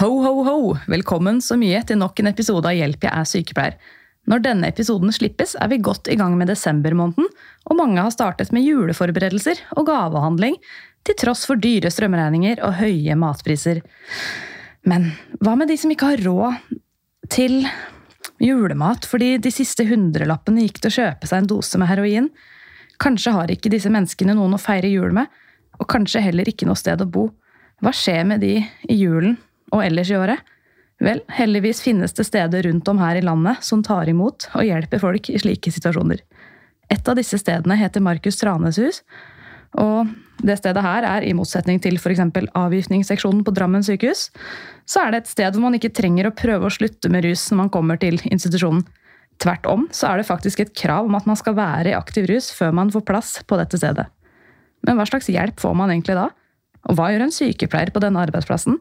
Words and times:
Ho, 0.00 0.08
ho, 0.24 0.30
ho! 0.46 0.60
Velkommen 0.88 1.42
så 1.44 1.58
mye 1.60 1.82
til 1.84 1.98
nok 2.00 2.22
en 2.22 2.30
episode 2.30 2.64
av 2.64 2.72
Hjelp, 2.72 3.02
jeg 3.04 3.12
er 3.12 3.26
sykepleier. 3.28 3.74
Når 4.32 4.40
denne 4.46 4.68
episoden 4.72 5.12
slippes, 5.12 5.50
er 5.60 5.68
vi 5.68 5.76
godt 5.84 6.08
i 6.08 6.14
gang 6.16 6.38
med 6.40 6.48
desembermåneden, 6.48 7.26
og 7.68 7.76
mange 7.76 8.00
har 8.00 8.14
startet 8.14 8.48
med 8.56 8.64
juleforberedelser 8.64 9.60
og 9.74 9.90
gavehandling, 9.90 10.56
til 11.04 11.18
tross 11.20 11.42
for 11.44 11.60
dyre 11.60 11.92
strømregninger 11.92 12.62
og 12.64 12.78
høye 12.78 13.18
matpriser. 13.20 13.82
Men 14.88 15.10
hva 15.44 15.52
med 15.60 15.68
de 15.68 15.76
som 15.82 15.92
ikke 15.92 16.14
har 16.14 16.24
råd 16.24 16.80
til 17.28 17.58
julemat 18.40 19.04
fordi 19.04 19.34
de 19.36 19.52
siste 19.52 19.84
hundrelappene 19.84 20.64
gikk 20.64 20.80
til 20.80 20.94
å 20.94 20.96
kjøpe 20.96 21.28
seg 21.28 21.42
en 21.42 21.52
dose 21.52 21.82
med 21.82 21.92
heroin? 21.92 22.30
Kanskje 23.04 23.36
har 23.36 23.52
ikke 23.52 23.74
disse 23.76 23.92
menneskene 23.92 24.38
noen 24.40 24.56
å 24.56 24.64
feire 24.64 24.88
jul 24.88 25.12
med, 25.20 25.28
og 25.76 25.92
kanskje 25.92 26.24
heller 26.24 26.48
ikke 26.48 26.72
noe 26.72 26.80
sted 26.80 27.04
å 27.04 27.10
bo. 27.20 27.28
Hva 27.84 27.92
skjer 27.92 28.24
med 28.32 28.40
de 28.40 28.56
i 28.64 28.96
julen 28.96 29.36
og 29.70 29.84
ellers 29.84 30.10
i 30.12 30.18
året? 30.18 30.42
Vel, 31.00 31.22
heldigvis 31.32 31.80
finnes 31.80 32.12
det 32.12 32.26
steder 32.28 32.66
rundt 32.68 32.88
om 32.92 33.00
her 33.00 33.16
i 33.16 33.24
landet 33.24 33.64
som 33.64 33.82
tar 33.84 34.10
imot 34.12 34.50
og 34.52 34.66
hjelper 34.68 35.00
folk 35.00 35.30
i 35.32 35.40
slike 35.40 35.72
situasjoner. 35.72 36.20
Et 36.92 37.08
av 37.08 37.16
disse 37.16 37.38
stedene 37.40 37.78
heter 37.80 38.04
Markus 38.04 38.36
Tranes 38.40 38.80
hus, 38.82 39.00
og 39.78 40.10
det 40.42 40.56
stedet 40.58 40.82
her 40.82 41.06
er, 41.06 41.24
i 41.24 41.34
motsetning 41.36 41.78
til 41.82 41.96
f.eks. 42.00 42.20
avgiftningsseksjonen 42.58 43.44
på 43.46 43.54
Drammen 43.54 43.84
sykehus, 43.86 44.28
så 44.88 45.04
er 45.04 45.12
det 45.12 45.22
et 45.22 45.30
sted 45.30 45.54
hvor 45.54 45.68
man 45.68 45.76
ikke 45.78 45.92
trenger 45.94 46.28
å 46.28 46.34
prøve 46.34 46.66
å 46.66 46.74
slutte 46.74 47.12
med 47.12 47.24
rus 47.28 47.46
når 47.52 47.60
man 47.62 47.72
kommer 47.72 48.00
til 48.00 48.18
institusjonen. 48.26 48.82
Tvert 49.40 49.68
om 49.70 49.86
så 49.94 50.10
er 50.10 50.20
det 50.20 50.28
faktisk 50.28 50.60
et 50.60 50.74
krav 50.76 51.06
om 51.08 51.16
at 51.16 51.28
man 51.28 51.38
skal 51.38 51.56
være 51.56 51.92
i 51.92 51.96
aktiv 51.96 52.26
rus 52.28 52.50
før 52.52 52.74
man 52.76 52.90
får 52.92 53.06
plass 53.08 53.30
på 53.48 53.56
dette 53.60 53.78
stedet. 53.80 54.10
Men 54.84 54.98
hva 54.98 55.06
slags 55.08 55.30
hjelp 55.32 55.60
får 55.60 55.76
man 55.76 55.92
egentlig 55.92 56.18
da? 56.18 56.28
Og 56.88 56.96
hva 56.96 57.10
gjør 57.12 57.26
en 57.26 57.34
sykepleier 57.34 57.92
på 57.94 58.02
denne 58.02 58.20
arbeidsplassen? 58.20 58.80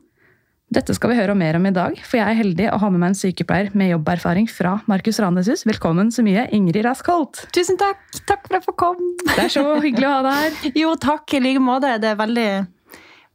Dette 0.69 0.93
skal 0.93 1.09
vi 1.09 1.15
høre 1.17 1.33
mer 1.33 1.57
om 1.57 1.63
i 1.65 1.71
dag, 1.73 1.95
for 2.05 2.19
jeg 2.19 2.29
er 2.29 2.37
heldig 2.37 2.65
å 2.69 2.77
ha 2.77 2.89
med 2.93 3.01
meg 3.01 3.09
en 3.09 3.17
sykepleier 3.17 3.71
med 3.77 3.89
jobberfaring 3.89 4.45
fra 4.53 4.75
Markus 4.89 5.17
Ranesus. 5.17 5.63
Velkommen 5.65 6.11
så 6.13 6.21
mye, 6.21 6.43
Ingrid 6.53 6.83
Raskholt. 6.85 7.41
Tusen 7.55 7.79
takk! 7.79 8.03
Takk 8.29 8.43
for 8.43 8.53
at 8.53 8.59
jeg 8.59 8.65
får 8.67 8.75
komme. 8.77 9.07
Det 9.31 9.47
er 9.47 9.53
så 9.55 9.63
hyggelig 9.81 10.05
å 10.05 10.11
ha 10.13 10.19
deg 10.27 10.37
her. 10.43 10.59
Jo, 10.83 10.91
takk 11.01 11.33
i 11.33 11.41
like 11.41 11.63
måte. 11.65 11.95
Det 12.03 12.11
er 12.11 12.19
veldig, 12.19 12.51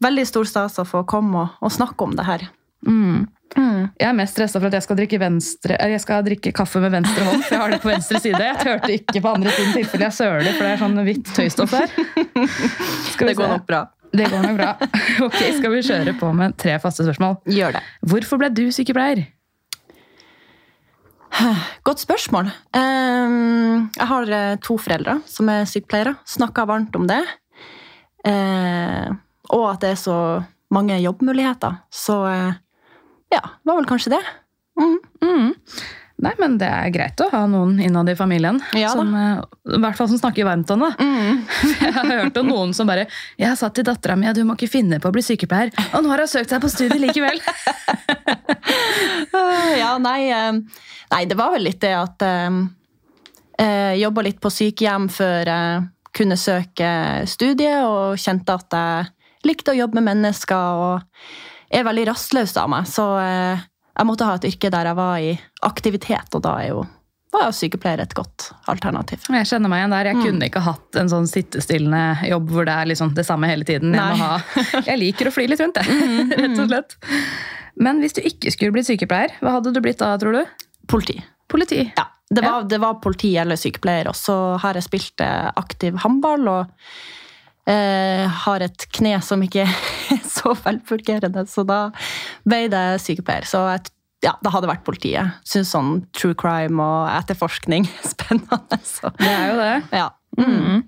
veldig 0.07 0.27
stor 0.31 0.47
stas 0.47 0.79
å 0.79 0.85
få 0.87 1.03
komme 1.11 1.43
og, 1.43 1.57
og 1.59 1.75
snakke 1.75 2.07
om 2.07 2.15
det 2.15 2.29
her. 2.29 2.47
Mm. 2.87 3.27
Mm. 3.59 3.83
Jeg 3.99 4.09
er 4.13 4.15
mest 4.21 4.39
stressa 4.39 4.63
for 4.63 4.71
at 4.71 4.79
jeg 4.79 4.87
skal, 4.87 5.03
venstre, 5.25 5.81
jeg 5.91 6.05
skal 6.07 6.23
drikke 6.31 6.55
kaffe 6.55 6.79
med 6.87 6.95
venstre 6.95 7.27
hånd. 7.33 7.43
for 7.43 7.57
jeg 7.57 7.65
har 7.65 7.75
det 7.75 7.81
på 7.83 7.91
venstre 7.91 8.23
side. 8.23 8.45
Jeg 8.47 8.63
tørte 8.63 8.95
ikke 8.95 9.25
på 9.27 9.35
andre 9.35 9.59
siden 9.59 9.75
tilfelle 9.81 10.07
jeg 10.07 10.19
søler, 10.21 10.55
for 10.55 10.63
det 10.63 10.71
er 10.77 10.83
sånn 10.87 11.05
hvitt 11.11 11.35
tøystoff 11.35 11.75
der. 11.75 11.99
det 13.27 13.37
går 13.43 13.55
nok 13.57 13.67
bra. 13.67 13.85
Det 14.15 14.29
går 14.31 14.45
nok 14.47 14.59
bra. 14.59 14.73
Ok, 15.27 15.39
Skal 15.59 15.73
vi 15.73 15.83
kjøre 15.87 16.15
på 16.19 16.31
med 16.37 16.57
tre 16.61 16.77
faste 16.83 17.07
spørsmål? 17.07 17.41
Gjør 17.51 17.77
det. 17.77 17.83
Hvorfor 18.07 18.41
ble 18.43 18.51
du 18.55 18.67
sykepleier? 18.75 19.25
Godt 21.85 22.05
spørsmål. 22.05 22.51
Jeg 22.77 24.07
har 24.11 24.31
eh, 24.37 24.53
to 24.63 24.77
foreldre 24.79 25.19
som 25.27 25.51
er 25.51 25.67
sykepleiere. 25.67 26.15
Snakka 26.31 26.67
varmt 26.71 26.95
om 26.95 27.09
det. 27.11 27.21
Eh, 28.25 29.11
og 29.51 29.65
at 29.73 29.83
det 29.83 29.91
er 29.97 30.01
så 30.01 30.19
mange 30.75 30.97
jobbmuligheter. 31.03 31.81
Så 31.93 32.21
eh, 32.31 32.55
ja, 33.35 33.43
det 33.43 33.71
var 33.73 33.81
vel 33.81 33.91
kanskje 33.91 34.15
det. 34.15 34.23
Mm. 34.79 34.97
Mm. 35.27 35.51
Nei, 36.23 36.31
men 36.39 36.55
det 36.61 36.69
er 36.71 36.93
greit 36.95 37.21
å 37.25 37.27
ha 37.33 37.41
noen 37.51 37.81
innad 37.83 38.09
i 38.09 38.15
familien. 38.15 38.61
Ja, 38.79 38.93
som, 38.95 39.11
I 39.15 39.81
hvert 39.83 39.99
fall 39.99 40.09
som 40.13 40.21
snakker 40.21 40.47
varmt 40.47 40.71
om 40.71 40.85
det. 40.85 40.93
Mm. 41.03 41.41
Jeg 41.83 41.95
har 41.97 42.11
hørt 42.13 42.39
om 42.39 42.53
noen 42.53 42.75
som 42.77 42.87
bare 42.87 43.09
'Jeg 43.37 43.49
har 43.49 43.59
satt 43.59 43.75
til 43.75 43.87
dattera 43.89 44.15
mi 44.17 44.29
at 44.31 44.39
hun 44.39 44.47
må 44.47 44.55
ikke 44.55 44.71
finne 44.77 45.01
på 45.03 45.11
å 45.11 45.15
bli 45.15 45.25
sykepleier', 45.27 45.75
og 45.91 46.05
nå 46.05 46.13
har 46.13 46.23
hun 46.23 46.31
søkt 46.31 46.55
seg 46.55 46.63
på 46.63 46.71
studiet 46.71 47.03
likevel! 47.03 47.43
ja, 49.83 49.97
nei, 49.99 50.31
nei, 51.11 51.25
det 51.27 51.39
var 51.39 51.51
vel 51.57 51.67
litt 51.67 51.83
det 51.83 51.95
at 51.99 52.23
Jeg 53.59 53.99
jobba 54.03 54.23
litt 54.27 54.41
på 54.43 54.51
sykehjem 54.51 55.11
før 55.11 55.51
jeg 55.51 55.83
kunne 56.15 56.39
søke 56.39 57.27
studie, 57.27 57.75
og 57.83 58.19
kjente 58.19 58.55
at 58.55 58.75
jeg 58.79 59.11
likte 59.51 59.75
å 59.75 59.79
jobbe 59.79 59.99
med 60.01 60.23
mennesker 60.23 60.81
og 60.87 61.75
er 61.75 61.87
veldig 61.87 62.07
rastløs 62.11 62.55
av 62.61 62.71
meg. 62.71 62.87
Så 62.87 63.05
jeg 63.95 64.09
måtte 64.09 64.27
ha 64.29 64.37
et 64.39 64.47
yrke 64.51 64.71
der 64.75 64.91
jeg 64.91 64.99
var 64.99 65.23
i 65.23 65.33
aktivitet, 65.67 66.35
og 66.35 66.45
da 66.45 66.59
er 66.63 66.71
jo 66.73 66.85
var 67.35 67.49
jo 67.49 67.55
sykepleier 67.57 67.99
et 68.05 68.15
godt 68.15 68.49
alternativ. 68.71 69.25
Jeg 69.33 69.49
kjenner 69.51 69.71
meg 69.71 69.81
igjen 69.83 69.95
der. 69.95 70.09
Jeg 70.11 70.19
mm. 70.19 70.25
kunne 70.29 70.49
ikke 70.49 70.63
hatt 70.63 70.99
en 71.01 71.11
sånn 71.11 71.27
sittestillende 71.27 72.29
jobb 72.31 72.53
hvor 72.55 72.69
det 72.69 72.77
er 72.79 72.91
liksom 72.93 73.15
det 73.17 73.27
samme 73.27 73.51
hele 73.51 73.67
tiden. 73.67 73.97
Jeg, 73.99 74.21
ha, 74.21 74.37
jeg 74.89 75.01
liker 75.01 75.31
å 75.31 75.35
fly 75.35 75.49
litt 75.51 75.63
rundt, 75.65 75.81
jeg. 75.83 75.91
Mm, 75.99 76.13
mm. 76.15 76.35
Rett 76.45 76.63
og 76.63 76.71
slett. 76.71 76.97
Men 77.83 77.99
hvis 78.03 78.15
du 78.15 78.23
ikke 78.23 78.53
skulle 78.55 78.77
blitt 78.77 78.87
sykepleier, 78.87 79.35
hva 79.43 79.57
hadde 79.57 79.75
du 79.75 79.83
blitt 79.83 79.99
da, 80.03 80.13
tror 80.21 80.39
du? 80.39 80.69
Politi. 80.91 81.19
Politi? 81.51 81.83
Ja. 81.97 82.07
Det 82.31 82.41
var, 82.41 82.63
ja. 82.63 82.69
det 82.71 82.79
var 82.81 82.95
politi 83.05 83.35
eller 83.37 83.59
sykepleier. 83.61 84.09
Og 84.11 84.17
så 84.17 84.37
har 84.63 84.79
jeg 84.79 84.87
spilt 84.87 85.23
eh, 85.23 85.51
aktiv 85.61 85.99
håndball 86.03 86.49
og 86.51 86.87
eh, 87.71 88.25
har 88.45 88.65
et 88.65 88.87
kne 88.95 89.17
som 89.25 89.43
ikke 89.45 89.67
er 90.15 90.23
så 90.29 90.55
velfungerende, 90.65 91.47
så 91.51 91.67
da 91.69 91.81
ble 92.47 92.67
det 92.73 92.87
sykepleier. 93.05 93.49
Så 93.49 93.65
jeg 93.73 93.91
ja, 94.25 94.33
det 94.41 94.55
hadde 94.55 94.71
vært 94.71 94.87
politiet. 94.87 95.37
Syns 95.45 95.75
sånn 95.75 95.99
true 96.17 96.33
crime 96.39 96.81
og 96.81 97.11
etterforskning 97.13 97.85
spennende. 98.15 98.81
Så. 98.81 99.13
Det 99.19 99.29
er 99.29 99.51
jo 99.51 99.59
det. 99.61 99.75
Ja. 99.93 100.07
Mm. 100.41 100.85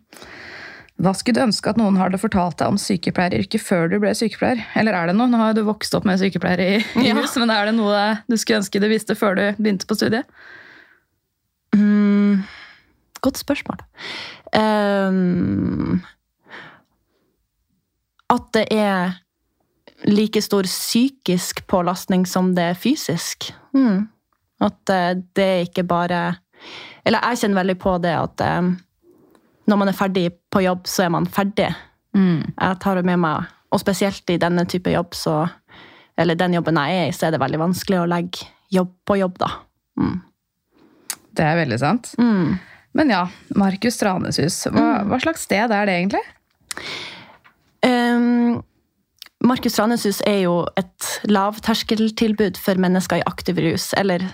Hva 1.04 1.12
skulle 1.12 1.36
du 1.36 1.44
ønske 1.44 1.68
at 1.68 1.76
noen 1.76 1.98
hadde 2.00 2.16
fortalt 2.20 2.56
deg 2.62 2.72
om 2.72 2.78
sykepleieryrket 2.80 3.60
før 3.60 3.90
du 3.92 3.98
ble 4.00 4.14
sykepleier? 4.16 4.62
Eller 4.80 4.96
er 4.96 5.10
det 5.10 5.18
noe? 5.18 5.28
Nå 5.28 5.40
har 5.42 5.52
du 5.56 5.60
vokst 5.66 5.92
opp 5.98 6.08
med 6.08 6.20
sykepleiere 6.22 6.68
i, 6.78 6.78
i 7.02 7.10
ja. 7.10 7.16
hus, 7.18 7.36
men 7.36 7.52
er 7.52 7.68
det 7.68 7.76
noe 7.76 8.04
du 8.24 8.38
skulle 8.40 8.62
ønske 8.62 8.80
du 8.80 8.88
visste 8.88 9.18
før 9.18 9.36
du 9.36 9.44
begynte 9.58 9.88
på 9.88 9.98
studiet? 9.98 10.24
Mm, 11.76 12.46
godt 13.20 13.42
spørsmål. 13.42 13.84
Um, 14.56 16.00
at 18.32 18.50
det 18.56 18.66
er 18.74 19.16
like 20.06 20.42
stor 20.42 20.66
psykisk 20.68 21.62
pålastning 21.70 22.26
som 22.26 22.54
det 22.56 22.70
er 22.72 22.78
fysisk. 22.78 23.50
Mm. 23.76 24.08
At 24.60 24.78
det 25.36 25.44
er 25.44 25.66
ikke 25.66 25.84
bare 25.84 26.38
Eller 27.04 27.20
jeg 27.20 27.42
kjenner 27.42 27.60
veldig 27.60 27.74
på 27.78 27.98
det 28.00 28.14
at 28.16 28.40
um, 28.40 28.70
når 29.68 29.78
man 29.78 29.90
er 29.90 29.98
ferdig 29.98 30.30
på 30.50 30.62
jobb, 30.64 30.86
så 30.88 31.04
er 31.04 31.12
man 31.14 31.26
ferdig. 31.26 31.68
Mm. 32.16 32.42
Jeg 32.56 32.78
tar 32.82 32.98
det 32.98 33.04
med 33.06 33.20
meg, 33.20 33.50
og 33.70 33.82
spesielt 33.82 34.30
i 34.32 34.38
denne 34.40 34.64
type 34.66 34.90
jobb, 34.90 35.14
så 35.14 35.46
Eller 36.16 36.34
den 36.34 36.54
jobben 36.56 36.78
jeg 36.80 36.96
er 36.96 37.08
i, 37.10 37.12
så 37.12 37.26
er 37.26 37.34
det 37.34 37.42
veldig 37.42 37.58
vanskelig 37.60 37.98
å 38.00 38.08
legge 38.08 38.46
jobb 38.72 38.94
på 39.04 39.18
jobb, 39.20 39.34
da. 39.38 39.50
Mm. 40.00 40.14
Det 41.36 41.44
er 41.44 41.58
veldig 41.58 41.78
sant. 41.78 42.14
Mm. 42.16 42.56
Men 42.96 43.12
ja, 43.12 43.26
Markus 43.52 44.00
Traneshus, 44.00 44.62
hva, 44.70 44.80
mm. 44.80 45.10
hva 45.10 45.18
slags 45.20 45.44
sted 45.44 45.68
er 45.68 45.84
det 45.90 45.98
egentlig? 45.98 46.22
Um, 47.86 48.64
Markus 49.46 49.76
Traneshus 49.76 50.22
er 50.26 50.40
jo 50.46 50.56
et 50.80 51.06
lavterskeltilbud 51.30 52.58
for 52.58 52.80
mennesker 52.82 53.20
i 53.20 53.26
aktiv 53.28 53.60
rus, 53.62 53.92
eller 54.00 54.24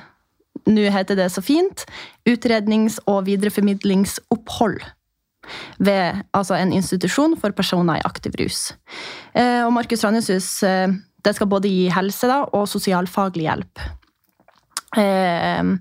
nå 0.70 0.86
heter 0.94 1.18
det 1.18 1.28
så 1.34 1.42
fint 1.44 1.84
utrednings- 2.28 3.00
og 3.10 3.26
videreformidlingsopphold. 3.26 4.78
Ved 5.82 6.22
altså 6.32 6.54
en 6.54 6.72
institusjon 6.72 7.34
for 7.40 7.50
personer 7.50 7.98
i 7.98 8.04
aktiv 8.06 8.36
rus. 8.40 8.70
Uh, 9.34 9.66
og 9.66 9.72
Markus 9.74 10.04
Traneshus 10.04 10.62
uh, 10.62 10.86
det 11.24 11.34
skal 11.34 11.50
både 11.50 11.70
gi 11.70 11.88
helse 11.92 12.30
da, 12.30 12.44
og 12.54 12.70
sosialfaglig 12.70 13.48
hjelp. 13.48 13.82
Uh, 14.96 15.74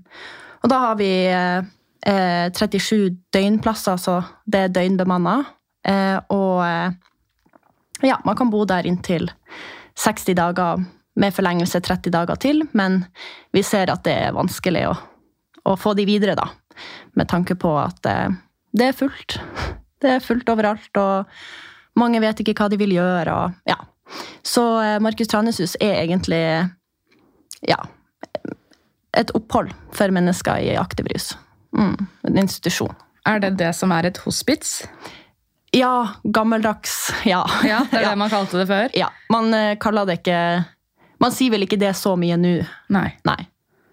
og 0.62 0.70
da 0.70 0.82
har 0.88 0.98
vi 0.98 1.12
37 2.02 3.16
døgnplasser, 3.34 3.96
så 3.96 4.20
det 4.50 4.60
er 4.60 4.74
døgnbemanna. 4.74 5.34
Og 6.30 6.58
ja, 8.08 8.18
man 8.24 8.36
kan 8.38 8.50
bo 8.50 8.64
der 8.68 8.86
inntil 8.88 9.30
60 9.98 10.34
dager, 10.38 10.84
med 11.14 11.34
forlengelse 11.36 11.80
30 11.84 12.12
dager 12.14 12.38
til, 12.40 12.62
men 12.72 13.02
vi 13.52 13.62
ser 13.62 13.90
at 13.92 14.04
det 14.06 14.14
er 14.16 14.36
vanskelig 14.36 14.86
å, 14.88 14.94
å 15.68 15.76
få 15.76 15.92
de 15.98 16.06
videre, 16.08 16.36
da. 16.38 16.48
Med 17.20 17.28
tanke 17.28 17.54
på 17.60 17.74
at 17.76 18.08
eh, 18.08 18.32
det 18.72 18.90
er 18.90 18.96
fullt. 18.96 19.38
Det 20.02 20.10
er 20.10 20.24
fullt 20.24 20.48
overalt, 20.50 20.98
og 20.98 21.28
mange 21.94 22.18
vet 22.18 22.40
ikke 22.42 22.56
hva 22.58 22.66
de 22.72 22.74
vil 22.80 22.96
gjøre. 22.96 23.34
Og, 23.36 23.52
ja. 23.70 23.76
Så 24.42 24.64
eh, 24.82 24.96
Markus 24.98 25.30
Traneshus 25.30 25.76
er 25.78 26.00
egentlig 26.00 26.40
ja, 27.68 27.76
et 29.14 29.30
opphold 29.38 29.70
for 29.94 30.10
mennesker 30.10 30.58
i 30.58 30.74
aktiv 30.80 31.06
rus. 31.12 31.28
Mm, 31.78 31.94
en 32.26 32.42
institusjon. 32.42 32.96
Er 33.30 33.38
det 33.44 33.54
det 33.60 33.70
som 33.78 33.94
er 33.94 34.08
et 34.10 34.18
hospits? 34.24 34.80
Ja, 35.72 36.08
gammeldags. 36.24 37.12
Ja. 37.24 37.42
Ja, 37.64 37.82
det 37.90 38.02
er 38.02 38.08
det 38.10 38.16
man 38.20 38.32
kalte 38.32 38.60
det 38.60 38.68
før? 38.68 38.92
Ja, 38.98 39.08
Man 39.32 39.54
uh, 39.56 39.72
kaller 39.80 40.08
det 40.08 40.20
ikke 40.20 40.38
Man 41.22 41.32
sier 41.32 41.54
vel 41.54 41.64
ikke 41.64 41.80
det 41.80 41.94
så 41.96 42.12
mye 42.20 42.36
nå. 42.36 42.58
Nei. 42.92 43.08
Nei. 43.24 43.40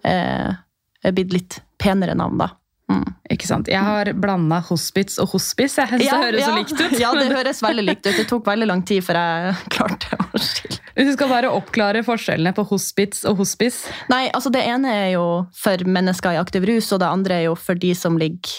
Uh, 0.04 0.52
det 1.00 1.12
er 1.12 1.16
blitt 1.16 1.32
litt 1.32 1.60
penere 1.80 2.16
navn, 2.18 2.40
da. 2.42 2.50
Mm. 2.90 3.06
Ikke 3.30 3.46
sant? 3.46 3.68
Jeg 3.70 3.80
har 3.86 4.10
blanda 4.18 4.58
hospits 4.66 5.20
og 5.22 5.30
hospice. 5.36 5.78
Jeg 5.78 5.88
synes 6.02 6.10
det 6.10 6.20
høres 6.26 6.44
så 6.44 6.54
likt 6.56 6.74
ut. 6.74 6.96
ja, 7.00 7.12
det 7.16 7.28
høres 7.38 7.62
veldig 7.64 7.84
likt 7.86 8.04
ut. 8.08 8.16
Det 8.18 8.26
tok 8.28 8.48
veldig 8.50 8.68
lang 8.68 8.82
tid 8.86 9.06
før 9.06 9.20
jeg 9.20 9.54
klarte 9.72 10.18
å 10.18 10.42
skille. 10.42 10.80
Hvis 10.98 11.12
du 11.12 11.14
skal 11.14 11.30
bare 11.30 11.52
oppklare 11.54 12.02
forskjellene 12.04 12.52
på 12.56 12.64
hospits 12.68 13.22
og 13.30 13.38
hospice 13.40 13.88
Nei, 14.10 14.24
altså 14.34 14.50
Det 14.52 14.60
ene 14.68 14.90
er 14.90 15.06
jo 15.14 15.22
for 15.56 15.80
mennesker 15.86 16.34
i 16.34 16.40
aktiv 16.40 16.66
rus, 16.68 16.90
og 16.92 17.00
det 17.00 17.08
andre 17.08 17.38
er 17.38 17.46
jo 17.46 17.54
for 17.56 17.78
de 17.78 17.94
som 17.96 18.18
ligger 18.20 18.58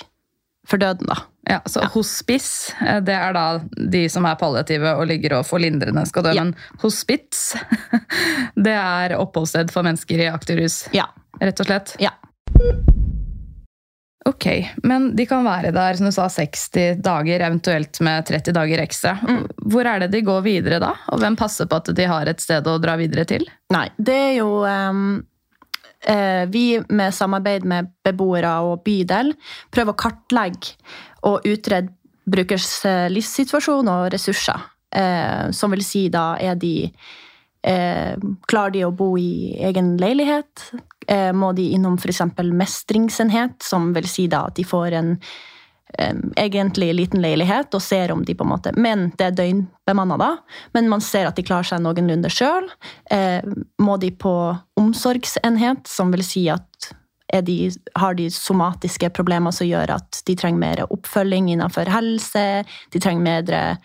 for 0.65 0.81
døden, 0.81 1.11
da. 1.11 1.19
Ja, 1.51 1.59
så 1.65 1.83
Hospice 1.93 2.71
eh, 2.87 3.01
det 3.03 3.15
er 3.17 3.35
da 3.35 3.45
de 3.75 4.05
som 4.09 4.25
er 4.29 4.39
palliative 4.39 4.95
og 4.95 5.07
ligger 5.09 5.39
og 5.41 5.47
får 5.49 5.65
lindrende 5.65 6.05
skal 6.07 6.29
dø. 6.29 6.35
Ja. 6.37 6.45
Men 6.45 6.55
hospits 6.83 7.51
det 8.67 8.77
er 8.77 9.17
oppholdssted 9.19 9.73
for 9.73 9.87
mennesker 9.87 10.23
i 10.23 10.31
aktiv 10.31 10.63
rus. 10.63 10.85
Ja. 10.95 11.09
Rett 11.41 11.59
og 11.59 11.67
slett. 11.67 11.95
Ja. 11.99 12.15
Ok, 14.25 14.45
Men 14.83 15.15
de 15.15 15.25
kan 15.25 15.41
være 15.45 15.71
der 15.73 15.97
som 15.97 16.05
du 16.05 16.13
sa, 16.13 16.27
60 16.29 17.01
dager, 17.01 17.41
eventuelt 17.41 17.97
med 18.05 18.27
30 18.29 18.53
dager 18.53 18.83
ekstra. 18.83 19.15
Mm. 19.17 19.39
Hvor 19.73 19.89
er 19.89 20.03
det 20.03 20.11
de 20.13 20.21
går 20.21 20.43
videre 20.45 20.77
da? 20.83 20.91
Og 21.09 21.23
hvem 21.23 21.35
passer 21.39 21.65
på 21.65 21.79
at 21.81 21.89
de 21.97 22.05
har 22.05 22.29
et 22.29 22.43
sted 22.43 22.69
å 22.69 22.77
dra 22.81 22.95
videre 23.01 23.25
til? 23.25 23.47
Nei, 23.73 23.87
det 23.97 24.17
er 24.27 24.35
jo 24.37 24.51
eh, 24.69 26.43
Vi 26.53 26.65
med 26.93 27.17
samarbeid 27.17 27.65
med 27.65 27.89
beboere 28.05 28.53
og 28.69 28.83
bydel 28.85 29.33
prøver 29.73 29.95
å 29.95 30.01
kartlegge 30.05 30.77
og 31.27 31.47
utrede 31.47 31.93
brukers 32.31 32.69
eh, 32.85 33.07
livssituasjon 33.11 33.89
og 33.91 34.07
ressurser. 34.13 34.69
Eh, 34.91 35.51
som 35.55 35.71
vil 35.73 35.83
si 35.85 36.07
da 36.11 36.35
er 36.41 36.57
de 36.59 36.75
eh, 37.63 38.17
Klarer 38.51 38.73
de 38.75 38.83
å 38.83 38.91
bo 38.91 39.13
i 39.19 39.55
egen 39.63 39.95
leilighet? 40.01 40.67
Eh, 41.07 41.31
må 41.33 41.53
de 41.57 41.69
innom 41.75 41.97
f.eks. 41.97 42.21
mestringsenhet, 42.51 43.61
som 43.63 43.91
vil 43.95 44.09
si 44.09 44.27
da 44.31 44.45
at 44.49 44.57
de 44.59 44.65
får 44.67 44.97
en 44.99 45.15
eh, 45.97 46.21
egentlig 46.43 46.91
liten 46.97 47.23
leilighet 47.23 47.73
og 47.73 47.83
ser 47.83 48.13
om 48.13 48.25
de 48.27 48.35
på 48.37 48.45
en 48.45 48.51
måte 48.53 48.75
Men 48.77 49.09
det 49.17 49.29
er 49.29 49.37
døgnbemanna, 49.39 50.19
da. 50.21 50.31
Men 50.75 50.89
man 50.91 51.03
ser 51.05 51.29
at 51.29 51.39
de 51.39 51.47
klarer 51.47 51.71
seg 51.71 51.83
noenlunde 51.83 52.31
sjøl. 52.33 52.69
Eh, 53.11 53.41
må 53.81 53.97
de 54.01 54.11
på 54.11 54.35
omsorgsenhet, 54.79 55.87
som 55.87 56.13
vil 56.13 56.25
si 56.25 56.47
at 56.51 56.93
de, 57.47 57.57
har 57.95 58.17
de 58.19 58.27
somatiske 58.33 59.09
problemer 59.15 59.55
som 59.55 59.69
gjør 59.69 59.95
at 59.95 60.21
de 60.27 60.35
trenger 60.35 60.59
mer 60.59 60.83
oppfølging 60.89 61.47
innenfor 61.53 61.87
helse, 61.91 62.65
de 62.91 62.99
trenger 62.99 63.23
mer 63.23 63.77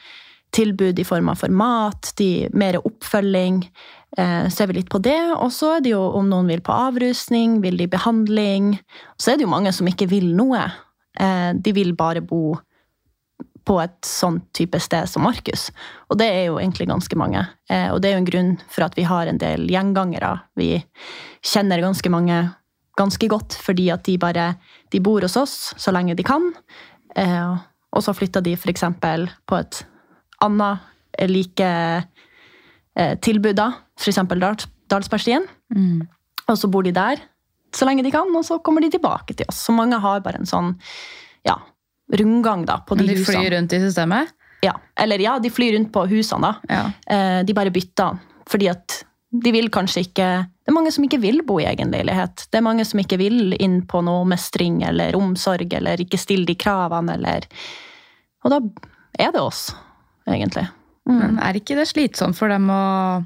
tilbud 0.56 0.98
i 0.98 1.04
form 1.04 1.28
av 1.28 1.40
for 1.42 1.52
mat, 1.52 2.12
de, 2.18 2.48
mer 2.56 2.78
oppfølging. 2.80 3.62
Eh, 4.16 4.46
er 4.48 4.70
vi 4.70 4.78
litt 4.78 4.92
på 4.92 5.00
det. 5.04 5.20
Og 5.36 5.50
så 5.52 5.76
er 5.76 5.84
det 5.84 5.92
jo 5.92 6.02
om 6.18 6.28
noen 6.30 6.48
vil 6.50 6.62
på 6.64 6.74
avrusning, 6.74 7.60
vil 7.64 7.76
de 7.80 7.88
behandling. 7.92 8.76
Så 9.20 9.32
er 9.32 9.38
det 9.38 9.46
jo 9.46 9.52
mange 9.52 9.74
som 9.76 9.88
ikke 9.88 10.08
vil 10.10 10.30
noe. 10.38 10.62
Eh, 11.18 11.52
de 11.52 11.76
vil 11.76 11.92
bare 11.98 12.24
bo 12.24 12.56
på 13.66 13.80
et 13.82 14.06
sånn 14.06 14.38
type 14.54 14.78
sted 14.80 15.08
som 15.10 15.24
Markus. 15.26 15.68
Og 16.08 16.20
det 16.20 16.28
er 16.30 16.44
jo 16.46 16.60
egentlig 16.60 16.86
ganske 16.88 17.18
mange. 17.18 17.42
Eh, 17.68 17.90
og 17.90 18.00
det 18.00 18.10
er 18.10 18.16
jo 18.16 18.22
en 18.22 18.30
grunn 18.30 18.52
for 18.70 18.86
at 18.86 18.94
vi 18.96 19.06
har 19.08 19.26
en 19.26 19.40
del 19.42 19.66
gjengangere. 19.72 20.36
Vi 20.56 20.76
kjenner 21.44 21.82
ganske 21.82 22.12
mange 22.12 22.38
ganske 22.96 23.28
godt, 23.28 23.56
fordi 23.62 23.90
at 23.92 24.04
de 24.08 24.16
bare 24.18 24.54
de 24.92 25.00
bor 25.04 25.20
hos 25.24 25.36
oss 25.36 25.74
så 25.76 25.92
lenge 25.94 26.16
de 26.16 26.24
kan. 26.26 26.50
Eh, 27.16 27.56
og 27.96 28.02
så 28.04 28.14
flytter 28.16 28.44
de 28.44 28.56
f.eks. 28.56 28.84
på 29.46 29.58
et 29.60 29.82
annet 30.44 30.84
eh, 31.18 31.28
like 31.30 31.68
eh, 32.96 33.14
tilbud, 33.24 33.56
da. 33.56 33.70
F.eks. 34.00 34.20
Dals, 34.36 34.68
Dalsbergstien. 34.90 35.46
Og 36.46 36.58
så 36.58 36.68
bor 36.70 36.84
de 36.86 36.92
der 36.94 37.22
så 37.76 37.84
lenge 37.88 38.04
de 38.06 38.12
kan, 38.14 38.28
og 38.32 38.44
så 38.46 38.58
kommer 38.64 38.80
de 38.80 38.88
tilbake 38.94 39.34
til 39.36 39.48
oss. 39.50 39.58
Så 39.66 39.74
mange 39.76 39.98
har 40.00 40.22
bare 40.24 40.40
en 40.40 40.48
sånn 40.48 40.74
ja, 41.44 41.58
rundgang 42.16 42.64
da, 42.68 42.78
på 42.86 42.96
de, 42.96 43.04
de 43.10 43.18
husene. 43.18 43.42
flyr 43.42 43.56
rundt 43.56 43.74
i 43.76 43.80
systemet? 43.82 44.32
Ja. 44.64 44.72
Eller 44.98 45.20
ja, 45.20 45.34
de 45.42 45.50
flyr 45.52 45.76
rundt 45.76 45.92
på 45.92 46.06
husene, 46.08 46.48
da. 46.48 46.72
Ja. 46.72 46.84
Eh, 47.12 47.40
De 47.44 47.56
bare 47.56 47.72
bytter. 47.74 48.16
Fordi 48.48 48.70
at 48.72 49.02
de 49.32 49.52
vil 49.52 49.68
kanskje 49.74 50.04
ikke 50.06 50.26
Det 50.46 50.70
er 50.70 50.74
mange 50.74 50.90
som 50.94 51.04
ikke 51.06 51.20
vil 51.22 51.42
bo 51.46 51.58
i 51.60 51.66
egen 51.66 51.90
leilighet. 51.94 52.46
Det 52.50 52.58
er 52.58 52.64
mange 52.66 52.84
som 52.86 53.00
ikke 53.02 53.18
vil 53.20 53.54
inn 53.62 53.80
på 53.86 54.00
noe 54.02 54.24
mestring 54.26 54.80
eller 54.86 55.14
omsorg, 55.18 55.72
eller 55.78 56.00
ikke 56.02 56.18
stille 56.18 56.46
de 56.46 56.56
kravene, 56.58 57.14
eller 57.14 57.46
Og 58.44 58.50
da 58.50 58.60
er 59.18 59.32
det 59.32 59.40
oss, 59.40 59.68
egentlig. 60.28 60.66
Mm. 61.08 61.38
Er 61.42 61.58
ikke 61.58 61.76
det 61.78 61.86
slitsomt 61.88 62.36
for 62.38 62.50
dem 62.50 62.66
å 62.70 63.24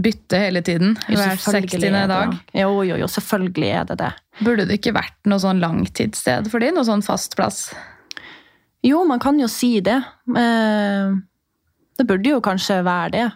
bytte 0.00 0.38
hele 0.40 0.62
tiden? 0.64 0.96
Hver 1.08 1.36
60. 1.40 1.84
er 1.88 2.08
dag? 2.08 2.36
Jo, 2.56 2.82
jo, 2.84 2.96
jo, 3.00 3.08
selvfølgelig 3.08 3.70
er 3.80 3.88
det 3.88 3.98
det. 4.00 4.10
Burde 4.44 4.66
det 4.68 4.78
ikke 4.80 4.94
vært 4.96 5.16
noe 5.28 5.40
sånn 5.42 5.60
langtidssted 5.60 6.48
for 6.52 6.60
dem? 6.62 6.76
Noe 6.76 6.88
sånn 6.88 7.04
fast 7.04 7.36
plass? 7.36 7.70
Jo, 8.84 9.02
man 9.08 9.20
kan 9.20 9.40
jo 9.40 9.48
si 9.50 9.80
det. 9.84 9.98
Eh, 10.36 11.16
Det 12.00 12.06
burde 12.08 12.30
jo 12.30 12.40
kanskje 12.40 12.78
være 12.84 13.10
det. 13.12 13.26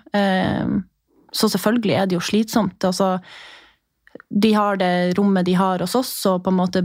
Så 1.35 1.51
selvfølgelig 1.51 1.99
er 1.99 2.07
det 2.07 2.19
jo 2.19 2.23
slitsomt. 2.23 2.85
Altså, 2.87 3.19
de 4.31 4.53
har 4.55 4.79
det 4.79 5.19
rommet 5.19 5.47
de 5.47 5.57
har 5.59 5.83
hos 5.83 5.95
oss, 5.99 6.15
og 6.31 6.45
på 6.45 6.53
en 6.53 6.61
måte 6.61 6.85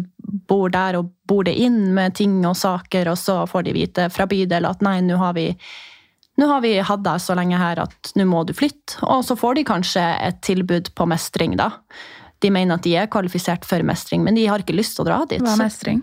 bor 0.49 0.69
der 0.73 0.97
og 0.99 1.11
bor 1.29 1.45
det 1.45 1.55
inn 1.61 1.93
med 1.97 2.17
ting 2.17 2.41
og 2.47 2.57
saker, 2.57 3.11
og 3.11 3.17
så 3.21 3.43
får 3.49 3.67
de 3.67 3.77
vite 3.77 4.09
fra 4.13 4.27
bydel 4.29 4.67
at 4.69 4.83
nei, 4.85 4.99
nå 5.05 5.19
har 5.21 5.37
vi 5.37 5.51
nå 6.39 6.47
har 6.47 6.61
vi 6.63 6.77
hatt 6.79 7.01
deg 7.03 7.19
så 7.19 7.35
lenge 7.35 7.57
her 7.59 7.81
at 7.83 8.13
nå 8.15 8.23
må 8.29 8.45
du 8.47 8.53
flytte. 8.55 9.01
Og 9.03 9.25
så 9.27 9.35
får 9.35 9.57
de 9.57 9.65
kanskje 9.67 10.05
et 10.23 10.39
tilbud 10.45 10.93
på 10.95 11.07
mestring, 11.11 11.57
da. 11.59 11.73
De 12.39 12.51
mener 12.55 12.79
at 12.79 12.85
de 12.85 12.93
er 12.95 13.09
kvalifisert 13.11 13.65
for 13.67 13.83
mestring, 13.83 14.23
men 14.23 14.37
de 14.37 14.45
har 14.47 14.63
ikke 14.63 14.77
lyst 14.77 14.95
til 14.95 15.03
å 15.03 15.09
dra 15.09 15.17
dit. 15.27 15.43
Hva 15.43 15.57
er 15.57 15.63
mestring? 15.65 15.99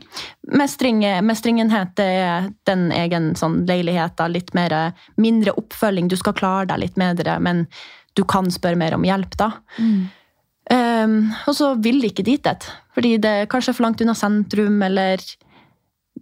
Mestring, 0.53 1.01
mestringenhet 1.25 2.03
er 2.05 2.51
den 2.69 2.91
egen 2.93 3.31
sånn 3.41 3.63
leiligheta, 3.69 4.29
litt 4.29 4.53
mer, 4.59 4.77
mindre 5.17 5.57
oppfølging. 5.57 6.13
Du 6.13 6.19
skal 6.21 6.37
klare 6.37 6.69
deg 6.75 6.85
litt 6.85 7.01
bedre, 7.01 7.39
men 7.41 7.65
du 8.17 8.25
kan 8.29 8.49
spørre 8.53 8.79
mer 8.81 8.97
om 8.97 9.05
hjelp, 9.07 9.37
da. 9.39 9.51
Um, 10.67 11.19
og 11.47 11.55
så 11.55 11.75
vil 11.79 12.01
de 12.03 12.11
ikke 12.11 12.25
dit 12.27 12.47
et, 12.51 12.65
fordi 12.97 13.17
det 13.23 13.33
er 13.43 13.51
kanskje 13.51 13.77
for 13.77 13.87
langt 13.87 14.01
unna 14.03 14.17
sentrum, 14.19 14.81
eller 14.83 15.23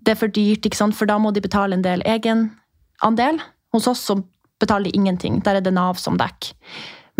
det 0.04 0.12
er 0.12 0.18
for 0.20 0.32
dyrt, 0.32 0.66
ikke 0.66 0.76
sant? 0.76 0.96
for 0.96 1.08
da 1.08 1.16
må 1.22 1.32
de 1.32 1.42
betale 1.44 1.76
en 1.76 1.84
del 1.84 2.02
egenandel. 2.04 3.40
Hos 3.72 3.88
oss 3.90 4.04
så 4.04 4.18
betaler 4.60 4.90
de 4.90 4.98
ingenting, 4.98 5.40
der 5.44 5.58
er 5.58 5.64
det 5.64 5.72
Nav 5.74 5.96
som 6.00 6.18
dekker. 6.20 6.52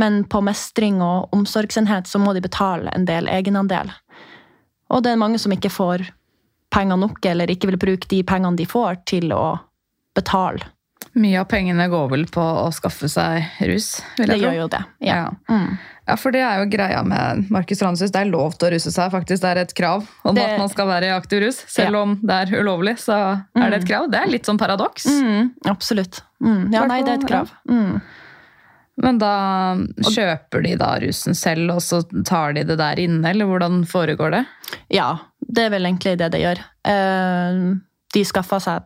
Men 0.00 0.24
på 0.26 0.40
mestring 0.42 0.98
og 1.04 1.32
omsorgsenhet 1.32 2.10
så 2.10 2.18
må 2.18 2.34
de 2.34 2.42
betale 2.42 2.90
en 2.96 3.06
del 3.06 3.30
egenandel. 3.30 3.92
Og 4.90 5.04
det 5.04 5.14
er 5.14 5.20
mange 5.20 5.38
som 5.40 5.54
ikke 5.54 5.72
får 5.72 6.08
penger 6.74 6.98
nok, 6.98 7.20
eller 7.30 7.50
ikke 7.50 7.70
vil 7.70 7.80
bruke 7.80 8.10
de 8.10 8.24
pengene 8.26 8.58
de 8.58 8.66
får, 8.66 9.04
til 9.06 9.30
å 9.32 9.54
betale. 10.18 10.73
Mye 11.14 11.38
av 11.38 11.46
pengene 11.46 11.84
går 11.88 12.08
vel 12.10 12.24
på 12.26 12.42
å 12.42 12.70
skaffe 12.74 13.06
seg 13.08 13.44
rus? 13.68 14.00
vil 14.18 14.26
Det 14.26 14.34
jeg 14.36 14.40
tro. 14.42 14.48
gjør 14.50 14.56
jo 14.64 14.68
det. 14.72 14.80
Ja. 15.06 15.14
Ja. 15.14 15.28
Mm. 15.48 15.78
ja, 16.08 16.16
for 16.16 16.30
det 16.34 16.40
er 16.42 16.58
jo 16.58 16.66
greia 16.72 17.04
med 17.06 17.50
Markus 17.54 17.82
Ranshus. 17.82 18.10
Det 18.10 18.20
er 18.24 18.30
lov 18.32 18.56
til 18.58 18.68
å 18.68 18.72
ruse 18.74 18.90
seg. 18.90 19.12
faktisk. 19.12 19.40
Det 19.42 19.50
er 19.52 19.60
et 19.62 19.74
krav 19.74 20.08
om 20.24 20.34
Det- 20.34 20.42
at 20.44 20.58
man 20.58 20.68
skal 20.68 20.86
være 20.88 21.04
i 21.04 21.14
aktiv 21.14 21.40
rus. 21.46 21.62
Selv 21.68 21.92
Ja. 21.94 22.02
om 22.02 22.18
det 22.20 22.30
er 22.50 22.56
ulovlig, 22.62 22.96
så 22.98 23.44
er 23.56 23.70
det 23.70 23.82
et 23.84 23.88
krav. 23.88 24.10
Det 24.10 24.20
er 24.20 24.26
litt 24.26 24.42
sånn 24.44 24.58
paradoks. 24.58 25.06
Mm, 25.06 25.52
absolutt. 25.66 26.20
Mm. 26.42 26.72
Ja, 26.72 26.84
nei, 26.86 27.02
det 27.02 27.08
er 27.08 27.22
et 27.22 27.28
krav. 27.30 27.50
Mm. 27.68 28.02
Men 28.96 29.18
da 29.18 29.74
kjøper 30.06 30.62
de 30.62 30.76
da 30.76 30.98
rusen 31.02 31.34
selv, 31.34 31.70
og 31.74 31.80
så 31.82 32.02
tar 32.24 32.52
de 32.54 32.62
det 32.64 32.76
der 32.78 32.94
inne, 32.96 33.24
eller 33.30 33.44
hvordan 33.46 33.84
foregår 33.86 34.30
det? 34.30 34.46
Ja, 34.90 35.18
det 35.52 35.64
er 35.66 35.70
vel 35.70 35.82
egentlig 35.86 36.16
det 36.18 36.30
det 36.32 36.40
gjør. 36.42 36.58
Eh, 36.84 37.74
De 38.14 38.22
skaffer 38.22 38.60
seg 38.62 38.82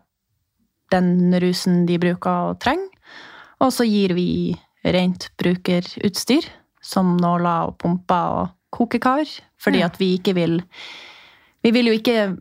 den 0.90 1.34
rusen 1.42 1.86
de 1.86 1.98
bruker 1.98 2.52
og 2.52 2.60
trenger, 2.60 2.88
og 3.60 3.72
så 3.74 3.84
gir 3.88 4.14
vi 4.14 4.56
rent 4.84 5.28
brukerutstyr, 5.40 6.46
som 6.82 7.16
nåler 7.20 7.68
og 7.68 7.78
pumper 7.78 8.36
og 8.42 8.48
kokekar, 8.70 9.26
fordi 9.60 9.82
at 9.82 9.98
vi 10.00 10.14
ikke 10.18 10.34
vil 10.34 10.62
Vi 11.64 11.70
vil 11.74 11.86
jo 11.86 11.92
ikke 11.92 12.36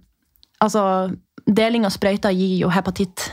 Altså, 0.62 1.12
deling 1.46 1.86
av 1.86 1.92
sprøyter 1.92 2.32
gir 2.34 2.58
jo 2.62 2.70
hepatitt, 2.70 3.32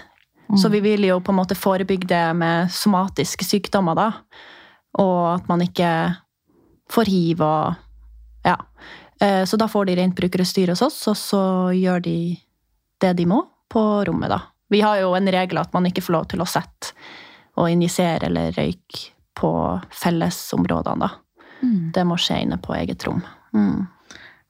så 0.57 0.69
vi 0.69 0.81
vil 0.81 1.05
jo 1.05 1.21
på 1.21 1.33
en 1.33 1.39
måte 1.39 1.55
forebygge 1.57 2.07
det 2.07 2.37
med 2.37 2.69
somatiske 2.71 3.45
sykdommer, 3.45 3.95
da. 3.97 4.13
Og 5.01 5.35
at 5.41 5.49
man 5.49 5.61
ikke 5.65 6.17
får 6.93 7.05
hiv 7.09 7.41
og 7.41 7.75
Ja. 8.45 8.57
Eh, 9.21 9.45
Så 9.45 9.57
da 9.57 9.67
får 9.67 9.87
de 9.87 9.97
rent 9.97 10.15
brukerutstyr 10.15 10.69
hos 10.69 10.83
oss, 10.83 11.09
og 11.09 11.17
så 11.17 11.73
gjør 11.73 12.03
de 12.03 12.37
det 13.01 13.17
de 13.17 13.25
må 13.27 13.47
på 13.71 14.05
rommet, 14.07 14.29
da. 14.29 14.41
Vi 14.73 14.81
har 14.81 15.01
jo 15.03 15.13
en 15.15 15.29
regel 15.31 15.61
at 15.61 15.73
man 15.77 15.87
ikke 15.87 16.03
får 16.05 16.17
lov 16.17 16.31
til 16.33 16.45
å 16.45 16.49
sette 16.49 16.95
og 17.61 17.71
injisere 17.71 18.27
eller 18.31 18.55
røyke 18.57 19.13
på 19.35 19.51
fellesområdene, 19.91 21.09
da. 21.09 21.11
Det 21.95 22.05
må 22.05 22.17
skje 22.21 22.43
inne 22.45 22.59
på 22.61 22.75
eget 22.77 23.07
rom. 23.07 23.23
Mm. 23.55 23.87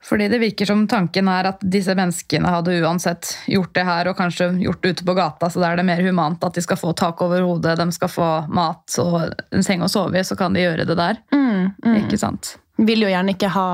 Fordi 0.04 0.26
det 0.28 0.38
virker 0.38 0.68
som 0.68 0.82
tanken 0.88 1.28
er 1.32 1.48
at 1.48 1.62
disse 1.64 1.94
menneskene 1.96 2.50
hadde 2.52 2.74
uansett 2.82 3.30
gjort 3.48 3.72
det 3.76 3.84
her, 3.88 4.10
og 4.10 4.18
kanskje 4.18 4.50
gjort 4.60 4.82
det 4.82 4.90
ute 4.92 5.06
på 5.08 5.14
gata, 5.16 5.48
så 5.48 5.62
da 5.62 5.70
er 5.70 5.80
det 5.80 5.86
mer 5.88 6.02
humant 6.04 6.44
at 6.44 6.58
de 6.58 6.64
skal 6.64 6.76
få 6.76 6.92
tak 6.92 7.22
over 7.24 7.40
hodet, 7.46 7.78
de 7.80 7.86
skal 7.96 8.12
få 8.12 8.28
mat 8.52 8.98
og 9.00 9.16
en 9.24 9.64
seng 9.64 9.84
å 9.84 9.88
sove 9.88 10.20
i, 10.20 10.24
så 10.26 10.36
kan 10.36 10.52
de 10.52 10.64
gjøre 10.64 10.84
det 10.90 10.98
der. 11.00 11.22
Mm, 11.32 11.72
mm. 11.78 11.96
Ikke 12.02 12.20
sant? 12.20 12.58
Vil 12.76 13.06
jo 13.06 13.08
gjerne 13.08 13.32
ikke 13.32 13.52
ha, 13.54 13.68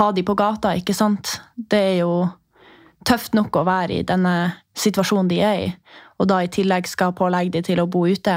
ha 0.00 0.08
de 0.16 0.26
på 0.26 0.34
gata, 0.38 0.74
ikke 0.74 0.96
sant? 0.96 1.36
Det 1.54 1.82
er 1.92 1.96
jo 2.00 2.24
tøft 3.04 3.34
nok 3.36 3.56
å 3.56 3.66
være 3.66 4.00
i 4.00 4.06
denne 4.06 4.34
situasjonen 4.78 5.30
de 5.30 5.40
er 5.44 5.62
i, 5.62 5.70
og 6.18 6.28
da 6.30 6.40
i 6.42 6.50
tillegg 6.52 6.88
skal 6.88 7.14
pålegge 7.16 7.56
de 7.56 7.64
til 7.68 7.82
å 7.82 7.88
bo 7.90 8.04
ute, 8.06 8.36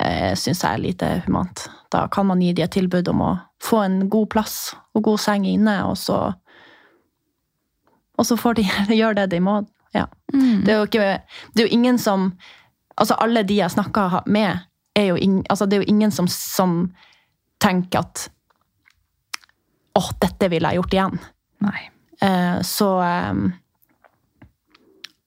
eh, 0.00 0.32
syns 0.38 0.62
jeg 0.62 0.70
er 0.70 0.82
lite 0.82 1.10
humant. 1.26 1.66
Da 1.90 2.06
kan 2.08 2.26
man 2.26 2.42
gi 2.42 2.52
de 2.52 2.64
et 2.64 2.74
tilbud 2.74 3.08
om 3.12 3.22
å 3.22 3.32
få 3.62 3.84
en 3.84 4.08
god 4.10 4.30
plass 4.30 4.74
og 4.94 5.04
god 5.06 5.20
seng 5.20 5.46
inne, 5.46 5.82
og 5.86 5.98
så 5.98 6.34
Og 8.16 8.22
så 8.26 8.36
får 8.36 8.54
de 8.54 8.62
gjøre 9.00 9.14
det 9.14 9.30
de 9.30 9.40
må. 9.42 9.64
Ja. 9.92 10.06
Det, 10.30 10.70
er 10.70 10.84
ikke, 10.86 11.18
det 11.54 11.64
er 11.64 11.66
jo 11.66 11.74
ingen 11.74 11.98
som 11.98 12.32
Altså, 12.94 13.16
alle 13.18 13.42
de 13.42 13.56
jeg 13.58 13.70
snakker 13.70 14.20
med, 14.30 14.58
er 14.94 15.08
jo, 15.08 15.16
ing, 15.18 15.40
altså, 15.50 15.66
det 15.66 15.76
er 15.76 15.82
jo 15.82 15.90
ingen 15.90 16.12
som, 16.14 16.28
som 16.30 16.92
tenker 17.58 18.04
at 18.04 18.28
Å, 19.98 20.02
dette 20.22 20.46
ville 20.50 20.70
jeg 20.70 20.78
gjort 20.78 20.94
igjen. 20.94 21.18
Nei. 21.66 21.80
Eh, 22.22 22.60
så 22.62 22.88
eh, 23.02 23.34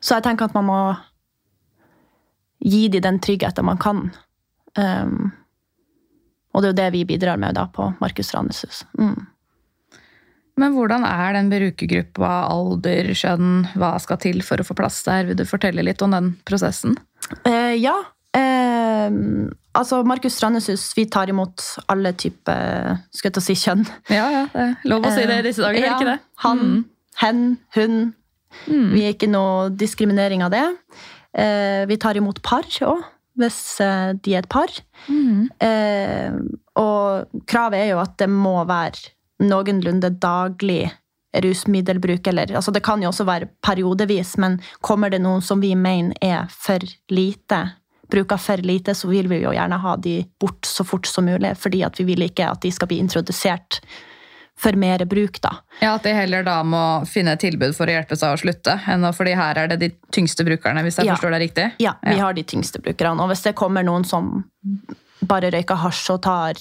Så 0.02 0.18
jeg 0.18 0.24
tenker 0.28 0.46
at 0.50 0.56
man 0.58 0.68
må 0.68 0.80
gi 2.64 2.88
dem 2.90 3.04
den 3.06 3.20
tryggheten 3.24 3.66
man 3.66 3.80
kan. 3.82 4.08
Um, 4.78 5.32
og 6.54 6.62
det 6.64 6.70
er 6.70 6.74
jo 6.74 6.78
det 6.82 6.92
vi 6.96 7.06
bidrar 7.06 7.38
med 7.42 7.56
da 7.58 7.68
på 7.70 7.92
Markus 8.02 8.34
Ranes 8.34 8.64
hus. 8.66 8.84
Mm. 8.98 9.28
Men 10.58 10.74
hvordan 10.74 11.04
er 11.06 11.36
den 11.38 11.52
brukergruppa, 11.54 12.30
alder, 12.50 13.12
kjønn, 13.14 13.68
hva 13.78 13.92
skal 14.02 14.18
til 14.24 14.42
for 14.46 14.58
å 14.58 14.66
få 14.66 14.74
plass 14.78 15.04
der? 15.06 15.28
Vil 15.30 15.38
du 15.38 15.46
fortelle 15.46 15.86
litt 15.86 16.02
om 16.02 16.16
den 16.16 16.32
prosessen? 16.50 16.96
Eh, 17.46 17.76
ja. 17.78 17.94
Eh, 18.34 19.14
altså, 19.78 20.02
Markus 20.10 20.40
Ranes 20.42 20.70
hus, 20.74 20.88
vi 20.98 21.06
tar 21.14 21.30
imot 21.30 21.62
alle 21.94 22.14
typer 22.18 22.98
skal 23.14 23.30
jeg 23.30 23.38
ta 23.38 23.44
si 23.46 23.58
kjønn. 23.58 23.86
Ja, 24.10 24.26
ja, 24.34 24.44
det 24.54 24.66
er 24.66 24.90
lov 24.90 25.06
å 25.06 25.14
si 25.14 25.28
det 25.30 25.38
i 25.44 25.46
disse 25.46 25.62
dager, 25.62 25.78
er 25.78 25.86
det 25.86 25.94
ikke 25.94 26.10
det? 26.10 26.20
Eh, 26.26 26.42
Han, 26.48 26.64
Mm. 26.66 26.86
hen, 27.22 27.44
hun. 27.78 28.00
Mm. 28.68 28.90
Vi 28.94 29.04
er 29.04 29.16
ikke 29.16 29.30
noe 29.32 29.70
diskriminering 29.76 30.44
av 30.46 30.54
det. 30.54 30.66
Eh, 31.38 31.84
vi 31.90 31.98
tar 32.02 32.18
imot 32.18 32.42
par 32.46 32.68
òg, 32.88 33.04
hvis 33.38 33.60
eh, 33.84 34.14
de 34.24 34.36
er 34.36 34.46
et 34.46 34.50
par. 34.52 34.72
Mm. 35.08 35.50
Eh, 35.64 36.38
og 36.82 37.44
kravet 37.50 37.84
er 37.84 37.92
jo 37.94 38.02
at 38.02 38.18
det 38.22 38.30
må 38.32 38.58
være 38.68 39.14
noenlunde 39.46 40.12
daglig 40.18 40.88
rusmiddelbruk. 41.44 42.28
Eller, 42.28 42.56
altså 42.56 42.74
det 42.74 42.84
kan 42.86 43.04
jo 43.04 43.12
også 43.12 43.28
være 43.28 43.52
periodevis, 43.66 44.38
men 44.42 44.60
kommer 44.82 45.14
det 45.14 45.22
noen 45.22 45.44
som 45.46 45.62
vi 45.62 45.76
mener 45.78 46.18
er 46.24 46.50
for 46.54 46.82
lite, 47.14 47.62
bruker 48.12 48.40
for 48.40 48.64
lite, 48.64 48.96
så 48.96 49.10
vil 49.12 49.28
vi 49.30 49.42
jo 49.44 49.54
gjerne 49.54 49.82
ha 49.84 49.96
de 50.00 50.22
bort 50.40 50.66
så 50.66 50.86
fort 50.88 51.10
som 51.10 51.28
mulig, 51.28 51.54
fordi 51.60 51.84
at 51.86 52.00
vi 52.00 52.08
vil 52.08 52.24
ikke 52.30 52.48
at 52.50 52.64
de 52.64 52.72
skal 52.72 52.90
bli 52.90 53.02
introdusert 53.04 53.82
for 54.58 54.74
mer 54.74 55.04
bruk, 55.06 55.40
da. 55.42 55.52
Ja, 55.82 55.94
At 55.96 56.04
de 56.04 56.14
heller 56.18 56.44
da 56.44 56.64
må 56.66 57.06
finne 57.08 57.36
et 57.38 57.40
tilbud 57.44 57.76
for 57.78 57.86
å 57.86 57.94
hjelpe 57.94 58.18
seg 58.18 58.34
å 58.34 58.40
slutte. 58.42 58.80
enn 58.88 59.06
fordi 59.14 59.36
her 59.38 59.58
er 59.58 59.68
det 59.68 59.80
de 59.80 59.90
tyngste 60.12 60.44
brukerne, 60.48 60.82
hvis 60.84 60.98
jeg 60.98 61.06
Ja. 61.06 61.16
forstår 61.16 61.32
deg 61.38 61.42
riktig? 61.50 61.72
Ja, 61.80 61.94
vi 62.04 62.16
Ja. 62.16 62.24
har 62.26 62.34
de 62.34 62.44
tyngste 62.44 62.82
brukerne. 62.82 63.22
Og 63.22 63.30
hvis 63.30 63.44
det 63.44 63.56
kommer 63.56 63.84
noen 63.84 64.04
som 64.06 64.46
bare 65.24 65.52
røyker 65.52 65.78
hasj 65.78 66.10
og 66.14 66.22
tar 66.24 66.54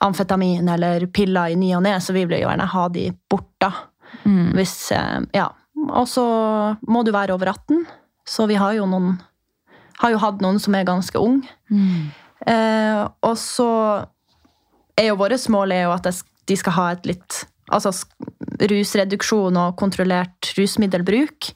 amfetamin 0.00 0.68
eller 0.68 1.06
piller 1.06 1.52
i 1.52 1.54
ny 1.54 1.72
og 1.76 1.82
ne, 1.82 1.94
så 2.00 2.12
vi 2.12 2.24
vil 2.24 2.40
jo 2.40 2.48
gjerne 2.48 2.66
ha 2.66 2.88
de 2.88 3.10
bort, 3.30 3.48
da. 3.60 3.70
Mm. 4.24 4.52
Hvis, 4.54 4.90
eh, 4.92 5.20
ja. 5.34 5.48
Og 5.88 6.06
så 6.06 6.76
må 6.88 7.04
du 7.04 7.12
være 7.12 7.30
over 7.30 7.46
18, 7.46 7.86
så 8.26 8.46
vi 8.48 8.54
har 8.56 8.72
jo 8.74 8.86
noen 8.86 9.20
har 9.98 10.10
jo 10.10 10.18
hatt 10.18 10.40
noen 10.40 10.58
som 10.60 10.74
er 10.74 10.84
ganske 10.84 11.16
ung. 11.18 11.42
Mm. 11.70 12.10
Eh, 12.46 13.08
og 13.22 13.36
så 13.36 14.06
er 14.98 15.06
jo 15.08 15.16
vårt 15.16 15.48
mål 15.48 15.72
er 15.72 15.82
jo 15.84 15.92
at 15.92 16.02
det- 16.02 16.22
de 16.46 16.56
skal 16.56 16.72
ha 16.72 16.90
et 16.92 17.06
litt 17.06 17.46
Altså 17.66 17.90
rusreduksjon 18.62 19.56
og 19.58 19.76
kontrollert 19.76 20.52
rusmiddelbruk. 20.54 21.48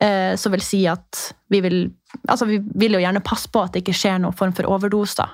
Eh, 0.00 0.36
så 0.36 0.50
vil 0.52 0.60
si 0.60 0.86
at 0.86 1.32
vi 1.48 1.60
vil 1.64 1.92
Altså, 2.28 2.44
vi 2.44 2.58
vil 2.58 2.92
jo 2.92 2.98
gjerne 3.00 3.22
passe 3.22 3.48
på 3.48 3.62
at 3.62 3.72
det 3.72 3.80
ikke 3.84 3.94
skjer 3.94 4.18
noen 4.18 4.36
form 4.36 4.52
for 4.52 4.64
overdose. 4.66 5.16
da. 5.16 5.28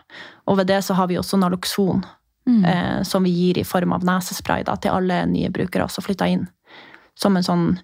Og 0.46 0.58
ved 0.58 0.66
det 0.68 0.84
så 0.84 0.94
har 0.94 1.06
vi 1.08 1.16
også 1.16 1.38
Naloxon, 1.40 2.04
Mm. 2.46 2.64
eh, 2.64 3.02
som 3.02 3.24
vi 3.24 3.30
gir 3.30 3.58
i 3.58 3.64
form 3.64 3.92
av 3.92 4.04
nesespray 4.04 4.62
da, 4.62 4.76
til 4.76 4.90
alle 4.92 5.26
nye 5.26 5.48
brukere 5.50 5.88
som 5.90 6.04
flytter 6.04 6.26
inn. 6.26 6.48
Som 7.16 7.36
en 7.36 7.42
sånn 7.42 7.80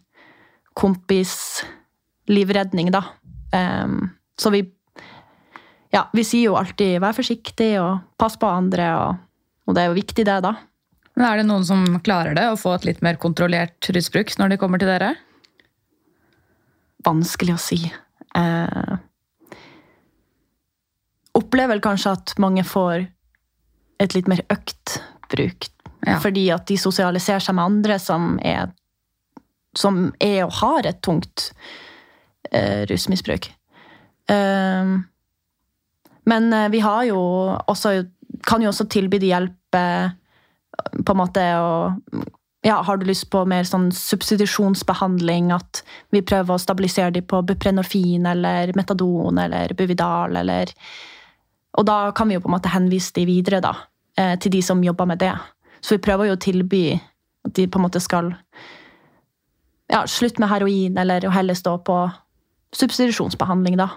kompis-livredning, 0.76 2.90
da. 2.92 3.02
Eh, 3.52 3.88
så 4.38 4.50
vi 4.50 4.71
Ja, 5.92 6.04
vi 6.14 6.25
sier 6.25 6.44
jo 6.44 6.54
alltid 6.56 7.00
'vær 7.00 7.12
forsiktig' 7.12 7.80
og 7.80 8.00
'pass 8.18 8.37
på 8.37 8.47
andre', 8.47 8.97
og, 8.97 9.16
og 9.66 9.75
det 9.75 9.82
er 9.82 9.87
jo 9.88 9.94
viktig, 10.00 10.25
det, 10.25 10.42
da. 10.42 10.54
Men 11.16 11.26
Er 11.28 11.40
det 11.40 11.49
noen 11.49 11.64
som 11.69 11.85
klarer 12.04 12.37
det, 12.37 12.47
å 12.49 12.59
få 12.59 12.75
et 12.76 12.87
litt 12.88 13.02
mer 13.04 13.19
kontrollert 13.21 13.90
rusbruk 13.92 14.33
når 14.40 14.54
de 14.54 14.61
kommer 14.61 14.81
til 14.81 14.88
dere? 14.88 15.12
Vanskelig 17.04 17.57
å 17.57 17.61
si. 17.61 17.81
Eh, 18.38 18.95
opplever 21.37 21.75
vel 21.75 21.85
kanskje 21.85 22.14
at 22.16 22.35
mange 22.40 22.64
får 22.64 23.07
et 24.02 24.16
litt 24.16 24.31
mer 24.31 24.40
økt 24.52 25.00
bruk. 25.33 25.69
Ja. 26.07 26.19
Fordi 26.23 26.49
at 26.54 26.66
de 26.71 26.78
sosialiserer 26.81 27.45
seg 27.45 27.57
med 27.59 27.69
andre 27.69 27.99
som 28.02 28.35
er, 28.42 28.73
som 29.78 30.09
er 30.21 30.47
og 30.47 30.57
har 30.62 30.88
et 30.88 31.02
tungt 31.04 31.50
eh, 32.50 32.83
rusmisbruk. 32.90 33.52
Eh, 34.33 34.97
men 36.33 36.52
eh, 36.57 36.69
vi 36.73 36.83
har 36.83 37.04
jo 37.11 37.21
også 37.69 37.95
kan 38.49 38.62
jo 38.64 38.71
også 38.73 38.88
tilby 38.90 39.21
de 39.21 39.28
hjelp 39.28 39.76
på 41.04 41.14
en 41.14 41.20
måte 41.20 41.42
å 41.58 41.72
ja, 42.62 42.76
Har 42.82 42.96
du 42.96 43.06
lyst 43.06 43.26
på 43.30 43.40
mer 43.50 43.66
sånn 43.66 43.88
substitusjonsbehandling? 43.90 45.50
At 45.50 45.80
vi 46.14 46.20
prøver 46.22 46.54
å 46.54 46.62
stabilisere 46.62 47.10
dem 47.10 47.26
på 47.26 47.40
buprenorfin 47.42 48.28
eller 48.30 48.70
metadon 48.78 49.40
eller 49.42 49.74
Buvidal 49.74 50.36
eller 50.38 50.70
Og 51.78 51.86
da 51.88 52.12
kan 52.14 52.28
vi 52.28 52.36
jo 52.36 52.44
på 52.44 52.50
en 52.52 52.54
måte 52.54 52.70
henvise 52.70 53.16
dem 53.16 53.26
videre 53.26 53.58
da, 53.64 53.72
eh, 54.16 54.36
til 54.38 54.52
de 54.52 54.60
som 54.62 54.84
jobber 54.84 55.08
med 55.10 55.18
det. 55.18 55.32
Så 55.80 55.96
vi 55.96 56.04
prøver 56.04 56.28
jo 56.28 56.36
å 56.36 56.42
tilby 56.44 56.84
at 57.46 57.54
de 57.56 57.66
på 57.66 57.80
en 57.80 57.86
måte 57.88 58.00
skal 58.00 58.30
ja, 59.90 60.04
slutte 60.06 60.40
med 60.40 60.50
heroin, 60.52 60.98
eller 60.98 61.26
å 61.26 61.32
heller 61.32 61.54
stå 61.58 61.78
på 61.84 61.96
substitusjonsbehandling, 62.76 63.76
da. 63.80 63.88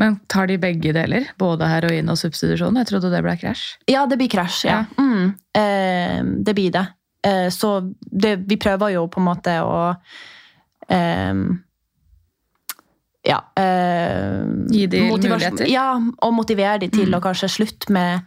Men 0.00 0.16
tar 0.26 0.46
de 0.48 0.56
begge 0.58 0.92
deler? 0.96 1.26
Både 1.38 1.66
heroin 1.68 2.08
og 2.08 2.16
substitusjon? 2.18 2.76
Jeg 2.80 2.88
trodde 2.88 3.10
det 3.12 3.22
ble 3.22 3.34
krasj. 3.38 3.76
Ja, 3.90 4.06
det 4.08 4.16
blir 4.18 4.30
krasj, 4.32 4.64
ja. 4.66 4.84
Mm, 4.98 5.34
eh, 5.54 6.22
det 6.48 6.54
blir 6.56 6.72
det. 6.74 6.86
Eh, 7.26 7.48
så 7.54 7.74
det, 8.00 8.36
vi 8.48 8.56
prøver 8.56 8.94
jo 8.96 9.04
på 9.12 9.20
en 9.20 9.28
måte 9.28 9.58
å 9.62 9.76
eh, 10.88 11.34
Ja. 13.24 13.38
Eh, 13.54 14.42
Gi 14.72 14.86
de 14.90 15.02
muligheter? 15.12 15.68
Ja, 15.70 15.92
og 16.22 16.32
motivere 16.34 16.78
de 16.82 16.88
til 16.90 17.06
Mm. 17.06 17.18
å 17.20 17.22
kanskje 17.22 17.48
slutte 17.48 17.92
med 17.92 18.22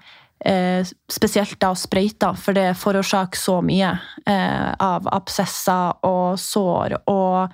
eh, 0.46 0.84
spesielt 1.10 1.60
da 1.60 1.74
sprøyter, 1.76 2.36
for 2.38 2.54
det 2.54 2.76
forårsaker 2.78 3.38
så 3.40 3.62
mye 3.64 3.92
eh, 4.28 4.76
av 4.80 5.08
absesser 5.12 5.94
og 6.04 6.38
sår 6.40 6.96
og 7.08 7.52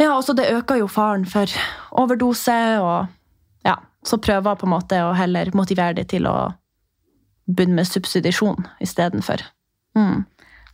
Ja, 0.00 0.14
også 0.16 0.34
det 0.36 0.48
øker 0.54 0.80
jo 0.80 0.88
faren 0.88 1.26
for 1.28 1.50
overdose, 2.00 2.56
og 2.80 3.66
ja, 3.66 3.76
så 4.06 4.18
prøver 4.22 4.56
på 4.56 4.68
en 4.68 4.74
måte 4.74 5.00
å 5.04 5.12
heller 5.16 5.52
motivere 5.56 5.98
det 6.00 6.08
til 6.14 6.28
å 6.30 6.36
begynne 7.50 7.80
med 7.80 7.88
substitusjon 7.88 8.68
istedenfor. 8.80 9.44
Mm. 9.98 10.24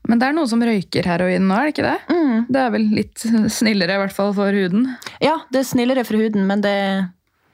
Men 0.06 0.20
det 0.20 0.28
er 0.28 0.36
noen 0.36 0.50
som 0.50 0.62
røyker 0.62 1.08
heroin 1.08 1.48
nå, 1.48 1.56
er 1.56 1.66
det 1.66 1.74
ikke 1.74 1.88
det? 1.88 1.98
Mm. 2.12 2.46
Det 2.52 2.62
er 2.62 2.72
vel 2.76 2.86
litt 2.94 3.26
snillere, 3.58 3.96
i 3.96 4.02
hvert 4.04 4.14
fall 4.14 4.32
for 4.36 4.54
huden. 4.54 4.86
Ja, 5.22 5.40
det 5.50 5.62
er 5.62 5.70
snillere 5.72 6.06
for 6.06 6.20
huden, 6.20 6.46
men 6.46 6.62
det 6.62 6.74
er 6.84 7.06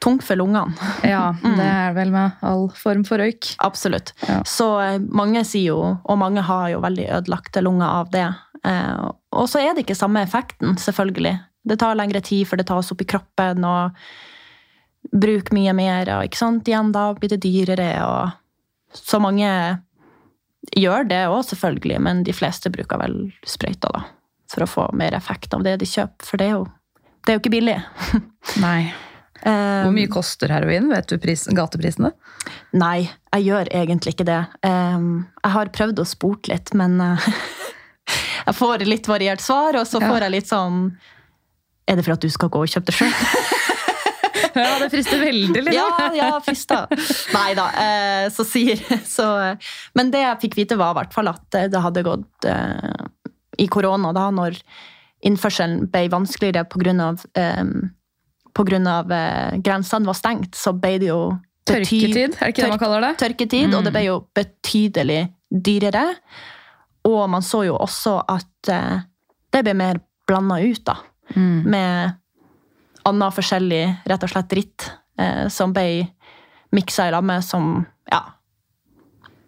tungt 0.02 0.26
for 0.26 0.36
lungene. 0.36 0.74
Ja, 1.06 1.30
det 1.60 1.68
er 1.68 1.96
vel 1.96 2.12
med 2.12 2.42
all 2.44 2.66
form 2.76 3.06
for 3.08 3.22
røyk. 3.22 3.54
Absolutt. 3.64 4.12
Ja. 4.26 4.42
Så 4.48 4.68
eh, 4.82 4.98
mange 5.00 5.46
sier 5.48 5.72
jo, 5.72 5.94
og 6.02 6.20
mange 6.20 6.44
har 6.44 6.68
jo 6.74 6.82
veldig 6.84 7.08
ødelagte 7.22 7.64
lunger 7.64 7.88
av 8.02 8.12
det. 8.12 8.28
Eh, 8.68 9.08
og 9.32 9.48
så 9.48 9.62
er 9.62 9.72
det 9.72 9.86
ikke 9.86 9.96
samme 9.96 10.26
effekten, 10.26 10.76
selvfølgelig. 10.82 11.38
Det 11.62 11.78
tar 11.78 11.98
lengre 11.98 12.22
tid 12.24 12.46
før 12.48 12.60
det 12.60 12.68
tas 12.70 12.90
opp 12.92 13.02
i 13.04 13.08
kroppen, 13.08 13.64
og 13.64 13.96
bruk 15.12 15.52
mye 15.54 15.74
mer, 15.76 16.10
og 16.16 16.26
ikke 16.26 16.40
sant? 16.40 16.68
Igjen 16.68 16.92
da 16.94 17.08
blir 17.18 17.32
det 17.32 17.42
dyrere, 17.44 17.90
og 18.06 18.98
så 18.98 19.20
mange 19.22 19.48
gjør 20.78 21.08
det 21.10 21.22
òg, 21.28 21.42
selvfølgelig, 21.48 22.00
men 22.02 22.22
de 22.26 22.34
fleste 22.36 22.70
bruker 22.72 23.00
vel 23.02 23.16
sprøyter, 23.48 23.94
da. 23.94 24.04
For 24.52 24.66
å 24.66 24.68
få 24.68 24.90
mer 24.98 25.16
effekt 25.16 25.54
av 25.56 25.64
det 25.64 25.78
de 25.80 25.88
kjøper, 25.88 26.28
for 26.28 26.40
det 26.40 26.50
er 26.50 26.58
jo, 26.58 26.66
det 27.24 27.32
er 27.32 27.38
jo 27.38 27.42
ikke 27.42 27.54
billig. 27.56 27.78
Nei. 28.64 28.92
Eh, 29.42 29.82
Hvor 29.82 29.94
mye 29.94 30.10
koster 30.12 30.52
heroin? 30.54 30.90
Vet 30.92 31.08
du 31.10 31.16
pris, 31.22 31.48
gateprisene? 31.50 32.12
Nei, 32.78 33.08
jeg 33.32 33.48
gjør 33.48 33.70
egentlig 33.74 34.14
ikke 34.14 34.28
det. 34.28 34.42
Jeg 34.62 35.54
har 35.56 35.72
prøvd 35.74 36.02
å 36.02 36.06
spurt 36.06 36.50
litt, 36.52 36.70
men 36.78 37.00
uh, 37.02 37.26
jeg 38.46 38.54
får 38.58 38.86
litt 38.86 39.10
variert 39.10 39.42
svar, 39.42 39.80
og 39.80 39.88
så 39.88 40.02
får 40.02 40.28
jeg 40.28 40.36
litt 40.36 40.52
sånn 40.52 40.84
Er 41.88 41.98
det 41.98 42.04
for 42.06 42.14
at 42.14 42.22
du 42.22 42.28
skal 42.30 42.50
gå 42.52 42.62
og 42.62 42.70
kjøpe 42.70 42.90
det 42.90 42.96
sjøl? 43.00 43.12
Ja, 44.52 44.74
det 44.82 44.90
frister 44.92 45.16
veldig, 45.16 45.62
liksom. 45.64 45.72
ja, 45.72 46.08
ja, 46.12 46.26
frista. 46.44 46.82
Nei 47.32 47.54
da. 47.56 47.62
Uh, 47.72 48.24
så 48.34 48.44
sier 48.44 48.80
så, 49.08 49.24
uh, 49.40 49.70
Men 49.96 50.10
det 50.12 50.20
jeg 50.20 50.40
fikk 50.42 50.58
vite, 50.58 50.76
var 50.76 50.92
i 50.92 50.98
hvert 50.98 51.14
fall 51.14 51.30
at 51.30 51.56
uh, 51.56 51.68
det 51.72 51.80
hadde 51.80 52.02
gått 52.04 52.48
i 53.62 53.66
korona, 53.72 54.10
da, 54.12 54.26
når 54.34 54.58
innførselen 55.24 55.86
ble 55.92 56.02
vanskeligere 56.12 56.66
pga. 56.68 57.08
På 58.52 58.66
grunn 58.68 58.90
av 58.92 59.08
uh, 59.08 59.56
grensene 59.64 60.10
var 60.10 60.18
stengt, 60.20 60.52
så 60.58 60.74
ble 60.76 60.98
det 61.00 61.08
jo 61.08 61.20
Tørketid, 61.64 62.16
er 62.18 62.34
det 62.34 62.52
ikke 62.52 62.64
det 62.66 62.72
man 62.74 62.80
kaller 62.82 63.04
det? 63.06 63.12
tørketid, 63.22 63.68
og 63.70 63.80
Mm. 63.80 63.84
det 63.86 63.92
ble 63.94 64.04
jo 64.08 64.16
betydelig 64.34 65.20
dyrere. 65.48 66.04
Og 67.08 67.24
man 67.30 67.40
så 67.46 67.64
jo 67.68 67.76
også 67.78 68.16
at 68.28 68.68
eh, 68.70 69.00
det 69.54 69.62
ble 69.64 69.74
mer 69.78 70.00
blanda 70.26 70.58
ut, 70.62 70.82
da. 70.86 70.96
Mm. 71.34 71.70
Med 71.70 72.18
annen 73.08 73.34
forskjellig, 73.34 73.82
rett 74.08 74.26
og 74.26 74.30
slett 74.30 74.50
dritt, 74.50 74.88
eh, 75.18 75.48
som 75.52 75.74
ble 75.74 76.06
miksa 76.72 77.08
i 77.08 77.12
lag 77.12 77.26
som 77.44 77.84
ja, 78.10 78.22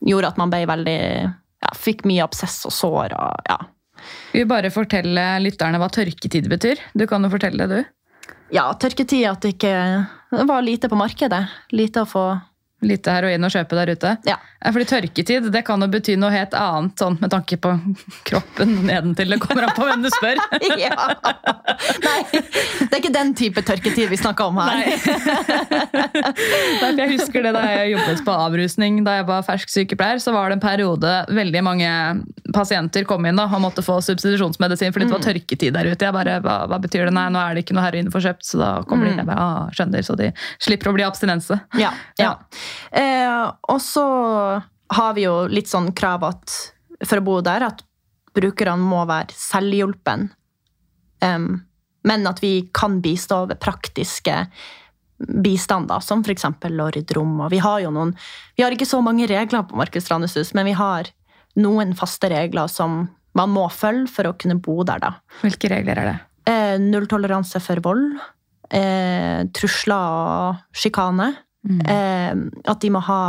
gjorde 0.04 0.32
at 0.32 0.40
man 0.40 0.52
ble 0.52 0.64
veldig 0.68 1.00
ja, 1.24 1.70
Fikk 1.80 2.04
mye 2.04 2.24
absess 2.24 2.58
og 2.68 2.74
sår 2.76 3.14
og 3.16 3.48
ja. 3.48 3.56
Skal 4.04 4.42
vi 4.42 4.48
bare 4.50 4.72
fortelle 4.74 5.22
lytterne 5.40 5.78
hva 5.80 5.88
tørketid 5.88 6.50
betyr? 6.50 6.80
Du 6.92 7.06
kan 7.08 7.24
jo 7.24 7.30
fortelle 7.32 7.64
det, 7.70 7.78
du. 7.78 8.34
Ja, 8.52 8.66
tørketid 8.76 9.24
at 9.30 9.40
det 9.40 9.54
ikke 9.54 9.72
det 10.34 10.44
var 10.48 10.62
lite 10.62 10.90
på 10.90 10.98
markedet. 10.98 11.46
Lite 11.70 12.02
å 12.04 12.08
få 12.08 12.24
Lite 12.84 13.14
heroin 13.16 13.46
å 13.46 13.52
kjøpe 13.52 13.78
der 13.80 13.94
ute. 13.96 14.16
Ja. 14.28 14.38
Ja, 14.64 14.70
fordi 14.72 14.86
tørketid 14.88 15.50
det 15.52 15.60
kan 15.66 15.82
jo 15.84 15.86
bety 15.92 16.14
noe 16.16 16.30
helt 16.32 16.54
annet, 16.56 16.94
sånn 16.96 17.18
med 17.20 17.28
tanke 17.34 17.58
på 17.60 17.74
kroppen 18.24 18.70
nedentil. 18.86 19.34
Det 19.34 19.40
kommer 19.42 19.66
an 19.66 19.74
på 19.76 19.84
hvem 19.84 20.04
du 20.06 20.08
spør. 20.14 20.40
ja. 20.80 21.08
Nei, 22.00 22.20
det 22.32 22.88
er 22.88 23.02
ikke 23.02 23.12
den 23.12 23.34
type 23.36 23.60
tørketid 23.60 24.08
vi 24.08 24.16
snakker 24.16 24.48
om 24.48 24.60
her. 24.62 24.80
Nei, 26.80 26.94
jeg 27.02 27.10
husker 27.12 27.44
det 27.44 27.52
da 27.58 27.64
jeg 27.74 27.92
jobbet 27.92 28.24
på 28.24 28.38
avrusning 28.46 29.02
da 29.04 29.18
jeg 29.18 29.28
var 29.28 29.44
fersk 29.44 29.74
sykepleier, 29.74 30.22
så 30.24 30.32
var 30.32 30.48
det 30.48 30.56
en 30.56 30.64
periode 30.64 31.12
veldig 31.28 31.64
mange 31.66 31.92
pasienter 32.54 33.04
kom 33.04 33.28
inn 33.28 33.36
da, 33.36 33.44
og 33.44 33.60
måtte 33.66 33.84
få 33.84 33.98
substitusjonsmedisin 34.06 34.96
fordi 34.96 35.10
det 35.10 35.16
var 35.18 35.26
tørketid 35.28 35.76
der 35.76 35.90
ute. 35.92 36.08
Jeg 36.08 36.16
bare, 36.16 36.38
hva, 36.40 36.56
hva 36.72 36.80
betyr 36.80 37.10
det? 37.10 37.14
Nei, 37.18 37.26
nå 37.34 37.42
er 37.42 37.52
det 37.52 37.66
ikke 37.66 37.76
noe 37.76 37.84
heroin 37.84 38.08
for 38.14 38.24
kjøpt, 38.24 38.48
så 38.48 38.62
da 38.62 38.72
kommer 38.88 39.10
de 39.10 39.12
inn. 39.12 39.20
Jeg 39.20 39.28
bare, 39.28 39.44
ah, 39.44 39.68
skjønner, 39.76 40.08
så 40.08 40.16
de 40.16 40.32
slipper 40.56 40.88
å 40.88 40.96
bli 40.96 41.04
abstinense. 41.04 41.60
Ja. 41.76 41.92
ja. 42.16 42.32
Eh, 42.92 43.50
og 43.68 43.80
så 43.82 44.06
har 44.94 45.16
vi 45.16 45.26
jo 45.26 45.44
litt 45.50 45.70
sånn 45.70 45.92
krav 45.96 46.26
at 46.28 46.54
for 47.04 47.20
å 47.20 47.26
bo 47.26 47.40
der, 47.44 47.66
at 47.66 47.82
brukerne 48.34 48.82
må 48.82 49.04
være 49.08 49.34
selvhjulpen. 49.38 50.28
Um, 51.24 51.64
men 52.04 52.26
at 52.28 52.42
vi 52.42 52.68
kan 52.76 52.98
bistå 53.04 53.44
ved 53.48 53.60
praktiske 53.62 54.44
bistander, 55.44 56.02
som 56.04 56.24
f.eks. 56.24 56.46
lordrom. 56.74 57.36
Og 57.46 57.52
vi 57.54 57.60
har 57.62 57.80
jo 57.84 57.92
noen 57.94 58.12
Vi 58.56 58.64
har 58.64 58.74
ikke 58.74 58.88
så 58.88 59.00
mange 59.04 59.28
regler 59.30 59.64
på 59.68 59.78
Markus 59.78 60.10
Raneshus, 60.10 60.52
men 60.54 60.68
vi 60.68 60.76
har 60.76 61.08
noen 61.60 61.94
faste 61.96 62.28
regler 62.32 62.68
som 62.68 63.06
man 63.34 63.50
må 63.50 63.66
følge 63.72 64.10
for 64.10 64.28
å 64.28 64.36
kunne 64.38 64.58
bo 64.62 64.82
der, 64.86 65.00
da. 65.02 65.14
Hvilke 65.40 65.70
regler 65.70 65.98
er 65.98 66.10
det? 66.10 66.18
Eh, 66.50 66.76
nulltoleranse 66.82 67.62
for 67.62 67.80
vold. 67.82 68.18
Eh, 68.74 69.46
trusler 69.54 70.18
og 70.18 70.76
sjikane. 70.76 71.32
Eh, 71.64 72.32
at 72.68 72.80
de 72.82 72.90
må 72.92 73.00
ha 73.06 73.22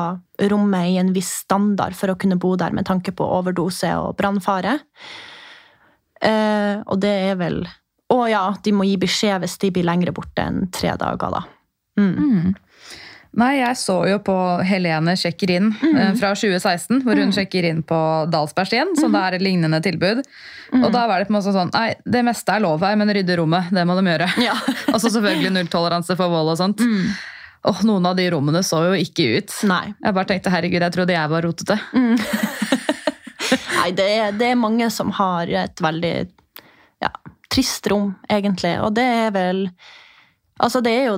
rommet 0.51 0.92
i 0.92 0.98
en 1.00 1.13
viss 1.15 1.32
standard 1.46 1.96
for 1.96 2.12
å 2.12 2.18
kunne 2.20 2.39
bo 2.39 2.56
der 2.60 2.75
med 2.75 2.88
tanke 2.89 3.13
på 3.15 3.27
overdose 3.38 3.94
og 4.01 4.17
brannfare. 4.19 4.78
Eh, 6.19 6.84
og 6.84 7.00
det 7.04 7.15
er 7.32 7.39
vel 7.39 7.65
Å 8.13 8.17
ja, 8.30 8.43
de 8.63 8.71
må 8.71 8.86
gi 8.86 9.00
beskjed 9.02 9.41
hvis 9.41 9.58
de 9.63 9.71
blir 9.74 9.86
lengre 9.88 10.12
borte 10.13 10.43
enn 10.43 10.67
tre 10.69 10.91
dager, 11.00 11.34
da. 11.34 11.41
Mm. 11.98 12.12
Mm. 12.13 12.52
Nei, 13.36 13.50
jeg 13.58 13.80
så 13.82 13.95
jo 14.08 14.19
på 14.24 14.36
Helene 14.63 15.15
sjekker 15.19 15.52
inn 15.58 15.71
mm. 15.74 16.19
fra 16.19 16.30
2016, 16.38 17.02
hvor 17.04 17.17
hun 17.19 17.34
sjekker 17.36 17.65
inn 17.67 17.82
på 17.88 17.98
Dalsbergstien, 18.32 18.93
så 18.95 19.10
det 19.12 19.24
er 19.24 19.36
et 19.36 19.43
lignende 19.43 19.82
tilbud. 19.84 20.21
Og 20.78 20.86
da 20.93 21.08
var 21.10 21.19
det 21.19 21.28
på 21.28 21.34
en 21.34 21.39
måte 21.39 21.56
sånn 21.56 21.74
Nei, 21.74 21.98
det 22.06 22.21
meste 22.28 22.54
er 22.54 22.63
lov 22.63 22.86
her, 22.86 22.95
men 23.00 23.12
rydde 23.17 23.39
rommet, 23.41 23.74
det 23.76 23.84
må 23.89 23.98
de 23.98 24.06
gjøre. 24.13 24.30
Ja. 24.45 24.56
og 24.93 25.02
så 25.02 25.10
selvfølgelig 25.10 25.52
nulltoleranse 25.58 26.15
for 26.15 26.32
vold 26.32 26.54
og 26.54 26.62
sånt. 26.62 26.86
Og 27.65 27.82
noen 27.88 28.06
av 28.06 28.17
de 28.17 28.28
rommene 28.30 28.62
så 28.65 28.84
jo 28.89 28.97
ikke 28.99 29.25
ut. 29.39 29.54
Nei. 29.69 29.93
Jeg 30.04 30.15
bare 30.17 30.30
tenkte 30.30 30.54
herregud, 30.54 30.84
jeg 30.86 30.93
trodde 30.93 31.15
jeg 31.15 31.32
var 31.32 31.45
rotete. 31.47 31.78
Nei, 33.80 33.89
det 33.97 34.06
er, 34.10 34.36
det 34.38 34.51
er 34.51 34.60
mange 34.60 34.89
som 34.93 35.12
har 35.17 35.49
et 35.65 35.82
veldig 35.82 36.13
ja, 37.04 37.12
trist 37.51 37.88
rom, 37.91 38.12
egentlig. 38.30 38.75
Og 38.86 38.93
det 38.97 39.08
er 39.25 39.32
vel 39.36 39.67
Altså, 40.56 40.80
det 40.80 40.91
er 40.95 41.10
jo 41.10 41.17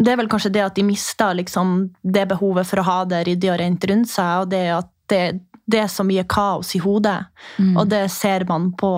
Det 0.00 0.08
er 0.08 0.16
vel 0.16 0.30
kanskje 0.32 0.52
det 0.54 0.62
at 0.64 0.78
de 0.78 0.86
mister 0.88 1.34
liksom, 1.36 1.90
det 2.00 2.22
behovet 2.30 2.64
for 2.64 2.80
å 2.80 2.86
ha 2.86 2.98
det 3.04 3.18
ryddig 3.28 3.50
og 3.52 3.58
rent 3.60 3.84
rundt 3.90 4.08
seg, 4.08 4.46
og 4.46 4.46
det 4.54 4.62
at 4.72 4.88
det, 5.12 5.24
det 5.68 5.82
er 5.82 5.90
så 5.92 6.06
mye 6.06 6.24
kaos 6.24 6.70
i 6.78 6.80
hodet. 6.80 7.18
Og 7.74 7.84
det 7.90 8.06
ser 8.14 8.46
man 8.48 8.70
på 8.78 8.94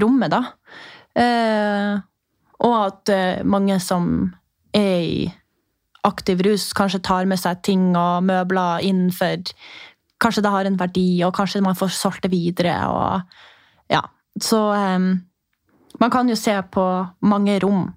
rommet, 0.00 0.32
da. 0.32 0.40
Eh, 1.18 1.98
og 2.64 2.74
at 2.78 3.12
eh, 3.12 3.44
mange 3.44 3.76
som 3.82 4.30
er 4.78 5.04
i 5.04 5.28
aktiv 6.06 6.40
rus, 6.46 6.70
kanskje 6.76 7.02
tar 7.04 7.28
med 7.28 7.40
seg 7.40 7.62
ting 7.66 7.90
og 7.98 8.26
møbler 8.28 8.84
inn 8.86 9.08
for 9.14 9.54
Kanskje 10.18 10.42
det 10.42 10.50
har 10.50 10.66
en 10.66 10.74
verdi, 10.80 11.20
og 11.22 11.30
kanskje 11.36 11.60
man 11.62 11.76
får 11.78 11.92
solgt 11.94 12.24
det 12.24 12.32
videre. 12.32 12.72
Og 12.90 13.20
ja, 13.86 14.00
Så 14.42 14.58
um, 14.74 15.20
man 16.00 16.10
kan 16.10 16.28
jo 16.28 16.34
se 16.34 16.56
på 16.74 16.86
mange 17.22 17.60
rom 17.62 17.92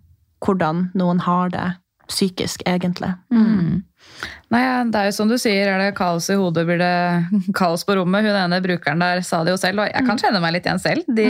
hvordan 0.46 0.92
noen 0.94 1.24
har 1.26 1.50
det 1.50 1.66
psykisk, 2.08 2.62
egentlig. 2.70 3.10
Mm. 3.34 3.82
Nei, 4.52 4.60
det 4.92 5.00
er 5.00 5.06
jo 5.08 5.14
som 5.16 5.30
du 5.32 5.38
sier, 5.40 5.70
er 5.72 5.80
det 5.80 5.94
kaos 5.96 6.26
i 6.30 6.36
hodet, 6.36 6.66
blir 6.68 6.78
det 6.82 7.52
kaos 7.58 7.86
på 7.88 7.96
rommet. 7.96 8.26
Hun 8.28 8.36
ene 8.36 8.60
brukeren 8.62 9.00
der 9.02 9.22
sa 9.26 9.40
det 9.48 9.54
jo 9.54 9.60
selv, 9.62 9.80
og 9.82 9.88
jeg 9.88 10.06
kan 10.10 10.20
kjenne 10.20 10.42
meg 10.44 10.54
litt 10.58 10.68
igjen 10.68 10.82
selv. 10.84 11.08
De 11.08 11.28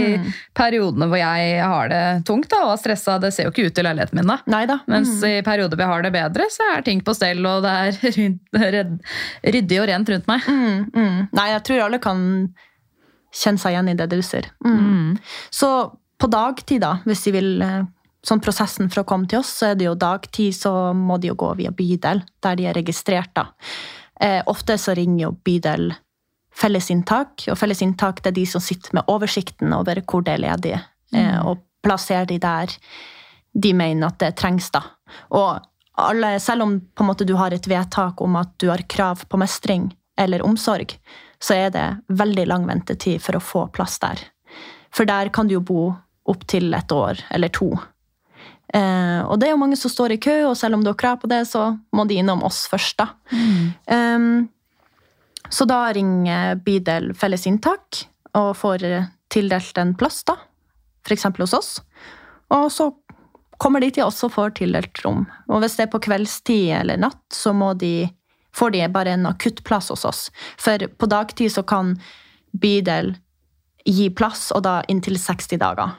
periodene 0.57 1.07
hvor 1.11 1.21
jeg 1.21 1.59
har 1.61 1.91
det 1.93 2.01
tungt 2.27 2.49
da, 2.51 2.63
og 2.65 2.73
er 2.73 2.81
stressa, 2.81 3.19
det 3.21 3.29
ser 3.35 3.45
jo 3.47 3.53
ikke 3.53 3.67
ut 3.69 3.77
i 3.83 3.85
leiligheten 3.85 4.17
min 4.19 4.33
da. 4.33 4.39
Neida. 4.49 4.79
Mens 4.89 5.13
Mens 5.13 5.23
i 5.29 5.35
perioder 5.45 5.77
hvor 5.77 5.85
jeg 5.85 5.93
har 5.93 6.07
det 6.07 6.13
bedre, 6.17 6.49
så 6.51 6.67
er 6.73 6.83
ting 6.89 7.05
på 7.05 7.15
stell, 7.15 7.45
og 7.45 7.61
det 7.67 7.77
er 7.77 8.73
ryd- 8.75 8.99
ryddig 9.55 9.79
og 9.83 9.87
rent 9.93 10.11
rundt 10.15 10.27
meg. 10.33 10.49
Mm, 10.49 10.83
mm. 10.97 11.21
Nei, 11.37 11.47
jeg 11.53 11.63
tror 11.69 11.85
alle 11.85 12.01
kan 12.03 12.25
kjenne 13.31 13.61
seg 13.61 13.75
igjen 13.77 13.93
i 13.93 13.97
det 14.01 14.09
du 14.11 14.19
ser. 14.25 14.49
Mm. 14.65 15.13
Så 15.53 15.69
på 16.19 16.27
dagtid, 16.29 16.81
da, 16.83 16.97
hvis 17.07 17.23
de 17.29 17.31
vil 17.37 17.51
eh, 17.65 17.81
Sånn 18.25 18.41
prosessen 18.43 18.91
for 18.91 19.01
å 19.01 19.07
komme 19.07 19.27
til 19.29 19.39
oss, 19.41 19.49
så 19.61 19.71
er 19.71 19.79
det 19.79 19.87
jo 19.87 19.97
dagtid, 19.97 20.53
så 20.53 20.91
må 20.93 21.17
de 21.17 21.31
jo 21.31 21.39
gå 21.41 21.55
via 21.57 21.71
bydel, 21.73 22.21
der 22.43 22.59
de 22.59 22.67
er 22.69 22.77
registrert, 22.77 23.33
da. 23.33 23.47
Eh, 24.21 24.41
ofte 24.45 24.77
så 24.77 24.93
ringer 24.97 25.23
jo 25.23 25.31
bydel 25.45 25.89
fellesinntak, 26.61 27.47
og 27.49 27.57
fellesinntak 27.57 28.21
det 28.21 28.33
er 28.33 28.37
de 28.37 28.45
som 28.49 28.61
sitter 28.61 28.93
med 28.93 29.09
oversikten 29.09 29.73
over 29.73 30.03
hvor 30.05 30.21
det 30.27 30.35
er 30.35 30.43
ledig, 30.43 30.75
eh, 31.15 31.39
og 31.41 31.63
plasserer 31.81 32.29
de 32.29 32.37
der 32.41 32.75
de 33.51 33.73
mener 33.73 34.07
at 34.07 34.19
det 34.21 34.35
trengs, 34.39 34.69
da. 34.71 34.83
Og 35.35 35.59
alle, 36.01 36.35
selv 36.39 36.63
om 36.63 36.77
på 36.79 37.03
en 37.03 37.09
måte 37.09 37.27
du 37.27 37.33
har 37.39 37.53
et 37.53 37.67
vedtak 37.67 38.21
om 38.21 38.37
at 38.39 38.53
du 38.61 38.69
har 38.69 38.85
krav 38.87 39.25
på 39.27 39.39
mestring 39.41 39.89
eller 40.19 40.45
omsorg, 40.45 40.93
så 41.41 41.57
er 41.57 41.73
det 41.73 41.87
veldig 42.07 42.45
lang 42.47 42.67
ventetid 42.69 43.21
for 43.23 43.35
å 43.37 43.43
få 43.43 43.65
plass 43.73 43.97
der. 43.99 44.21
For 44.93 45.09
der 45.09 45.31
kan 45.33 45.49
du 45.49 45.57
jo 45.57 45.65
bo 45.65 45.83
opptil 46.29 46.73
et 46.77 46.91
år 46.93 47.23
eller 47.33 47.51
to. 47.51 47.73
Eh, 48.73 49.21
og 49.25 49.39
det 49.39 49.49
er 49.49 49.53
jo 49.55 49.59
mange 49.59 49.77
som 49.79 49.91
står 49.91 50.15
i 50.15 50.21
kø, 50.21 50.35
og 50.49 50.57
selv 50.57 50.77
om 50.77 50.83
du 50.83 50.91
har 50.91 50.99
krav 50.99 51.19
på 51.21 51.29
det, 51.31 51.43
så 51.49 51.73
må 51.95 52.05
de 52.07 52.19
innom 52.21 52.43
oss 52.47 52.63
først, 52.71 53.01
da. 53.01 53.09
Um, 53.91 54.47
så 55.51 55.67
da 55.67 55.81
ringer 55.91 56.61
bydel 56.63 57.11
felles 57.17 57.43
inntak 57.49 58.05
og 58.39 58.53
får 58.55 58.85
tildelt 59.31 59.77
en 59.81 59.95
plass, 59.99 60.21
da. 60.27 60.37
F.eks. 61.03 61.27
hos 61.39 61.53
oss. 61.57 61.71
Og 62.53 62.69
så 62.71 62.91
kommer 63.61 63.83
de 63.83 63.91
til 63.93 64.07
oss 64.07 64.23
og 64.25 64.33
får 64.35 64.55
tildelt 64.61 65.03
rom. 65.05 65.25
Og 65.49 65.61
hvis 65.61 65.77
det 65.77 65.85
er 65.85 65.91
på 65.93 66.01
kveldstid 66.01 66.71
eller 66.79 67.01
natt, 67.01 67.23
så 67.33 67.53
må 67.53 67.73
de, 67.77 68.09
får 68.55 68.73
de 68.75 68.85
bare 68.93 69.17
en 69.17 69.27
akuttplass 69.29 69.91
hos 69.93 70.05
oss. 70.07 70.21
For 70.61 70.87
på 70.87 71.09
dagtid 71.11 71.53
så 71.53 71.65
kan 71.67 71.97
bydel 72.51 73.15
gi 73.85 74.09
plass, 74.13 74.49
og 74.55 74.63
da 74.65 74.79
inntil 74.91 75.17
60 75.19 75.59
dager. 75.61 75.97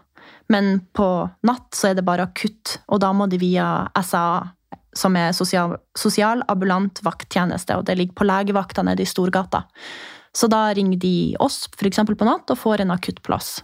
Men 0.51 0.81
på 0.97 1.09
natt 1.47 1.77
så 1.77 1.91
er 1.91 1.99
det 1.99 2.07
bare 2.07 2.27
akutt, 2.29 2.79
og 2.89 3.03
da 3.05 3.13
må 3.15 3.29
de 3.31 3.39
via 3.41 3.69
SAA, 3.95 4.49
som 4.97 5.17
er 5.17 5.33
sosial, 5.33 5.77
sosial 5.97 6.43
ambulant 6.53 7.01
vakttjeneste, 7.05 7.79
og 7.79 7.87
det 7.89 7.97
ligger 7.97 8.19
på 8.19 8.27
legevakta 8.29 8.85
nede 8.85 9.05
i 9.05 9.09
Storgata. 9.09 9.65
Så 10.37 10.49
da 10.53 10.67
ringer 10.75 10.99
de 11.01 11.37
oss 11.41 11.67
f.eks. 11.77 12.03
på 12.09 12.29
natt 12.29 12.51
og 12.53 12.59
får 12.59 12.83
en 12.83 12.93
akuttplass. 12.95 13.63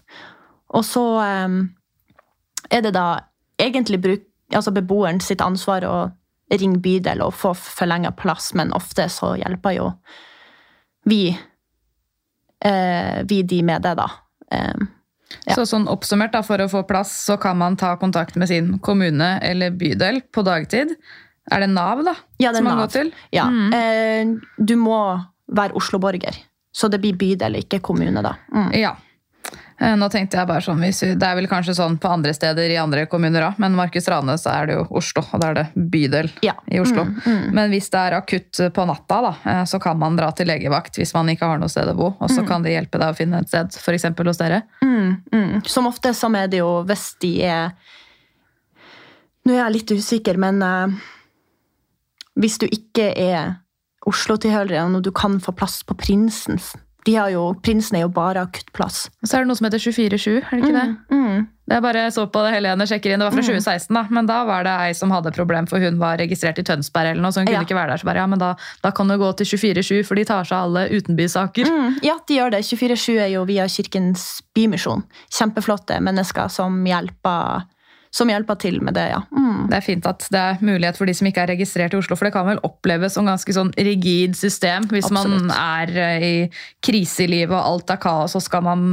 Og 0.77 0.85
så 0.85 1.05
eh, 1.25 1.59
er 2.71 2.85
det 2.85 2.95
da 2.97 3.09
egentlig 3.61 4.01
bruk, 4.05 4.25
altså 4.55 4.73
beboeren 4.73 5.21
sitt 5.25 5.43
ansvar 5.45 5.85
å 5.85 5.97
ringe 6.53 6.81
bydel 6.81 7.21
og 7.25 7.35
få 7.37 7.53
forlenga 7.57 8.13
plass, 8.17 8.53
men 8.57 8.73
ofte 8.77 9.09
så 9.13 9.35
hjelper 9.37 9.77
jo 9.77 9.89
vi, 11.09 11.23
eh, 12.65 13.25
vi 13.29 13.43
de 13.43 13.63
med 13.63 13.83
det, 13.83 13.95
da. 13.99 14.09
Eh, 14.53 14.87
Ja. 15.45 15.57
Så 15.57 15.67
sånn 15.69 15.89
oppsummert, 15.91 16.33
da, 16.33 16.43
for 16.47 16.61
å 16.61 16.69
få 16.73 16.83
plass, 16.89 17.13
så 17.27 17.37
kan 17.41 17.59
man 17.61 17.77
ta 17.77 17.95
kontakt 18.01 18.37
med 18.41 18.49
sin 18.51 18.79
kommune 18.85 19.39
eller 19.45 19.75
bydel 19.77 20.23
på 20.33 20.45
dagtid. 20.47 20.95
Er 21.53 21.65
det 21.65 21.71
Nav, 21.73 22.05
da? 22.05 22.15
Ja, 22.41 22.53
det 22.53 22.59
er 22.59 22.61
som 22.61 22.69
man 22.69 22.79
Nav. 22.79 22.87
går 22.87 22.95
til? 22.95 23.13
ja. 23.37 23.49
Mm. 23.49 23.75
Eh, 23.75 24.65
du 24.65 24.77
må 24.81 25.01
være 25.49 25.77
Oslo-borger, 25.81 26.37
så 26.75 26.89
det 26.93 27.01
blir 27.01 27.17
bydel, 27.17 27.61
ikke 27.63 27.81
kommune, 27.85 28.23
da. 28.25 28.35
Mm. 28.53 28.73
Ja. 28.77 28.95
Eh, 29.79 29.95
Nå 29.99 30.09
tenkte 30.11 30.41
jeg 30.41 30.49
bare 30.49 30.63
sånn, 30.65 30.81
Det 30.83 31.23
er 31.23 31.37
vel 31.39 31.47
kanskje 31.51 31.75
sånn 31.79 31.99
på 32.03 32.11
andre 32.11 32.33
steder 32.35 32.71
i 32.71 32.79
andre 32.81 33.07
kommuner 33.07 33.47
òg, 33.47 33.59
men 33.63 33.77
Markus 33.79 34.09
Rane 34.11 34.35
så 34.41 34.51
er 34.51 34.67
det 34.67 34.79
jo 34.79 34.87
Oslo, 34.99 35.23
og 35.23 35.41
da 35.41 35.51
er 35.51 35.55
det 35.55 35.67
bydel 35.75 36.31
Ja. 36.43 36.55
i 36.67 36.81
Oslo. 36.81 37.05
Mm, 37.05 37.21
mm. 37.25 37.53
Men 37.55 37.71
hvis 37.71 37.91
det 37.91 38.01
er 38.01 38.17
akutt 38.19 38.61
på 38.75 38.87
natta, 38.87 39.21
da, 39.23 39.35
eh, 39.45 39.65
så 39.65 39.81
kan 39.81 39.99
man 39.99 40.17
dra 40.17 40.31
til 40.33 40.51
legevakt 40.51 40.99
hvis 40.99 41.15
man 41.15 41.29
ikke 41.29 41.47
har 41.47 41.59
noe 41.59 41.69
sted 41.69 41.87
å 41.87 41.95
bo. 41.97 42.17
Og 42.19 42.31
så 42.31 42.47
kan 42.47 42.63
de 42.63 42.71
hjelpe 42.71 42.99
deg 42.99 43.13
å 43.13 43.17
finne 43.17 43.39
et 43.41 43.49
sted, 43.49 43.71
f.eks. 43.79 44.05
hos 44.19 44.43
dere. 44.43 44.63
Mm, 44.83 45.23
mm. 45.33 45.67
Som 45.67 45.87
ofte 45.87 46.13
så 46.15 46.31
er 46.37 46.49
det 46.49 46.59
jo 46.59 46.83
hvis 46.85 47.15
de 47.21 47.43
er 47.45 47.73
Nå 49.47 49.55
er 49.55 49.63
jeg 49.63 49.73
litt 49.73 49.91
usikker, 49.97 50.37
men 50.37 50.61
uh, 50.61 50.93
hvis 52.37 52.59
du 52.61 52.67
ikke 52.67 53.15
er 53.17 53.55
Oslo-tilhører 54.05 54.77
og 54.85 55.03
du 55.03 55.11
kan 55.11 55.39
få 55.41 55.55
plass 55.57 55.81
på 55.87 55.97
Prinsens 55.97 56.75
de 57.09 57.15
har 57.17 57.31
jo, 57.33 57.43
Prinsen 57.65 57.97
er 57.97 58.03
jo 58.05 58.11
bare 58.13 58.43
akuttplass. 58.45 59.07
Og 59.23 59.29
så 59.31 59.39
er 59.39 59.47
det 59.47 59.49
noe 59.49 59.57
som 59.57 59.65
heter 59.71 59.81
24-7, 59.81 60.35
er 60.43 60.51
det 60.53 60.59
ikke 60.61 60.75
det? 60.77 60.89
Mm, 61.15 61.47
Det 61.69 61.77
er 61.77 61.83
bare 61.85 62.03
jeg 62.07 62.13
så 62.17 62.23
på 62.33 62.41
det 62.45 62.51
Helene 62.55 62.85
sjekker 62.89 63.13
inn, 63.13 63.21
det 63.21 63.27
var 63.29 63.35
fra 63.37 63.43
2016 63.45 63.93
da, 63.97 64.03
men 64.17 64.29
da 64.29 64.39
var 64.49 64.63
det 64.65 64.73
ei 64.87 64.93
som 64.97 65.11
hadde 65.13 65.33
problem, 65.37 65.67
for 65.69 65.81
hun 65.85 65.99
var 66.01 66.17
registrert 66.21 66.61
i 66.61 66.65
Tønsberg 66.65 67.11
eller 67.15 67.21
noe, 67.25 67.33
så 67.33 67.41
hun 67.43 67.49
kunne 67.51 67.59
Ja. 67.61 67.65
ikke 67.69 67.77
være 67.77 67.91
der. 67.93 68.01
Så 68.01 68.09
bare, 68.09 68.23
ja, 68.23 68.27
men 68.27 68.41
da, 68.41 68.55
da 68.85 68.91
kan 68.97 69.09
du 69.09 69.17
gå 69.21 69.29
til 69.37 69.47
24-7, 69.53 70.05
for 70.09 70.17
de 70.21 70.25
tar 70.29 70.45
seg 70.49 70.57
av 70.57 70.69
alle 70.69 70.87
utenbysaker. 70.97 71.69
mm, 71.69 71.99
ja, 72.05 72.17
de 72.29 72.39
gjør 72.39 72.51
det. 72.57 72.63
24-7 72.65 73.19
er 73.21 73.33
jo 73.35 73.45
via 73.49 73.67
Kirkens 73.69 74.41
Bymisjon. 74.57 75.05
Kjempeflotte 75.33 76.01
mennesker 76.01 76.49
som 76.53 76.81
hjelper, 76.89 77.65
som 78.15 78.31
hjelper 78.31 78.57
til 78.61 78.79
med 78.85 78.97
det, 78.97 79.07
ja. 79.13 79.21
Mm. 79.35 79.69
Det 79.69 79.77
er 79.79 79.85
fint 79.85 80.07
at 80.09 80.25
det 80.33 80.41
er 80.41 80.63
mulighet 80.65 80.99
for 80.99 81.09
de 81.09 81.15
som 81.17 81.29
ikke 81.29 81.43
er 81.45 81.53
registrert 81.53 81.95
i 81.95 81.99
Oslo, 81.99 82.17
for 82.17 82.29
det 82.29 82.35
kan 82.37 82.47
vel 82.49 82.61
oppleves 82.67 83.17
som 83.17 83.29
ganske 83.29 83.55
sånn 83.55 83.73
rigid 83.77 84.37
system. 84.39 84.89
Hvis 84.93 85.11
man 85.15 85.51
er 85.53 85.93
eh, 85.93 86.25
i 86.29 86.33
krise 86.85 87.27
i 87.27 87.31
livet 87.31 87.55
og 87.57 87.61
alt 87.61 87.93
er 87.95 88.01
kaos, 88.03 88.37
så 88.37 88.43
skal 88.45 88.65
man 88.67 88.89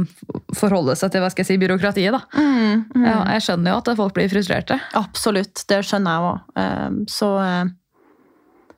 forholde 0.56 0.96
seg 0.98 1.14
til 1.14 1.24
hva 1.24 1.32
skal 1.32 1.44
jeg 1.46 1.52
si, 1.54 1.58
byråkratiet. 1.62 2.16
Da. 2.16 2.22
Mm, 2.36 2.84
mm. 2.92 3.08
Ja, 3.08 3.16
jeg 3.36 3.46
skjønner 3.48 3.72
jo 3.72 3.80
at 3.80 3.90
folk 4.02 4.16
blir 4.18 4.30
frustrerte. 4.32 4.78
Absolutt, 4.98 5.64
det 5.70 5.82
skjønner 5.88 6.16
jeg 6.16 6.30
òg. 6.30 7.10
Så 7.12 7.32
eh, 7.42 7.74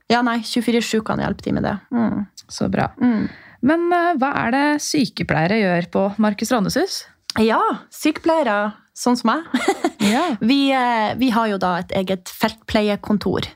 Ja, 0.09 0.23
nei, 0.25 0.39
24-7 0.41 1.03
kan 1.05 1.21
hjelpe 1.21 1.45
til 1.45 1.59
med 1.59 1.67
det. 1.69 1.77
Mm. 1.93 2.25
Så 2.49 2.71
bra. 2.73 2.89
Mm. 3.03 3.29
Men 3.69 3.87
eh, 3.93 4.15
hva 4.21 4.33
er 4.47 4.55
det 4.55 4.67
sykepleiere 4.85 5.61
gjør 5.61 5.93
på 5.95 6.09
Markus 6.23 6.55
Randeshus? 6.55 7.03
Ja, 7.43 7.61
sykepleiere, 7.95 8.73
sånn 8.97 9.19
som 9.21 9.35
meg. 9.35 9.49
Ja. 10.09 10.37
Vi, 10.41 10.71
eh, 10.73 11.11
vi 11.19 11.27
har 11.35 11.49
jo 11.51 11.57
da 11.61 11.73
et 11.83 11.91
eget 11.99 12.31
feltpleiekontor. 12.31 13.49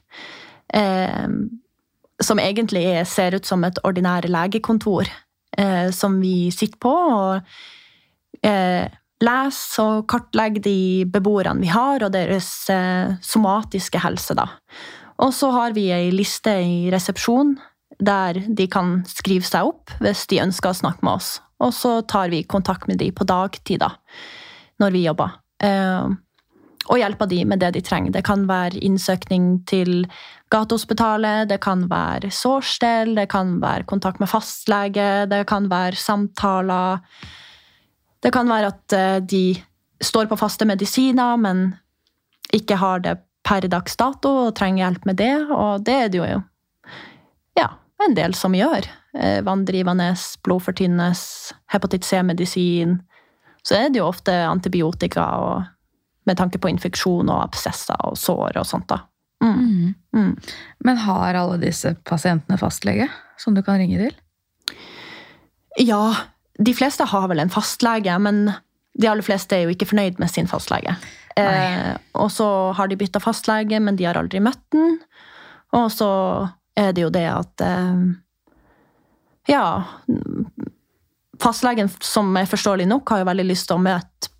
Eh, 0.75 1.29
som 2.21 2.41
egentlig 2.43 2.83
er, 2.91 3.07
ser 3.09 3.39
ut 3.39 3.47
som 3.47 3.63
et 3.65 3.79
ordinære 3.87 4.29
legekontor. 4.29 5.09
Eh, 5.57 5.89
som 5.95 6.19
vi 6.21 6.51
sitter 6.53 6.81
på 6.83 6.93
og 6.93 8.45
eh, 8.45 8.91
leser 9.23 9.85
og 9.85 10.07
kartlegger 10.11 10.65
de 10.67 10.79
beboerne 11.13 11.63
vi 11.63 11.71
har, 11.73 12.03
og 12.03 12.13
deres 12.15 12.51
eh, 12.73 13.15
somatiske 13.23 14.03
helse. 14.03 14.37
da. 14.39 14.49
Og 15.23 15.35
så 15.37 15.53
har 15.55 15.77
vi 15.77 15.91
ei 15.95 16.11
liste 16.15 16.55
i 16.59 16.91
resepsjon 16.93 17.57
der 18.03 18.41
de 18.49 18.67
kan 18.67 19.03
skrive 19.07 19.47
seg 19.47 19.69
opp 19.69 19.93
hvis 20.03 20.27
de 20.33 20.43
ønsker 20.43 20.73
å 20.73 20.81
snakke 20.83 21.07
med 21.07 21.21
oss. 21.21 21.37
Og 21.63 21.73
så 21.77 22.01
tar 22.11 22.33
vi 22.33 22.43
kontakt 22.43 22.89
med 22.91 22.99
de 23.03 23.11
på 23.15 23.27
dagtid, 23.29 23.83
da, 23.83 23.93
når 24.83 24.95
vi 24.97 25.07
jobber. 25.07 25.39
Eh, 25.63 26.13
og 26.91 26.99
hjelper 26.99 27.29
de 27.31 27.43
med 27.47 27.61
det 27.63 27.73
de 27.77 27.83
trenger. 27.85 28.15
Det 28.15 28.25
kan 28.27 28.47
være 28.49 28.81
innsøkning 28.83 29.61
til 29.71 30.03
Gatehospitalet, 30.53 31.49
det 31.49 31.61
kan 31.65 31.87
være 31.91 32.33
sårstell, 32.35 33.15
det 33.17 33.29
kan 33.33 33.61
være 33.63 33.87
kontakt 33.89 34.21
med 34.21 34.31
fastlege, 34.31 35.27
det 35.31 35.45
kan 35.49 35.71
være 35.71 35.97
samtaler. 35.97 36.99
Det 38.23 38.33
kan 38.35 38.51
være 38.51 38.73
at 38.75 38.97
eh, 38.99 39.19
de 39.23 39.45
står 40.03 40.27
på 40.31 40.39
faste 40.41 40.67
medisiner, 40.67 41.39
men 41.39 41.71
ikke 42.53 42.77
har 42.77 43.05
det 43.05 43.21
per 43.47 43.67
dags 43.71 43.97
dato 43.99 44.31
og 44.47 44.57
trenger 44.59 44.85
hjelp 44.85 45.07
med 45.09 45.19
det, 45.19 45.35
og 45.51 45.87
det 45.87 45.95
er 45.99 46.11
det 46.11 46.21
jo 46.21 46.27
ja, 47.59 47.69
en 48.07 48.19
del 48.19 48.35
som 48.39 48.55
gjør. 48.55 48.87
Eh, 49.19 49.43
Vanndrivende, 49.45 50.15
blodfortynnende, 50.45 51.13
hepatitt 51.73 52.05
C-medisin. 52.05 53.01
Så 53.63 53.77
er 53.77 53.93
det 53.93 54.01
jo 54.01 54.09
ofte 54.09 54.35
antibiotika 54.49 55.27
og, 55.39 55.71
med 56.27 56.39
tanke 56.39 56.59
på 56.59 56.71
infeksjon 56.73 57.29
og 57.31 57.43
absesser 57.45 57.99
og 58.09 58.17
sår 58.19 58.59
og 58.63 58.67
sånt. 58.67 58.89
da. 58.89 59.03
Mm. 59.43 59.95
Mm. 60.15 60.37
Men 60.87 60.97
har 61.05 61.35
alle 61.35 61.59
disse 61.63 61.95
pasientene 62.09 62.59
fastlege 62.59 63.09
som 63.39 63.55
du 63.55 63.63
kan 63.63 63.81
ringe 63.83 63.99
til? 63.99 64.15
Ja, 65.81 66.15
de 66.59 66.75
fleste 66.77 67.05
har 67.09 67.29
vel 67.29 67.43
en 67.43 67.53
fastlege, 67.53 68.19
men 68.23 68.45
de 68.93 69.09
aller 69.09 69.25
fleste 69.25 69.57
er 69.57 69.67
jo 69.67 69.75
ikke 69.75 69.89
fornøyd 69.93 70.21
med 70.21 70.31
sin 70.31 70.49
fastlege. 70.51 70.97
Eh, 71.37 71.95
og 72.13 72.29
så 72.33 72.47
har 72.77 72.91
de 72.91 72.99
bytta 73.01 73.23
fastlege, 73.25 73.81
men 73.81 73.97
de 73.97 74.05
har 74.05 74.19
aldri 74.21 74.41
møtt 74.45 74.63
den. 74.75 74.99
Og 75.73 75.89
så 75.93 76.11
er 76.77 76.93
det 76.93 77.07
jo 77.07 77.13
det 77.13 77.25
at 77.31 77.65
eh, 77.65 78.03
Ja. 79.51 79.85
Fastlegen, 81.43 81.91
som 82.01 82.37
er 82.39 82.51
forståelig 82.51 82.87
nok, 82.91 83.11
har 83.11 83.23
jo 83.23 83.31
veldig 83.33 83.49
lyst 83.49 83.71
til 83.71 83.81
å 83.81 83.83
møte 83.83 84.31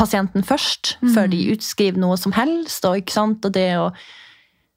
pasienten 0.00 0.44
først, 0.46 0.96
før 1.14 1.28
de 1.30 1.42
utskriver 1.52 2.00
noe 2.00 2.16
som 2.18 2.32
helst. 2.32 2.86
Og, 2.88 3.12
og 3.20 3.52
det 3.52 3.68
å 3.78 3.90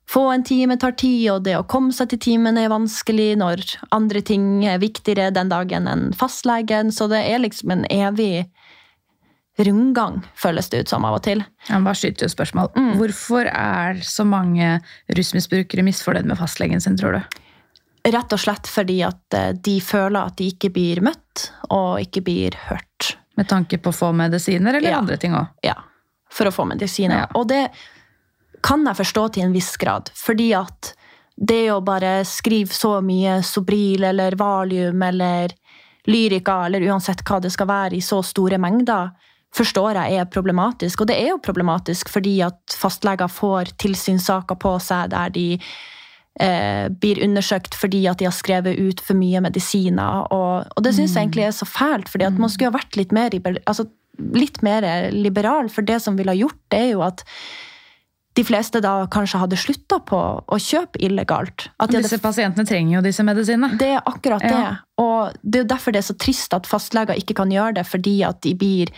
få 0.09 0.25
en 0.33 0.43
time 0.45 0.77
tar 0.77 0.95
tid, 0.99 1.29
og 1.31 1.45
det 1.47 1.55
å 1.57 1.65
komme 1.69 1.93
seg 1.95 2.11
til 2.11 2.21
timen 2.27 2.59
er 2.59 2.71
vanskelig 2.73 3.31
når 3.39 3.63
andre 3.95 4.21
ting 4.25 4.65
er 4.67 4.81
viktigere 4.83 5.31
den 5.33 5.51
dagen 5.53 5.87
enn 5.89 6.11
fastlegen. 6.17 6.91
Så 6.91 7.07
det 7.11 7.23
er 7.29 7.41
liksom 7.41 7.73
en 7.73 7.87
evig 7.89 8.45
rundgang, 9.63 10.23
føles 10.35 10.69
det 10.73 10.83
ut 10.83 10.91
som 10.91 11.05
av 11.05 11.19
og 11.19 11.23
til. 11.27 11.43
Jeg 11.69 11.85
bare 11.85 11.99
skyter 11.99 12.25
jo 12.25 12.33
spørsmål. 12.33 12.71
Mm. 12.73 12.91
Hvorfor 12.99 13.49
er 13.49 14.01
så 14.05 14.25
mange 14.25 14.79
rusmisbrukere 15.13 15.85
misfornøyd 15.85 16.29
med 16.29 16.39
fastlegen 16.41 16.81
sin, 16.81 16.97
tror 16.99 17.19
du? 17.19 17.42
Rett 18.03 18.33
og 18.35 18.39
slett 18.39 18.67
fordi 18.67 18.97
at 19.07 19.33
eh, 19.37 19.51
de 19.55 19.77
føler 19.81 20.19
at 20.27 20.35
de 20.37 20.49
ikke 20.51 20.69
blir 20.75 20.99
møtt, 21.05 21.47
og 21.71 22.01
ikke 22.03 22.23
blir 22.25 22.57
hørt. 22.67 23.13
Med 23.39 23.47
tanke 23.49 23.79
på 23.81 23.89
å 23.93 23.95
få 23.95 24.11
medisiner 24.15 24.75
eller 24.77 24.91
Ja. 24.91 24.97
andre 24.99 25.17
ting 25.17 25.33
òg? 25.33 25.47
Ja, 25.63 25.77
for 26.29 26.45
å 26.49 26.51
få 26.53 26.65
medisiner. 26.69 27.23
Ja. 27.23 27.27
Og 27.39 27.47
det 27.47 27.69
kan 28.63 28.83
jeg 28.85 28.95
forstå 28.99 29.23
til 29.33 29.43
en 29.47 29.53
viss 29.55 29.71
grad, 29.77 30.11
fordi 30.15 30.51
at 30.55 30.93
det 31.35 31.71
å 31.73 31.79
bare 31.83 32.23
skrive 32.25 32.69
så 32.75 32.99
mye 33.01 33.39
Sobril 33.43 34.03
eller 34.03 34.35
Valium 34.37 35.01
eller 35.01 35.49
Lyrica 36.05 36.65
eller 36.67 36.83
uansett 36.91 37.23
hva 37.25 37.39
det 37.41 37.51
skal 37.55 37.67
være 37.67 37.95
i 37.97 38.01
så 38.03 38.19
store 38.23 38.59
mengder, 38.61 39.09
forstår 39.55 39.95
jeg 39.95 40.19
er 40.19 40.25
problematisk. 40.29 41.01
Og 41.01 41.07
det 41.07 41.17
er 41.21 41.29
jo 41.31 41.39
problematisk 41.41 42.09
fordi 42.09 42.41
at 42.45 42.75
fastleger 42.77 43.29
får 43.31 43.73
tilsynssaker 43.81 44.59
på 44.61 44.75
seg 44.81 45.09
der 45.13 45.29
de 45.33 45.47
eh, 46.41 46.87
blir 46.89 47.21
undersøkt 47.25 47.75
fordi 47.77 48.05
at 48.09 48.21
de 48.21 48.29
har 48.29 48.35
skrevet 48.35 48.79
ut 48.79 49.03
for 49.03 49.17
mye 49.19 49.41
medisiner. 49.45 50.29
Og, 50.33 50.71
og 50.73 50.85
det 50.85 50.95
syns 50.95 51.15
jeg 51.15 51.27
egentlig 51.27 51.47
er 51.49 51.57
så 51.57 51.67
fælt, 51.69 52.09
fordi 52.09 52.29
at 52.29 52.39
man 52.41 52.51
skulle 52.51 52.71
ha 52.73 52.79
vært 52.79 52.97
litt 52.99 53.13
mer, 53.15 53.35
altså, 53.65 53.87
litt 54.33 54.61
mer 54.65 55.11
liberal. 55.13 55.69
For 55.73 55.85
det 55.85 56.01
som 56.03 56.17
ville 56.19 56.33
ha 56.33 56.39
gjort, 56.39 56.59
det 56.73 56.81
er 56.87 56.91
jo 56.93 57.05
at 57.05 57.25
de 58.33 58.41
fleste 58.41 58.81
da 58.81 59.03
kanskje 59.13 59.39
hadde 59.43 59.57
slutta 59.61 59.99
på 60.09 60.19
å 60.41 60.57
kjøpe 60.57 60.97
illegalt. 61.05 61.67
At 61.77 61.91
de 61.91 61.99
hadde 61.99 62.07
Disse 62.07 62.21
pasientene 62.21 62.65
trenger 62.65 62.95
jo 62.97 63.03
disse 63.05 63.25
medisinene. 63.25 63.77
det 63.77 63.91
er 63.93 64.07
akkurat 64.09 64.41
det. 64.41 64.55
Ja. 64.57 64.71
Og 65.01 65.35
det 65.43 65.59
er 65.59 65.65
jo 65.67 65.73
derfor 65.75 65.93
det 65.93 66.01
er 66.01 66.07
så 66.09 66.17
trist 66.17 66.55
at 66.57 66.69
fastleger 66.69 67.19
ikke 67.19 67.37
kan 67.37 67.53
gjøre 67.53 67.77
det, 67.77 67.85
fordi 67.85 68.15
at 68.25 68.41
de 68.45 68.55
blir 68.57 68.93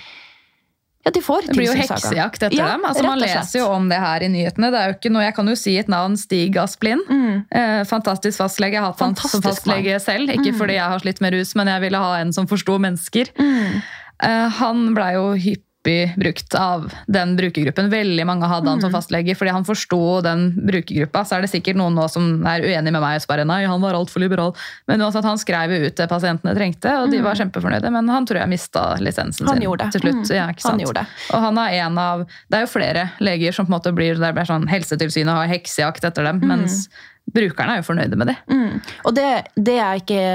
Ja, 1.05 1.11
de 1.13 1.21
får 1.21 1.41
Det 1.45 1.53
blir 1.53 1.67
jo 1.69 1.75
heksejakt 1.77 2.43
etter 2.47 2.57
Ja, 2.57 2.71
dem. 2.73 2.85
Altså, 2.89 3.03
man 3.05 3.19
leser 3.21 3.59
jo 3.59 3.67
om 3.69 3.89
det 3.91 3.99
her 4.01 4.23
i 4.25 4.29
nyhetene. 4.33 4.71
Det 4.73 4.79
er 4.79 4.89
jo 4.89 4.95
ikke 4.95 5.11
noe, 5.13 5.25
jeg 5.27 5.35
kan 5.37 5.51
jo 5.51 5.57
si 5.59 5.75
et 5.77 5.91
navn, 5.91 6.15
Stig 6.17 6.57
Asplin. 6.57 7.03
Mm. 7.05 7.43
Eh, 7.45 7.81
fantastisk 7.85 8.41
fastlege. 8.41 8.79
Jeg 8.79 8.81
har 8.81 8.95
hatt 8.95 9.03
han 9.05 9.13
som 9.21 9.43
fastlege 9.45 9.99
selv. 10.01 10.33
Ikke 10.33 10.55
fordi 10.57 10.79
jeg 10.79 10.89
har 10.95 11.03
slitt 11.03 11.21
med 11.21 11.37
rus, 11.37 11.53
men 11.59 11.69
jeg 11.69 11.85
ville 11.85 12.01
ha 12.01 12.17
en 12.23 12.33
som 12.33 12.49
forsto 12.49 12.79
mennesker. 12.81 13.29
Mm. 13.37 13.83
Eh, 14.25 14.49
han 14.57 14.83
blei 14.97 15.11
jo 15.13 15.27
hypp, 15.45 15.64
hyppig 15.85 16.17
brukt 16.17 16.55
av 16.55 16.93
den 17.07 17.35
brukergruppen. 17.35 17.89
Veldig 17.89 18.25
mange 18.25 18.45
hadde 18.45 18.69
han 18.69 18.81
som 18.81 18.91
fastlege 18.91 19.35
fordi 19.35 19.51
han 19.51 19.65
forsto 19.65 20.21
den 20.21 20.51
brukergruppa. 20.65 21.25
Så 21.25 21.37
er 21.37 21.45
det 21.45 21.51
sikkert 21.51 21.77
noen 21.77 21.95
nå 21.95 22.07
som 22.09 22.45
er 22.45 22.61
uenig 22.65 22.91
med 22.91 23.01
meg 23.01 23.21
og 23.21 23.27
bare 23.29 23.45
nei, 23.45 23.63
han 23.65 23.81
var 23.81 23.95
altfor 23.97 24.21
liberal. 24.23 24.53
Men 24.87 25.01
uansett, 25.01 25.25
han 25.25 25.39
skrev 25.39 25.71
jo 25.75 25.87
ut 25.87 25.97
det 25.97 26.07
pasientene 26.09 26.55
trengte, 26.55 26.93
og 27.01 27.11
de 27.11 27.21
var 27.23 27.37
kjempefornøyde. 27.39 27.91
Men 27.93 28.09
han 28.09 28.25
tror 28.25 28.41
jeg 28.41 28.51
mista 28.51 28.85
lisensen 28.99 29.47
Han 29.47 29.61
sin 29.61 29.91
til 29.91 30.05
slutt. 30.05 30.23
Mm, 30.23 30.35
Ja, 30.35 30.47
han 30.65 30.79
gjorde 30.81 31.03
det. 31.03 31.25
Og 31.33 31.43
han 31.45 31.59
er 31.61 31.75
en 31.85 31.99
av 32.01 32.25
Det 32.49 32.57
er 32.57 32.65
jo 32.65 32.71
flere 32.71 33.09
leger 33.19 33.53
som 33.55 33.65
på 33.67 33.73
en 33.73 33.77
måte 33.77 33.93
blir 33.95 34.17
der 34.19 34.33
blir 34.35 34.47
sånn 34.47 34.67
Helsetilsynet 34.69 35.35
har 35.35 35.51
heksejakt 35.51 36.03
etter 36.07 36.25
dem, 36.25 36.41
mens 36.45 36.87
brukerne 37.33 37.75
er 37.75 37.81
jo 37.81 37.87
fornøyde 37.87 38.17
med 38.19 38.31
det. 38.31 38.37
Mm. 38.49 38.81
Og 39.05 39.15
det, 39.17 39.29
det 39.55 39.77
jeg 39.77 40.03
ikke 40.03 40.25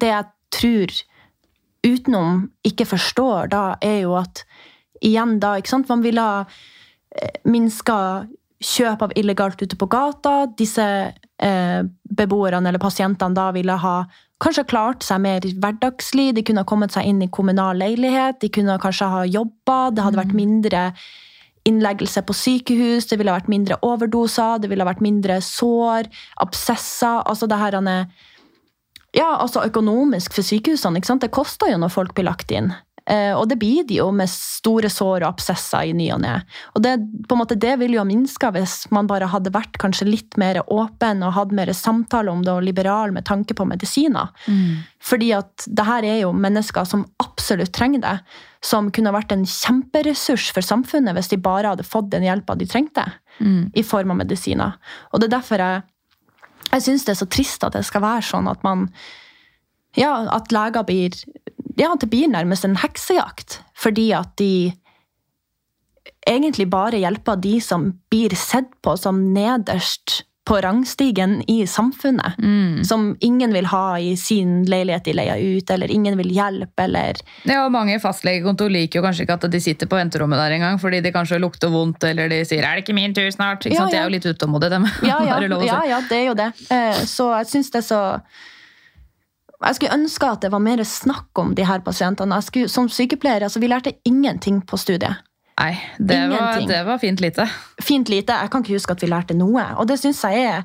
Det 0.00 0.10
jeg 0.10 0.30
tror 0.54 0.96
utenom 1.84 2.44
ikke 2.64 2.86
forstår, 2.88 3.50
da, 3.52 3.64
er 3.84 4.04
jo 4.04 4.14
at 4.16 4.44
igjen 5.04 5.38
da, 5.42 5.56
ikke 5.58 5.74
sant, 5.74 5.90
man 5.92 6.04
ville 6.04 6.22
ha 6.22 6.44
eh, 6.44 7.40
minska 7.48 7.98
kjøp 8.64 9.02
av 9.04 9.12
illegalt 9.18 9.62
ute 9.62 9.76
på 9.76 9.88
gata. 9.92 10.44
Disse 10.58 10.86
eh, 11.12 11.80
beboerne 12.04 12.70
eller 12.70 12.82
pasientene 12.82 13.36
da 13.36 13.50
ville 13.56 13.76
ha 13.80 13.96
kanskje 14.44 14.66
klart 14.70 15.04
seg 15.06 15.22
mer 15.24 15.44
hverdagslig. 15.44 16.32
De 16.36 16.44
kunne 16.46 16.64
ha 16.64 16.68
kommet 16.68 16.94
seg 16.94 17.08
inn 17.08 17.22
i 17.24 17.30
kommunal 17.32 17.78
leilighet, 17.80 18.40
de 18.42 18.52
kunne 18.52 18.78
kanskje 18.82 19.10
ha 19.12 19.22
jobba. 19.28 19.78
Det 19.94 20.06
hadde 20.06 20.20
vært 20.22 20.36
mindre 20.36 20.88
innleggelse 21.64 22.20
på 22.28 22.36
sykehus, 22.36 23.08
det 23.08 23.16
ville 23.16 23.32
vært 23.32 23.48
mindre 23.48 23.78
overdoser, 23.86 24.58
det 24.60 24.68
ville 24.68 24.84
vært 24.84 25.00
mindre 25.04 25.38
sår, 25.40 26.10
absesser. 26.44 27.22
altså 27.24 27.48
det 27.48 27.56
her 27.56 27.78
han 27.78 27.88
er 27.88 28.02
ja, 29.14 29.30
altså 29.38 29.62
økonomisk 29.64 30.34
for 30.34 30.44
sykehusene. 30.44 31.00
Det 31.00 31.30
koster 31.32 31.70
jo 31.70 31.78
når 31.78 31.92
folk 31.94 32.14
blir 32.16 32.26
lagt 32.26 32.50
inn. 32.50 32.72
Eh, 33.10 33.32
og 33.36 33.48
det 33.50 33.58
blir 33.60 33.84
de 33.84 33.98
jo 33.98 34.06
med 34.16 34.30
store 34.32 34.88
sår 34.92 35.22
og 35.24 35.28
absesser 35.34 35.90
i 35.90 35.94
ny 35.96 36.06
og 36.14 36.22
ne. 36.24 36.38
Og 36.72 36.84
det, 36.86 36.94
på 37.28 37.36
en 37.36 37.42
måte, 37.42 37.58
det 37.60 37.74
ville 37.80 37.98
jo 37.98 38.02
ha 38.02 38.08
minska 38.08 38.50
hvis 38.54 38.76
man 38.94 39.08
bare 39.10 39.28
hadde 39.32 39.52
vært 39.54 39.76
kanskje 39.82 40.08
litt 40.08 40.38
mer 40.40 40.62
åpen 40.72 41.24
og 41.26 41.34
hatt 41.36 41.52
mer 41.56 41.72
samtale 41.76 42.32
om 42.32 42.44
det 42.46 42.54
og 42.54 42.64
liberal 42.64 43.12
med 43.12 43.26
tanke 43.28 43.56
på 43.56 43.68
medisiner. 43.68 44.32
Fordi 45.04 45.32
at 45.36 45.66
det 45.66 45.84
her 45.84 46.08
er 46.08 46.20
jo 46.22 46.32
mennesker 46.32 46.88
som 46.88 47.04
absolutt 47.22 47.74
trenger 47.76 48.04
det. 48.04 48.18
Som 48.64 48.88
kunne 48.94 49.12
vært 49.12 49.34
en 49.36 49.44
kjemperessurs 49.44 50.48
for 50.56 50.64
samfunnet 50.64 51.16
hvis 51.18 51.28
de 51.34 51.42
bare 51.44 51.74
hadde 51.74 51.84
fått 51.84 52.08
den 52.14 52.24
hjelpa 52.24 52.56
de 52.56 52.68
trengte. 52.68 53.04
I 53.74 53.82
form 53.82 54.14
av 54.14 54.22
medisiner. 54.22 54.78
Og 55.12 55.20
det 55.20 55.28
er 55.28 55.36
derfor 55.40 55.60
jeg 55.60 55.82
jeg 56.72 56.82
syns 56.82 57.04
det 57.06 57.14
er 57.14 57.20
så 57.20 57.28
trist 57.30 57.64
at 57.66 57.76
det 57.76 57.84
skal 57.86 58.02
være 58.04 58.24
sånn 58.26 58.48
at 58.50 58.64
man 58.66 58.88
Ja, 59.96 60.14
at 60.34 60.52
leger 60.52 60.86
blir 60.86 61.14
Ja, 61.76 61.94
det 61.98 62.06
blir 62.06 62.28
nærmest 62.30 62.64
en 62.64 62.76
heksejakt. 62.76 63.60
Fordi 63.74 64.12
at 64.14 64.36
de 64.38 64.72
egentlig 66.26 66.68
bare 66.70 67.00
hjelper 67.02 67.36
de 67.36 67.58
som 67.60 67.90
blir 68.10 68.34
sett 68.38 68.70
på 68.82 68.96
som 68.96 69.18
nederst 69.34 70.22
på 70.44 70.58
rangstigen 70.60 71.38
i 71.48 71.66
samfunnet. 71.66 72.36
Som 72.84 73.16
ingen 73.20 73.52
vil 73.52 73.66
ha 73.66 73.98
i 73.98 74.12
sin 74.16 74.64
leilighet 74.68 75.06
de 75.08 75.14
leier 75.16 75.40
ut, 75.56 75.70
eller 75.70 75.90
ingen 75.90 76.18
vil 76.20 76.34
hjelpe, 76.36 76.84
eller 76.84 77.16
Ja, 77.48 77.62
og 77.64 77.72
Mange 77.72 77.96
fastlegekontor 78.00 78.68
liker 78.68 79.00
jo 79.00 79.04
kanskje 79.06 79.24
ikke 79.24 79.38
at 79.38 79.46
de 79.50 79.60
sitter 79.60 79.88
på 79.88 79.96
venterommet 79.96 80.38
der 80.38 80.58
engang, 80.58 80.76
fordi 80.80 81.00
de 81.00 81.12
kanskje 81.12 81.40
lukter 81.40 81.72
vondt, 81.72 82.04
eller 82.04 82.28
de 82.28 82.44
sier 82.44 82.62
'er 82.62 82.76
det 82.76 82.84
ikke 82.84 82.94
min 82.94 83.14
tur 83.14 83.30
snart'? 83.32 83.64
Ikke 83.64 83.72
Ja, 83.72 83.80
sant? 83.80 83.92
De 83.92 83.96
er 83.96 84.04
jo 84.04 84.10
litt 84.10 84.26
utålmodige, 84.26 84.70
dem. 84.70 84.84
Ja, 85.02 85.18
ja, 85.24 85.40
ja, 85.72 85.84
ja 85.88 86.00
det 86.08 86.18
er 86.18 86.26
jo 86.26 86.34
det. 86.34 86.52
Eh, 86.70 87.04
Så 87.04 87.32
jeg 87.38 87.46
syns 87.46 87.70
det 87.70 87.78
er 87.78 87.88
så 87.88 88.20
Jeg 89.64 89.78
skulle 89.78 89.96
ønske 89.96 90.28
at 90.28 90.42
det 90.44 90.50
var 90.52 90.62
mer 90.62 90.82
snakk 90.84 91.40
om 91.40 91.54
de 91.56 91.64
her 91.64 91.80
pasientene. 91.84 92.40
Skulle, 92.44 92.68
som 92.68 92.90
sykepleier, 92.92 93.46
altså 93.46 93.62
Vi 93.62 93.70
lærte 93.70 93.94
ingenting 94.04 94.60
på 94.66 94.76
studiet. 94.80 95.22
Nei, 95.54 95.74
det 95.98 96.18
var, 96.32 96.58
det 96.66 96.80
var 96.86 96.98
fint 96.98 97.20
lite. 97.22 97.46
Fint 97.82 98.08
lite. 98.10 98.34
Jeg 98.42 98.50
kan 98.50 98.64
ikke 98.64 98.74
huske 98.74 98.96
at 98.96 99.04
vi 99.04 99.10
lærte 99.12 99.36
noe. 99.38 99.62
Og 99.78 99.86
det 99.88 100.00
syns 100.02 100.24
jeg 100.26 100.48
er 100.50 100.64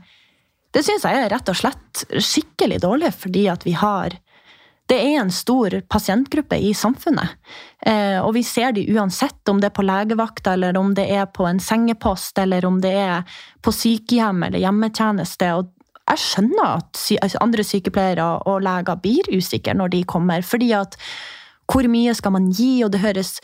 det 0.73 0.83
jeg 0.85 1.01
er 1.01 1.29
rett 1.33 1.49
og 1.49 1.57
slett 1.57 2.03
skikkelig 2.13 2.81
dårlig, 2.83 3.13
fordi 3.17 3.47
at 3.49 3.65
vi 3.65 3.73
har 3.77 4.17
Det 4.89 4.97
er 4.97 5.19
en 5.21 5.29
stor 5.29 5.69
pasientgruppe 5.85 6.57
i 6.57 6.71
samfunnet. 6.73 7.35
Eh, 7.85 8.17
og 8.25 8.33
vi 8.33 8.41
ser 8.41 8.71
de 8.73 8.87
uansett 8.89 9.49
om 9.51 9.59
det 9.61 9.67
er 9.67 9.75
på 9.77 9.83
legevakta, 9.85 10.55
eller 10.55 10.77
om 10.77 10.95
det 10.97 11.05
er 11.13 11.27
på 11.29 11.45
en 11.45 11.59
sengepost, 11.61 12.33
eller 12.41 12.65
om 12.65 12.79
det 12.81 12.95
er 12.97 13.35
på 13.61 13.69
sykehjem 13.69 14.47
eller 14.47 14.63
hjemmetjeneste. 14.63 15.51
Og 15.59 15.69
jeg 16.09 16.21
skjønner 16.23 16.77
at 16.79 17.01
altså 17.21 17.41
andre 17.43 17.65
sykepleiere 17.65 18.27
og 18.49 18.63
leger 18.65 19.01
blir 19.01 19.29
usikre 19.35 19.75
når 19.77 19.93
de 19.95 20.05
kommer, 20.09 20.45
fordi 20.45 20.71
at 20.77 20.97
hvor 21.69 21.85
mye 21.85 22.15
skal 22.17 22.33
man 22.33 22.49
gi, 22.49 22.79
og 22.85 22.93
det 22.93 23.03
høres 23.03 23.37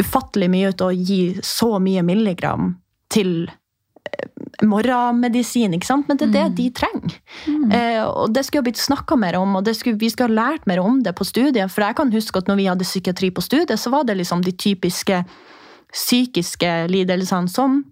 ufattelig 0.00 0.48
mye 0.50 0.72
ut 0.72 0.82
å 0.82 0.90
gi 0.90 1.20
så 1.46 1.76
mye 1.82 2.02
milligram 2.02 2.72
til 3.14 3.46
eh, 3.46 4.26
morgenmedisin, 4.66 5.76
ikke 5.76 5.86
sant? 5.86 6.10
men 6.10 6.18
det 6.18 6.26
er 6.26 6.34
det 6.34 6.58
de 6.58 6.66
trenger. 6.74 7.14
Eh, 7.46 8.02
og 8.02 8.34
det 8.34 8.42
skulle 8.42 8.64
ha 8.64 8.66
blitt 8.66 8.82
snakka 8.82 9.18
mer 9.20 9.38
om, 9.38 9.54
og 9.60 9.64
det 9.68 9.76
skulle, 9.78 10.00
vi 10.00 10.10
skulle 10.10 10.32
ha 10.32 10.50
lært 10.50 10.66
mer 10.66 10.82
om 10.82 10.98
det 11.04 11.14
på 11.14 11.26
studiet. 11.28 11.70
For 11.70 11.86
jeg 11.86 11.98
kan 12.00 12.10
huske 12.14 12.42
at 12.42 12.50
når 12.50 12.58
vi 12.58 12.68
hadde 12.72 12.88
psykiatri 12.88 13.30
på 13.34 13.44
studiet, 13.44 13.78
så 13.80 13.94
var 13.94 14.08
det 14.08 14.18
liksom 14.18 14.42
de 14.42 14.56
typiske 14.66 15.22
psykiske 15.94 16.70
lidelsene 16.90 17.50
som 17.50 17.84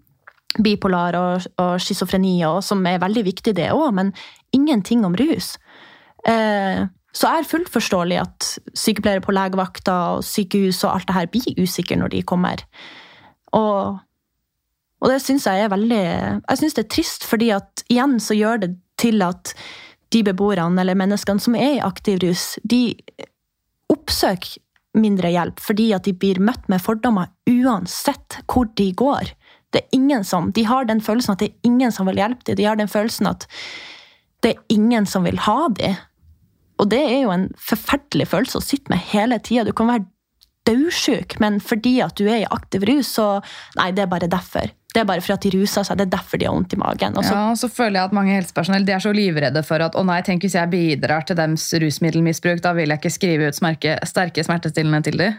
bipolar 0.59 1.17
og, 1.17 1.47
og 1.63 1.77
schizofreni, 1.81 2.41
som 2.65 2.85
er 2.87 3.01
veldig 3.03 3.25
viktig 3.29 3.55
det 3.57 3.71
òg, 3.73 3.93
men 3.97 4.13
ingenting 4.53 5.05
om 5.07 5.17
rus. 5.17 5.55
Eh, 6.29 6.85
så 7.13 7.29
er 7.29 7.49
fullt 7.49 7.69
forståelig 7.73 8.19
at 8.23 8.49
sykepleiere 8.79 9.25
på 9.25 9.35
legevakta 9.37 9.97
og 10.17 10.25
sykehus 10.25 10.81
og 10.87 10.95
alt 10.95 11.11
det 11.11 11.17
her 11.17 11.31
blir 11.33 11.61
usikre 11.61 11.99
når 12.01 12.15
de 12.15 12.23
kommer. 12.25 12.65
Og, 13.53 13.99
og 15.03 15.13
det 15.13 15.21
syns 15.21 15.45
jeg 15.47 15.61
er 15.61 15.73
veldig 15.73 16.03
Jeg 16.03 16.59
synes 16.59 16.77
det 16.79 16.85
er 16.87 16.95
trist, 16.95 17.27
fordi 17.29 17.51
at 17.53 17.85
igjen 17.93 18.17
så 18.21 18.37
gjør 18.37 18.65
det 18.65 18.71
til 19.01 19.23
at 19.25 19.53
de 20.13 20.23
beboerne 20.25 20.81
eller 20.81 20.97
menneskene 20.97 21.41
som 21.41 21.57
er 21.57 21.79
i 21.79 21.85
aktiv 21.85 22.21
rus, 22.25 22.57
de 22.65 22.95
oppsøker 23.93 24.61
mindre 24.97 25.31
hjelp 25.33 25.61
fordi 25.61 25.91
at 25.97 26.05
de 26.05 26.13
blir 26.17 26.41
møtt 26.45 26.69
med 26.69 26.83
fordommer 26.85 27.31
uansett 27.49 28.41
hvor 28.47 28.69
de 28.77 28.91
går. 28.97 29.33
Det 29.73 29.83
er 29.83 29.97
ingen 29.97 30.25
som, 30.25 30.53
De 30.53 30.65
har 30.69 30.85
den 30.89 31.01
følelsen 31.01 31.35
at 31.35 31.43
det 31.43 31.51
er 31.51 31.69
ingen 31.69 31.93
som 31.95 32.09
vil 32.11 32.21
hjelpe 32.21 32.45
dem. 32.47 32.59
De 32.61 32.69
har 32.69 32.77
den 32.77 32.91
følelsen 32.93 33.31
at 33.31 33.47
det 34.43 34.57
er 34.57 34.75
ingen 34.75 35.07
som 35.07 35.25
vil 35.25 35.39
ha 35.47 35.69
dem. 35.79 35.97
Og 36.83 36.91
det 36.91 37.01
er 37.01 37.21
jo 37.23 37.31
en 37.35 37.49
forferdelig 37.61 38.27
følelse 38.33 38.59
å 38.59 38.65
sitte 38.65 38.91
med 38.91 39.03
hele 39.13 39.39
tida. 39.39 39.65
Du 39.69 39.75
kan 39.77 39.91
være 39.91 40.07
daudsjuk, 40.67 41.39
men 41.43 41.59
fordi 41.63 41.97
at 42.03 42.17
du 42.19 42.27
er 42.29 42.43
i 42.43 42.51
aktiv 42.51 42.85
rus, 42.87 43.11
så 43.19 43.27
Nei, 43.79 43.91
det 43.95 44.05
er 44.05 44.11
bare 44.11 44.31
derfor. 44.31 44.71
Det 44.93 45.01
er 45.01 45.07
bare 45.09 45.23
fordi 45.25 45.35
at 45.35 45.45
de 45.47 45.53
ruser 45.57 45.87
seg. 45.87 45.97
Det 45.99 46.05
er 46.05 46.13
derfor 46.13 46.41
de 46.41 46.47
har 46.47 46.55
vondt 46.55 46.75
i 46.77 46.81
magen. 46.81 47.17
Og 47.17 47.25
så, 47.25 47.33
Ja, 47.33 47.45
og 47.55 47.59
så 47.59 47.71
føler 47.73 48.01
jeg 48.01 48.11
at 48.11 48.17
mange 48.17 48.35
helsepersonell 48.37 48.85
de 48.85 48.93
er 48.93 49.05
så 49.05 49.15
livredde 49.17 49.63
for 49.65 49.85
at 49.85 49.97
å 49.97 50.05
nei, 50.05 50.19
tenk 50.27 50.45
hvis 50.45 50.59
jeg 50.59 50.71
bidrar 50.73 51.25
til 51.29 51.39
dems 51.39 51.71
rusmiddelmisbruk, 51.81 52.61
da 52.65 52.75
vil 52.77 52.93
jeg 52.93 53.01
ikke 53.01 53.15
skrive 53.15 53.49
ut 53.49 53.57
smerke, 53.57 53.97
sterke 54.09 54.45
smertestillende 54.45 55.03
til 55.09 55.23
dem. 55.23 55.39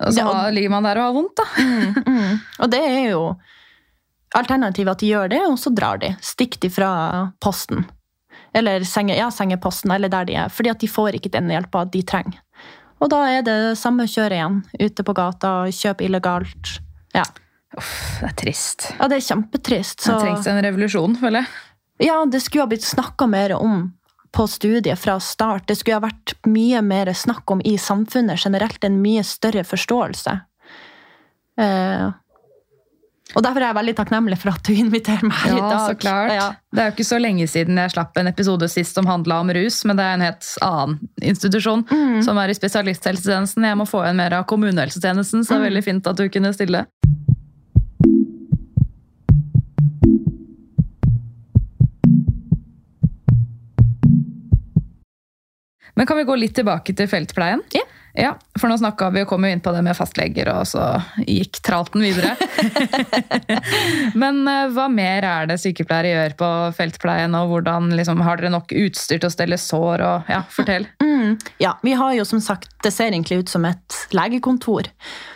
Og 0.00 0.12
så 0.12 0.18
Ja, 0.24 0.50
ligger 0.50 0.70
man 0.74 0.82
der 0.88 0.98
og 0.98 1.04
har 1.06 1.12
vondt, 1.14 1.36
da. 1.36 1.44
mm. 2.10 2.40
Og 2.64 2.70
det 2.72 2.80
er 2.82 3.10
jo 3.12 3.20
alternativet 4.34 4.90
at 4.96 5.02
de 5.04 5.10
gjør 5.12 5.28
det, 5.30 5.42
og 5.46 5.58
så 5.60 5.70
drar 5.74 6.00
de. 6.02 6.14
Stikk 6.24 6.58
de 6.64 6.70
fra 6.72 6.88
posten. 7.44 7.84
Eller 8.54 8.82
senge, 8.86 9.14
ja, 9.18 9.28
sengeposten, 9.34 9.90
eller 9.94 10.10
der 10.10 10.26
de 10.28 10.34
er. 10.38 10.50
Fordi 10.50 10.70
at 10.72 10.80
de 10.82 10.88
får 10.90 11.16
ikke 11.18 11.30
den 11.34 11.50
hjelpa 11.50 11.84
de 11.90 12.02
trenger. 12.06 12.40
Og 13.02 13.10
da 13.10 13.20
er 13.36 13.42
det 13.46 13.56
samme 13.78 14.06
kjøret 14.10 14.36
igjen. 14.38 14.60
Ute 14.80 15.04
på 15.06 15.14
gata, 15.14 15.52
kjøp 15.74 16.02
illegalt. 16.06 16.76
Ja, 17.14 17.24
Det 17.74 18.28
er 18.30 18.34
trist. 18.38 18.88
ja 19.00 19.08
det 19.10 19.16
er 19.18 19.24
kjempetrist. 19.26 20.00
Så 20.00 20.14
Det 20.14 20.20
trengs 20.22 20.46
en 20.46 20.62
revolusjon, 20.62 21.16
føler 21.18 21.42
jeg. 21.42 22.06
ja, 22.08 22.20
det 22.30 22.40
skulle 22.42 22.62
ha 22.62 22.70
blitt 22.70 22.86
snakka 22.86 23.26
mer 23.30 23.54
om 23.58 23.92
på 24.34 24.46
studiet 24.50 24.98
fra 24.98 25.14
start. 25.22 25.68
Det 25.70 25.76
skulle 25.78 26.00
ha 26.00 26.04
vært 26.08 26.34
mye 26.50 26.80
mer 26.82 27.12
snakk 27.14 27.50
om 27.54 27.62
i 27.64 27.76
samfunnet 27.78 28.42
generelt. 28.42 28.82
En 28.84 28.98
mye 29.02 29.22
større 29.26 29.62
forståelse. 29.66 30.34
Eh, 31.60 32.10
og 33.34 33.42
derfor 33.42 33.62
er 33.64 33.70
jeg 33.70 33.76
veldig 33.78 33.94
takknemlig 33.98 34.36
for 34.38 34.52
at 34.52 34.66
du 34.66 34.74
inviterer 34.76 35.24
meg 35.26 35.38
her 35.40 35.56
i 35.56 35.60
dag. 35.62 35.78
så 35.88 35.94
klart. 35.98 36.32
Ja. 36.34 36.48
Det 36.74 36.82
er 36.82 36.90
jo 36.90 36.94
ikke 36.96 37.06
så 37.08 37.18
lenge 37.22 37.46
siden 37.50 37.78
jeg 37.80 37.94
slapp 37.94 38.18
en 38.20 38.28
episode 38.30 38.68
sist 38.70 38.94
som 38.98 39.06
handla 39.10 39.40
om 39.42 39.50
rus, 39.56 39.80
men 39.88 39.98
det 39.98 40.04
er 40.04 40.18
en 40.18 40.26
helt 40.28 40.50
annen 40.62 40.98
institusjon 41.22 41.86
Mm. 41.88 42.20
som 42.26 42.38
er 42.38 42.50
i 42.52 42.54
spesialisthelsetjenesten. 42.58 43.64
Jeg 43.64 43.78
må 43.80 43.86
få 43.88 44.02
igjen 44.04 44.20
mer 44.20 44.34
av 44.38 44.44
kommunehelsetjenesten, 44.50 45.42
så 45.42 45.54
det 45.56 45.62
er 45.62 45.70
veldig 45.70 45.84
fint 45.84 46.06
at 46.06 46.16
du 46.20 46.28
kunne 46.28 46.52
stille. 46.54 46.84
Men 55.94 56.06
kan 56.06 56.18
vi 56.18 56.28
gå 56.28 56.36
litt 56.38 56.56
tilbake 56.58 56.96
til 56.96 57.10
feltpleien? 57.10 57.64
Ja. 57.74 57.84
Ja, 58.14 58.36
for 58.60 58.70
nå 58.70 58.76
snakka 58.78 59.08
vi 59.10 59.24
og 59.24 59.26
kom 59.32 59.42
jo 59.42 59.48
inn 59.50 59.62
på 59.62 59.72
det 59.74 59.80
med 59.82 59.96
fastleger, 59.98 60.46
og 60.52 60.68
så 60.70 60.84
gikk 61.26 61.58
tralten 61.66 62.04
videre. 62.04 62.36
Men 64.22 64.38
eh, 64.46 64.68
hva 64.70 64.84
mer 64.86 65.26
er 65.26 65.48
det 65.50 65.56
sykepleiere 65.58 66.12
gjør 66.12 66.36
på 66.38 66.50
feltpleien, 66.78 67.34
og 67.34 67.50
hvordan 67.50 67.90
liksom, 67.98 68.22
har 68.22 68.38
dere 68.38 68.52
nok 68.54 68.70
utstyr 68.84 69.18
til 69.18 69.26
å 69.26 69.34
stelle 69.34 69.58
sår? 69.58 70.06
Og, 70.06 70.30
ja, 70.30 70.44
fortell. 70.46 70.86
Mm. 71.02 71.14
Mm, 71.24 71.38
ja, 71.58 71.78
vi 71.82 71.92
har 71.92 72.12
jo 72.12 72.24
som 72.24 72.40
sagt, 72.40 72.68
det 72.82 72.90
ser 72.92 73.12
egentlig 73.12 73.38
ut 73.38 73.48
som 73.48 73.64
et 73.64 73.96
legekontor. 74.12 74.90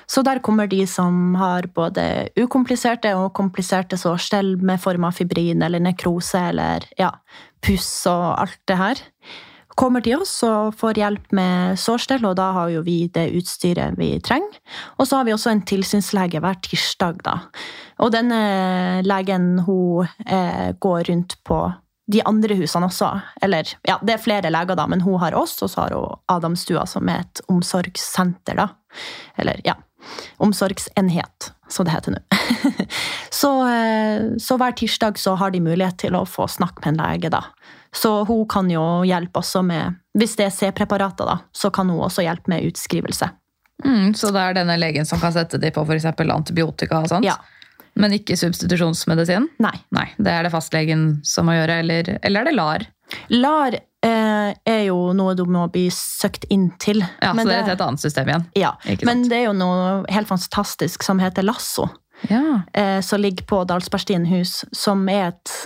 Så 0.07 0.23
der 0.23 0.41
kommer 0.45 0.69
de 0.69 0.83
som 0.87 1.35
har 1.41 1.69
både 1.75 2.29
ukompliserte 2.37 3.15
og 3.17 3.33
kompliserte 3.37 3.97
sårstell 4.01 4.57
med 4.61 4.81
form 4.83 5.07
av 5.09 5.17
fibrin 5.17 5.63
eller 5.65 5.81
nekrose 5.81 6.43
eller 6.51 6.85
ja, 7.01 7.13
puss 7.65 7.91
og 8.11 8.27
alt 8.43 8.61
det 8.69 8.79
her. 8.81 9.05
Kommer 9.79 10.03
til 10.03 10.19
oss 10.19 10.33
og 10.43 10.75
får 10.79 10.99
hjelp 10.99 11.35
med 11.39 11.79
sårstell, 11.79 12.25
og 12.27 12.35
da 12.41 12.49
har 12.57 12.71
jo 12.73 12.81
vi 12.83 13.05
det 13.15 13.29
utstyret 13.39 13.95
vi 13.99 14.17
trenger. 14.25 14.57
Og 14.99 15.07
så 15.07 15.21
har 15.21 15.29
vi 15.29 15.35
også 15.37 15.53
en 15.53 15.63
tilsynslege 15.69 16.43
hver 16.43 16.59
tirsdag, 16.67 17.21
da. 17.23 17.37
Og 18.03 18.11
denne 18.15 18.41
legen 19.07 19.61
hun 19.69 20.09
eh, 20.27 20.75
går 20.83 21.13
rundt 21.13 21.39
på 21.47 21.61
de 22.11 22.25
andre 22.27 22.57
husene 22.59 22.89
også. 22.89 23.13
Eller 23.45 23.71
ja, 23.87 24.01
det 24.03 24.17
er 24.17 24.23
flere 24.25 24.51
leger, 24.51 24.79
da, 24.79 24.89
men 24.91 25.05
hun 25.05 25.21
har 25.23 25.37
oss, 25.39 25.55
og 25.63 25.71
så 25.71 25.85
har 25.85 25.95
hun 25.95 26.19
Adamstua, 26.33 26.87
som 26.89 27.07
er 27.13 27.23
et 27.23 27.45
omsorgssenter, 27.53 28.59
da. 28.59 28.71
Eller 29.39 29.63
ja, 29.67 29.77
omsorgsenhet, 30.43 31.53
som 31.71 31.87
det 31.87 31.95
heter 31.95 32.17
nå. 32.17 32.25
så, 33.41 33.53
eh, 33.69 34.31
så, 34.43 34.59
hver 34.59 34.75
tirsdag 34.79 35.23
så 35.23 35.39
har 35.39 35.55
de 35.55 35.63
mulighet 35.63 36.01
til 36.03 36.19
å 36.19 36.27
få 36.27 36.49
snakke 36.51 36.83
med 36.83 36.97
en 36.97 37.05
lege, 37.05 37.31
da. 37.35 37.45
Så 37.95 38.25
hun 38.29 38.45
kan 38.51 38.69
jo 38.71 39.03
hjelpe 39.09 39.41
også 39.41 39.63
med 39.65 39.97
Hvis 40.19 40.35
det 40.37 40.49
er 40.49 40.55
C-preparater, 40.55 41.29
da, 41.29 41.37
så 41.55 41.71
kan 41.71 41.89
hun 41.89 42.03
også 42.03 42.25
hjelpe 42.25 42.51
med 42.51 42.67
utskrivelse. 42.67 43.29
Mm, 43.85 44.15
så 44.19 44.33
det 44.35 44.43
er 44.43 44.57
denne 44.59 44.75
legen 44.81 45.07
som 45.07 45.21
kan 45.23 45.33
sette 45.33 45.61
de 45.63 45.71
på 45.71 45.85
f.eks. 45.87 46.09
antibiotika 46.11 47.05
og 47.05 47.13
sånt? 47.13 47.29
Ja. 47.29 47.37
Men 47.99 48.15
ikke 48.15 48.37
substitusjonsmedisin? 48.39 49.49
Nei. 49.63 49.75
Nei, 49.95 50.09
Det 50.19 50.33
er 50.33 50.47
det 50.47 50.53
fastlegen 50.55 51.21
som 51.27 51.47
må 51.47 51.55
gjøre, 51.55 51.81
eller, 51.83 52.19
eller 52.23 52.41
er 52.41 52.51
det 52.51 52.57
LAR? 52.57 52.87
LAR 53.33 53.79
eh, 53.79 54.51
er 54.55 54.83
jo 54.87 55.13
noe 55.17 55.35
du 55.39 55.45
må 55.51 55.65
bli 55.73 55.87
søkt 55.95 56.47
inn 56.51 56.71
til. 56.83 57.03
Ja, 57.23 57.33
Så 57.35 57.47
det 57.49 57.57
er 57.57 57.73
et 57.75 57.87
annet 57.87 58.03
system 58.03 58.31
igjen? 58.31 58.47
Ja, 58.59 58.75
men 59.07 59.25
det 59.31 59.41
er 59.41 59.49
jo 59.49 59.57
noe 59.57 60.05
helt 60.13 60.31
fantastisk 60.31 61.07
som 61.07 61.23
heter 61.23 61.47
Lasso. 61.47 61.89
Ja. 62.29 62.63
Eh, 62.75 63.01
som 63.01 63.23
ligger 63.23 63.47
på 63.47 63.65
Dalsbergstien 63.65 64.27
hus, 64.31 64.65
som 64.75 65.07
er 65.09 65.33
et 65.33 65.57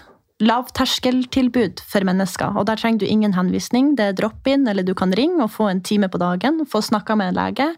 lavterskeltilbud 0.42 1.81
for 1.88 2.05
mennesker. 2.07 2.57
Og 2.59 2.66
Der 2.68 2.76
trenger 2.81 2.98
du 3.02 3.07
ingen 3.07 3.35
henvisning. 3.37 3.94
Det 3.96 4.05
er 4.11 4.12
drop-in, 4.18 4.66
eller 4.68 4.83
du 4.87 4.94
kan 4.98 5.12
ringe 5.14 5.42
og 5.44 5.50
få 5.55 5.68
en 5.70 5.81
time 5.81 6.09
på 6.12 6.18
dagen. 6.18 6.64
Få 6.66 6.83
snakka 6.83 7.16
med 7.16 7.33
en 7.33 7.38
lege. 7.40 7.68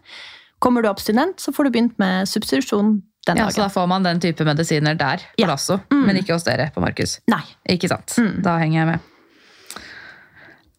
Kommer 0.59 0.81
du 0.81 0.89
abstinent, 0.89 1.37
så 1.39 1.53
får 1.53 1.63
du 1.67 1.69
begynt 1.75 1.99
med 1.99 2.27
substitusjon 2.31 3.01
den 3.27 3.37
ja, 3.37 3.43
dagen. 3.45 3.53
Så 3.53 3.61
da 3.65 3.69
får 3.73 3.87
man 3.89 4.03
den 4.05 4.19
type 4.21 4.45
medisiner 4.45 4.95
der, 4.97 5.17
på 5.35 5.41
Ja. 5.43 5.47
Lasso, 5.47 5.79
Mm. 5.91 6.05
men 6.05 6.15
ikke 6.17 6.33
hos 6.33 6.43
dere 6.43 6.71
på 6.73 6.81
Markus? 6.81 7.19
Nei. 7.27 7.41
Ikke 7.69 7.89
sant? 7.89 8.15
Mm. 8.17 8.41
Da 8.43 8.57
henger 8.57 8.79
jeg 8.79 8.87
med. 8.87 8.99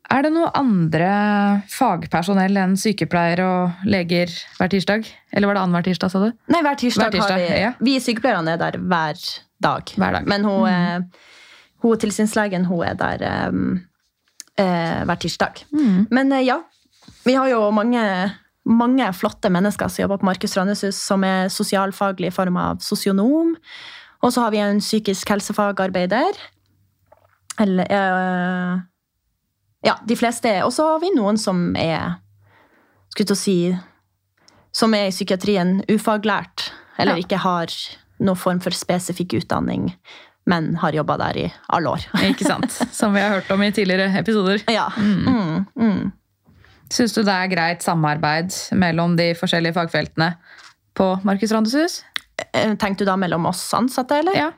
Er 0.08 0.22
det 0.22 0.30
noe 0.32 0.50
andre 0.54 1.62
fagpersonell 1.68 2.56
enn 2.62 2.76
sykepleiere 2.78 3.42
og 3.42 3.86
leger 3.90 4.30
hver 4.58 4.68
tirsdag? 4.70 5.06
Eller 5.34 5.48
var 5.50 5.54
det 5.58 5.62
annenhver 5.64 5.82
tirsdag, 5.88 6.10
sa 6.12 6.20
du? 6.22 6.32
Nei, 6.48 6.60
hver 6.62 6.76
tirsdag, 6.78 7.08
Hver 7.10 7.16
tirsdag, 7.16 7.40
har 7.40 7.56
vi 7.56 7.62
ja. 7.64 7.72
Vi 7.80 7.96
sykepleierne 8.04 8.54
er 8.54 8.56
der 8.62 8.78
hver 8.78 9.18
dag. 9.60 9.82
Hver 9.96 10.12
dag. 10.20 10.26
Men 10.30 10.44
hun, 10.46 10.68
eh, 10.68 11.00
hun 11.82 11.98
tilsynslegen 12.00 12.64
hun 12.70 12.82
er 12.86 12.94
der 12.98 13.22
eh, 13.26 13.52
eh, 14.62 15.04
hver 15.04 15.20
tirsdag. 15.22 15.64
Men 16.10 16.32
eh, 16.32 16.44
ja, 16.46 16.60
vi 17.26 17.34
har 17.36 17.48
jo 17.50 17.70
mange, 17.74 18.02
mange 18.64 19.12
flotte 19.14 19.50
mennesker 19.52 19.88
som 19.88 20.02
jobber 20.04 20.18
på 20.22 20.28
Markus 20.30 20.56
Randeshus, 20.56 20.96
som 20.96 21.24
er 21.26 21.48
sosialfaglig 21.52 22.30
i 22.32 22.34
form 22.34 22.56
av 22.56 22.78
sosionom. 22.84 23.54
Og 24.24 24.32
så 24.32 24.40
har 24.46 24.50
vi 24.54 24.62
en 24.64 24.80
psykisk 24.80 25.28
helsefagarbeider. 25.34 26.38
Eller 27.60 27.86
eh, 27.88 28.78
Ja, 29.86 29.94
de 30.04 30.16
fleste 30.16 30.50
er 30.50 30.64
Og 30.66 30.72
så 30.76 30.84
har 30.90 30.98
vi 31.00 31.08
noen 31.14 31.38
som 31.40 31.70
er 31.80 32.18
Skulle 33.08 33.30
til 33.30 33.36
å 33.36 33.38
si 33.40 33.54
Som 34.76 34.92
er 34.96 35.06
i 35.08 35.14
psykiatrien 35.14 35.78
ufaglært, 35.88 36.66
eller 36.98 37.16
Ja. 37.16 37.22
ikke 37.24 37.38
har 37.40 37.72
noen 38.20 38.36
form 38.36 38.60
for 38.60 38.76
spesifikk 38.76 39.38
utdanning, 39.38 39.90
men 40.46 40.74
har 40.82 40.94
jobba 40.94 41.16
der 41.20 41.38
i 41.42 41.46
alle 41.74 41.94
år. 41.96 42.06
Ikke 42.30 42.46
sant? 42.46 42.72
Som 42.94 43.16
vi 43.16 43.22
har 43.24 43.38
hørt 43.38 43.50
om 43.50 43.62
i 43.62 43.72
tidligere 43.74 44.10
episoder. 44.20 44.62
Ja. 44.70 44.88
Mm, 44.96 45.64
mm. 45.78 46.12
Syns 46.92 47.16
du 47.16 47.24
det 47.26 47.34
er 47.34 47.50
greit 47.50 47.82
samarbeid 47.82 48.54
mellom 48.78 49.16
de 49.18 49.32
forskjellige 49.38 49.74
fagfeltene 49.74 50.36
på 50.96 51.08
Markus 51.26 51.54
Randeshus? 51.54 52.04
Eh, 52.52 52.76
Tenkte 52.78 53.02
du 53.02 53.10
da 53.10 53.16
mellom 53.18 53.48
oss 53.50 53.64
ansatte, 53.74 54.22
eller? 54.22 54.38
Ja. 54.38 54.52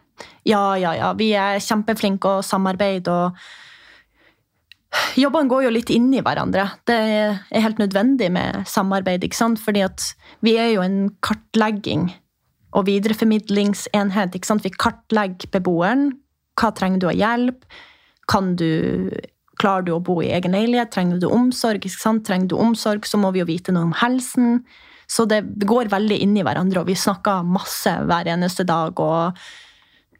Ja, 0.48 0.76
ja, 0.76 0.92
ja. 0.98 1.12
Vi 1.16 1.30
er 1.38 1.60
kjempeflinke 1.62 2.38
å 2.38 2.44
samarbeide, 2.44 3.14
og 3.14 3.38
Jobbene 5.20 5.50
går 5.50 5.66
jo 5.66 5.72
litt 5.74 5.90
inn 5.92 6.08
i 6.16 6.22
hverandre. 6.24 6.64
Det 6.88 6.96
er 6.96 7.60
helt 7.60 7.80
nødvendig 7.80 8.30
med 8.32 8.64
samarbeid, 8.68 9.24
ikke 9.26 9.36
sant? 9.36 9.60
Fordi 9.60 9.82
at 9.84 10.06
vi 10.44 10.56
er 10.60 10.72
jo 10.72 10.84
en 10.84 11.10
kartlegging 11.24 12.08
og 12.76 12.86
videreformidlingsenhet. 12.88 14.34
Vi 14.34 14.74
kartlegger 14.76 15.52
beboeren. 15.52 16.10
Hva 16.58 16.72
trenger 16.74 17.00
du 17.02 17.08
av 17.10 17.16
hjelp? 17.16 17.64
Kan 18.28 18.56
du, 18.60 19.08
klarer 19.60 19.86
du 19.86 19.94
å 19.94 20.02
bo 20.04 20.18
i 20.22 20.32
egen 20.36 20.56
leilighet? 20.56 20.92
Trenger 20.92 21.22
du 21.22 21.28
omsorg? 21.30 21.86
Trenger 22.26 22.50
du 22.50 22.58
omsorg, 22.58 23.06
så 23.06 23.20
må 23.20 23.32
vi 23.32 23.42
jo 23.42 23.48
vite 23.48 23.72
noe 23.72 23.88
om 23.88 23.96
helsen. 24.02 24.60
Så 25.08 25.24
det 25.24 25.40
går 25.64 25.88
veldig 25.88 26.18
inn 26.20 26.36
i 26.36 26.44
hverandre, 26.44 26.82
og 26.82 26.90
vi 26.90 26.98
snakker 26.98 27.46
masse 27.46 27.94
hver 28.10 28.28
eneste 28.28 28.66
dag. 28.68 29.00
og 29.00 29.38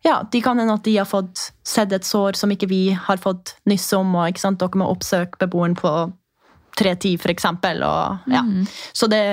ja, 0.07 0.23
De 0.33 0.41
kan 0.41 0.59
hende 0.59 0.79
at 0.79 0.87
de 0.87 0.97
har 0.97 1.09
fått 1.09 1.51
sett 1.67 1.93
et 1.93 2.07
sår 2.07 2.39
som 2.41 2.53
ikke 2.55 2.71
vi 2.71 2.83
har 2.97 3.21
fått 3.21 3.59
nyss 3.69 3.93
om. 3.99 4.15
og 4.17 4.31
ikke 4.31 4.47
sant? 4.47 4.63
Dere 4.63 4.81
må 4.81 4.89
oppsøke 4.89 5.43
beboeren 5.43 5.77
på 5.77 5.93
3.10, 6.79 7.19
for 7.21 7.35
eksempel. 7.35 7.83
Mm. 8.31 8.65
Så 8.95 9.11
det 9.11 9.25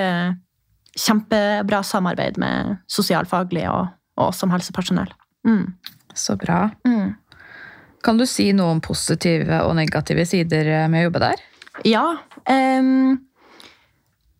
kjempebra 0.96 1.82
samarbeid 1.84 2.38
med 2.40 2.76
sosialfaglige 2.90 3.70
og, 3.72 3.92
og 4.16 4.30
oss 4.30 4.40
som 4.42 4.52
helsepersonell. 4.54 5.12
Mm. 5.46 5.74
Så 6.14 6.36
bra. 6.40 6.70
Mm. 6.88 7.14
Kan 8.04 8.18
du 8.20 8.26
si 8.28 8.48
noe 8.56 8.76
om 8.76 8.80
positive 8.84 9.60
og 9.66 9.76
negative 9.76 10.24
sider 10.28 10.88
med 10.88 11.02
å 11.04 11.08
jobbe 11.08 11.22
der? 11.26 11.44
Ja. 11.84 12.06
Um, 12.48 13.18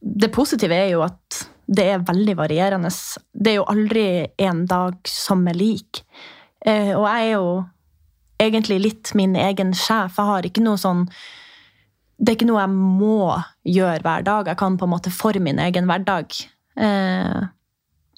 det 0.00 0.30
positive 0.34 0.76
er 0.76 0.92
jo 0.94 1.04
at 1.04 1.44
det 1.66 1.86
er 1.90 2.04
veldig 2.06 2.36
varierende. 2.38 2.92
Det 3.34 3.52
er 3.52 3.58
jo 3.58 3.70
aldri 3.70 4.06
en 4.46 4.64
dag 4.70 5.00
som 5.10 5.42
er 5.50 5.58
lik. 5.58 6.04
Uh, 6.66 6.94
og 6.94 7.08
jeg 7.10 7.24
er 7.26 7.32
jo 7.34 7.48
egentlig 8.42 8.78
litt 8.84 9.12
min 9.18 9.36
egen 9.40 9.74
sjef. 9.76 10.16
Jeg 10.16 10.30
har 10.30 10.46
ikke 10.48 10.64
noe 10.64 10.80
sånn 10.80 11.06
Det 12.16 12.32
er 12.32 12.38
ikke 12.38 12.48
noe 12.48 12.62
jeg 12.62 12.72
må 12.72 13.34
gjøre 13.68 14.00
hver 14.04 14.24
dag. 14.24 14.48
Jeg 14.48 14.58
kan 14.60 14.78
på 14.80 14.86
en 14.88 14.94
måte 14.94 15.12
forme 15.12 15.44
min 15.50 15.60
egen 15.60 15.88
hverdag. 15.88 16.32
Eh, 16.80 17.44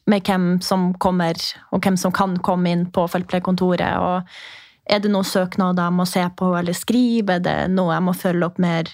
med 0.08 0.24
hvem 0.24 0.46
som 0.64 0.92
kommer, 1.02 1.36
og 1.74 1.82
hvem 1.84 1.98
som 2.00 2.14
kan 2.14 2.38
komme 2.44 2.70
inn 2.72 2.86
på 2.94 3.04
feltpleiekontoret. 3.10 3.98
Og 3.98 4.88
er 4.88 5.02
det 5.02 5.10
noen 5.12 5.26
søknader 5.26 5.90
jeg 5.90 5.96
må 5.98 6.06
se 6.08 6.24
på 6.38 6.52
eller 6.56 6.76
skrive? 6.76 7.36
Er 7.36 7.44
det 7.44 7.58
noe 7.74 7.92
jeg 7.92 8.06
må 8.06 8.14
følge 8.16 8.48
opp 8.48 8.62
mer? 8.62 8.88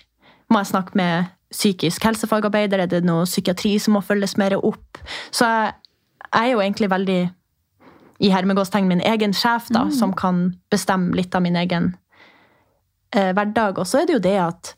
Må 0.50 0.62
jeg 0.62 0.72
snakke 0.72 0.98
med 0.98 1.30
psykisk 1.54 2.04
helsefagarbeider? 2.08 2.82
Er 2.82 2.90
det 2.90 3.04
noe 3.06 3.28
psykiatri 3.28 3.76
som 3.78 3.94
må 3.98 4.02
følges 4.04 4.38
mer 4.40 4.56
opp? 4.58 4.98
Så 5.30 5.46
jeg, 5.46 5.74
jeg 6.30 6.40
er 6.48 6.52
jo 6.54 6.64
egentlig 6.64 6.90
veldig 6.90 7.20
i 8.24 8.30
hermegåstegn 8.30 8.88
min 8.88 9.02
egen 9.04 9.34
sjef, 9.36 9.68
da, 9.74 9.88
som 9.92 10.14
kan 10.16 10.48
bestemme 10.72 11.14
litt 11.18 11.34
av 11.34 11.42
min 11.44 11.58
egen 11.60 11.92
eh, 13.14 13.30
hverdag. 13.36 13.78
Og 13.78 13.86
så 13.90 14.00
er 14.00 14.08
det 14.08 14.18
jo 14.18 14.24
det 14.24 14.38
at 14.40 14.74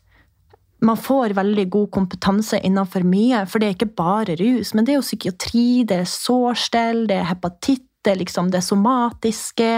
man 0.85 0.99
får 1.01 1.35
veldig 1.37 1.69
god 1.73 1.91
kompetanse 1.95 2.61
innenfor 2.65 3.05
mye, 3.09 3.45
for 3.49 3.61
det 3.61 3.69
er 3.69 3.77
ikke 3.77 3.95
bare 3.97 4.37
rus, 4.41 4.75
men 4.75 4.85
det 4.85 4.95
er 4.95 4.99
jo 4.99 5.07
psykiatri, 5.07 5.69
det 5.89 6.03
er 6.03 6.11
sårstell, 6.11 7.07
det 7.09 7.21
er 7.21 7.31
hepatitt, 7.31 7.87
det 8.05 8.13
er 8.13 8.21
liksom 8.21 8.51
det 8.53 8.63
somatiske, 8.63 9.71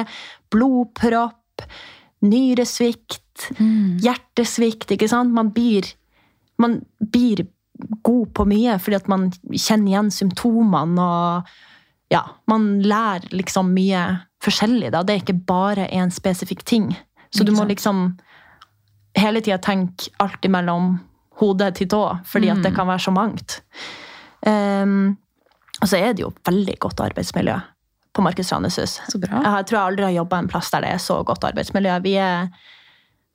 blodpropp, 0.53 1.65
nyresvikt, 2.27 3.49
hjertesvikt, 4.03 4.91
ikke 4.97 5.09
sant? 5.11 5.33
Man 5.35 5.53
blir, 5.55 5.87
man 6.59 6.81
blir 6.99 7.47
god 8.03 8.33
på 8.35 8.47
mye 8.51 8.75
fordi 8.83 8.99
at 8.99 9.11
man 9.11 9.29
kjenner 9.55 9.93
igjen 9.93 10.09
symptomene 10.11 11.05
og 11.05 11.53
ja, 12.11 12.25
man 12.51 12.81
lærer 12.83 13.29
liksom 13.37 13.71
mye 13.77 14.03
forskjellig. 14.43 14.91
Da. 14.95 15.05
Det 15.05 15.15
er 15.15 15.23
ikke 15.23 15.43
bare 15.49 15.89
én 15.93 16.11
spesifikk 16.15 16.65
ting. 16.67 16.91
Så 17.31 17.45
du 17.45 17.53
må 17.53 17.67
liksom 17.69 18.17
hele 19.22 19.42
tida 19.44 19.59
tenke 19.62 20.11
alt 20.22 20.44
imellom 20.44 20.96
hodet 21.38 21.74
til 21.78 21.88
tå, 21.90 22.02
fordi 22.26 22.50
at 22.52 22.62
det 22.64 22.74
kan 22.74 22.88
være 22.88 23.04
så 23.07 23.14
mangt. 23.14 23.61
Um, 24.46 25.16
og 25.78 25.90
så 25.90 26.00
er 26.00 26.14
det 26.16 26.24
jo 26.24 26.33
veldig 26.46 26.74
godt 26.83 27.00
arbeidsmiljø 27.04 27.54
på 28.14 28.25
Markus 28.25 28.50
Randeshus. 28.52 28.98
Så. 29.06 29.21
Jeg 29.23 29.66
tror 29.69 29.77
jeg 29.77 29.85
aldri 29.85 30.06
har 30.08 30.16
jobba 30.16 30.42
en 30.42 30.50
plass 30.50 30.73
der 30.75 30.83
det 30.83 30.90
er 30.96 31.02
så 31.02 31.21
godt 31.27 31.46
arbeidsmiljø. 31.46 32.00
Vi 32.06 32.19
er 32.19 32.50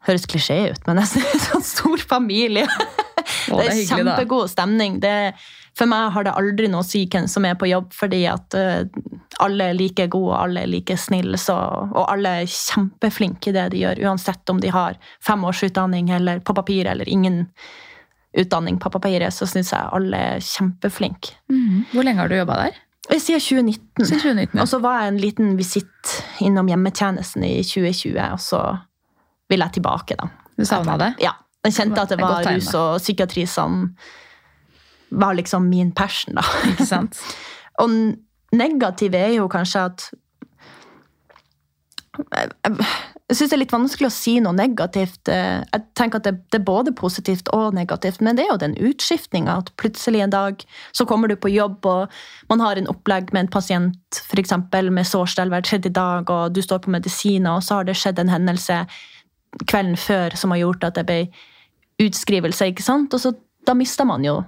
Høres 0.04 0.26
klisjé 0.28 0.58
ut, 0.68 0.82
men 0.88 0.98
nesten 1.00 1.24
en 1.24 1.40
sånn 1.40 1.64
stor 1.64 2.02
familie. 2.04 2.68
Å, 2.68 3.56
det 3.56 3.62
er, 3.64 3.70
det, 3.70 3.84
er 3.86 3.86
kjempegod 3.88 4.50
stemning. 4.52 4.98
Det, 5.04 5.32
for 5.78 5.90
meg 5.90 6.12
har 6.14 6.26
det 6.28 6.36
aldri 6.38 6.68
noe 6.70 6.84
å 6.84 6.88
si 6.88 7.04
hvem 7.10 7.26
som 7.30 7.46
er 7.50 7.56
på 7.58 7.70
jobb, 7.70 7.90
fordi 7.98 8.22
at 8.30 8.54
eh, 8.58 8.84
alle 9.42 9.72
er 9.72 9.78
like 9.78 10.06
gode 10.14 10.36
og 10.36 10.38
alle 10.38 10.66
er 10.66 10.70
like 10.70 10.98
snille. 11.02 11.40
Så, 11.42 11.56
og 11.56 12.04
alle 12.06 12.36
er 12.44 12.52
kjempeflinke 12.52 13.50
i 13.50 13.56
det 13.56 13.66
de 13.74 13.82
gjør, 13.82 14.04
uansett 14.06 14.54
om 14.54 14.62
de 14.62 14.70
har 14.74 15.00
fem 15.26 15.44
års 15.50 15.64
utdanning 15.66 16.12
eller 16.14 16.44
på 16.46 16.56
papir 16.58 16.90
eller 16.92 17.10
ingen. 17.10 17.48
utdanning, 18.34 18.80
på 18.82 18.90
papiret, 18.90 19.30
så 19.30 19.46
syns 19.46 19.70
jeg 19.70 19.90
alle 19.94 20.18
er 20.18 20.40
kjempeflinke. 20.42 21.36
Hvor 21.92 22.02
lenge 22.02 22.18
har 22.18 22.32
du 22.32 22.34
jobba 22.34 22.56
der? 22.64 22.80
Siden 23.12 23.40
2019. 23.40 24.06
Siden 24.08 24.22
2019. 24.24 24.62
Og 24.64 24.70
så 24.72 24.80
var 24.82 25.02
jeg 25.02 25.12
en 25.12 25.20
liten 25.22 25.52
visitt 25.60 26.14
innom 26.42 26.72
hjemmetjenesten 26.72 27.46
i 27.46 27.60
2020, 27.62 28.18
og 28.32 28.42
så 28.42 28.64
vil 29.54 29.62
jeg 29.62 29.76
tilbake, 29.78 30.18
da. 30.18 30.32
Du 30.58 30.66
savna 30.66 30.98
det? 30.98 31.12
Ja. 31.22 31.36
Jeg 31.64 31.78
kjente 31.78 32.02
at 32.02 32.10
det 32.10 32.20
var 32.20 32.42
rus 32.48 32.74
og 32.74 32.98
psykiatri 33.00 33.46
som 33.48 33.86
var 35.14 35.38
liksom 35.38 35.70
min 35.70 35.92
passion, 35.96 36.36
da. 36.40 36.44
Ikke 36.74 36.90
sant? 36.90 37.20
Og 37.82 37.90
negative 38.54 39.18
er 39.18 39.38
jo 39.40 39.48
kanskje 39.52 39.88
at 39.90 40.12
Jeg, 42.14 42.52
jeg, 42.62 42.86
jeg 43.32 43.38
syns 43.40 43.50
det 43.50 43.56
er 43.56 43.62
litt 43.64 43.74
vanskelig 43.74 44.06
å 44.06 44.14
si 44.14 44.34
noe 44.44 44.54
negativt. 44.54 45.30
Eh, 45.32 45.64
Jeg 45.74 45.86
tenker 45.98 46.20
at 46.20 46.28
det, 46.28 46.34
det 46.54 46.60
er 46.60 46.66
både 46.68 46.92
positivt 46.94 47.50
og 47.56 47.74
negativt, 47.74 48.22
men 48.22 48.38
det 48.38 48.44
er 48.44 48.52
jo 48.52 48.60
den 48.62 48.76
utskiftninga. 48.78 49.56
At 49.64 49.72
plutselig 49.82 50.22
en 50.22 50.34
dag 50.36 50.62
så 50.94 51.08
kommer 51.10 51.32
du 51.32 51.34
på 51.42 51.50
jobb, 51.50 51.80
og 51.90 52.14
man 52.54 52.62
har 52.62 52.78
en 52.78 52.92
opplegg 52.92 53.34
med 53.34 53.48
en 53.48 53.52
pasient 53.56 54.22
for 54.30 54.42
eksempel, 54.42 54.92
med 54.94 55.10
sårstell 55.10 55.50
hver 55.50 55.66
tredje 55.66 55.90
dag, 55.90 56.30
og 56.30 56.54
du 56.54 56.62
står 56.62 56.84
på 56.86 56.94
medisiner, 56.94 57.56
og 57.56 57.66
så 57.66 57.80
har 57.80 57.90
det 57.90 57.98
skjedd 57.98 58.22
en 58.22 58.34
hendelse 58.36 58.84
kvelden 59.66 59.98
før 59.98 60.38
som 60.38 60.54
har 60.54 60.62
gjort 60.62 60.86
at 60.92 61.02
det 61.02 61.08
ble 61.10 61.20
utskrivelse. 62.04 62.70
ikke 62.70 62.86
sant? 62.86 63.14
Og 63.14 63.26
så, 63.26 63.34
da 63.66 63.74
mister 63.78 64.06
man 64.06 64.26
jo 64.26 64.44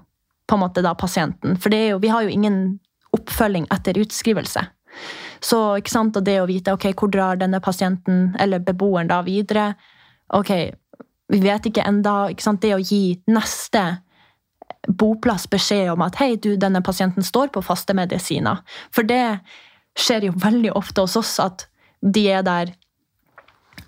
på 0.48 0.58
en 0.58 0.62
måte 0.62 0.84
da 0.86 0.94
pasienten. 0.96 1.58
For 1.62 1.74
jo, 1.74 2.00
vi 2.02 2.12
har 2.14 2.26
jo 2.26 2.34
ingen 2.34 2.80
oppfølging 3.16 3.68
etter 3.74 3.98
utskrivelse. 4.02 4.66
Så 5.44 5.60
ikke 5.80 5.92
sant, 5.92 6.18
og 6.18 6.26
det 6.26 6.40
å 6.42 6.48
vite 6.50 6.74
ok, 6.74 6.90
hvor 6.96 7.12
drar 7.12 7.40
denne 7.40 7.60
pasienten 7.64 8.34
eller 8.40 8.64
beboeren 8.64 9.12
da 9.12 9.20
videre 9.26 9.74
Ok, 10.34 10.50
vi 11.30 11.40
vet 11.44 11.68
ikke 11.70 11.84
enda, 11.86 12.32
ikke 12.34 12.56
Det 12.62 12.72
å 12.74 12.80
gi 12.82 13.20
neste 13.30 13.84
boplass 14.88 15.46
beskjed 15.50 15.92
om 15.92 16.02
at 16.02 16.18
hei, 16.18 16.36
du, 16.36 16.56
denne 16.58 16.82
pasienten 16.82 17.24
står 17.24 17.52
på 17.54 17.62
faste 17.62 17.94
medisiner. 17.94 18.62
For 18.94 19.06
det 19.06 19.40
skjer 19.98 20.28
jo 20.28 20.34
veldig 20.42 20.74
ofte 20.74 21.06
hos 21.06 21.16
oss 21.16 21.36
at 21.40 21.68
de 22.02 22.26
er 22.30 22.44
der 22.46 22.74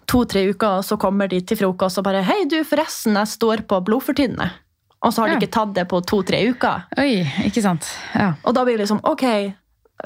to-tre 0.09 0.47
uker, 0.49 0.79
og 0.79 0.85
så 0.85 0.97
kommer 0.97 1.29
de 1.29 1.41
til 1.41 1.59
frokost 1.59 1.99
og 1.99 2.07
bare 2.07 2.23
Hei, 2.25 2.45
du, 2.49 2.61
forresten, 2.65 3.17
jeg 3.17 3.33
står 3.33 3.65
på 3.69 3.81
blodfortynnende. 3.85 4.49
Og 5.07 5.13
så 5.15 5.23
har 5.23 5.31
de 5.31 5.39
ikke 5.39 5.53
tatt 5.55 5.71
det 5.77 5.85
på 5.87 6.01
to-tre 6.03 6.41
uker. 6.51 6.83
Oi, 6.99 7.21
ikke 7.47 7.63
sant. 7.63 7.87
Ja. 8.11 8.33
Og 8.43 8.55
da 8.57 8.65
blir 8.67 8.75
det 8.75 8.83
liksom 8.85 8.99
Ok, 9.07 9.23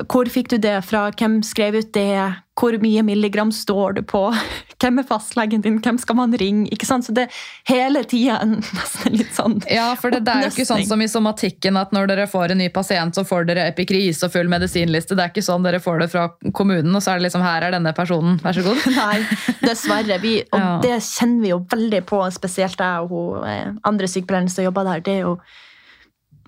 hvor 0.07 0.29
fikk 0.31 0.47
du 0.53 0.57
det 0.63 0.77
fra? 0.87 1.09
Hvem 1.19 1.41
skrev 1.43 1.75
ut 1.75 1.89
det? 1.93 2.33
Hvor 2.61 2.75
mye 2.79 3.01
milligram 3.03 3.49
står 3.51 3.97
du 3.97 4.01
på? 4.07 4.21
Hvem 4.81 5.01
er 5.01 5.05
fastlegen 5.07 5.61
din? 5.65 5.79
Hvem 5.83 5.97
skal 5.99 6.15
man 6.15 6.31
ringe? 6.39 6.69
Ikke 6.71 6.87
sant? 6.87 7.03
Så 7.07 7.11
det 7.15 7.25
er 7.25 7.39
hele 7.67 8.03
tida 8.07 8.37
en 8.43 8.53
nesten 8.61 9.17
litt 9.19 9.33
sånn 9.35 9.57
Ja, 9.69 9.89
for 9.99 10.13
det, 10.13 10.21
det 10.27 10.31
er 10.33 10.45
jo 10.47 10.51
ikke 10.53 10.65
sånn 10.69 10.85
som 10.87 11.03
i 11.03 11.09
somatikken 11.11 11.77
at 11.81 11.91
når 11.95 12.07
dere 12.13 12.27
får 12.31 12.53
en 12.55 12.61
ny 12.63 12.69
pasient, 12.73 13.17
så 13.19 13.25
får 13.27 13.49
dere 13.49 13.65
epikris 13.73 14.21
og 14.25 14.31
full 14.33 14.49
medisinliste. 14.51 15.17
Det 15.19 15.25
er 15.25 15.33
ikke 15.33 15.43
sånn 15.45 15.67
dere 15.67 15.81
får 15.83 16.05
det 16.05 16.09
fra 16.13 16.27
kommunen, 16.55 16.93
og 16.95 17.03
så 17.03 17.13
er 17.15 17.19
det 17.21 17.27
liksom 17.27 17.43
her 17.45 17.67
er 17.67 17.75
denne 17.75 17.93
personen, 17.97 18.39
vær 18.45 18.55
så 18.57 18.63
god. 18.67 18.85
Nei, 19.01 19.17
dessverre. 19.65 20.21
Vi, 20.23 20.37
og 20.53 20.59
Ja. 20.61 20.71
det 20.87 21.01
kjenner 21.09 21.43
vi 21.43 21.51
jo 21.51 21.59
veldig 21.75 22.05
på, 22.09 22.23
spesielt 22.35 22.79
jeg 22.79 23.03
og 23.09 23.11
hun, 23.11 23.43
eh, 23.49 23.75
andre 23.91 24.07
sykepleieren 24.09 24.49
som 24.53 24.63
jobber 24.69 24.87
der. 24.87 25.03
Det 25.03 25.17
er 25.19 25.27
jo 25.27 25.35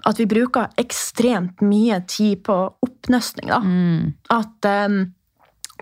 at 0.04 0.20
vi 0.20 0.28
bruker 0.30 0.72
ekstremt 0.80 1.62
mye 1.64 2.02
tid 2.10 2.44
på 2.48 2.56
oppnøstning. 2.84 3.52
Da. 3.52 3.60
Mm. 3.64 4.14
At 4.34 4.68
um, 4.90 5.00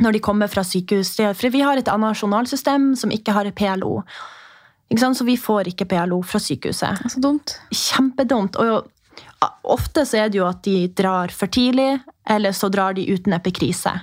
når 0.02 0.16
de 0.16 0.22
kommer 0.24 0.50
fra 0.50 0.64
sykehus 0.66 1.16
For 1.38 1.50
vi 1.54 1.62
har 1.62 1.78
et 1.78 1.90
annet 1.92 2.22
journalsystem 2.22 2.94
som 2.98 3.12
ikke 3.14 3.36
har 3.36 3.50
PLO. 3.58 4.02
Ikke? 4.92 5.14
Så 5.16 5.28
vi 5.28 5.38
får 5.38 5.72
ikke 5.72 5.90
PLO 5.90 6.22
fra 6.26 6.40
sykehuset. 6.40 7.12
Så 7.12 7.22
dumt. 7.24 7.58
Kjempedumt. 7.72 8.58
Og 8.62 8.90
ofte 9.64 10.06
så 10.06 10.24
er 10.24 10.32
det 10.32 10.42
jo 10.42 10.48
at 10.48 10.64
de 10.66 10.88
drar 10.98 11.34
for 11.36 11.52
tidlig, 11.52 12.00
eller 12.30 12.56
så 12.56 12.70
drar 12.70 12.96
de 12.98 13.08
uten 13.10 13.34
epikrise. 13.34 13.94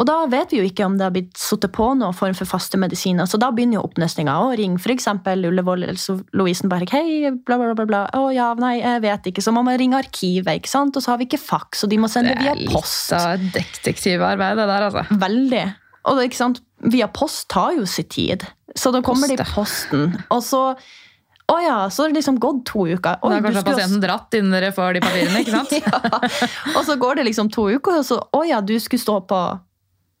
Og 0.00 0.06
da 0.08 0.14
vet 0.32 0.52
vi 0.54 0.60
jo 0.62 0.66
ikke 0.66 0.86
om 0.86 0.94
det 0.98 1.04
har 1.04 1.12
blitt 1.14 1.36
satt 1.38 1.66
på 1.74 1.88
noen 1.98 2.16
form 2.16 2.34
for 2.38 2.48
faste 2.48 2.78
medisiner. 2.80 3.28
Så 3.28 3.38
da 3.40 3.50
begynner 3.52 3.80
jo 3.80 3.84
oppnøstinga 3.86 4.34
å 4.40 4.52
ringe 4.56 4.80
f.eks. 4.80 5.08
Ullevål 5.32 5.84
eller 5.84 6.00
så- 6.00 6.18
Lovisenberg. 6.32 6.88
Hei, 6.90 7.30
bla, 7.44 7.58
bla, 7.60 7.74
bla, 7.74 7.86
bla. 7.86 8.02
Å 8.16 8.32
ja, 8.34 8.48
nei, 8.54 8.78
jeg 8.80 9.02
vet 9.04 9.30
ikke. 9.32 9.44
Så 9.44 9.52
må 9.52 9.64
man 9.66 9.78
ringe 9.78 10.00
arkivet, 10.00 10.62
ikke 10.62 10.72
sant? 10.72 10.96
Og 10.96 11.04
så 11.04 11.12
har 11.12 11.20
vi 11.20 11.28
ikke 11.28 11.42
faks, 11.42 11.84
og 11.84 11.92
de 11.92 12.00
må 12.00 12.08
sende 12.08 12.32
Det 12.32 12.40
via 12.40 12.56
er 12.56 12.64
litt 12.64 13.12
av 13.12 13.28
et 13.36 13.46
detektivarbeid, 13.58 14.56
det 14.56 14.66
der, 14.72 14.88
altså. 14.88 15.04
Veldig. 15.22 15.64
Og 16.08 16.18
det, 16.18 16.30
ikke 16.30 16.40
sant? 16.40 16.62
via 16.82 17.06
post 17.06 17.48
tar 17.52 17.76
jo 17.76 17.86
sin 17.86 18.08
tid. 18.10 18.42
Så 18.74 18.90
da 18.92 19.02
kommer 19.04 19.28
Post, 19.28 19.36
det 19.38 19.46
i 19.46 19.54
posten, 19.54 20.24
og 20.32 20.42
så 20.42 20.62
Å 21.52 21.56
ja, 21.60 21.78
så 21.90 22.04
har 22.04 22.12
det 22.12 22.20
liksom 22.22 22.38
gått 22.40 22.62
to 22.70 22.86
uker. 22.86 23.18
Oi, 23.20 23.28
Da 23.28 23.34
har 23.34 23.42
kanskje 23.44 23.64
pasienten 23.66 23.98
også... 23.98 24.04
dratt 24.06 24.36
innen 24.38 24.54
dere 24.54 24.70
får 24.72 24.94
de 24.94 25.00
papirene, 25.04 25.40
ikke 25.42 25.52
sant? 25.52 25.72
ja. 25.82 26.78
Og 26.78 26.86
så 26.86 26.96
går 26.96 27.18
det 27.18 27.26
liksom 27.28 27.50
to 27.52 27.66
uker, 27.74 27.98
og 27.98 28.06
så 28.08 28.16
Å 28.22 28.40
ja, 28.48 28.60
du 28.64 28.72
skulle 28.80 29.02
stå 29.02 29.18
på 29.28 29.40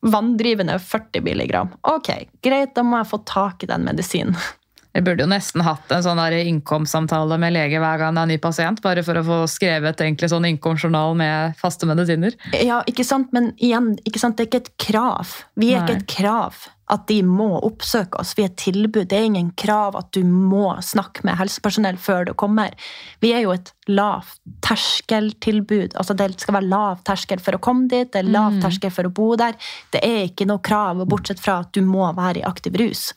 vanndrivende 0.02 0.78
40 0.78 1.22
milligram. 1.24 1.70
Ok, 1.80 2.10
greit, 2.42 2.74
da 2.74 2.84
må 2.86 2.98
jeg 3.00 3.10
få 3.12 3.22
tak 3.28 3.62
i 3.62 3.70
den 3.70 3.86
medisinen. 3.86 4.36
Jeg 4.92 5.06
burde 5.06 5.24
jo 5.24 5.28
nesten 5.30 5.62
hatt 5.64 5.88
en 5.94 6.02
sånn 6.04 6.18
der 6.20 6.34
innkomstsamtale 6.36 7.38
med 7.40 7.54
lege 7.54 7.78
hver 7.80 7.96
gang 7.96 8.12
det 8.12 8.20
er 8.20 8.26
en 8.28 8.32
ny 8.34 8.36
pasient, 8.44 8.82
bare 8.84 9.00
for 9.06 9.16
å 9.16 9.22
få 9.24 9.38
skrevet 9.48 10.02
egentlig 10.04 10.28
sånn 10.28 10.44
innkomstjournal 10.50 11.16
med 11.16 11.56
faste 11.56 11.88
medisiner. 11.88 12.36
Ja, 12.60 12.82
ikke 12.84 13.06
sant? 13.08 13.32
Men 13.32 13.54
igjen, 13.56 13.94
ikke 14.04 14.20
sant? 14.20 14.36
det 14.36 14.44
er 14.44 14.50
ikke 14.50 14.60
et 14.66 14.70
krav. 14.90 15.32
Vi 15.56 15.72
er 15.72 15.80
Nei. 15.80 15.86
ikke 15.86 15.96
et 15.96 16.12
krav 16.12 16.66
at 16.90 17.04
de 17.08 17.20
må 17.24 17.48
oppsøke 17.62 18.18
oss. 18.20 18.34
Vi 18.36 18.44
er 18.44 18.50
et 18.50 18.58
tilbud. 18.60 19.06
Det 19.08 19.18
er 19.18 19.28
ingen 19.28 19.52
krav 19.58 19.96
at 19.98 20.10
du 20.16 20.24
må 20.26 20.74
snakke 20.84 21.24
med 21.26 21.38
helsepersonell 21.38 21.98
før 22.00 22.26
du 22.28 22.32
kommer. 22.38 22.74
Vi 23.22 23.32
er 23.32 23.44
jo 23.44 23.54
et 23.54 23.70
lavt 23.88 24.40
terskeltilbud. 24.66 25.94
Altså 25.94 26.16
det 26.18 26.32
skal 26.42 26.58
være 26.58 26.70
lav 26.72 27.00
terskel 27.06 27.42
for 27.42 27.56
å 27.56 27.62
komme 27.62 27.88
dit, 27.92 28.10
det 28.12 28.24
er 28.24 28.34
lav 28.34 28.58
terskel 28.62 28.92
for 28.94 29.08
å 29.08 29.14
bo 29.14 29.32
der. 29.40 29.56
Det 29.94 30.02
er 30.04 30.26
ikke 30.26 30.48
noe 30.50 30.62
krav, 30.64 31.04
bortsett 31.08 31.40
fra 31.42 31.60
at 31.62 31.72
du 31.76 31.82
må 31.86 32.10
være 32.18 32.42
i 32.42 32.46
aktiv 32.48 32.76
rus. 32.80 33.10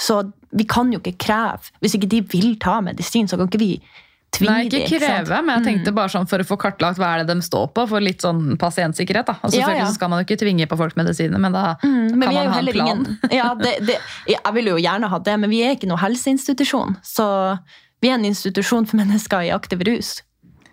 Så 0.00 0.22
vi 0.56 0.64
kan 0.70 0.88
jo 0.92 1.00
ikke 1.02 1.18
kreve 1.26 1.74
Hvis 1.82 1.96
ikke 1.98 2.08
de 2.08 2.20
vil 2.32 2.54
ta 2.62 2.78
medisin, 2.80 3.28
så 3.28 3.36
kan 3.36 3.50
ikke 3.50 3.60
vi 3.60 3.74
tvinge 4.32 4.52
Nei, 4.52 4.68
ikke 4.68 4.98
kreve, 5.00 5.40
men 5.44 5.56
jeg 5.58 5.64
tenkte 5.66 5.92
bare 5.96 6.08
sånn 6.12 6.28
for 6.30 6.38
å 6.38 6.46
få 6.46 6.56
kartlagt 6.62 6.98
hva 7.02 7.08
er 7.16 7.24
det 7.24 7.34
de 7.34 7.42
står 7.42 7.66
på, 7.74 7.86
for 7.90 8.00
litt 8.00 8.22
sånn 8.22 8.56
pasientsikkerhet. 8.60 9.26
da. 9.26 9.34
Og 9.42 9.50
selvfølgelig 9.50 9.80
Ja, 9.80 9.84
ja. 9.84 9.90
så 9.90 9.94
skal 9.98 10.08
man 10.12 10.22
jo 10.22 10.28
ikke 10.28 10.38
tvinge 10.44 10.66
på 10.70 10.76
folk 10.78 10.94
medisiner, 10.96 11.38
men 11.42 11.52
da 11.52 11.76
Mm, 11.82 12.14
men 12.14 12.20
kan 12.28 12.34
man 12.34 12.46
ha 12.52 12.58
en 12.60 12.66
plan. 12.66 12.88
ingen 12.88 13.18
ja, 13.40 13.54
det, 13.54 13.76
det, 13.86 13.98
Jeg 14.28 14.54
vil 14.54 14.66
jo 14.66 14.76
gjerne 14.76 15.08
ha 15.10 15.18
det, 15.18 15.38
men 15.40 15.50
vi 15.50 15.62
er 15.66 15.74
ikke 15.76 15.88
noen 15.90 15.98
helseinstitusjon. 16.06 16.96
Så 17.02 17.26
vi 18.00 18.08
er 18.08 18.14
en 18.14 18.24
institusjon 18.24 18.86
for 18.86 18.96
mennesker 18.96 19.42
i 19.48 19.50
aktiv 19.52 19.82
rus. 19.84 20.22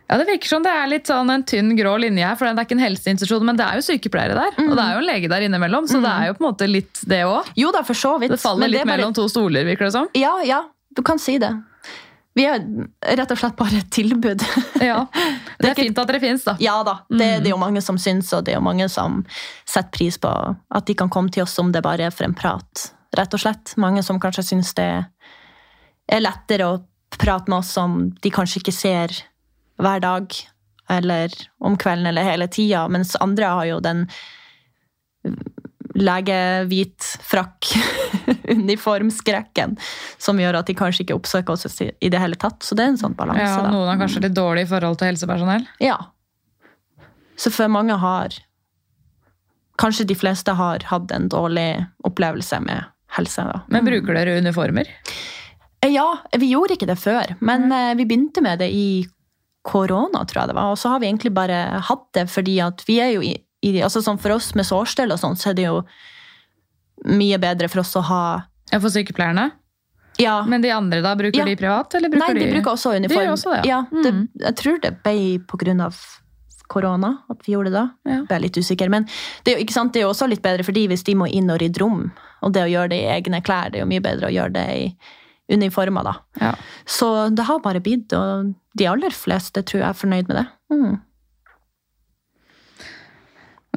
Ja, 0.10 0.16
Det 0.18 0.28
virker 0.30 0.48
som 0.48 0.64
det 0.64 0.72
er 0.72 0.88
litt 0.88 1.10
sånn 1.10 1.28
en 1.34 1.44
tynn 1.44 1.74
grå 1.76 1.98
linje 2.00 2.24
her, 2.24 2.36
for 2.40 2.48
det 2.48 2.56
er 2.62 2.64
ikke 2.70 2.78
en 2.78 2.86
helseinstitusjon, 2.86 3.44
men 3.44 3.58
det 3.60 3.66
er 3.66 3.76
jo 3.76 3.82
sykepleiere 3.90 4.38
der. 4.38 4.54
Og 4.70 4.76
det 4.78 4.84
er 4.86 4.94
jo 4.96 5.02
en 5.02 5.08
lege 5.10 5.28
der 5.28 5.42
innimellom, 5.50 5.84
så 5.92 6.00
det 6.00 6.08
er 6.14 6.30
jo 6.30 6.38
på 6.38 6.46
en 6.46 6.48
måte 6.54 6.70
litt 6.70 7.02
det 7.04 7.24
òg. 7.28 7.50
Jo 7.60 7.74
da, 7.76 7.82
for 7.84 7.94
så 7.94 8.14
vidt. 8.22 8.32
Det 8.32 8.40
faller 8.40 8.64
men 8.64 8.72
litt 8.72 8.86
bare- 8.86 8.96
mellom 8.96 9.14
to 9.18 9.28
stoler, 9.28 9.66
virker 9.68 9.90
det 9.90 9.92
som. 9.98 10.08
Ja, 10.16 10.38
ja, 10.48 10.62
du 10.96 11.02
kan 11.04 11.20
si 11.20 11.36
det. 11.44 11.52
Vi 12.38 12.46
er 12.46 12.62
rett 13.18 13.32
og 13.34 13.40
slett 13.40 13.56
bare 13.58 13.80
et 13.82 13.90
tilbud. 13.94 14.44
Ja, 14.88 15.08
Det 15.58 15.72
er 15.72 15.80
fint 15.80 15.98
at 15.98 16.10
dere 16.10 16.22
fins, 16.22 16.44
da. 16.46 16.54
ja 16.62 16.76
da, 16.86 17.00
det, 17.10 17.30
det 17.42 17.50
er 17.50 17.56
jo 17.56 17.62
mange 17.62 17.82
som 17.82 17.98
syns, 17.98 18.30
og 18.38 18.46
det 18.46 18.54
er 18.54 18.60
jo 18.60 18.66
mange 18.68 18.86
som 18.94 19.24
setter 19.66 19.90
pris 19.96 20.20
på 20.22 20.30
at 20.30 20.86
de 20.86 20.96
kan 20.98 21.10
komme 21.10 21.34
til 21.34 21.48
oss 21.48 21.58
om 21.60 21.72
det 21.74 21.82
bare 21.86 22.08
er 22.08 22.14
for 22.14 22.28
en 22.28 22.38
prat. 22.38 22.92
Rett 23.18 23.34
og 23.34 23.42
slett. 23.42 23.74
Mange 23.82 24.04
som 24.06 24.20
kanskje 24.22 24.46
syns 24.52 24.76
det 24.78 24.92
er 26.08 26.22
lettere 26.22 26.70
å 26.70 26.78
prate 27.18 27.50
med 27.50 27.64
oss 27.64 27.74
som 27.74 27.98
de 28.22 28.32
kanskje 28.34 28.62
ikke 28.62 28.76
ser 28.76 29.16
hver 29.82 30.02
dag, 30.04 30.34
eller 30.94 31.34
om 31.60 31.78
kvelden 31.80 32.12
eller 32.12 32.28
hele 32.28 32.48
tida, 32.52 32.86
mens 32.92 33.16
andre 33.20 33.50
har 33.50 33.66
jo 33.72 33.80
den 33.84 34.06
lege-hvit 35.98 37.02
frakk-uniformskrekken 37.26 39.74
som 40.22 40.38
gjør 40.40 40.54
at 40.60 40.68
de 40.70 40.76
kanskje 40.78 41.02
ikke 41.06 41.16
oppsøker 41.18 41.52
oss 41.56 41.82
i 41.82 42.10
det 42.10 42.20
hele 42.22 42.36
tatt. 42.40 42.64
Så 42.64 42.76
det 42.78 42.84
er 42.86 42.90
en 42.94 43.02
sånn 43.02 43.16
balanse. 43.18 43.44
Ja. 43.44 43.72
Noen 43.72 43.90
har 43.90 43.98
kanskje 44.02 44.22
litt 44.28 44.38
dårlig 44.38 44.68
forhold 44.70 44.98
til 45.02 45.08
helsepersonell. 45.12 45.64
Ja. 45.84 45.98
Så 47.38 47.52
for 47.54 47.68
mange 47.72 47.96
har 48.02 48.30
Kanskje 49.78 50.08
de 50.10 50.16
fleste 50.18 50.52
har 50.58 50.82
hatt 50.90 51.12
en 51.14 51.28
dårlig 51.30 51.86
opplevelse 52.02 52.58
med 52.66 52.82
helse. 53.14 53.44
Da. 53.46 53.60
Men 53.70 53.86
bruker 53.86 54.10
dere 54.18 54.40
uniformer? 54.42 54.90
Eh, 55.86 55.92
Ja, 55.94 56.18
vi 56.34 56.50
gjorde 56.50 56.74
ikke 56.74 56.88
det 56.90 56.98
før, 56.98 57.36
men 57.46 57.70
eh, 57.72 57.94
vi 57.94 58.08
begynte 58.10 58.42
med 58.42 58.58
det 58.58 58.72
i 58.74 59.06
korona, 59.62 60.26
tror 60.26 60.42
jeg 60.42 60.50
det 60.50 60.58
var. 60.58 60.72
Og 60.74 60.80
så 60.82 60.90
har 60.90 60.98
vi 61.04 61.08
egentlig 61.12 61.30
bare 61.36 61.78
hatt 61.92 62.08
det 62.18 62.26
fordi 62.32 62.58
at 62.66 62.82
vi 62.88 62.98
er 63.04 63.12
jo 63.14 63.22
i, 63.22 63.36
i 63.76 63.82
altså 63.84 64.02
sånn 64.06 64.20
For 64.20 64.32
oss 64.32 64.54
med 64.56 64.66
sårstell 64.66 65.12
og 65.12 65.20
sånn, 65.20 65.36
så 65.36 65.50
er 65.52 65.54
det 65.60 65.66
jo 65.68 65.82
mye 67.06 67.38
bedre 67.42 67.70
for 67.70 67.84
oss 67.84 67.96
å 68.00 68.04
ha 68.08 68.22
Ja, 68.72 68.80
For 68.80 68.90
sykepleierne? 68.92 69.52
Ja. 70.20 70.40
Men 70.50 70.62
de 70.64 70.72
andre, 70.74 71.02
da? 71.02 71.16
Bruker 71.16 71.38
Ja. 71.40 71.46
de 71.46 71.56
privat? 71.56 71.94
Eller 71.96 72.10
bruker 72.10 72.34
Nei, 72.34 72.40
de 72.40 72.52
bruker 72.52 72.72
også 72.74 72.96
uniform. 72.98 73.22
gjør 73.28 73.34
også 73.36 73.52
det, 73.54 73.66
ja. 73.70 73.84
ja. 73.92 74.02
det, 74.04 74.12
Mm. 74.14 74.30
jeg 74.42 74.56
tror 74.56 74.82
det 74.82 75.04
ble 75.04 75.40
på 75.48 75.58
grunn 75.62 75.82
av 75.86 75.96
korona 76.68 77.12
at 77.30 77.38
vi 77.46 77.54
gjorde 77.54 77.72
det 77.72 77.74
da. 77.74 77.86
Ja. 78.06 78.24
Er 78.36 78.40
litt 78.40 78.58
usikker. 78.58 78.90
Men 78.90 79.06
det 79.46 79.54
er, 79.56 79.60
jo, 79.62 79.84
det 79.92 79.96
er 80.02 80.02
jo 80.04 80.10
også 80.10 80.28
litt 80.28 80.42
bedre 80.42 80.66
for 80.66 80.74
de 80.74 80.88
hvis 80.88 81.04
de 81.04 81.14
må 81.16 81.30
inn 81.32 81.50
og 81.50 81.60
rydde 81.62 81.80
rom. 81.80 82.12
Og 82.44 82.52
det 82.52 82.64
å 82.66 82.72
gjøre 82.74 82.90
det 82.90 83.00
i 83.04 83.12
egne 83.22 83.42
klær, 83.42 83.72
det 83.72 83.80
er 83.80 83.86
jo 83.86 83.92
mye 83.94 84.02
bedre 84.04 84.28
å 84.28 84.34
gjøre 84.34 84.54
det 84.58 84.66
i, 84.76 84.98
uniformer, 85.50 86.04
da. 86.04 86.16
Ja. 86.42 86.56
Så 86.86 87.30
det 87.34 87.46
har 87.48 87.60
bare 87.64 87.80
blitt, 87.80 88.12
og 88.12 88.54
de 88.76 88.86
aller 88.86 89.10
fleste 89.16 89.64
tror 89.64 89.80
jeg 89.80 89.88
er 89.90 89.94
fornøyd 90.02 90.28
med 90.28 90.36
det. 90.42 90.48
Mm. 90.74 91.02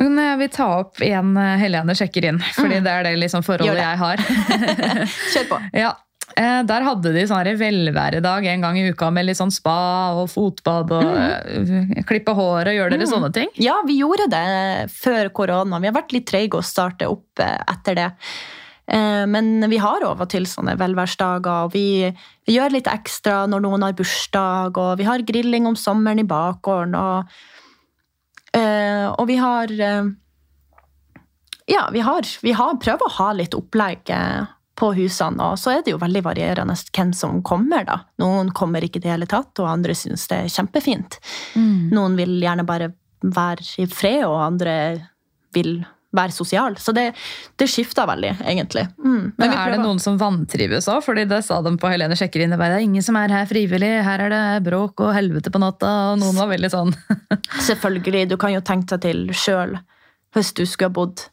Men 0.00 0.16
jeg 0.24 0.38
vil 0.40 0.52
ta 0.54 0.68
opp 0.80 1.00
en 1.04 1.34
eh, 1.36 1.56
Helene 1.60 1.94
sjekker 1.98 2.24
inn, 2.30 2.38
fordi 2.56 2.78
det 2.84 2.92
er 2.92 3.08
det 3.08 3.16
liksom 3.20 3.40
Mm. 3.40 3.46
Forholdet 3.50 3.76
det. 3.76 3.88
jeg 3.88 3.98
har. 4.00 4.22
Kjør 5.34 5.48
på. 5.50 5.58
ja. 5.84 5.90
Eh, 6.38 6.60
Der 6.68 6.84
hadde 6.86 7.10
de 7.14 7.24
sånn 7.26 7.48
velværedag 7.58 8.46
en 8.52 8.62
gang 8.64 8.78
i 8.78 8.84
uka 8.92 9.08
med 9.10 9.26
litt 9.26 9.38
sånn 9.40 9.50
spa 9.52 10.12
og 10.20 10.28
fotbad 10.30 10.92
og 10.94 11.10
mm. 11.10 12.04
klippe 12.08 12.34
hår 12.36 12.70
og 12.70 12.76
gjør 12.76 12.94
dere 12.94 13.08
sånne 13.10 13.32
ting? 13.34 13.50
Ja, 13.60 13.80
vi 13.86 13.98
gjorde 14.00 14.28
det 14.30 14.90
før 14.94 15.28
korona. 15.34 15.80
Vi 15.82 15.90
har 15.90 15.96
vært 15.96 16.14
litt 16.14 16.28
treige 16.30 16.60
å 16.60 16.64
starte 16.64 17.08
opp 17.10 17.42
eh, 17.42 17.58
etter 17.74 17.98
det. 17.98 18.08
Eh, 18.90 19.24
Men 19.26 19.66
vi 19.70 19.78
har 19.82 20.04
av 20.06 20.22
og 20.22 20.30
til 20.32 20.46
sånne 20.50 20.76
velværsdager, 20.80 21.66
og 21.66 21.74
vi 21.74 22.12
gjør 22.50 22.76
litt 22.78 22.90
ekstra 22.90 23.44
når 23.50 23.66
noen 23.66 23.88
har 23.88 23.98
bursdag, 23.98 24.78
og 24.78 24.98
vi 25.02 25.08
har 25.10 25.26
grilling 25.26 25.66
om 25.70 25.76
sommeren 25.78 26.22
i 26.22 26.28
bakgården, 26.30 26.94
og, 26.98 27.26
eh, 27.26 27.59
og 29.14 29.26
vi 29.28 29.36
har 29.38 29.72
eh, 29.80 30.08
Ja, 31.70 31.88
vi 31.92 32.00
har, 32.00 32.26
vi 32.42 32.52
har 32.52 32.80
prøvd 32.82 33.04
å 33.06 33.12
ha 33.18 33.28
litt 33.38 33.54
opplegg 33.54 34.10
eh, 34.10 34.48
på 34.80 34.92
husene, 34.96 35.52
og 35.52 35.58
så 35.60 35.74
er 35.74 35.84
det 35.84 35.92
jo 35.92 36.00
veldig 36.00 36.22
varierende 36.24 36.74
hvem 36.96 37.12
som 37.14 37.42
kommer, 37.46 37.84
da. 37.84 37.98
Noen 38.22 38.50
kommer 38.56 38.82
ikke 38.82 38.98
i 38.98 39.04
det 39.04 39.12
hele 39.12 39.28
tatt, 39.28 39.52
og 39.60 39.68
andre 39.68 39.94
syns 39.94 40.24
det 40.30 40.38
er 40.46 40.52
kjempefint. 40.54 41.18
Noen 41.92 42.16
vil 42.18 42.38
gjerne 42.40 42.64
bare 42.66 42.88
være 43.20 43.66
i 43.84 43.86
fred, 43.86 44.24
og 44.24 44.40
andre 44.40 44.74
vil 45.52 45.82
være 46.16 46.34
sosial. 46.34 46.76
Så 46.82 46.92
det, 46.96 47.10
det 47.60 47.68
skifta 47.70 48.06
veldig, 48.10 48.32
egentlig. 48.42 48.86
Mm. 48.98 49.32
Men 49.36 49.44
Men 49.44 49.54
er 49.54 49.74
det 49.74 49.82
noen 49.82 50.00
som 50.02 50.18
vantrives 50.18 50.88
òg? 50.90 51.04
Fordi 51.06 51.26
det 51.30 51.42
sa 51.46 51.60
de 51.62 51.76
på 51.78 51.90
Helene 51.92 52.18
sjekker 52.18 52.42
inn. 52.44 52.56
Det 52.56 52.66
er 52.66 52.82
ingen 52.82 53.04
som 53.06 53.18
er 53.20 53.32
her 53.34 53.46
frivillig. 53.50 53.92
Her 54.06 54.26
er 54.26 54.34
det 54.34 54.44
bråk 54.66 55.04
og 55.04 55.14
helvete 55.14 55.52
på 55.54 55.62
natta. 55.62 55.92
Og 56.12 56.22
noen 56.22 56.38
var 56.40 56.50
veldig 56.50 56.72
sånn 56.72 56.94
Selvfølgelig, 57.68 58.30
du 58.32 58.36
kan 58.40 58.54
jo 58.54 58.64
tenke 58.64 58.96
deg 58.96 59.06
til 59.06 59.28
sjøl 59.36 59.78
hvis 60.34 60.52
du 60.54 60.62
skulle 60.62 60.90
ha 60.90 60.94
bodd 60.94 61.24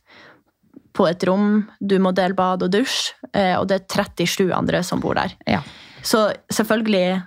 på 0.97 1.05
et 1.05 1.23
rom, 1.29 1.67
du 1.77 1.99
må 2.01 2.11
dele 2.17 2.33
bad 2.37 2.63
og 2.65 2.71
dusj, 2.73 3.11
eh, 3.37 3.53
og 3.59 3.67
det 3.69 3.83
er 3.83 4.07
37 4.17 4.49
andre 4.55 4.81
som 4.85 5.01
bor 5.03 5.17
der. 5.17 5.35
Ja. 5.45 5.61
Så 6.01 6.23
selvfølgelig 6.53 7.19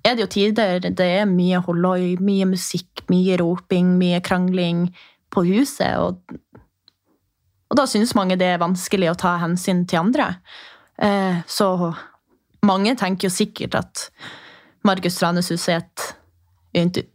er 0.00 0.16
det 0.16 0.24
jo 0.24 0.30
tider 0.32 0.82
det 0.82 1.06
er 1.20 1.28
mye 1.28 1.60
holloi, 1.62 2.16
mye 2.18 2.48
musikk, 2.50 3.04
mye 3.12 3.38
roping, 3.40 3.94
mye 4.00 4.20
krangling 4.24 4.88
på 5.30 5.44
huset, 5.46 5.94
og, 6.00 6.18
og 7.70 7.78
da 7.78 7.86
syns 7.86 8.16
mange 8.18 8.38
det 8.40 8.48
er 8.54 8.62
vanskelig 8.62 9.12
å 9.12 9.18
ta 9.18 9.36
hensyn 9.42 9.84
til 9.88 10.02
andre. 10.02 10.32
Eh, 11.00 11.38
så 11.46 11.70
mange 12.66 12.96
tenker 12.98 13.28
jo 13.28 13.34
sikkert 13.34 13.78
at 13.78 14.08
Markus 14.86 15.16
Tranesus 15.20 15.68
er 15.70 15.84
et 15.84 16.10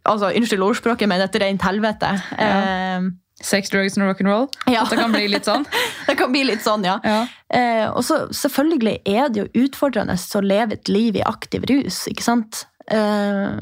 altså, 0.04 0.32
unnskyld 0.32 0.64
ordspråket, 0.64 1.08
men 1.10 1.22
et 1.24 1.38
rent 1.42 1.68
helvete. 1.68 2.10
Eh, 2.40 3.12
Sex, 3.40 3.68
drugs 3.68 3.98
and 3.98 4.06
rock'n'roll. 4.08 4.48
Ja. 4.66 4.86
Det 4.88 4.96
kan 4.96 5.12
bli 5.12 5.26
litt 5.28 5.44
sånn. 5.44 5.66
det 6.08 6.16
kan 6.16 6.32
bli 6.32 6.46
litt 6.48 6.64
sånn, 6.64 6.86
ja. 6.88 6.96
Ja. 7.04 7.18
Eh, 7.52 7.84
og 7.90 8.00
så 8.06 8.22
selvfølgelig 8.32 9.00
er 9.04 9.28
det 9.28 9.42
jo 9.42 9.66
utfordrende 9.66 10.16
å 10.16 10.44
leve 10.44 10.78
et 10.78 10.88
liv 10.88 11.18
i 11.20 11.24
aktiv 11.26 11.66
rus, 11.68 12.06
ikke 12.08 12.24
sant? 12.24 12.64
Eh, 12.88 13.58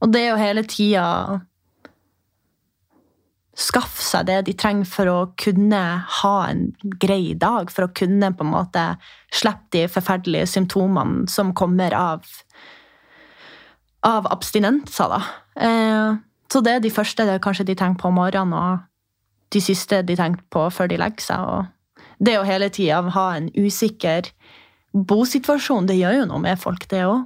og 0.00 0.12
det 0.12 0.22
er 0.22 0.32
jo 0.32 0.40
hele 0.40 0.64
tida 0.68 1.04
Skaffe 3.56 4.02
seg 4.04 4.26
det 4.28 4.42
de 4.48 4.54
trenger 4.58 4.88
for 4.88 5.08
å 5.08 5.18
kunne 5.40 5.82
ha 6.20 6.34
en 6.50 6.66
grei 7.00 7.32
dag, 7.38 7.70
for 7.72 7.86
å 7.86 7.94
kunne 7.96 8.28
på 8.36 8.44
en 8.44 8.52
måte 8.52 8.82
slippe 9.32 9.72
de 9.72 9.86
forferdelige 9.88 10.50
symptomene 10.52 11.24
som 11.32 11.54
kommer 11.56 11.96
av 11.96 12.26
av 14.06 14.28
abstinenser. 14.30 15.16
Eh, 15.58 16.18
så 16.52 16.60
det 16.62 16.76
er 16.76 16.82
de 16.84 16.92
første 16.94 17.24
det 17.26 17.40
kanskje 17.42 17.64
de 17.66 17.74
tenker 17.74 18.02
på 18.02 18.12
om 18.12 18.20
morgenen, 18.20 18.52
og 18.54 18.84
de 19.50 19.62
siste 19.62 19.98
de 20.06 20.14
tenker 20.18 20.44
på 20.52 20.68
før 20.70 20.92
de 20.92 21.00
legger 21.00 21.24
seg. 21.24 21.40
og 21.40 21.64
det 22.18 22.38
å 22.38 22.44
hele 22.48 22.70
tida 22.72 23.02
ha 23.12 23.36
en 23.36 23.50
usikker 23.52 24.22
bosituasjon, 24.92 25.86
det 25.88 25.96
gjør 25.98 26.12
jo 26.20 26.26
noe 26.30 26.40
med 26.40 26.58
folk, 26.60 26.88
det 26.88 27.04
òg. 27.04 27.24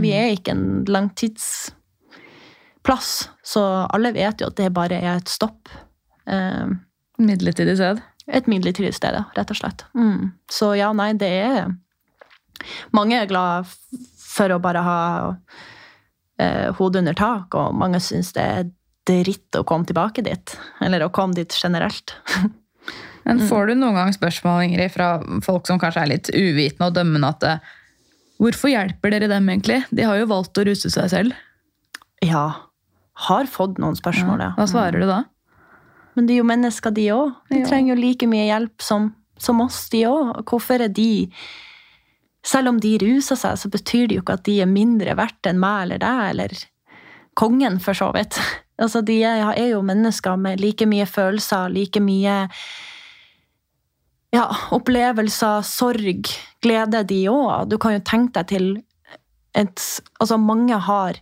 Vi 0.00 0.10
er 0.16 0.30
ikke 0.34 0.50
en 0.54 0.84
langtidsplass, 0.88 3.30
så 3.50 3.62
alle 3.90 4.12
vet 4.14 4.40
jo 4.44 4.50
at 4.52 4.58
det 4.60 4.68
bare 4.76 5.00
er 5.02 5.16
et 5.18 5.30
stopp. 5.32 5.68
Eh, 6.30 6.70
Midlertidig 7.20 7.74
sted. 7.80 7.98
Et 8.30 8.46
midlertidig 8.46 8.92
sted, 8.94 9.16
ja, 9.18 9.24
rett 9.34 9.50
og 9.50 9.58
slett. 9.58 9.82
Mm. 9.98 10.30
Så 10.52 10.70
ja, 10.78 10.92
nei, 10.94 11.10
det 11.18 11.30
er 11.40 11.72
Mange 12.94 13.16
er 13.16 13.26
glad 13.30 13.66
for 14.20 14.52
å 14.52 14.58
bare 14.62 14.82
ha 14.84 14.98
eh, 16.38 16.68
hodet 16.76 17.00
under 17.02 17.16
tak, 17.16 17.54
og 17.56 17.74
mange 17.74 18.00
syns 18.04 18.34
det 18.36 18.44
er 18.44 18.68
dritt 19.08 19.56
å 19.58 19.64
komme 19.66 19.88
tilbake 19.88 20.22
dit. 20.26 20.52
Eller 20.84 21.02
å 21.06 21.10
komme 21.12 21.34
dit 21.38 21.56
generelt. 21.56 22.14
Men 23.24 23.36
Mm. 23.40 23.48
får 23.50 23.66
du 23.68 23.74
noen 23.76 23.94
gang 23.98 24.12
spørsmål 24.16 24.62
Ingrid, 24.64 24.90
fra 24.94 25.08
folk 25.44 25.66
som 25.68 25.78
kanskje 25.78 26.00
er 26.02 26.08
litt 26.08 26.30
uvitende 26.32 26.86
og 26.88 26.94
dømmende 26.96 27.28
at 27.34 27.44
eh, 27.46 27.58
Hvorfor 28.40 28.70
hjelper 28.72 29.12
dere 29.12 29.28
dem 29.28 29.48
egentlig? 29.52 29.82
De 29.92 30.06
har 30.08 30.16
jo 30.16 30.28
valgt 30.30 30.56
å 30.56 30.64
ruse 30.64 30.88
seg 30.90 31.10
selv. 31.12 31.34
Ja. 32.24 32.46
Har 33.28 33.48
fått 33.50 33.80
noen 33.82 33.98
spørsmål, 33.98 34.42
ja. 34.42 34.50
Hva 34.56 34.66
svarer 34.70 35.02
du 35.02 35.08
da? 35.08 35.22
Men 36.16 36.26
de 36.26 36.36
er 36.36 36.42
jo 36.42 36.48
mennesker, 36.48 36.94
de 36.94 37.06
òg. 37.14 37.34
De 37.52 37.62
trenger 37.66 37.94
jo 37.94 38.00
like 38.00 38.28
mye 38.30 38.46
hjelp 38.48 38.84
som, 38.84 39.10
som 39.40 39.60
oss, 39.64 39.84
de 39.92 40.04
òg. 40.10 40.40
Hvorfor 40.48 40.86
er 40.86 40.92
de 40.94 41.30
Selv 42.40 42.70
om 42.70 42.78
de 42.80 42.94
ruser 43.02 43.36
seg, 43.36 43.58
så 43.60 43.68
betyr 43.68 44.06
det 44.08 44.16
jo 44.16 44.22
ikke 44.22 44.38
at 44.38 44.46
de 44.46 44.54
er 44.64 44.68
mindre 44.68 45.12
verdt 45.12 45.44
enn 45.50 45.58
meg 45.60 45.82
eller 45.82 45.98
deg, 46.00 46.20
eller 46.30 46.54
kongen, 47.36 47.76
for 47.84 47.96
så 47.96 48.12
vidt. 48.16 48.40
Altså, 48.80 49.02
de 49.04 49.18
er, 49.28 49.42
er 49.60 49.74
jo 49.74 49.82
mennesker 49.84 50.38
med 50.40 50.62
like 50.64 50.86
mye 50.88 51.04
følelser, 51.04 51.68
like 51.68 52.00
mye 52.00 52.36
ja, 54.32 54.46
opplevelser, 54.72 55.66
sorg, 55.68 56.30
glede, 56.64 57.02
de 57.04 57.18
òg. 57.28 57.66
Du 57.68 57.76
kan 57.76 57.98
jo 57.98 58.00
tenke 58.00 58.38
deg 58.38 58.48
til 58.54 58.70
et 59.52 59.82
Altså, 60.16 60.38
mange 60.40 60.78
har 60.80 61.20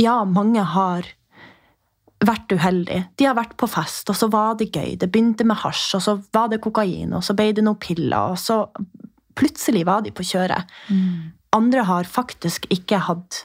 Ja, 0.00 0.20
mange 0.24 0.64
har 0.74 1.08
vært 2.24 2.52
uheldige. 2.52 3.06
De 3.16 3.28
har 3.28 3.36
vært 3.38 3.56
på 3.60 3.68
fest, 3.70 4.10
og 4.12 4.16
så 4.18 4.28
var 4.32 4.58
det 4.60 4.70
gøy. 4.74 4.96
Det 5.00 5.08
begynte 5.12 5.46
med 5.48 5.60
hasj, 5.62 5.94
og 5.96 6.04
så 6.04 6.16
var 6.34 6.50
det 6.52 6.60
kokain, 6.64 7.14
og 7.16 7.24
så 7.24 7.36
ble 7.36 7.50
det 7.56 7.64
noen 7.64 7.80
piller, 7.80 8.34
og 8.34 8.40
så 8.40 8.64
plutselig 9.38 9.86
var 9.88 10.04
de 10.04 10.12
på 10.12 10.26
kjøret. 10.26 10.68
Andre 11.56 11.86
har 11.88 12.08
faktisk 12.08 12.68
ikke 12.72 13.00
hatt 13.08 13.44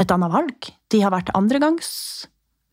et 0.00 0.10
annet 0.10 0.32
valg. 0.32 0.70
De 0.90 1.02
har 1.02 1.12
vært 1.14 1.32
andregangs 1.34 1.90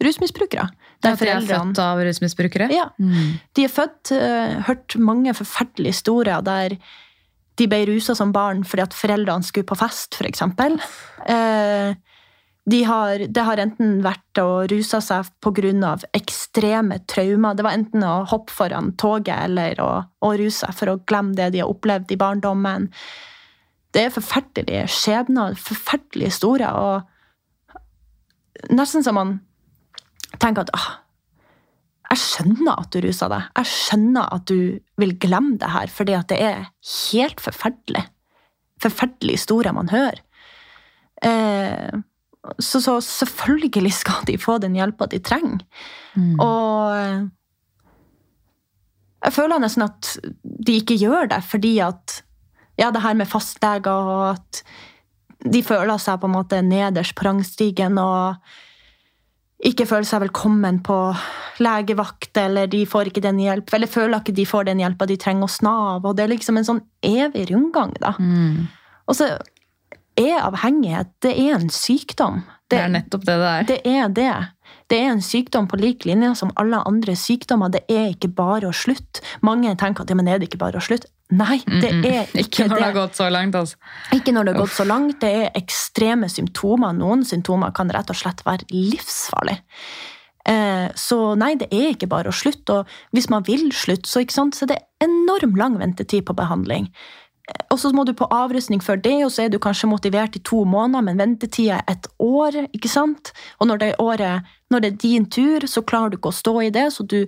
rusmisbrukere. 0.02 0.70
Der 1.02 1.18
de 1.18 1.30
er 1.30 1.46
født 1.46 1.82
av 1.82 2.02
rusmisbrukere? 2.06 2.70
Ja. 2.74 2.90
Mm. 3.02 3.40
De 3.58 3.66
er 3.66 3.74
født, 3.74 4.12
eh, 4.14 4.62
hørt 4.68 4.98
mange 4.98 5.34
forferdelige 5.34 5.94
historier 5.98 6.42
der 6.42 6.78
de 7.58 7.68
ble 7.68 7.86
rusa 7.90 8.16
som 8.16 8.32
barn 8.34 8.64
fordi 8.64 8.86
at 8.86 8.94
foreldrene 8.98 9.46
skulle 9.46 9.68
på 9.70 9.78
fest, 9.78 10.18
f.eks. 10.18 10.42
Eh, 11.30 11.94
de 12.70 12.84
har, 12.86 13.24
det 13.26 13.42
har 13.42 13.58
enten 13.58 14.04
vært 14.06 14.38
å 14.38 14.68
ruse 14.70 15.00
seg 15.02 15.30
pga. 15.42 15.96
ekstreme 16.14 17.00
traumer. 17.10 17.56
Det 17.56 17.64
var 17.66 17.74
enten 17.74 18.04
å 18.06 18.26
hoppe 18.30 18.54
foran 18.54 18.94
toget 19.02 19.48
eller 19.50 19.82
å, 19.82 20.04
å 20.22 20.34
ruse 20.38 20.66
seg 20.66 20.76
for 20.78 20.90
å 20.92 21.00
glemme 21.02 21.34
det 21.36 21.50
de 21.52 21.60
har 21.64 21.72
opplevd 21.72 22.12
i 22.12 22.18
barndommen. 22.22 22.92
Det 23.92 24.06
er 24.06 24.14
forferdelige 24.14 24.88
skjebner, 24.88 25.56
forferdelige 25.58 26.30
historier. 26.30 26.72
og 26.72 27.02
Nesten 28.70 29.04
som 29.04 29.18
man 29.18 29.40
tenker 30.38 30.62
at 30.62 30.74
ah, 30.78 31.02
jeg 32.12 32.22
skjønner 32.22 32.76
at 32.78 32.94
du 32.94 33.02
ruser 33.02 33.32
deg. 33.32 33.50
Jeg 33.58 33.72
skjønner 33.72 34.30
at 34.36 34.46
du 34.52 34.80
vil 35.02 35.18
glemme 35.18 35.58
det 35.58 35.74
her, 35.74 35.90
fordi 35.90 36.14
at 36.18 36.30
det 36.30 36.40
er 36.44 36.70
helt 37.10 37.42
forferdelig. 37.42 38.06
Forferdelige 38.84 39.40
historier 39.40 39.74
man 39.76 39.90
hører. 39.90 40.22
Eh, 41.26 42.02
så, 42.60 42.82
så 42.82 42.98
selvfølgelig 43.02 43.94
skal 43.94 44.26
de 44.28 44.38
få 44.42 44.58
den 44.62 44.76
hjelpa 44.76 45.08
de 45.12 45.20
trenger. 45.20 45.62
Og 46.42 46.98
eh, 46.98 47.28
jeg 49.22 49.36
føler 49.36 49.62
nesten 49.62 49.86
at 49.86 50.16
de 50.42 50.80
ikke 50.82 50.98
gjør 50.98 51.32
det 51.36 51.44
fordi 51.48 51.78
at 51.86 52.24
Ja, 52.80 52.88
det 52.90 53.04
her 53.04 53.14
med 53.14 53.28
fastleger 53.30 54.08
og 54.10 54.30
at 54.32 54.62
de 55.44 55.60
føler 55.62 56.00
seg 56.02 56.22
på 56.22 56.26
en 56.30 56.34
måte 56.34 56.62
nederst 56.66 57.14
på 57.18 57.26
rangstigen 57.28 58.00
og 58.02 58.40
ikke 59.62 59.86
føler 59.86 60.08
seg 60.08 60.24
velkommen 60.24 60.80
på 60.82 60.96
legevakt, 61.62 62.32
eller 62.42 62.70
de 62.72 62.80
får 62.90 63.12
ikke 63.12 63.22
den 63.22 63.42
hjelp, 63.44 63.70
eller 63.76 63.92
føler 63.92 64.22
ikke 64.22 64.34
de 64.34 64.46
får 64.50 64.66
den 64.72 64.82
hjelpa 64.82 65.06
de 65.06 65.18
trenger 65.22 65.46
hos 65.46 65.60
Nav. 65.62 66.06
og 66.06 66.16
Det 66.18 66.24
er 66.24 66.32
liksom 66.32 66.58
en 66.58 66.70
sånn 66.72 66.82
evig 67.06 67.52
rundgang. 67.52 67.94
da. 68.02 68.16
Mm. 68.18 68.66
Og 69.06 69.18
så 69.20 69.30
er 70.20 70.42
avhengighet 70.44 71.14
det 71.24 71.36
er 71.40 71.56
en 71.58 71.70
sykdom. 71.72 72.42
Det 72.72 72.80
er 72.80 72.92
nettopp 72.92 73.26
det 73.28 73.38
det 73.38 73.52
er. 73.52 73.64
Det 73.68 73.80
er 73.86 74.12
det. 74.16 74.34
Det 74.92 75.00
er 75.00 75.10
en 75.14 75.24
sykdom 75.24 75.68
på 75.72 75.80
lik 75.80 76.06
linje 76.08 76.34
som 76.40 76.52
alle 76.60 76.82
andre 76.88 77.16
sykdommer. 77.20 77.72
Det 77.72 77.84
er 77.92 78.12
ikke 78.12 78.32
bare 78.36 78.70
å 78.70 78.76
slutte. 78.76 79.24
Mange 79.44 79.72
tenker 79.80 80.04
at 80.04 80.12
ja, 80.12 80.18
men 80.20 80.28
er 80.28 80.40
det 80.40 80.50
ikke 80.50 80.62
bare 80.64 80.80
å 80.80 80.84
slutte? 80.84 81.12
Nei, 81.32 81.62
det 81.64 81.92
er 82.04 82.32
Ikke 82.42 82.44
ikke 82.44 82.68
når 82.68 82.76
det 82.76 82.80
det. 82.80 82.88
har 82.90 82.96
gått 82.98 83.20
så 83.20 83.28
langt, 83.32 83.56
altså. 83.56 83.80
Ikke 84.16 84.34
når 84.36 84.48
det 84.48 84.54
har 84.54 84.64
gått 84.66 84.76
så 84.76 84.88
langt. 84.88 85.20
Det 85.24 85.32
er 85.46 85.60
ekstreme 85.60 86.32
symptomer. 86.32 86.96
Noen 86.96 87.24
symptomer 87.28 87.72
kan 87.76 87.92
rett 87.92 88.12
og 88.12 88.20
slett 88.20 88.44
være 88.48 88.68
livsfarlige. 88.72 89.64
Eh, 90.50 90.88
så 90.98 91.20
nei, 91.38 91.54
det 91.60 91.70
er 91.72 91.94
ikke 91.94 92.10
bare 92.12 92.32
å 92.32 92.36
slutte. 92.36 92.82
Og 92.82 93.16
hvis 93.16 93.30
man 93.32 93.46
vil 93.48 93.70
slutte, 93.76 94.10
så, 94.10 94.24
så 94.28 94.68
er 94.68 94.74
det 94.74 94.82
enormt 95.04 95.60
lang 95.60 95.80
ventetid 95.80 96.26
på 96.28 96.36
behandling. 96.38 96.90
Og 97.72 97.80
så 97.80 97.92
må 97.96 98.04
du 98.08 98.14
på 98.18 98.28
avrustning 98.32 98.82
før 98.84 99.00
det, 99.00 99.18
og 99.26 99.32
så 99.32 99.46
er 99.46 99.52
du 99.52 99.60
kanskje 99.62 99.90
motivert 99.90 100.36
i 100.36 100.44
to 100.48 100.64
måneder, 100.68 101.06
men 101.08 101.20
ventetida 101.20 101.80
er 101.80 101.96
et 101.96 102.08
år. 102.20 102.68
ikke 102.74 102.92
sant? 102.92 103.34
Og 103.60 103.68
når 103.68 103.82
det 103.82 103.90
er, 103.90 104.02
året, 104.02 104.54
når 104.70 104.80
det 104.80 104.92
er 104.92 105.02
din 105.04 105.26
tur, 105.26 105.68
så 105.68 105.82
klarer 105.82 106.12
du 106.12 106.18
ikke 106.18 106.34
å 106.34 106.40
stå 106.42 106.56
i 106.62 106.72
det, 106.74 106.88
så 106.94 107.04
du, 107.04 107.26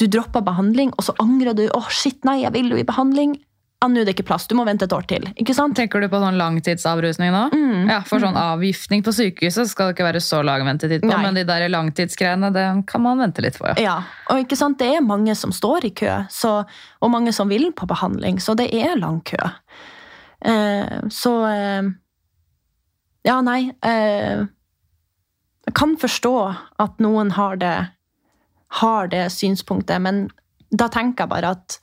du 0.00 0.06
dropper 0.06 0.44
behandling, 0.44 0.92
og 0.96 1.04
så 1.04 1.16
angrer 1.22 1.54
du. 1.54 1.66
'Å, 1.68 1.84
shit, 1.90 2.24
nei, 2.24 2.42
jeg 2.42 2.52
vil 2.52 2.70
jo 2.70 2.80
i 2.80 2.88
behandling.' 2.88 3.38
Ja, 3.84 3.88
nå 3.92 4.00
er 4.00 4.06
det 4.08 4.14
ikke 4.14 4.24
plass, 4.30 4.46
du 4.48 4.54
må 4.56 4.64
vente 4.64 4.86
et 4.88 4.92
år 4.96 5.04
til. 5.04 5.26
ikke 5.36 5.52
sant? 5.56 5.76
Tenker 5.76 6.00
du 6.00 6.08
på 6.08 6.20
sånn 6.22 6.38
langtidsavrusning 6.40 7.32
nå? 7.34 7.42
Mm. 7.52 7.90
Ja, 7.92 7.98
For 8.08 8.22
sånn 8.22 8.36
avgiftning 8.40 9.02
på 9.04 9.12
sykehuset 9.12 9.68
skal 9.68 9.90
det 9.90 9.96
ikke 9.98 10.06
være 10.06 10.22
så 10.24 10.40
lang 10.46 10.64
ventetid 10.64 11.02
på, 11.04 11.10
Nei. 11.10 11.18
men 11.26 11.36
de 11.36 11.44
der 11.44 11.66
langtidsgreiene 11.68 12.48
det 12.54 12.64
kan 12.88 13.04
man 13.04 13.20
vente 13.20 13.44
litt 13.44 13.58
på, 13.60 13.68
ja. 13.68 13.76
Ja, 13.82 13.96
og 14.32 14.40
ikke 14.40 14.56
sant, 14.56 14.78
det 14.80 14.88
er 14.96 15.04
mange 15.04 15.34
som 15.36 15.52
står 15.52 15.90
i 15.90 15.92
kø, 16.00 16.14
så, 16.32 16.54
og 17.04 17.12
mange 17.12 17.34
som 17.36 17.52
vil 17.52 17.68
på 17.76 17.88
behandling, 17.90 18.40
så 18.40 18.56
det 18.56 18.70
er 18.72 18.96
lang 18.96 19.20
kø. 19.28 19.52
Eh, 20.44 20.96
så 21.12 21.34
eh, 21.52 21.92
Ja, 23.24 23.38
nei 23.40 23.70
eh, 23.80 24.42
Jeg 25.64 25.76
kan 25.76 25.94
forstå 25.96 26.34
at 26.84 26.98
noen 27.00 27.30
har 27.38 27.56
det, 27.60 27.76
har 28.80 29.08
det 29.12 29.26
synspunktet, 29.32 30.00
men 30.04 30.26
da 30.72 30.88
tenker 30.92 31.24
jeg 31.24 31.32
bare 31.36 31.54
at 31.56 31.78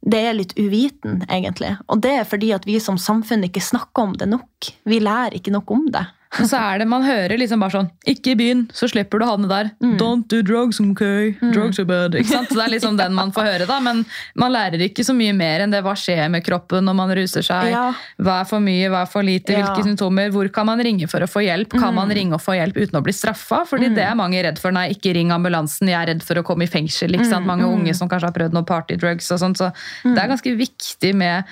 det 0.00 0.20
er 0.24 0.36
litt 0.36 0.54
uviten, 0.56 1.20
egentlig. 1.28 1.74
Og 1.92 2.00
det 2.04 2.12
er 2.22 2.28
fordi 2.28 2.54
at 2.56 2.64
vi 2.68 2.78
som 2.80 2.98
samfunn 3.00 3.44
ikke 3.46 3.62
snakker 3.62 4.08
om 4.08 4.14
det 4.16 4.30
nok. 4.30 4.70
Vi 4.88 5.00
lærer 5.02 5.36
ikke 5.36 5.52
nok 5.52 5.70
om 5.74 5.86
det. 5.92 6.06
Men 6.38 6.46
så 6.46 6.58
er 6.62 6.78
det, 6.78 6.86
man 6.86 7.02
hører 7.02 7.34
liksom 7.40 7.62
bare 7.62 7.74
sånn 7.74 7.88
Ikke 8.08 8.36
begynn, 8.38 8.62
så 8.74 8.86
slipper 8.90 9.18
du 9.18 9.24
å 9.26 9.30
havne 9.32 9.48
der. 9.50 9.72
Mm. 9.82 9.96
Don't 9.98 10.28
do 10.30 10.38
drugs, 10.46 10.78
ok? 10.78 11.02
Drugs 11.50 11.80
are 11.82 11.88
bad. 11.88 12.14
Ikke 12.20 12.30
sant? 12.30 12.52
Så 12.52 12.58
det 12.58 12.66
er 12.68 12.72
liksom 12.76 12.98
den 13.00 13.16
man 13.16 13.32
får 13.34 13.48
høre, 13.48 13.66
da. 13.66 13.80
Men 13.82 14.04
man 14.38 14.54
lærer 14.54 14.84
ikke 14.86 15.02
så 15.06 15.14
mye 15.16 15.34
mer 15.34 15.64
enn 15.64 15.74
det. 15.74 15.82
Hva 15.82 15.96
skjer 15.98 16.30
med 16.30 16.44
kroppen 16.46 16.86
når 16.86 16.96
man 17.00 17.14
ruser 17.18 17.46
seg? 17.46 17.72
Ja. 17.72 17.88
Hva 18.22 18.40
er 18.44 18.50
for 18.50 18.62
mye, 18.62 18.92
hva 18.92 19.02
er 19.02 19.10
for 19.10 19.26
lite? 19.26 19.56
Ja. 19.56 19.64
Hvilke 19.64 19.88
symptomer? 19.88 20.30
Hvor 20.34 20.52
kan 20.54 20.70
man 20.70 20.84
ringe 20.86 21.10
for 21.10 21.26
å 21.26 21.30
få 21.30 21.42
hjelp? 21.48 21.74
Kan 21.74 21.98
man 21.98 22.14
ringe 22.14 22.38
og 22.38 22.44
få 22.44 22.54
hjelp 22.60 22.78
uten 22.78 23.00
å 23.00 23.04
bli 23.06 23.16
straffa? 23.16 23.64
Fordi 23.68 23.90
det 23.96 24.06
er 24.06 24.14
mange 24.18 24.38
redd 24.46 24.62
for. 24.62 24.74
Nei, 24.76 24.86
ikke 24.94 25.16
ring 25.18 25.34
ambulansen, 25.34 25.90
jeg 25.90 25.98
er 25.98 26.12
redd 26.14 26.24
for 26.26 26.38
å 26.38 26.46
komme 26.46 26.68
i 26.68 26.70
fengsel. 26.70 27.18
Ikke 27.18 27.26
sant? 27.32 27.48
Mange 27.48 27.66
unge 27.66 27.96
som 27.98 28.10
kanskje 28.10 28.30
har 28.30 28.38
prøvd 28.38 28.54
noe 28.54 28.68
partydrugs 28.70 29.34
og 29.34 29.42
sånt. 29.42 29.58
Så 29.58 29.72
det 30.06 30.18
er 30.18 30.30
ganske 30.30 30.54
viktig 30.62 31.14
med 31.18 31.50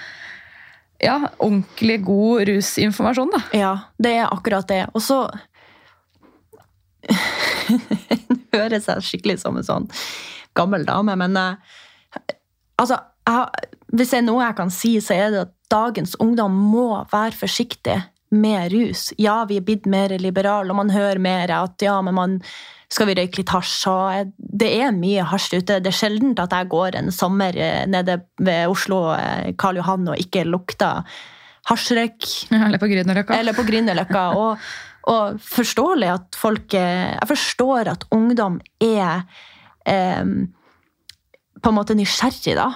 ja, 1.02 1.18
ordentlig 1.38 2.00
god 2.04 2.48
rusinformasjon, 2.48 3.30
da. 3.34 3.42
Ja, 3.56 3.72
det 4.02 4.14
er 4.18 4.32
akkurat 4.34 4.68
det. 4.68 4.82
Og 4.94 5.02
så 5.04 5.20
høres 8.56 8.88
jeg 8.90 9.06
skikkelig 9.06 9.38
som 9.42 9.58
en 9.58 9.66
sånn 9.66 9.86
gammel 10.58 10.86
dame, 10.88 11.14
men 11.20 11.36
eh, 11.38 11.78
altså, 12.80 12.98
jeg, 13.28 13.68
hvis 13.94 14.12
det 14.12 14.20
er 14.22 14.26
noe 14.26 14.42
jeg 14.42 14.58
kan 14.58 14.74
si, 14.74 14.96
så 15.04 15.14
er 15.14 15.34
det 15.34 15.44
at 15.46 15.54
dagens 15.70 16.16
ungdom 16.22 16.56
må 16.72 16.88
være 17.12 17.36
forsiktig 17.36 18.00
med 18.34 18.72
rus. 18.72 19.08
Ja, 19.20 19.42
vi 19.48 19.60
er 19.60 19.64
blitt 19.64 19.86
mer 19.88 20.12
liberale, 20.20 20.72
og 20.72 20.80
man 20.82 20.92
hører 20.92 21.20
mer 21.22 21.52
at 21.62 21.84
ja, 21.84 22.00
men 22.04 22.16
man 22.16 22.40
skal 22.92 23.10
vi 23.10 23.16
røyke 23.18 23.42
litt 23.42 23.52
hasj? 23.52 23.78
Og 23.90 24.32
det 24.38 24.70
er 24.80 24.94
mye 24.96 25.26
hasj 25.28 25.58
ute. 25.58 25.78
Det 25.84 25.90
er 25.90 25.96
sjelden 25.96 26.36
at 26.40 26.54
jeg 26.56 26.70
går 26.72 26.96
en 27.00 27.12
sommer 27.14 27.56
eh, 27.56 27.84
nede 27.90 28.20
ved 28.40 28.72
Oslo 28.72 29.02
eh, 29.14 29.52
Karl 29.60 29.80
Johan 29.80 30.08
og 30.08 30.20
ikke 30.22 30.46
lukter 30.48 31.04
hasjrøyk. 31.68 32.28
Eller 32.56 32.80
på 32.80 32.90
Grünerløkka. 32.90 33.36
Eller 33.36 33.56
på 33.56 33.66
Grünerløkka. 33.68 34.26
Og, 34.42 34.68
og 35.08 35.38
forståelig 35.40 36.08
at 36.12 36.36
folk 36.36 36.74
eh, 36.76 37.14
Jeg 37.14 37.28
forstår 37.30 37.88
at 37.94 38.02
ungdom 38.12 38.58
er 38.82 39.22
eh, 39.88 40.24
på 41.58 41.72
en 41.72 41.76
måte 41.76 41.96
nysgjerrig, 41.96 42.56
da. 42.58 42.68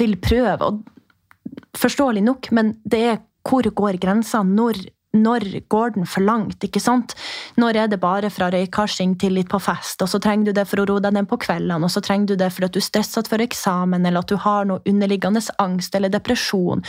Vil 0.00 0.16
prøve. 0.20 0.56
Og 0.64 1.76
forståelig 1.76 2.22
nok, 2.24 2.50
men 2.56 2.76
det 2.88 3.02
er 3.10 3.22
hvor 3.44 3.66
går 3.76 3.98
grensa? 4.00 4.40
Når, 4.42 4.78
når 5.14 5.46
går 5.72 5.96
den 5.96 6.08
for 6.08 6.24
langt? 6.26 6.64
ikke 6.64 6.82
sant? 6.82 7.14
Når 7.60 7.80
er 7.84 7.90
det 7.92 8.00
bare 8.02 8.30
fra 8.32 8.50
røykasjing 8.52 9.16
til 9.20 9.36
litt 9.38 9.50
på 9.52 9.60
fest, 9.62 10.02
og 10.02 10.10
så 10.10 10.20
trenger 10.22 10.50
du 10.50 10.58
det 10.58 10.66
for 10.70 10.82
å 10.82 10.86
roe 10.90 11.02
deg 11.04 11.14
ned 11.16 11.28
på 11.30 11.38
kveldene, 11.44 11.86
og 11.86 11.92
så 11.92 12.02
trenger 12.04 12.32
du 12.32 12.36
det 12.40 12.50
for 12.54 12.66
at 12.66 12.74
du 12.74 12.80
er 12.82 12.86
stresset 12.88 13.30
for 13.30 13.42
eksamen, 13.44 14.04
eller 14.04 14.24
at 14.24 14.32
du 14.32 14.36
har 14.40 14.68
noe 14.68 14.82
underliggende 14.88 15.42
angst 15.62 15.94
eller 15.94 16.12
depresjon. 16.12 16.84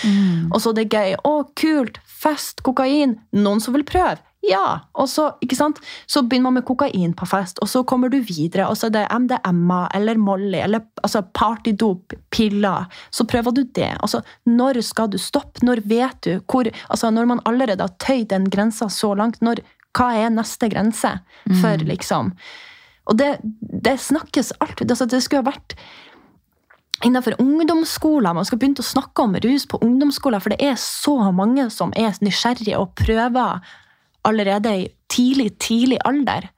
Og 0.51 0.61
så 0.61 0.73
det 0.76 0.88
er 0.88 0.95
gøy. 0.99 1.17
Å, 1.23 1.36
kult! 1.57 1.99
Fest, 2.26 2.63
kokain. 2.65 3.19
Noen 3.36 3.61
som 3.61 3.76
vil 3.76 3.86
prøve? 3.88 4.17
Ja. 4.50 4.66
Og 5.00 5.10
så, 5.10 5.30
ikke 5.43 5.58
sant? 5.58 5.80
så 6.08 6.24
begynner 6.24 6.50
man 6.50 6.60
med 6.60 6.68
kokain 6.68 7.14
på 7.18 7.28
fest, 7.30 7.60
og 7.64 7.70
så 7.72 7.84
kommer 7.88 8.12
du 8.14 8.20
videre. 8.20 8.68
Og 8.70 8.78
så 8.80 8.89
er 8.89 8.96
det 8.96 9.06
MDMA 9.14 9.82
eller 9.98 10.22
Molly 10.22 10.60
eller 10.62 10.86
altså 11.04 11.24
partydop, 11.36 12.14
piller. 12.34 12.89
Så 13.12 13.28
prøver 13.30 13.56
du 13.56 13.64
det. 13.64 13.93
Altså, 14.00 14.22
når 14.46 14.82
skal 14.86 15.12
du 15.14 15.18
stoppe? 15.22 15.66
Når 15.66 15.84
vet 15.89 16.22
du 16.26 16.32
hvor 16.52 16.68
altså, 16.89 17.10
Når 17.10 17.26
man 17.26 17.41
allerede 17.46 17.84
har 17.84 17.96
tøyd 18.00 18.30
den 18.30 18.50
grensa 18.50 18.89
så 18.89 19.14
langt, 19.16 19.41
når, 19.41 19.62
hva 19.96 20.12
er 20.20 20.34
neste 20.34 20.70
grense 20.70 21.12
for, 21.62 21.86
liksom? 21.88 22.34
Og 23.06 23.18
det, 23.18 23.38
det 23.86 24.00
snakkes 24.02 24.56
alltid 24.60 24.91
altså, 24.91 25.06
Det 25.06 25.22
skulle 25.24 25.43
ha 25.46 25.52
vært 25.52 25.78
innenfor 27.06 27.36
ungdomsskoler. 27.43 28.34
Man 28.34 28.48
skal 28.48 28.60
begynne 28.60 28.82
å 28.82 28.88
snakke 28.88 29.26
om 29.26 29.36
rus 29.43 29.66
på 29.70 29.80
ungdomsskoler, 29.84 30.41
for 30.41 30.54
det 30.54 30.64
er 30.64 30.78
så 30.80 31.18
mange 31.36 31.68
som 31.74 31.91
er 32.00 32.16
nysgjerrige 32.24 32.80
og 32.80 32.93
prøver 32.98 33.60
allerede 34.28 34.73
i 34.73 34.89
tidlig, 35.11 35.53
tidlig 35.59 35.99
alder. 36.05 36.49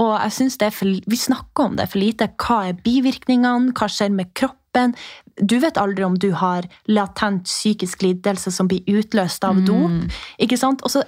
Og 0.00 0.12
jeg 0.16 0.32
synes 0.32 0.58
det 0.58 0.66
er 0.66 0.74
for, 0.74 1.00
Vi 1.06 1.16
snakker 1.16 1.64
om 1.64 1.76
det 1.76 1.88
for 1.92 2.00
lite. 2.00 2.28
Hva 2.40 2.68
er 2.68 2.78
bivirkningene? 2.84 3.72
Hva 3.76 3.88
skjer 3.92 4.12
med 4.14 4.32
kroppen? 4.34 4.94
Du 5.36 5.58
vet 5.60 5.76
aldri 5.80 6.04
om 6.04 6.16
du 6.16 6.30
har 6.36 6.68
latent 6.88 7.44
psykisk 7.44 8.02
lidelse 8.02 8.52
som 8.52 8.68
blir 8.68 8.84
utløst 8.88 9.44
av 9.44 9.60
dop. 9.66 10.12
ikke 10.38 10.56
sant? 10.56 10.82
Og 10.82 10.90
så 10.90 11.04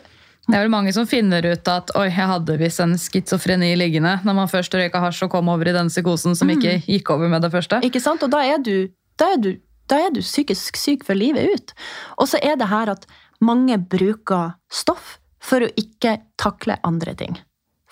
Det 0.46 0.58
er 0.58 0.66
vel 0.66 0.70
mange 0.70 0.92
som 0.92 1.06
finner 1.08 1.40
ut 1.40 1.68
at 1.68 1.90
oi, 1.96 2.10
jeg 2.10 2.28
hadde 2.28 2.58
visst 2.60 2.80
en 2.80 2.98
schizofreni 3.00 3.70
liggende 3.80 4.18
når 4.26 4.34
man 4.36 4.48
først 4.48 4.74
røyka 4.74 5.00
hasj 5.00 5.24
og 5.24 5.30
kom 5.30 5.48
over 5.48 5.68
i 5.68 5.72
den 5.72 5.88
psykosen 5.88 6.36
som 6.36 6.50
ikke 6.52 6.82
gikk 6.84 7.10
over 7.10 7.28
med 7.32 7.40
det 7.40 7.50
første. 7.50 7.80
Ikke 7.80 8.00
sant? 8.00 8.22
Og 8.22 8.30
da 8.30 8.44
er 8.44 8.60
du, 8.60 8.88
da 9.16 9.32
er 9.32 9.40
du, 9.40 9.54
da 9.88 9.96
er 10.04 10.12
du 10.12 10.20
psykisk 10.20 10.76
syk 10.76 11.06
for 11.08 11.16
livet 11.16 11.48
ut. 11.48 11.72
Og 12.18 12.28
så 12.28 12.36
er 12.42 12.60
det 12.60 12.68
her 12.68 12.92
at 12.92 13.06
mange 13.40 13.78
bruker 13.78 14.52
stoff 14.68 15.16
for 15.44 15.64
å 15.64 15.72
ikke 15.80 16.18
takle 16.40 16.78
andre 16.86 17.14
ting. 17.18 17.36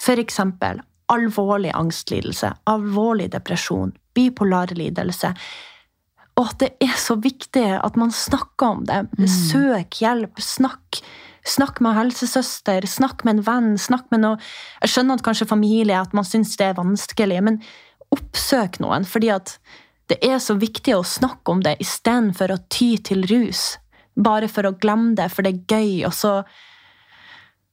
Eksempel 0.02 0.80
alvorlig 1.12 1.72
angstlidelse, 1.76 2.52
alvorlig 2.64 3.28
depresjon, 3.32 3.92
bipolar 4.14 4.72
lidelse. 4.76 5.32
Og 6.40 6.54
det 6.62 6.72
er 6.80 6.94
så 6.96 7.18
viktig 7.20 7.66
at 7.76 7.98
man 8.00 8.14
snakker 8.14 8.78
om 8.78 8.86
det. 8.88 9.02
Søk 9.28 10.00
hjelp. 10.00 10.40
Snakk. 10.40 11.02
Snakk 11.44 11.80
med 11.82 11.96
helsesøster, 11.98 12.86
snakk 12.86 13.24
med 13.26 13.40
en 13.40 13.44
venn. 13.44 13.70
snakk 13.78 14.06
med 14.14 14.22
noe. 14.22 14.38
Jeg 14.80 14.94
skjønner 14.94 15.18
at 15.18 15.24
kanskje 15.26 15.50
familie 15.50 15.98
at 15.98 16.14
man 16.14 16.24
syns 16.24 16.54
det 16.56 16.70
er 16.70 16.78
vanskelig, 16.78 17.40
men 17.42 17.60
oppsøk 18.14 18.78
noen. 18.80 19.04
fordi 19.04 19.32
at 19.34 19.58
det 20.08 20.18
er 20.22 20.38
så 20.38 20.54
viktig 20.54 20.94
å 20.96 21.04
snakke 21.06 21.50
om 21.50 21.62
det 21.62 21.80
istedenfor 21.80 22.52
å 22.52 22.62
ty 22.70 22.96
til 22.98 23.26
rus. 23.26 23.78
Bare 24.16 24.48
for 24.48 24.66
å 24.68 24.76
glemme 24.76 25.14
det, 25.16 25.30
for 25.32 25.42
det 25.42 25.52
er 25.52 25.76
gøy. 25.76 26.04
Og 26.06 26.14
så, 26.14 26.42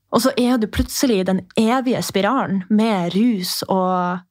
og 0.09 0.23
så 0.23 0.31
er 0.37 0.57
du 0.57 0.65
plutselig 0.71 1.19
i 1.21 1.27
den 1.27 1.43
evige 1.59 2.01
spiralen 2.05 2.63
med 2.69 3.13
rus 3.13 3.59
og 3.67 4.25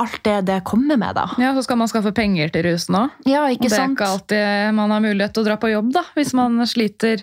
alt 0.00 0.20
det 0.24 0.38
det 0.48 0.56
kommer 0.66 0.96
med, 0.98 1.14
da. 1.14 1.28
Ja, 1.38 1.52
Så 1.54 1.62
skal 1.66 1.78
man 1.78 1.90
skaffe 1.90 2.10
penger 2.16 2.48
til 2.50 2.64
rusen 2.66 2.96
òg. 2.98 3.10
Ja, 3.28 3.44
Og 3.44 3.52
ikke 3.54 3.68
det 3.68 3.72
er 3.74 3.82
sant? 3.84 3.98
ikke 3.98 4.08
alltid 4.10 4.74
man 4.74 4.90
har 4.90 5.02
mulighet 5.04 5.34
til 5.34 5.44
å 5.44 5.48
dra 5.50 5.56
på 5.60 5.70
jobb, 5.70 5.92
da, 5.94 6.02
hvis 6.16 6.32
man 6.34 6.56
sliter 6.66 7.22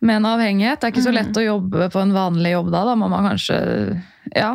med 0.00 0.16
en 0.16 0.26
avhengighet. 0.32 0.80
Det 0.80 0.88
er 0.88 0.94
ikke 0.94 1.04
så 1.06 1.12
lett 1.14 1.36
å 1.36 1.44
jobbe 1.44 1.88
på 1.92 2.00
en 2.02 2.12
vanlig 2.16 2.54
jobb 2.54 2.70
da. 2.72 2.82
Da 2.88 2.96
må 2.96 3.08
man 3.12 3.28
kanskje 3.30 3.58
ja, 4.34 4.54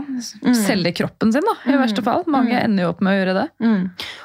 selge 0.66 0.94
kroppen 0.98 1.34
sin, 1.34 1.46
da, 1.46 1.56
i 1.70 1.78
verste 1.80 2.04
fall. 2.06 2.26
Mange 2.28 2.58
ender 2.60 2.88
jo 2.88 2.94
opp 2.96 3.04
med 3.06 3.14
å 3.14 3.20
gjøre 3.20 3.38
det. 3.40 3.48
Mm. 3.62 3.84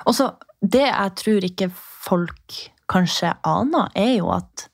Og 0.09 0.17
så, 0.17 0.31
det 0.61 0.87
jeg 0.89 1.15
tror 1.23 1.49
ikke 1.51 1.71
folk 1.77 2.61
kanskje 2.91 3.35
aner, 3.47 3.93
er 3.95 4.17
jo 4.17 4.33
at 4.35 4.70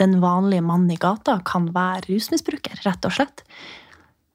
den 0.00 0.16
vanlige 0.22 0.64
mannen 0.64 0.90
i 0.94 0.98
gata 1.00 1.38
kan 1.46 1.68
være 1.76 2.06
rusmisbruker, 2.08 2.80
rett 2.86 3.04
og 3.08 3.12
slett. 3.14 3.44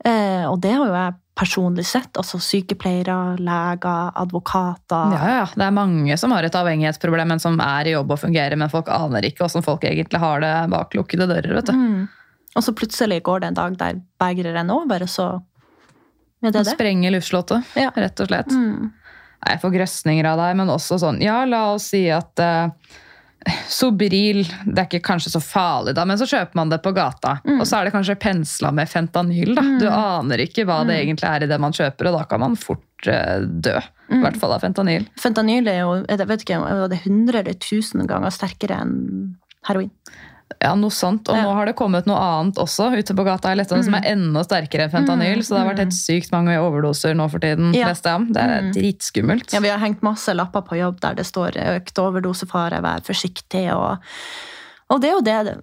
Eh, 0.06 0.44
og 0.46 0.60
det 0.62 0.74
har 0.76 0.86
jo 0.86 0.94
jeg 0.94 1.16
personlig 1.36 1.84
sett. 1.90 2.16
Altså 2.22 2.38
sykepleiere, 2.40 3.16
leger, 3.44 4.12
advokater. 4.22 5.16
Ja, 5.18 5.32
ja, 5.42 5.48
Det 5.56 5.66
er 5.66 5.74
mange 5.76 6.18
som 6.22 6.32
har 6.32 6.46
et 6.48 6.56
avhengighetsproblem, 6.56 7.28
men 7.34 7.42
som 7.44 7.58
er 7.60 7.90
i 7.90 7.96
jobb 7.96 8.14
og 8.16 8.22
fungerer, 8.22 8.56
men 8.62 8.72
folk 8.72 8.88
aner 8.94 9.26
ikke 9.28 9.44
hvordan 9.44 9.66
folk 9.66 9.84
egentlig 9.90 10.22
har 10.22 10.46
det 10.46 10.54
bak 10.72 10.94
lukkede 10.96 11.28
dører. 11.28 11.56
vet 11.58 11.72
du. 11.72 11.74
Mm. 11.74 12.06
Og 12.56 12.64
så 12.64 12.72
plutselig 12.78 13.22
går 13.26 13.42
det 13.44 13.48
en 13.52 13.58
dag 13.58 13.78
der 13.82 13.98
begeret 14.22 14.56
renner 14.56 14.78
over, 14.86 15.04
og 15.04 15.12
så 15.12 15.26
er 16.46 16.52
det 16.54 16.62
det. 16.62 16.76
Sprenger 16.78 17.12
luftslottet, 17.18 17.66
Ja. 17.76 17.90
rett 17.96 18.20
og 18.22 18.28
slett. 18.30 18.48
Mm. 18.54 18.94
Jeg 19.46 19.60
får 19.62 19.74
grøsninger 19.76 20.26
av 20.26 20.38
deg, 20.40 20.56
men 20.58 20.70
også 20.72 20.98
sånn 21.02 21.20
Ja, 21.22 21.44
la 21.46 21.74
oss 21.74 21.90
si 21.92 22.08
at 22.10 22.40
eh, 22.40 22.70
Sobril 23.70 24.44
det 24.66 24.80
er 24.80 24.88
ikke 24.88 25.04
kanskje 25.06 25.32
så 25.36 25.42
farlig, 25.44 25.94
da, 25.98 26.06
men 26.08 26.18
så 26.18 26.26
kjøper 26.30 26.58
man 26.58 26.72
det 26.72 26.80
på 26.86 26.94
gata. 26.96 27.38
Mm. 27.46 27.60
Og 27.62 27.68
så 27.70 27.80
er 27.80 27.88
det 27.90 27.94
kanskje 27.96 28.16
pensla 28.22 28.72
med 28.74 28.90
fentanyl. 28.90 29.54
da. 29.58 29.64
Du 29.82 29.86
aner 29.90 30.44
ikke 30.46 30.66
hva 30.66 30.82
Mm. 30.84 30.88
det 30.90 30.96
egentlig 31.04 31.30
er 31.30 31.44
i 31.44 31.48
det 31.52 31.60
man 31.62 31.72
kjøper, 31.76 32.10
og 32.12 32.18
da 32.20 32.24
kan 32.30 32.40
man 32.40 32.56
fort 32.56 33.08
uh, 33.08 33.40
dø. 33.46 33.78
I 34.10 34.14
Mm. 34.16 34.22
hvert 34.22 34.38
fall 34.38 34.52
av 34.54 34.62
fentanyl. 34.62 35.08
Fentanyl 35.18 35.68
er 35.68 35.80
jo 35.82 36.06
jeg 36.08 36.28
vet 36.28 36.42
ikke, 36.46 36.60
er 36.62 36.88
det 36.88 37.00
100 37.06 37.40
eller 37.40 37.54
1000 37.58 38.06
ganger 38.08 38.30
sterkere 38.30 38.80
enn 38.82 39.36
heroin. 39.68 39.90
Ja, 40.62 40.76
noe 40.78 40.94
sånt. 40.94 41.28
Og 41.30 41.36
Ja. 41.36 41.44
nå 41.44 41.54
har 41.54 41.66
det 41.66 41.76
kommet 41.76 42.06
noe 42.06 42.18
annet 42.18 42.56
også 42.62 42.92
ute 42.98 43.14
på 43.18 43.26
gata 43.26 43.52
i 43.52 43.56
Lettland 43.56 43.84
som 43.86 43.96
er 43.96 44.06
enda 44.14 44.44
sterkere 44.46 44.86
enn 44.86 44.92
fentanyl. 44.92 45.38
Mm, 45.38 45.44
Så 45.44 45.56
det 45.56 45.60
har 45.60 45.74
vært 45.74 45.80
helt 45.84 45.94
sykt 45.98 46.32
mange 46.32 46.54
overdoser 46.62 47.16
nå 47.16 47.30
for 47.30 47.40
tiden. 47.40 47.74
Ja. 47.74 47.92
Det 47.94 48.38
er 48.38 48.62
Mm. 48.62 48.74
dritskummelt. 48.74 49.52
Ja, 49.54 49.60
vi 49.60 49.70
har 49.70 49.80
hengt 49.80 50.02
masse 50.04 50.34
lapper 50.34 50.62
på 50.62 50.78
jobb 50.78 51.00
der 51.02 51.16
det 51.16 51.26
står 51.26 51.52
økt 51.58 51.98
overdosefare, 51.98 52.82
vær 52.82 53.02
forsiktig. 53.02 53.74
Og, 53.74 53.98
og 54.90 55.02
det 55.02 55.10
er 55.10 55.14
jo 55.14 55.22
det 55.22 55.62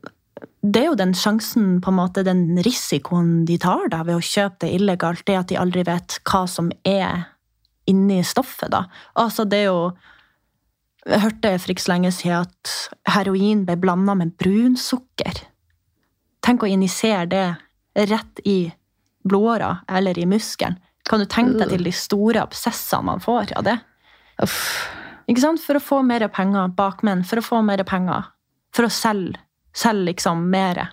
det 0.64 0.82
er 0.82 0.86
jo 0.86 0.94
den 0.96 1.12
sjansen, 1.12 1.80
på 1.80 1.88
en 1.88 1.94
måte, 1.94 2.24
den 2.24 2.56
risikoen 2.58 3.44
de 3.46 3.58
tar 3.58 3.88
da, 3.88 4.02
ved 4.02 4.16
å 4.16 4.20
kjøpe 4.20 4.58
det 4.60 4.72
illegalt, 4.80 5.24
det 5.24 5.36
at 5.38 5.46
de 5.48 5.56
aldri 5.56 5.84
vet 5.84 6.18
hva 6.24 6.48
som 6.48 6.70
er 6.84 7.26
inni 7.86 8.22
stoffet. 8.24 8.70
da. 8.70 8.86
Altså, 9.16 9.44
det 9.48 9.58
er 9.60 9.64
jo 9.66 9.92
Jeg 11.08 11.22
hørte 11.24 11.56
for 11.58 11.72
ikke 11.72 11.82
så 11.82 11.92
lenge 11.94 12.12
siden 12.14 12.44
at 12.46 12.72
heroin 13.10 13.64
ble 13.66 13.76
blanda 13.80 14.14
med 14.18 14.36
brunsukker. 14.38 15.42
Tenk 16.42 16.62
å 16.62 16.70
injisere 16.70 17.26
det 17.30 18.06
rett 18.10 18.42
i 18.46 18.72
blodåra 19.26 19.76
eller 19.90 20.18
i 20.18 20.26
muskelen. 20.26 20.78
Kan 21.08 21.22
du 21.22 21.26
tenke 21.26 21.58
deg 21.58 21.72
til 21.74 21.86
de 21.88 21.92
store 21.94 22.42
absessene 22.44 23.08
man 23.08 23.22
får 23.22 23.56
av 23.58 23.66
det? 23.66 23.78
Uff. 24.42 24.60
Ikke 25.30 25.42
sant? 25.42 25.62
For 25.62 25.78
å 25.78 25.82
få 25.82 26.00
mer 26.06 26.24
penger, 26.30 26.70
bakmenn, 26.78 27.24
for 27.26 27.40
å 27.40 27.44
få 27.46 27.62
mer 27.66 27.82
penger. 27.86 28.30
For 28.74 28.86
å 28.86 28.92
selge, 28.92 29.40
selge 29.74 30.12
liksom 30.12 30.46
mer. 30.52 30.84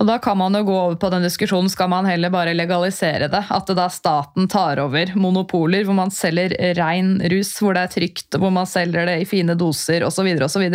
Og 0.00 0.06
da 0.08 0.16
kan 0.22 0.38
man 0.38 0.54
jo 0.56 0.62
gå 0.66 0.74
over 0.74 0.96
på 0.96 1.10
den 1.12 1.22
diskusjonen, 1.26 1.68
skal 1.70 1.90
man 1.92 2.06
heller 2.08 2.32
bare 2.32 2.54
legalisere 2.56 3.28
det? 3.30 3.42
At 3.52 3.68
det 3.68 3.76
da 3.78 3.88
staten 3.92 4.48
tar 4.50 4.80
over 4.82 5.12
monopoler, 5.18 5.84
hvor 5.84 5.96
man 5.98 6.10
selger 6.14 6.54
rein 6.78 7.18
rus, 7.30 7.52
hvor 7.60 7.76
det 7.76 7.84
er 7.86 7.92
trygt, 7.92 8.38
hvor 8.40 8.50
man 8.54 8.66
selger 8.66 9.06
det 9.06 9.18
i 9.22 9.26
fine 9.28 9.54
doser 9.58 10.04
osv. 10.06 10.28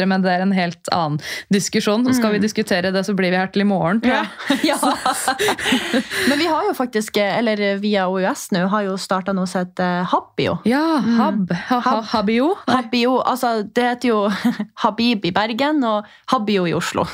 Men 0.05 0.23
det 0.23 0.31
er 0.35 0.45
en 0.45 0.53
helt 0.55 0.91
annen 0.93 1.19
diskusjon. 1.53 2.05
Mm. 2.07 2.13
skal 2.17 2.35
vi 2.35 2.43
diskutere 2.43 2.91
det, 2.93 3.03
så 3.07 3.15
blir 3.17 3.33
vi 3.33 3.39
her 3.41 3.51
til 3.53 3.65
i 3.65 3.69
morgen, 3.69 4.01
Ja. 4.05 4.23
Ja. 4.67 4.77
Men 6.29 6.39
vi 6.39 6.47
har 6.47 6.65
jo 6.67 6.73
faktisk, 6.75 7.17
eller 7.17 7.77
via 7.81 8.07
OUS 8.09 8.47
nå, 8.51 8.65
har 8.71 8.85
jo 8.87 8.95
starta 8.99 9.33
noe 9.35 9.47
som 9.47 9.63
heter 9.63 10.03
Habio. 10.11 10.57
Ja, 10.67 10.99
Hab. 11.19 11.51
Ha, 11.51 11.79
ha, 11.79 11.81
Hab. 11.85 12.03
Habio. 12.11 12.49
Habbio, 12.67 13.17
altså 13.21 13.61
Det 13.63 13.83
heter 13.85 14.09
jo 14.09 14.19
Habib 14.83 15.25
i 15.25 15.31
Bergen 15.35 15.83
og 15.87 16.07
Habio 16.31 16.65
i 16.67 16.73
Oslo. 16.77 17.05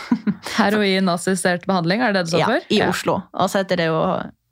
Heroinassistert 0.58 1.66
behandling, 1.70 1.93
er 2.02 2.14
det 2.14 2.26
det 2.26 2.34
står 2.34 2.40
Ja, 2.40 2.46
for? 2.48 2.68
I 2.70 2.82
Oslo. 2.88 3.22
Og 3.34 3.50
så 3.50 3.62
heter 3.62 3.78
det 3.78 3.88
jo 3.92 4.00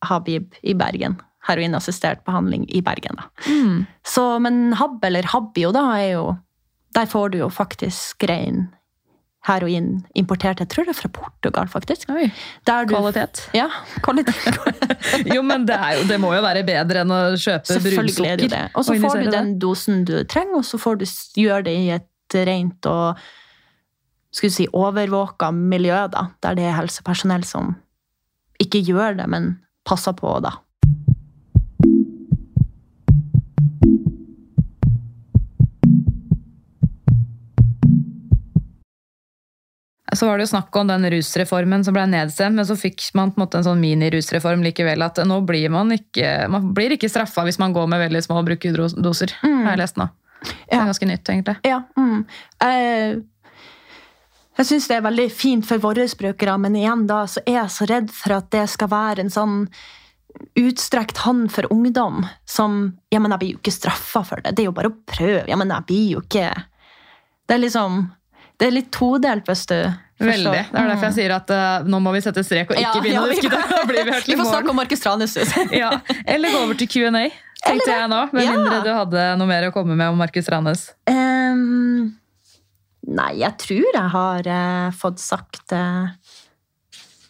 Habib 0.05 0.53
i 0.61 0.73
Bergen. 0.77 1.17
Heroinassistert 1.47 2.23
behandling 2.25 2.67
i 2.69 2.81
Bergen. 2.81 3.17
da. 3.17 3.23
Mm. 3.47 3.85
Så, 4.05 4.39
men 4.39 4.73
Hab 4.73 5.03
eller 5.03 5.23
Habio, 5.33 5.71
da 5.71 5.87
er 5.97 6.11
jo 6.13 6.37
Der 6.93 7.05
får 7.07 7.29
du 7.31 7.37
jo 7.37 7.47
faktisk 7.49 8.23
rein 8.27 8.67
heroin 9.47 10.03
importert. 10.13 10.59
Jeg 10.59 10.69
tror 10.69 10.85
det 10.85 10.93
er 10.93 10.99
fra 10.99 11.09
Portugal, 11.09 11.69
faktisk. 11.71 12.09
Oi, 12.13 12.27
du, 12.67 12.71
kvalitet. 12.91 13.49
Ja, 13.57 13.69
kvalitet. 14.05 14.37
Jo, 15.33 15.41
men 15.41 15.65
det, 15.65 15.77
jo, 15.97 16.03
det 16.07 16.19
må 16.21 16.29
jo 16.35 16.41
være 16.45 16.61
bedre 16.67 17.01
enn 17.01 17.13
å 17.13 17.21
kjøpe 17.39 17.73
er 17.73 17.81
brunsukker. 17.87 18.69
Og 18.77 18.85
så 18.85 18.97
får 19.01 19.23
du 19.23 19.29
den 19.33 19.55
dosen 19.61 20.03
du 20.05 20.19
trenger, 20.29 20.59
og 20.61 20.67
så 20.67 20.77
får 20.81 20.99
du 21.01 21.05
gjøre 21.41 21.65
det 21.65 21.73
i 21.79 21.87
et 21.95 22.37
rent 22.47 22.85
og 22.91 23.23
skulle 24.31 24.55
si, 24.55 24.67
overvåka 24.71 25.51
miljø, 25.51 26.07
da, 26.11 26.29
der 26.43 26.57
det 26.57 26.67
er 26.69 26.77
helsepersonell 26.79 27.43
som 27.47 27.75
ikke 28.61 28.83
gjør 28.85 29.17
det, 29.19 29.27
men 29.31 29.55
passer 29.87 30.15
på, 30.17 30.37
da. 30.43 30.55
Så 40.11 40.27
var 40.27 40.37
det 40.37 40.43
jo 40.43 40.51
snakk 40.51 40.75
om 40.75 40.89
den 40.89 41.07
rusreformen 41.13 41.85
som 41.87 41.95
ble 41.95 42.03
nedstemt, 42.11 42.57
men 42.57 42.67
så 42.67 42.75
fikk 42.75 43.05
man 43.15 43.31
på 43.31 43.39
en 43.39 43.45
måte 43.45 43.61
en 43.61 43.65
sånn 43.65 43.79
mini-rusreform 43.79 44.63
likevel. 44.65 45.05
At 45.05 45.21
nå 45.23 45.37
blir 45.47 45.71
man 45.71 45.93
ikke, 45.95 46.49
man 46.51 46.73
blir 46.75 46.97
ikke 46.97 47.09
straffa 47.09 47.45
hvis 47.47 47.61
man 47.61 47.71
går 47.73 47.87
med 47.89 48.03
veldig 48.03 48.21
små 48.27 48.41
brukerdoser. 48.45 49.31
Mm. 49.39 49.61
Har 49.63 49.71
jeg 49.71 49.81
lest 49.85 50.01
nå. 50.01 50.09
Det 50.43 50.75
er 50.75 50.89
ganske 50.89 51.07
nytt, 51.07 51.31
egentlig. 51.31 51.55
Ja. 51.63 51.79
Mm. 51.95 52.25
Jeg, 52.59 53.21
jeg 54.59 54.67
syns 54.67 54.87
det 54.91 54.97
er 54.99 55.05
veldig 55.05 55.27
fint 55.33 55.65
for 55.65 55.81
våre 55.81 56.05
brukere, 56.19 56.57
men 56.59 56.75
igjen 56.75 57.07
da 57.09 57.23
så 57.29 57.41
er 57.45 57.61
jeg 57.61 57.73
så 57.77 57.87
redd 57.89 58.11
for 58.13 58.35
at 58.35 58.51
det 58.53 58.67
skal 58.69 58.91
være 58.91 59.25
en 59.25 59.33
sånn 59.33 59.57
utstrekt 60.59 61.23
hånd 61.25 61.49
for 61.51 61.67
ungdom 61.73 62.25
som 62.47 62.97
Ja, 63.11 63.19
men 63.19 63.33
jeg 63.35 63.39
blir 63.39 63.51
jo 63.55 63.59
ikke 63.59 63.73
straffa 63.75 64.23
for 64.27 64.43
det. 64.43 64.55
Det 64.55 64.63
er 64.63 64.69
jo 64.69 64.75
bare 64.75 64.91
å 64.91 64.95
prøve. 65.07 65.43
Ja, 65.49 65.57
men 65.59 65.71
jeg 65.73 65.87
blir 65.89 66.05
jo 66.15 66.21
ikke 66.23 66.45
Det 67.47 67.57
er 67.57 67.59
liksom 67.59 68.05
Det 68.59 68.69
er 68.69 68.75
litt 68.77 68.91
todelt, 68.95 69.47
hvis 69.47 69.65
du 69.67 69.75
Veldig. 70.21 70.51
Det 70.53 70.77
er 70.77 70.89
derfor 70.91 71.07
jeg 71.07 71.15
sier 71.15 71.31
at 71.33 71.49
uh, 71.49 71.87
nå 71.89 71.97
må 72.05 72.11
vi 72.13 72.19
sette 72.21 72.43
strek 72.45 72.69
og 72.69 72.77
ikke 72.77 72.83
Ja, 72.85 73.01
begynne 73.01 73.15
ja, 73.15 73.23
å 73.25 73.31
diskutere. 73.33 73.79
Blir 73.89 74.05
vi 74.05 74.17
Vi 74.27 74.37
får 74.37 74.49
snakke 74.51 74.69
om 74.73 74.77
Markus 74.77 75.01
Tranus. 75.01 75.37
Ja. 75.81 75.89
Eller 76.29 76.53
gå 76.53 76.59
over 76.67 76.77
til 76.77 76.89
Q&A, 76.91 77.23
tenkte 77.65 77.89
jeg 77.89 78.09
nå. 78.11 78.19
Med 78.35 78.51
mindre 78.53 78.81
du 78.85 78.91
hadde 78.93 79.23
noe 79.41 79.49
mer 79.49 79.69
å 79.69 79.73
komme 79.73 79.97
med 79.97 80.13
om 80.13 80.21
Markus 80.21 80.49
Ranes. 80.53 80.91
Ehm, 81.09 82.11
nei, 83.07 83.31
jeg 83.41 83.57
tror 83.61 83.87
jeg 83.89 84.13
har 84.13 84.51
eh, 84.53 84.91
fått 84.93 85.21
sagt 85.23 85.73
eh, 85.75 86.11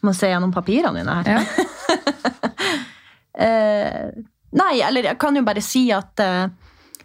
Må 0.02 0.14
se 0.18 0.32
gjennom 0.32 0.54
papirene 0.54 1.00
mine 1.00 1.20
her. 1.22 1.38
Ja. 1.38 1.44
Eh, 3.42 4.10
nei, 4.54 4.74
eller 4.84 5.06
jeg 5.08 5.18
kan 5.18 5.34
jo 5.34 5.42
bare 5.48 5.62
si 5.64 5.86
at 5.96 6.20
uh, 6.22 6.52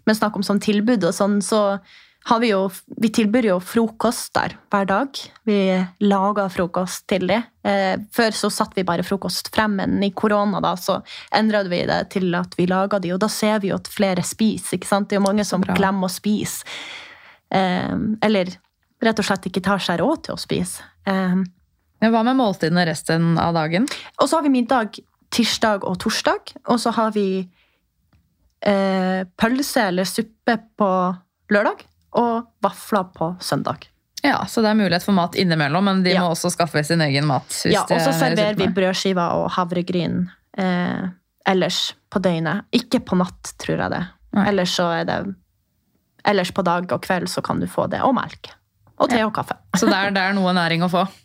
med 0.05 0.17
snakk 0.19 0.35
om 0.37 0.45
sånn 0.45 0.59
tilbud 0.61 1.07
og 1.07 1.14
sånn, 1.14 1.39
så 1.41 1.79
har 2.27 2.41
vi 2.43 2.51
jo 2.51 2.67
Vi 3.03 3.11
tilbyr 3.14 3.51
jo 3.53 3.57
frokost 3.62 4.33
der 4.35 4.57
hver 4.73 4.87
dag. 4.89 5.19
Vi 5.47 5.59
lager 6.03 6.51
frokost 6.51 7.07
til 7.11 7.29
dem. 7.31 7.45
Eh, 7.67 7.95
før 8.14 8.35
så 8.35 8.51
satte 8.51 8.79
vi 8.79 8.87
bare 8.87 9.07
frokost 9.07 9.53
frem, 9.55 9.77
men 9.79 10.03
i 10.03 10.11
korona 10.11 10.61
da, 10.62 10.75
så 10.79 10.99
endra 11.35 11.62
vi 11.71 11.85
det 11.87 12.01
til 12.14 12.35
at 12.39 12.55
vi 12.59 12.67
lager 12.71 13.03
de, 13.03 13.12
og 13.14 13.21
da 13.23 13.29
ser 13.31 13.61
vi 13.62 13.71
jo 13.71 13.79
at 13.79 13.91
flere 13.91 14.25
spiser. 14.27 14.77
ikke 14.77 14.91
sant? 14.91 15.09
Det 15.09 15.17
er 15.17 15.23
jo 15.23 15.27
mange 15.29 15.47
som 15.47 15.62
bra. 15.62 15.77
glemmer 15.79 16.11
å 16.11 16.12
spise. 16.12 16.67
Eh, 17.51 17.97
eller 18.22 18.47
rett 19.03 19.18
og 19.18 19.24
slett 19.28 19.47
ikke 19.47 19.62
tar 19.62 19.78
seg 19.78 20.01
råd 20.01 20.22
til 20.24 20.34
å 20.34 20.40
spise. 20.40 20.82
Eh, 21.07 21.36
Men 22.01 22.12
hva 22.12 22.22
med 22.24 22.36
måltidene 22.36 22.86
resten 22.86 23.38
av 23.38 23.55
dagen? 23.55 23.86
og 24.20 24.28
så 24.28 24.36
har 24.36 24.42
vi 24.42 24.49
middag 24.51 24.99
tirsdag 25.30 25.84
og 25.84 25.99
torsdag. 25.99 26.53
Og 26.68 26.78
så 26.80 26.90
har 26.94 27.11
vi 27.12 27.49
eh, 28.62 29.24
pølse 29.36 29.88
eller 29.90 30.05
suppe 30.09 30.59
på 30.78 30.88
lørdag. 31.53 31.84
Og 32.16 32.47
vafler 32.64 33.05
på 33.12 33.34
søndag. 33.44 33.84
Ja, 34.24 34.44
Så 34.49 34.62
det 34.62 34.70
er 34.70 34.74
mulighet 34.78 35.05
for 35.05 35.12
mat 35.12 35.34
innimellom, 35.36 35.84
men 35.84 36.03
de 36.03 36.11
Ja. 36.14 36.20
må 36.22 36.30
også 36.32 36.51
skaffe 36.51 36.82
sin 36.84 37.01
egen 37.01 37.26
mat. 37.26 37.44
Ja, 37.66 37.82
og 37.82 37.88
så 38.01 38.09
er 38.09 38.12
serverer 38.36 38.57
vi 38.57 38.66
brødskiver 38.68 39.34
og 39.34 39.51
havregryn 39.53 40.30
eh, 40.57 41.09
ellers 41.47 41.92
på 42.11 42.18
døgnet. 42.22 42.64
Ikke 42.72 43.01
på 43.05 43.16
natt, 43.18 43.53
tror 43.59 43.76
jeg 43.78 43.90
det. 43.90 44.07
Nei. 44.32 44.47
Ellers 44.49 44.70
så 44.74 44.88
er 45.01 45.05
det 45.05 45.34
Ellers 46.27 46.51
på 46.55 46.62
dag 46.66 46.91
og 46.93 47.03
kveld 47.05 47.29
så 47.31 47.43
kan 47.45 47.61
du 47.62 47.66
få 47.70 47.87
det. 47.93 48.01
Og 48.03 48.14
melk. 48.16 48.51
Og 48.99 49.11
te 49.12 49.20
og 49.24 49.33
kaffe. 49.37 49.55
Så 49.77 49.87
det 49.87 49.95
er, 49.95 50.11
det 50.16 50.22
er 50.22 50.35
noe 50.37 50.53
næring 50.57 50.83
å 50.87 50.91
få. 50.93 51.07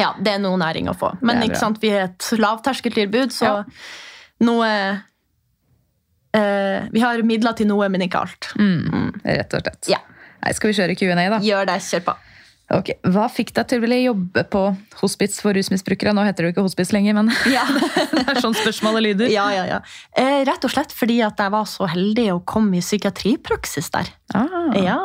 Ja, 0.00 0.14
det 0.16 0.30
er 0.32 0.38
noe 0.40 0.56
næring 0.56 0.86
å 0.88 0.94
få. 0.96 1.10
Men 1.20 1.42
ikke 1.44 1.58
sant, 1.60 1.76
vi 1.82 1.90
er 1.92 2.06
et 2.06 2.28
lavterskeltilbud, 2.40 3.28
så 3.36 3.44
Ja. 3.44 3.64
noe 4.40 4.68
eh, 6.32 6.86
Vi 6.90 7.00
har 7.04 7.20
midler 7.28 7.52
til 7.58 7.68
noe, 7.68 7.88
men 7.92 8.00
ikke 8.06 8.22
alt. 8.24 8.48
Mm, 8.56 9.10
rett 9.24 9.52
og 9.52 9.60
slett. 9.66 9.90
Ja. 9.92 9.98
Nei, 10.42 10.54
skal 10.56 10.72
vi 10.72 10.78
kjøre 10.78 10.96
Q&A, 10.96 11.28
da? 11.28 11.38
Gjør 11.44 11.68
det, 11.68 11.76
kjør 11.84 12.04
på. 12.08 12.14
Ok, 12.72 12.88
Hva 13.12 13.26
fikk 13.32 13.50
deg 13.56 13.66
til 13.68 13.80
å 13.80 13.84
ville 13.84 13.98
jobbe 14.00 14.44
på 14.52 14.62
hospits 15.02 15.40
for 15.44 15.52
rusmisbrukere? 15.56 16.14
Nå 16.16 16.24
heter 16.24 16.44
det 16.46 16.50
jo 16.50 16.54
ikke 16.56 16.66
hospits 16.68 16.92
lenger, 16.96 17.18
men 17.18 17.28
Ja. 17.56 17.66
det 18.16 18.22
er 18.32 18.40
sånn 18.40 18.56
spørsmålet 18.56 19.06
lyder. 19.10 19.32
ja, 19.32 19.48
ja, 19.52 19.64
ja. 19.68 19.80
Eh, 20.16 20.40
rett 20.48 20.64
og 20.64 20.72
slett 20.72 20.94
fordi 20.96 21.20
at 21.26 21.40
jeg 21.42 21.52
var 21.52 21.66
så 21.68 21.88
heldig 21.92 22.28
å 22.36 22.42
komme 22.48 22.78
i 22.80 22.84
psykiatripraksis 22.84 23.90
der. 23.92 24.08
Ah, 24.34 24.72
Ja. 24.78 25.00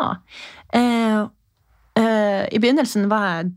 Eh, 0.75 1.25
eh, 1.99 2.43
I 2.51 2.59
begynnelsen 2.63 3.07
var 3.11 3.27
jeg 3.43 3.51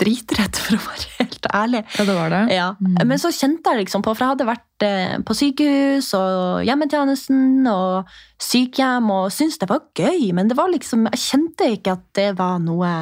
dritredd, 0.00 0.56
for 0.64 0.76
å 0.78 0.84
være 0.86 1.10
helt 1.18 1.48
ærlig. 1.52 1.82
ja, 1.98 2.04
det 2.08 2.14
var 2.16 2.30
det. 2.32 2.42
Ja. 2.56 2.68
Men 2.80 3.18
så 3.20 3.28
kjente 3.34 3.72
jeg 3.74 3.84
liksom 3.84 4.04
på, 4.04 4.14
for 4.16 4.24
jeg 4.24 4.34
hadde 4.36 4.46
vært 4.48 4.84
eh, 4.86 5.16
på 5.24 5.36
sykehus 5.36 6.08
og 6.16 6.62
hjemmetjenesten 6.68 7.68
og 7.72 8.08
sykehjem 8.42 9.10
og 9.12 9.28
syntes 9.36 9.60
det 9.60 9.68
var 9.72 9.84
gøy, 9.96 10.30
men 10.36 10.48
det 10.48 10.56
var 10.56 10.72
liksom, 10.72 11.08
jeg 11.12 11.24
kjente 11.24 11.68
ikke 11.76 11.96
at 11.98 12.06
det 12.16 12.30
var 12.40 12.56
noe 12.64 12.94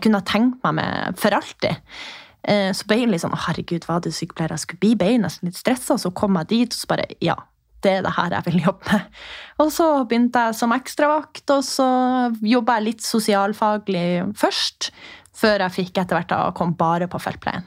jeg 0.00 0.06
kunne 0.08 0.22
ha 0.24 0.26
tenkt 0.32 0.64
meg 0.64 0.74
med 0.80 1.20
for 1.20 1.36
alltid. 1.36 1.76
Eh, 2.48 2.72
Så 2.72 2.88
ble 2.88 3.02
jeg 3.02 3.12
litt 3.12 3.20
sånn, 3.20 3.36
«Å, 3.36 3.44
herregud, 3.46 3.84
var 3.86 4.00
det 4.00 4.14
sykepleier 4.16 4.56
jeg 4.56 4.64
skulle 4.64 4.80
bli? 4.80 4.94
Ble 4.96 5.12
jeg 5.12 5.20
nesten 5.22 5.50
litt 5.50 5.60
stressa, 5.60 5.98
så 6.00 6.10
kom 6.16 6.40
jeg 6.40 6.48
dit, 6.48 6.72
og 6.72 6.78
så 6.80 6.88
bare, 6.88 7.06
ja, 7.20 7.36
det 7.84 7.92
er 7.98 8.02
det 8.04 8.12
her 8.16 8.30
jeg 8.36 8.46
vil 8.48 8.62
jobbe 8.66 8.92
med. 8.92 9.20
Og 9.60 9.72
så 9.72 9.88
begynte 10.08 10.46
jeg 10.48 10.56
som 10.58 10.72
ekstravakt, 10.72 11.44
og 11.52 11.62
så 11.64 11.88
jobba 12.44 12.78
jeg 12.78 12.86
litt 12.88 13.04
sosialfaglig 13.04 14.06
først. 14.40 14.90
Før 15.40 15.62
jeg 15.64 15.72
fikk 15.72 16.00
etter 16.02 16.18
hvert 16.18 16.32
da 16.32 16.40
komme 16.56 16.76
bare 16.76 17.06
på 17.08 17.20
feltpleien. 17.22 17.64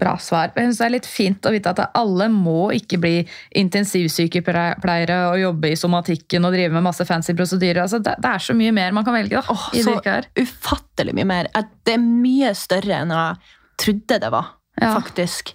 Bra 0.00 0.16
svar. 0.18 0.50
Jeg 0.56 0.66
synes 0.66 0.78
Det 0.80 0.86
er 0.86 0.92
litt 0.96 1.06
fint 1.06 1.46
å 1.46 1.52
vite 1.54 1.70
at 1.70 1.82
alle 1.94 2.26
må 2.32 2.72
ikke 2.74 2.98
bli 2.98 3.12
intensivsykepleiere 3.60 5.18
og 5.30 5.38
jobbe 5.38 5.70
i 5.70 5.78
somatikken 5.78 6.44
og 6.48 6.54
drive 6.56 6.74
med 6.74 6.82
masse 6.86 7.06
fancy 7.06 7.34
prosedyrer. 7.36 7.84
Altså, 7.84 8.00
det, 8.02 8.16
det 8.22 8.32
er 8.32 8.42
så 8.42 8.56
mye 8.58 8.74
mer 8.74 8.94
man 8.96 9.06
kan 9.06 9.14
velge 9.14 9.38
da, 9.38 9.44
Oh, 9.54 9.68
så 9.70 9.96
ufattelig 10.40 11.14
mye 11.14 11.28
mer. 11.30 11.50
Det 11.86 11.94
er 11.94 12.02
mye 12.02 12.54
større 12.58 13.02
enn 13.04 13.14
jeg 13.14 13.54
trodde 13.84 14.20
det 14.22 14.30
var, 14.34 14.54
Ja. 14.80 14.94
faktisk. 14.98 15.54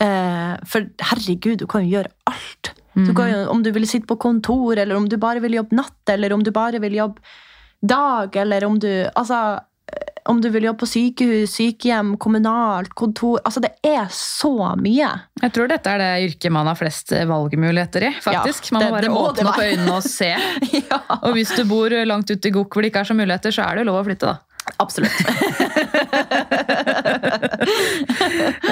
Eh, 0.00 0.54
for 0.68 0.86
herregud, 1.10 1.58
du 1.58 1.66
kan 1.66 1.86
jo 1.86 1.96
gjøre 1.98 2.12
alt. 2.30 2.74
Du 2.96 3.12
kan 3.12 3.28
om 3.52 3.60
du 3.62 3.68
vil 3.74 3.84
sitte 3.84 4.08
på 4.08 4.16
kontor, 4.16 4.78
eller 4.78 4.96
om 4.96 5.04
du 5.08 5.18
bare 5.20 5.40
vil 5.44 5.58
jobbe 5.58 5.76
natt, 5.76 6.08
eller 6.08 6.32
om 6.32 6.42
du 6.42 6.50
bare 6.50 6.78
vil 6.80 6.94
jobbe 6.96 7.20
dag, 7.84 8.36
eller 8.36 8.64
om 8.64 8.78
du 8.78 8.88
Altså, 9.14 9.60
om 10.28 10.40
du 10.42 10.48
vil 10.50 10.64
jobbe 10.68 10.80
på 10.82 10.88
sykehus, 10.90 11.52
sykehjem, 11.58 12.14
kommunalt, 12.22 12.92
kontor 12.98 13.38
Altså, 13.46 13.60
det 13.64 13.72
er 13.86 14.06
så 14.12 14.50
mye. 14.80 15.08
Jeg 15.42 15.52
tror 15.54 15.68
dette 15.70 15.86
er 15.92 15.98
det 16.02 16.10
yrket 16.30 16.52
man 16.52 16.66
har 16.70 16.74
flest 16.78 17.12
valgmuligheter 17.28 18.08
i. 18.08 18.12
faktisk. 18.20 18.70
Ja, 18.72 18.78
man 18.78 18.82
må 18.82 18.96
det- 18.96 19.02
det 19.06 19.10
bare 19.10 19.14
må 19.14 19.22
åpne 19.30 19.48
opp 19.52 19.62
øynene 19.62 19.92
og 19.96 20.02
se. 20.18 20.32
ja, 20.90 21.00
Og 21.22 21.32
hvis 21.38 21.54
du 21.56 21.64
bor 21.64 21.88
langt 22.06 22.30
ute 22.30 22.48
i 22.48 22.50
Gokk 22.54 22.70
hvor 22.74 22.82
det 22.82 22.90
ikke 22.92 23.00
er 23.04 23.10
så 23.12 23.16
muligheter, 23.18 23.50
så 23.54 23.62
er 23.68 23.74
det 23.76 23.84
jo 23.86 23.90
lov 23.92 24.02
å 24.02 24.06
flytte, 24.10 24.26
da. 24.26 24.36
absolutt. 24.82 25.16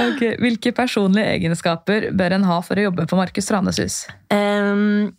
Ok, 0.05 0.21
Hvilke 0.43 0.73
personlige 0.77 1.35
egenskaper 1.39 2.09
bør 2.17 2.35
en 2.37 2.47
ha 2.49 2.61
for 2.65 2.79
å 2.81 2.87
jobbe 2.89 3.07
på 3.11 3.19
Markus 3.19 3.47
Tranes 3.49 3.79
hus? 3.83 3.97
Um, 4.35 5.13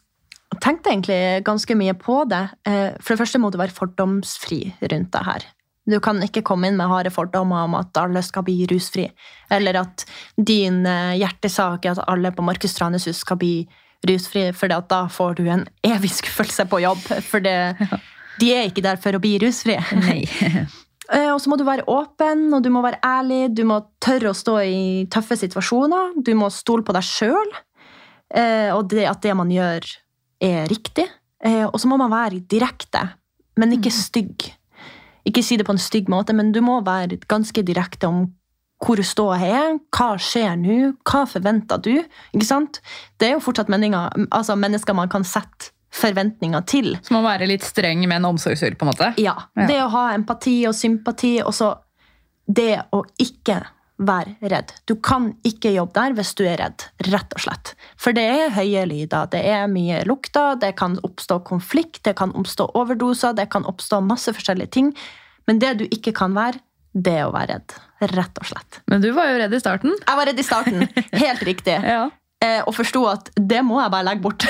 tenkte 0.64 0.92
egentlig 0.94 1.20
ganske 1.48 1.76
mye 1.78 1.96
på 2.00 2.22
det. 2.32 2.44
Eh, 2.68 2.92
For 3.02 3.16
det 3.16 3.22
første 3.24 3.42
må 3.42 3.52
du 3.52 3.58
være 3.60 3.76
fordomsfri 3.76 4.62
rundt 4.92 5.12
det 5.16 5.24
her. 5.28 5.48
Du 5.86 6.00
kan 6.02 6.18
ikke 6.26 6.42
komme 6.42 6.68
inn 6.72 6.78
med 6.80 6.90
harde 6.90 7.12
fordommer 7.14 7.68
om 7.68 7.76
at 7.78 7.98
alle 8.02 8.22
skal 8.26 8.44
bli 8.48 8.66
rusfri. 8.72 9.06
Eller 9.54 9.78
at 9.84 10.06
din 10.38 10.80
eh, 10.90 11.16
hjertesak 11.22 11.86
er 11.86 11.94
at 11.98 12.08
alle 12.10 12.32
på 12.34 12.42
Markus 12.46 12.74
Tranes 12.74 13.06
hus 13.06 13.20
skal 13.22 13.38
bli 13.38 13.68
rusfri, 14.06 14.48
for 14.54 14.70
da 14.70 15.04
får 15.10 15.36
du 15.40 15.44
en 15.50 15.68
evig 15.86 16.12
skuffelse 16.14 16.66
på 16.70 16.80
jobb. 16.84 17.06
For 17.26 17.40
det, 17.42 17.56
de 18.42 18.50
er 18.54 18.68
ikke 18.70 18.84
der 18.86 18.98
for 19.02 19.14
å 19.18 19.22
bli 19.24 19.38
rusfrie. 19.46 19.82
Eh, 21.14 21.28
Og 21.30 21.38
så 21.38 21.52
må 21.52 21.58
du 21.58 21.62
være 21.68 21.84
åpen, 21.86 22.48
og 22.58 22.64
du 22.66 22.72
må 22.74 22.82
være 22.82 22.98
ærlig. 23.06 23.52
Du 23.54 23.60
må 23.70 23.76
tørre 24.02 24.32
å 24.32 24.34
stå 24.34 24.56
i 24.66 24.80
tøffe 25.14 25.36
situasjoner. 25.38 26.16
Du 26.26 26.32
må 26.34 26.48
stole 26.50 26.82
på 26.82 26.96
deg 26.98 27.06
sjøl, 27.06 27.52
og 28.74 28.88
det, 28.90 29.04
at 29.06 29.22
det 29.22 29.36
man 29.38 29.52
gjør, 29.54 29.86
er 30.42 30.66
riktig. 30.66 31.06
Eh, 31.46 31.62
Og 31.68 31.78
så 31.78 31.88
må 31.92 32.00
man 32.02 32.10
være 32.10 32.42
direkte, 32.50 33.04
men 33.62 33.76
ikke 33.78 33.94
stygg. 33.94 34.48
Ikke 35.26 35.44
si 35.44 35.58
det 35.58 35.66
på 35.66 35.74
en 35.74 35.82
stygg 35.82 36.10
måte, 36.12 36.36
men 36.38 36.52
du 36.54 36.62
må 36.62 36.80
være 36.86 37.20
ganske 37.30 37.64
direkte 37.66 38.10
om 38.10 38.26
hvor 38.86 39.00
ståa 39.08 39.38
er, 39.40 39.78
hva 39.96 40.10
skjer 40.22 40.58
nå, 40.60 40.76
hva 41.08 41.24
forventer 41.30 41.80
du? 41.82 41.94
Ikke 42.36 42.48
sant? 42.48 42.82
Det 43.18 43.30
er 43.30 43.38
jo 43.38 43.44
fortsatt 43.44 43.72
altså 43.72 44.58
mennesker 44.60 44.98
man 44.98 45.10
kan 45.10 45.24
sette 45.26 45.72
forventninger 45.96 46.66
til. 46.68 46.98
Så 47.02 47.14
man 47.16 47.24
må 47.24 47.30
være 47.30 47.48
litt 47.48 47.64
streng, 47.64 48.04
men 48.10 48.28
omsorgsfull, 48.28 48.76
på 48.76 48.86
en 48.86 48.92
måte. 48.92 49.14
Ja. 49.22 49.38
Ja. 49.56 49.68
Det 49.70 49.80
å 49.80 49.90
ha 49.94 50.10
empati 50.14 50.58
og 50.68 50.76
sympati, 50.76 51.38
og 51.42 51.56
så 51.56 51.72
det 52.46 52.84
å 52.94 53.02
ikke 53.18 53.62
være 53.98 54.36
redd. 54.52 54.74
Du 54.90 54.96
kan 55.00 55.30
ikke 55.48 55.72
jobbe 55.72 55.96
der 55.96 56.16
hvis 56.18 56.34
du 56.36 56.44
er 56.48 56.60
redd, 56.60 56.88
rett 57.08 57.36
og 57.38 57.44
slett. 57.46 57.74
For 58.02 58.16
det 58.16 58.26
er 58.28 58.56
høye 58.56 58.84
lyder, 58.90 59.30
det 59.32 59.42
er 59.48 59.70
mye 59.72 60.02
lukter, 60.08 60.60
det 60.60 60.74
kan 60.80 60.98
oppstå 61.08 61.40
konflikt, 61.48 62.04
det 62.08 62.18
kan 62.20 62.34
oppstå 62.36 62.68
overdoser, 62.76 63.36
det 63.38 63.48
kan 63.54 63.68
oppstå 63.68 64.02
masse 64.04 64.34
forskjellige 64.36 64.74
ting. 64.76 64.92
Men 65.48 65.62
det 65.64 65.76
du 65.80 65.86
ikke 65.88 66.16
kan 66.18 66.36
være, 66.36 66.60
det 66.96 67.16
er 67.22 67.26
å 67.30 67.34
være 67.36 67.56
redd. 67.56 67.76
Rett 68.16 68.40
og 68.42 68.50
slett. 68.52 68.82
Men 68.92 69.04
du 69.04 69.10
var 69.16 69.32
jo 69.32 69.40
redd 69.40 69.56
i 69.56 69.64
starten. 69.64 69.96
Jeg 69.96 70.20
var 70.20 70.30
redd 70.30 70.40
i 70.40 70.48
starten, 70.48 70.88
helt 71.26 71.44
riktig. 71.48 71.76
Ja. 71.80 72.08
Eh, 72.44 72.62
og 72.68 72.76
forsto 72.76 73.06
at 73.08 73.32
det 73.40 73.62
må 73.66 73.80
jeg 73.80 73.94
bare 73.94 74.08
legge 74.10 74.24
bort. 74.26 74.46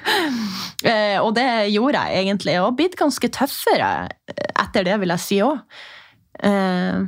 eh, 0.90 1.18
og 1.22 1.34
det 1.38 1.48
gjorde 1.74 2.02
jeg 2.02 2.24
egentlig, 2.24 2.56
og 2.62 2.74
blitt 2.78 2.98
ganske 2.98 3.30
tøffere 3.34 3.92
etter 4.56 4.86
det, 4.86 4.98
vil 5.02 5.14
jeg 5.14 5.22
si 5.22 5.38
òg. 5.46 5.62
Eh, 6.46 7.06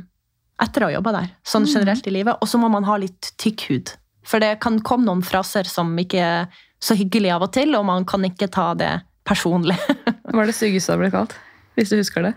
etter 0.63 0.83
å 0.83 0.89
ha 0.89 0.95
jobba 0.97 1.13
der, 1.15 1.29
sånn 1.47 1.67
generelt 1.69 2.07
i 2.07 2.13
livet. 2.13 2.39
Og 2.41 2.49
så 2.51 2.59
må 2.61 2.69
man 2.71 2.87
ha 2.87 2.97
litt 2.99 3.31
tykk 3.41 3.65
hud. 3.69 3.93
For 4.27 4.43
det 4.43 4.57
kan 4.63 4.79
komme 4.85 5.07
noen 5.07 5.23
fraser 5.25 5.67
som 5.69 5.91
ikke 5.99 6.19
er 6.23 6.59
så 6.83 6.95
hyggelig 6.95 7.31
av 7.35 7.45
og 7.47 7.53
til, 7.55 7.75
og 7.75 7.85
man 7.87 8.05
kan 8.07 8.23
ikke 8.27 8.49
ta 8.51 8.71
det 8.77 8.91
personlig. 9.27 9.77
Hva 10.31 10.43
er 10.43 10.51
det 10.51 10.57
styggeste 10.57 10.95
det 10.95 11.03
ble 11.03 11.11
kalt? 11.13 11.35
Hvis 11.79 11.91
du 11.91 11.99
husker 11.99 12.27
det. 12.27 12.33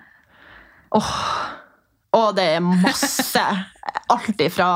og 0.93 2.29
det 2.37 2.49
er 2.59 2.61
masse. 2.63 3.43
Alt 4.13 4.43
ifra 4.45 4.69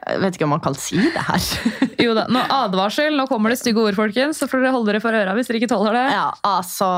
Jeg 0.00 0.20
vet 0.22 0.36
ikke 0.36 0.46
om 0.46 0.54
man 0.56 0.62
kan 0.64 0.74
si 0.78 0.96
det 0.96 1.26
her. 1.26 1.50
Jo 2.06 2.14
da, 2.16 2.24
nå 2.32 2.40
Advarsel, 2.40 3.12
nå 3.18 3.26
kommer 3.28 3.52
det 3.52 3.60
stygge 3.60 3.82
ord, 3.84 3.98
folkens. 3.98 4.40
Så 4.40 4.48
får 4.48 4.64
dere 4.64 4.74
holde 4.74 4.90
dere 4.90 5.02
for 5.04 5.14
øra 5.14 5.36
hvis 5.36 5.50
dere 5.50 5.60
ikke 5.60 5.70
tåler 5.74 5.98
det. 5.98 6.06
Ja, 6.16 6.26
altså 6.48 6.88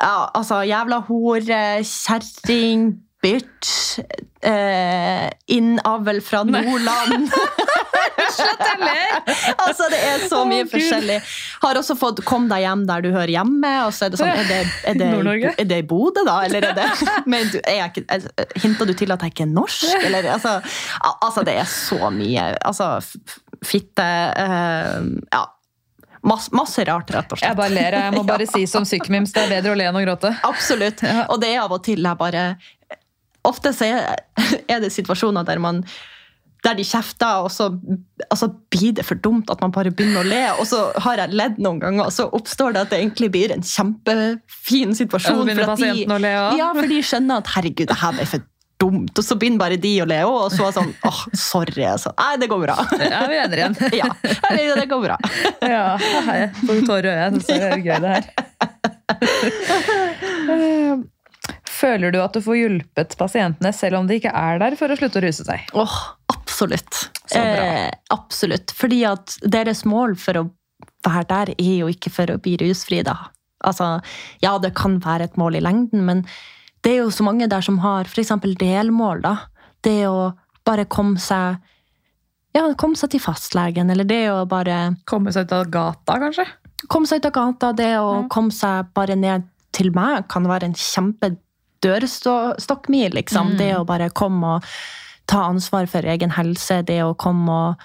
ja, 0.00 0.30
Altså, 0.34 0.62
jævla 0.66 0.98
hore, 1.06 1.62
kjerring, 1.86 2.88
bitch 3.24 3.98
eh, 4.44 5.30
Innavl 5.46 6.20
fra 6.20 6.44
Nordland. 6.44 7.30
altså, 9.56 9.88
det 9.90 10.00
er 10.00 10.26
så 10.28 10.42
mye 10.48 10.64
oh, 10.64 10.70
forskjellig. 10.70 11.16
Har 11.62 11.80
også 11.80 11.96
fått 11.98 12.22
'kom 12.26 12.48
deg 12.50 12.64
hjem 12.64 12.84
der 12.88 13.04
du 13.04 13.10
hører 13.14 13.32
hjemme'. 13.36 13.72
Og 13.86 13.94
så 13.96 14.06
er 14.06 14.14
det 14.14 14.20
sånn, 14.20 14.32
er 14.34 14.50
det, 14.50 14.60
er 14.90 15.00
det, 15.00 15.08
er 15.54 15.70
det 15.70 15.80
i 15.84 15.88
Bodø, 15.88 16.24
da? 16.26 16.42
Eller 16.46 16.68
er 16.70 16.76
det 16.76 16.90
Men 17.32 17.48
du, 17.52 17.58
er 17.62 17.80
jeg 17.80 17.94
ikke, 17.94 18.04
er, 18.18 18.52
Hinter 18.66 18.90
du 18.90 18.94
til 18.98 19.16
at 19.16 19.24
jeg 19.24 19.34
ikke 19.34 19.48
er 19.48 19.52
norsk? 19.54 19.88
Eller, 20.04 20.30
altså, 20.36 20.58
altså, 21.14 21.44
det 21.46 21.58
er 21.62 21.68
så 21.70 22.12
mye. 22.14 22.52
Altså, 22.60 22.94
fitte 23.64 24.08
eh, 24.46 25.12
Ja. 25.32 25.44
Masse, 26.24 26.48
masse 26.56 26.80
rart, 26.88 27.10
rett 27.12 27.32
og 27.34 27.36
slett. 27.36 27.50
Jeg 27.50 27.56
bare 27.58 27.68
ler. 27.68 27.94
Jeg 28.00 28.12
må 28.14 28.22
bare 28.32 28.46
si 28.48 28.62
som 28.70 28.86
sykemims, 28.88 29.34
det 29.36 29.42
er 29.42 29.50
bedre 29.58 29.74
å 29.74 29.76
le 29.76 29.90
enn 29.90 29.98
å 29.98 30.04
gråte. 30.06 30.30
Absolutt. 30.48 31.02
Og 31.28 31.36
det 31.42 31.50
er 31.52 31.60
av 31.66 31.74
og 31.76 31.82
til 31.84 32.00
jeg 32.00 32.16
bare 32.16 32.46
Ofte 33.48 33.74
så 33.76 33.88
er, 34.72 34.80
det 34.80 34.92
situasjoner 34.94 35.46
der 35.46 35.62
man 35.62 35.84
der 36.64 36.78
de 36.78 36.84
kjefter, 36.86 37.44
og 37.44 37.50
så 37.52 37.66
altså, 38.30 38.46
blir 38.72 38.94
det 38.96 39.04
for 39.04 39.20
dumt 39.20 39.50
at 39.52 39.60
man 39.60 39.72
bare 39.74 39.90
begynner 39.92 40.22
å 40.22 40.28
le. 40.28 40.40
Og 40.62 40.64
så 40.70 40.78
har 41.04 41.20
jeg 41.20 41.36
ledd 41.36 41.58
noen 41.60 41.76
ganger, 41.82 42.06
og 42.06 42.14
så 42.14 42.24
oppstår 42.32 42.72
det 42.72 42.86
at 42.86 42.94
det 42.94 43.02
egentlig 43.02 43.28
blir 43.34 43.52
en 43.52 43.60
kjempefin 43.68 44.96
situasjon. 44.96 45.44
for 45.58 45.74
at 45.74 45.82
de, 45.82 46.06
å 46.08 46.16
le 46.16 46.32
også. 46.40 46.58
ja, 46.62 46.70
for 46.78 46.88
de 46.94 47.02
skjønner 47.04 47.44
at 47.44 47.52
herregud, 47.58 47.88
det 47.92 47.98
her 48.00 48.16
ble 48.16 48.24
for 48.32 48.48
dumt. 48.80 49.18
Og 49.18 49.24
så 49.24 49.36
begynner 49.38 49.60
bare 49.60 49.76
de 49.80 49.92
å 50.02 50.08
le 50.08 50.20
òg, 50.26 50.38
og 50.46 50.50
så 50.54 50.64
er 50.64 50.68
det 50.72 50.76
sånn 50.78 50.92
åh, 51.10 51.20
sorry. 51.36 51.84
Altså. 51.92 52.10
Nei, 52.18 52.34
det 52.42 52.48
går 52.52 52.60
bra. 52.64 52.76
Ja, 53.00 53.22
vi 53.30 53.36
er 53.40 53.56
igjen. 53.60 53.74
ja, 54.00 54.08
det, 54.80 54.88
går 54.90 55.00
bra. 55.08 55.16
Ja, 55.74 55.84
jeg 56.00 56.50
får 56.64 56.84
tårer 56.88 57.08
i 57.08 57.12
øyet. 57.14 57.24
Jeg 57.24 57.30
synes 57.34 57.46
det 57.48 57.56
er 57.70 57.80
gøy, 57.84 57.98
det 58.04 58.10
her. 58.14 58.24
Føler 61.84 62.14
du 62.14 62.20
at 62.22 62.34
du 62.34 62.40
får 62.44 62.58
hjulpet 62.58 63.16
pasientene 63.20 63.72
selv 63.76 64.00
om 64.00 64.08
de 64.08 64.18
ikke 64.18 64.32
er 64.32 64.60
der 64.62 64.76
for 64.80 64.92
å 64.92 64.96
slutte 64.98 65.20
å 65.20 65.24
ruse 65.26 65.44
seg? 65.44 65.66
Åh, 65.76 65.96
absolutt. 66.32 67.02
Så 67.28 67.40
bra. 67.40 67.66
Eh, 67.68 67.90
absolutt. 68.14 68.72
Fordi 68.76 69.02
at 69.08 69.36
deres 69.44 69.84
mål 69.88 70.16
for 70.20 70.40
å 70.40 70.46
være 71.04 71.28
der 71.28 71.52
er 71.58 71.76
jo 71.82 71.90
ikke 71.92 72.12
for 72.14 72.32
å 72.32 72.40
bli 72.40 72.56
rusfri, 72.62 73.02
da. 73.04 73.18
Altså, 73.64 73.98
ja, 74.44 74.56
det 74.60 74.74
kan 74.76 74.96
være 75.04 75.28
et 75.28 75.38
mål 75.40 75.60
i 75.60 75.62
lengden, 75.64 76.04
men 76.08 76.24
det 76.84 76.94
er 76.94 77.02
jo 77.02 77.12
så 77.12 77.24
mange 77.24 77.48
der 77.48 77.64
som 77.64 77.78
har 77.84 78.08
f.eks. 78.08 78.32
delmål, 78.60 79.22
da. 79.24 79.36
Det 79.84 80.00
å 80.08 80.32
bare 80.64 80.88
komme 80.88 81.20
seg 81.20 81.60
ja, 82.54 82.68
komme 82.78 82.96
seg 82.96 83.12
til 83.12 83.20
fastlegen, 83.20 83.90
eller 83.90 84.06
det 84.06 84.24
å 84.30 84.44
bare 84.48 84.94
Komme 85.10 85.32
seg 85.34 85.48
ut 85.48 85.56
av 85.56 85.72
gata, 85.74 86.20
kanskje? 86.22 86.46
komme 86.88 87.08
seg 87.08 87.22
ut 87.22 87.28
av 87.30 87.34
gata, 87.34 87.72
det 87.76 87.92
å 87.98 88.10
mm. 88.24 88.28
komme 88.32 88.54
seg 88.54 88.90
bare 88.96 89.16
ned 89.18 89.48
til 89.74 89.90
meg, 89.94 90.26
kan 90.30 90.46
være 90.48 90.68
en 90.70 90.76
kjempe 90.78 91.32
dørstokkmil, 91.84 93.14
liksom. 93.20 93.54
Mm. 93.54 93.58
Det 93.60 93.72
å 93.76 93.84
bare 93.88 94.12
komme 94.16 94.56
og 94.56 94.72
ta 95.30 95.46
ansvar 95.48 95.86
for 95.90 96.04
egen 96.08 96.34
helse, 96.36 96.82
det 96.86 97.02
å 97.04 97.14
komme 97.16 97.60
og 97.68 97.84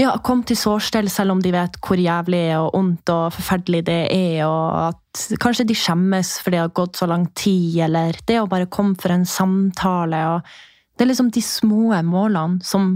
ja, 0.00 0.14
komme 0.24 0.46
til 0.48 0.56
sårstell 0.56 1.08
selv 1.12 1.34
om 1.34 1.42
de 1.44 1.52
vet 1.54 1.76
hvor 1.84 2.00
jævlig 2.00 2.44
og 2.56 2.74
ondt 2.78 3.12
og 3.12 3.34
forferdelig 3.36 3.82
det 3.86 4.00
er, 4.14 4.40
og 4.46 4.88
at 4.88 5.24
kanskje 5.42 5.66
de 5.68 5.76
skjemmes 5.76 6.34
fordi 6.42 6.56
det 6.56 6.64
har 6.64 6.74
gått 6.78 6.98
så 6.98 7.08
lang 7.10 7.26
tid, 7.38 7.76
eller 7.88 8.18
det 8.28 8.40
å 8.40 8.48
bare 8.50 8.70
komme 8.72 8.96
for 9.00 9.14
en 9.14 9.26
samtale. 9.28 10.22
og 10.32 10.96
Det 10.96 11.04
er 11.04 11.12
liksom 11.12 11.30
de 11.34 11.44
små 11.44 11.92
målene 12.08 12.64
som 12.64 12.94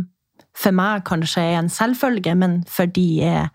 for 0.56 0.72
meg 0.72 1.04
kanskje 1.04 1.44
er 1.44 1.60
en 1.60 1.70
selvfølge, 1.72 2.34
men 2.34 2.62
for 2.70 2.88
de 2.88 3.06
er 3.28 3.48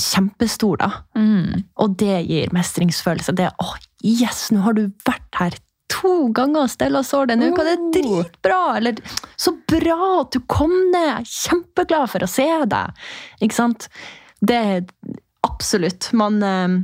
kjempestor, 0.00 0.78
da. 0.80 0.90
Mm. 1.18 1.66
Og 1.82 1.96
det 1.98 2.22
gir 2.30 2.52
mestringsfølelse. 2.54 3.34
Det 3.36 3.48
er 3.48 3.56
åh, 3.60 3.74
yes, 4.06 4.48
nå 4.54 4.62
har 4.64 4.76
du 4.78 4.86
vært 5.06 5.40
her 5.40 5.56
to 5.90 6.30
ganger 6.34 6.70
stella 6.70 7.02
sår 7.04 7.32
denne 7.32 7.50
uka. 7.50 7.64
Det 7.66 7.74
er 7.74 7.88
dritbra! 7.96 8.60
Eller 8.78 9.00
så 9.40 9.54
bra 9.68 9.98
at 10.20 10.36
du 10.36 10.40
kom 10.50 10.72
ned! 10.92 11.26
Kjempeglad 11.28 12.12
for 12.12 12.24
å 12.24 12.30
se 12.30 12.46
deg! 12.70 13.02
Ikke 13.42 13.58
sant? 13.58 13.88
Det 14.40 14.56
er 14.56 14.86
absolutt. 15.46 16.12
Man 16.16 16.40
eh, 16.46 16.78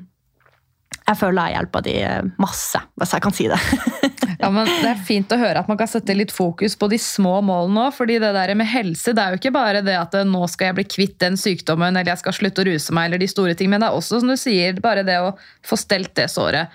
Jeg 1.06 1.20
føler 1.22 1.48
jeg 1.48 1.56
hjelper 1.60 1.86
de 1.86 1.96
masse, 2.42 2.82
hvis 2.98 3.14
jeg 3.16 3.24
kan 3.24 3.36
si 3.36 3.48
det. 3.52 3.60
Ja, 4.41 4.51
men 4.53 4.66
Det 4.68 4.89
er 4.91 5.01
fint 5.07 5.30
å 5.32 5.39
høre 5.41 5.61
at 5.62 5.68
man 5.70 5.78
kan 5.80 5.89
sette 5.89 6.14
litt 6.16 6.32
fokus 6.34 6.74
på 6.76 6.89
de 6.93 6.99
små 7.01 7.39
målene 7.47 7.87
òg. 7.87 7.95
fordi 7.97 8.18
det 8.20 8.32
der 8.37 8.55
med 8.55 8.66
helse 8.68 9.14
det 9.16 9.22
er 9.22 9.32
jo 9.34 9.41
ikke 9.41 9.53
bare 9.55 9.82
det 9.87 9.97
at 9.97 10.12
nå 10.26 10.43
skal 10.53 10.70
jeg 10.70 10.76
bli 10.78 10.84
kvitt 10.97 11.18
den 11.22 11.37
sykdommen 11.41 11.97
eller 11.97 12.12
jeg 12.12 12.22
skal 12.24 12.37
slutte 12.37 12.62
å 12.64 12.68
ruse 12.68 12.93
meg, 12.97 13.07
eller 13.09 13.18
de 13.22 13.28
store 13.32 13.55
ting, 13.55 13.70
men 13.70 13.80
det 13.80 13.89
er 13.89 13.97
også 13.97 14.20
som 14.20 14.28
du 14.28 14.37
sier, 14.37 14.76
bare 14.80 15.03
det 15.07 15.16
å 15.22 15.32
få 15.66 15.78
stelt 15.80 16.14
det 16.18 16.28
såret. 16.32 16.68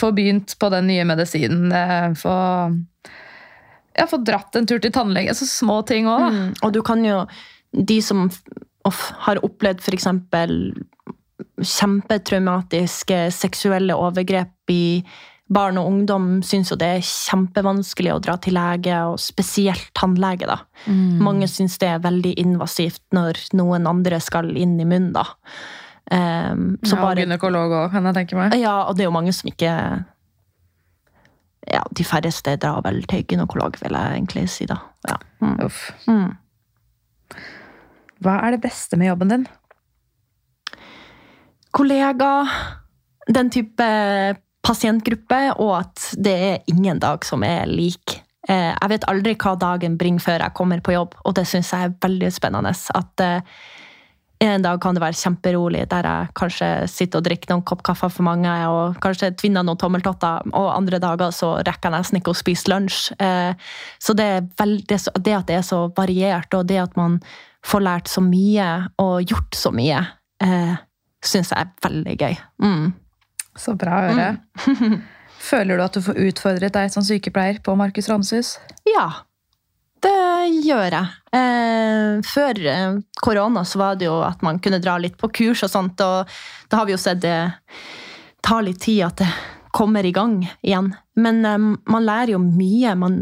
Få 0.00 0.12
begynt 0.16 0.56
på 0.58 0.70
den 0.72 0.86
nye 0.88 1.04
medisinen. 1.04 1.72
eh, 1.72 2.14
Få 2.18 2.34
ja, 3.98 4.06
få 4.06 4.20
dratt 4.22 4.54
en 4.56 4.66
tur 4.66 4.78
til 4.78 4.92
tannlege. 4.94 5.34
Så 5.34 5.46
små 5.50 5.80
ting 5.86 6.06
òg, 6.06 6.20
da. 6.22 6.28
Mm. 6.30 6.52
Og 6.62 6.72
du 6.72 6.82
kan 6.86 7.04
jo 7.04 7.26
De 7.74 7.98
som 8.00 8.30
har 9.26 9.36
opplevd 9.44 9.82
f.eks. 9.84 10.06
kjempetraumatiske 11.60 13.18
seksuelle 13.34 13.96
overgrep 13.98 14.72
i 14.72 15.02
barn 15.48 15.78
og 15.80 15.88
ungdom, 15.88 16.28
syns 16.44 16.72
jo 16.72 16.76
det 16.78 16.88
er 16.98 17.04
kjempevanskelig 17.04 18.12
å 18.12 18.20
dra 18.22 18.36
til 18.42 18.56
lege, 18.58 18.96
og 19.08 19.18
spesielt 19.22 19.90
tannlege. 19.96 20.48
da. 20.48 20.58
Mange 21.24 21.48
syns 21.48 21.78
det 21.80 21.88
er 21.88 22.04
veldig 22.04 22.34
invasivt 22.42 23.02
når 23.16 23.40
noen 23.56 23.88
andre 23.88 24.20
skal 24.20 24.50
inn 24.56 24.76
i 24.80 24.86
munnen. 24.88 25.14
da. 25.16 25.24
Um, 26.08 26.78
så 26.84 26.96
ja, 26.96 27.04
og 27.04 27.18
gynekolog 27.20 27.72
òg, 27.82 27.90
kan 27.92 28.06
jeg 28.08 28.16
tenke 28.16 28.36
meg. 28.38 28.54
Ja, 28.56 28.88
og 28.88 28.96
det 28.96 29.04
er 29.04 29.10
jo 29.10 29.16
mange 29.16 29.34
som 29.36 29.50
ikke 29.50 29.72
Ja, 31.68 31.82
de 31.92 32.04
færreste 32.06 32.54
drar 32.56 32.80
vel 32.86 33.02
til 33.10 33.26
gynekolog, 33.28 33.76
vil 33.82 33.92
jeg 33.92 34.14
egentlig 34.16 34.46
si, 34.48 34.64
da. 34.64 34.78
Ja. 35.04 35.18
Mm. 35.44 35.58
Uff. 35.66 35.82
Mm. 36.08 36.30
Hva 38.24 38.38
er 38.46 38.56
det 38.56 38.62
beste 38.64 38.96
med 38.96 39.10
jobben 39.10 39.34
din? 39.34 39.44
Kollega, 41.76 42.30
den 43.28 43.52
type 43.52 43.88
pasientgruppe, 44.66 45.40
og 45.58 45.74
at 45.80 46.10
det 46.18 46.36
er 46.52 46.62
ingen 46.72 46.98
dag 47.02 47.24
som 47.24 47.42
er 47.46 47.66
lik. 47.70 48.18
Eh, 48.48 48.74
Jeg 48.74 48.88
vet 48.90 49.04
aldri 49.08 49.34
hva 49.36 49.56
dagen 49.58 49.96
bringer 50.00 50.20
før 50.24 50.40
jeg 50.46 50.54
kommer 50.54 50.80
på 50.80 50.92
jobb, 50.94 51.14
og 51.24 51.34
det 51.34 51.46
syns 51.46 51.72
jeg 51.72 51.88
er 51.90 51.94
veldig 52.00 52.30
spennende. 52.32 52.72
At 52.94 53.20
eh, 53.20 53.40
en 54.40 54.62
dag 54.62 54.80
kan 54.80 54.94
det 54.94 55.02
være 55.02 55.18
kjemperolig, 55.18 55.88
der 55.90 56.06
jeg 56.06 56.28
kanskje 56.38 56.68
sitter 56.88 57.18
og 57.18 57.24
drikker 57.26 57.50
noen 57.50 57.64
kopp 57.66 57.82
kaffe 57.82 58.08
for 58.10 58.22
mange, 58.22 58.52
og 58.70 58.98
kanskje 59.02 59.32
tvinner 59.36 59.64
noen 59.66 59.78
tommeltotter, 59.80 60.46
og 60.54 60.68
andre 60.76 61.00
dager 61.02 61.32
så 61.34 61.56
rekker 61.66 61.90
jeg 61.90 61.96
nesten 61.96 62.20
ikke 62.20 62.34
å 62.34 62.38
spise 62.38 62.70
lunsj. 62.70 63.12
Eh, 63.18 63.54
Så 63.98 64.14
det, 64.14 64.24
er 64.24 64.46
veld- 64.60 64.86
det, 64.86 65.34
at 65.34 65.46
det 65.46 65.56
er 65.58 65.66
så 65.66 65.88
variert, 65.96 66.54
og 66.54 66.66
det 66.66 66.78
at 66.78 66.96
man 66.96 67.20
får 67.66 67.80
lært 67.82 68.08
så 68.08 68.22
mye 68.22 68.68
og 69.02 69.22
gjort 69.26 69.54
så 69.58 69.72
mye, 69.74 69.98
syns 71.26 71.50
jeg 71.50 71.58
er 71.58 71.72
veldig 71.82 72.14
gøy. 72.20 72.36
Mm. 72.62 72.92
Så 73.58 73.74
bra 73.78 74.00
å 74.00 74.10
høre. 74.12 74.28
Føler 75.48 75.78
du 75.78 75.84
at 75.84 75.96
du 75.96 76.02
får 76.02 76.18
utfordret 76.28 76.74
deg 76.74 76.92
som 76.92 77.04
sykepleier 77.06 77.60
på 77.64 77.74
Markus 77.78 78.08
Ranshus? 78.10 78.56
Ja, 78.88 79.08
det 80.04 80.14
gjør 80.62 80.94
jeg. 80.94 81.06
Eh, 81.34 82.18
før 82.26 82.60
eh, 82.70 82.98
korona 83.22 83.64
så 83.66 83.80
var 83.80 83.98
det 83.98 84.06
jo 84.06 84.18
at 84.22 84.42
man 84.46 84.60
kunne 84.62 84.80
dra 84.82 84.96
litt 85.00 85.18
på 85.18 85.30
kurs 85.40 85.64
og 85.66 85.72
sånt, 85.72 86.02
og 86.04 86.28
da 86.70 86.80
har 86.80 86.88
vi 86.88 86.94
jo 86.94 87.00
sett 87.02 87.22
det 87.24 87.38
tar 88.44 88.62
litt 88.64 88.80
tid 88.84 89.02
at 89.08 89.22
det 89.22 89.30
kommer 89.74 90.06
i 90.06 90.14
gang 90.14 90.40
igjen. 90.62 90.92
Men 91.18 91.42
eh, 91.44 91.58
man 91.90 92.06
lærer 92.06 92.36
jo 92.36 92.42
mye. 92.42 92.94
Man, 92.98 93.20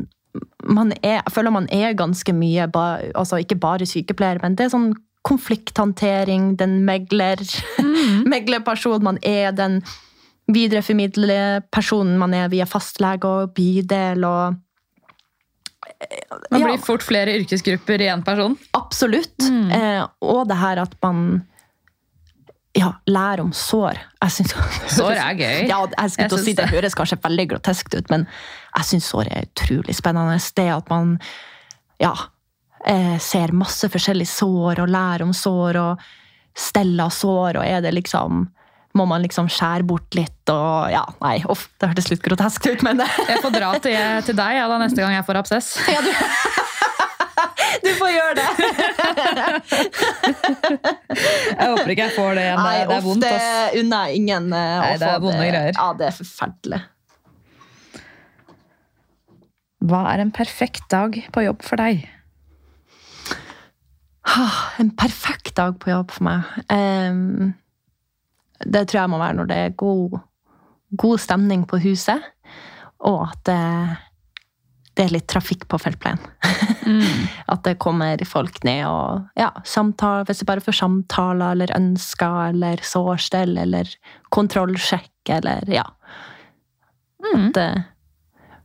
man 0.68 0.92
er, 1.00 1.22
jeg 1.22 1.34
føler 1.36 1.56
man 1.56 1.70
er 1.72 1.96
ganske 1.96 2.36
mye, 2.36 2.68
ba, 2.72 2.86
altså 3.16 3.40
ikke 3.40 3.60
bare 3.62 3.88
sykepleier, 3.88 4.42
men 4.44 4.58
det 4.58 4.68
er 4.68 4.74
sånn 4.76 4.92
konflikthåndtering, 5.26 6.52
den 6.60 6.82
megler, 6.86 7.40
meglerpersonen 8.32 9.08
man 9.08 9.16
er, 9.26 9.50
den 9.56 9.80
videreformidle 10.52 11.62
personen 11.74 12.18
man 12.20 12.34
er 12.34 12.48
via 12.52 12.66
fastlege 12.70 13.24
og 13.26 13.54
bydel 13.56 14.24
og 14.28 14.62
Man 16.50 16.60
Ja. 16.60 16.66
blir 16.66 16.78
fort 16.82 17.02
flere 17.02 17.32
yrkesgrupper 17.38 18.00
i 18.02 18.08
én 18.10 18.22
person. 18.24 18.56
Absolutt. 18.74 19.38
Eh, 19.72 20.02
og 20.20 20.48
det 20.48 20.56
her 20.58 20.80
at 20.82 20.94
man 21.02 21.46
ja, 22.76 22.90
lærer 23.06 23.40
om 23.40 23.52
sår. 23.52 23.96
Synes, 24.28 24.52
Sår 24.96 25.12
er 25.16 25.34
gøy. 25.38 25.68
Ja, 25.70 25.78
jeg 25.86 26.10
skulle 26.10 26.28
til 26.28 26.38
å 26.38 26.42
si 26.44 26.52
Det 26.52 26.66
det. 26.66 26.74
høres 26.74 26.94
kanskje 26.98 27.16
veldig 27.22 27.46
groteskt 27.54 27.94
ut, 27.96 28.10
men 28.10 28.26
jeg 28.76 28.84
syns 28.90 29.08
sår 29.08 29.30
er 29.30 29.46
utrolig 29.46 29.94
spennende. 29.96 30.36
Det 30.56 30.68
at 30.74 30.90
man 30.90 31.18
ja, 32.02 32.12
eh, 32.84 33.16
ser 33.18 33.52
masse 33.56 33.88
forskjellige 33.88 34.28
sår 34.28 34.82
og 34.82 34.88
lærer 34.92 35.22
om 35.22 35.32
sår 35.32 35.76
og 35.80 35.98
steller 36.54 37.08
sår, 37.08 37.56
og 37.62 37.64
er 37.64 37.80
det 37.80 37.94
liksom 37.94 38.48
må 38.96 39.04
man 39.08 39.22
liksom 39.24 39.48
skjære 39.52 39.84
bort 39.88 40.14
litt 40.16 40.52
og 40.52 40.90
Ja, 40.92 41.02
nei, 41.22 41.36
uff, 41.52 41.66
det 41.80 41.90
hørtes 41.92 42.08
litt 42.12 42.22
grotesk 42.24 42.66
ut, 42.70 42.82
men 42.86 43.02
Jeg 43.30 43.42
får 43.44 43.52
dra 43.54 43.70
til, 43.84 43.96
til 44.28 44.38
deg 44.38 44.56
ja, 44.60 44.66
da, 44.70 44.78
neste 44.82 45.02
gang 45.04 45.12
jeg 45.16 45.26
får 45.28 45.40
absess. 45.42 45.72
Ja, 45.92 46.00
du, 46.04 46.10
du 47.84 47.90
får 47.98 48.10
gjøre 48.14 48.34
det! 48.38 48.48
Jeg 51.56 51.70
håper 51.70 51.92
ikke 51.92 52.06
jeg 52.06 52.14
får 52.16 52.34
det 52.38 52.44
igjen. 52.46 52.60
Nei, 52.62 52.76
det 52.88 52.96
er 52.96 53.04
vondt. 53.04 53.24
det 53.26 53.80
unner 53.82 54.12
ingen 54.16 54.44
å 54.50 54.60
Nei, 54.80 54.92
det 55.00 55.08
er 55.10 55.22
vonde 55.24 55.48
greier. 55.50 55.72
Ja, 55.76 55.88
det 55.98 56.08
er 56.10 56.16
forferdelig. 56.16 56.80
Hva 59.86 60.00
er 60.14 60.22
en 60.24 60.32
perfekt 60.34 60.86
dag 60.90 61.18
på 61.34 61.44
jobb 61.44 61.60
for 61.66 61.78
deg? 61.78 62.06
Ah, 64.26 64.72
En 64.82 64.90
perfekt 64.98 65.54
dag 65.58 65.76
på 65.82 65.92
jobb 65.92 66.10
for 66.16 66.26
meg. 66.26 66.48
Ehm, 66.72 67.52
det 68.64 68.86
tror 68.88 69.02
jeg 69.02 69.12
må 69.12 69.20
være 69.20 69.38
når 69.40 69.50
det 69.50 69.60
er 69.62 69.78
god, 69.78 70.18
god 70.96 71.22
stemning 71.22 71.66
på 71.68 71.80
huset, 71.84 72.22
og 73.06 73.26
at 73.28 73.40
det, 73.48 73.62
det 74.96 75.04
er 75.04 75.14
litt 75.18 75.28
trafikk 75.28 75.66
på 75.68 75.80
feltpleien. 75.82 76.22
At 77.52 77.64
det 77.66 77.76
kommer 77.82 78.20
folk 78.28 78.62
ned 78.64 78.84
og 78.86 79.26
ja, 79.38 79.50
samtaler, 79.66 80.24
hvis 80.28 80.40
det 80.40 80.46
bare 80.48 80.62
får 80.62 80.78
samtaler 80.78 81.56
eller 81.56 81.74
ønsker 81.76 82.52
eller 82.52 82.80
sårstell 82.86 83.56
eller 83.58 83.90
kontrollsjekk 84.34 85.34
eller 85.36 85.68
ja. 85.74 85.84
At 87.26 87.50
det 87.58 87.68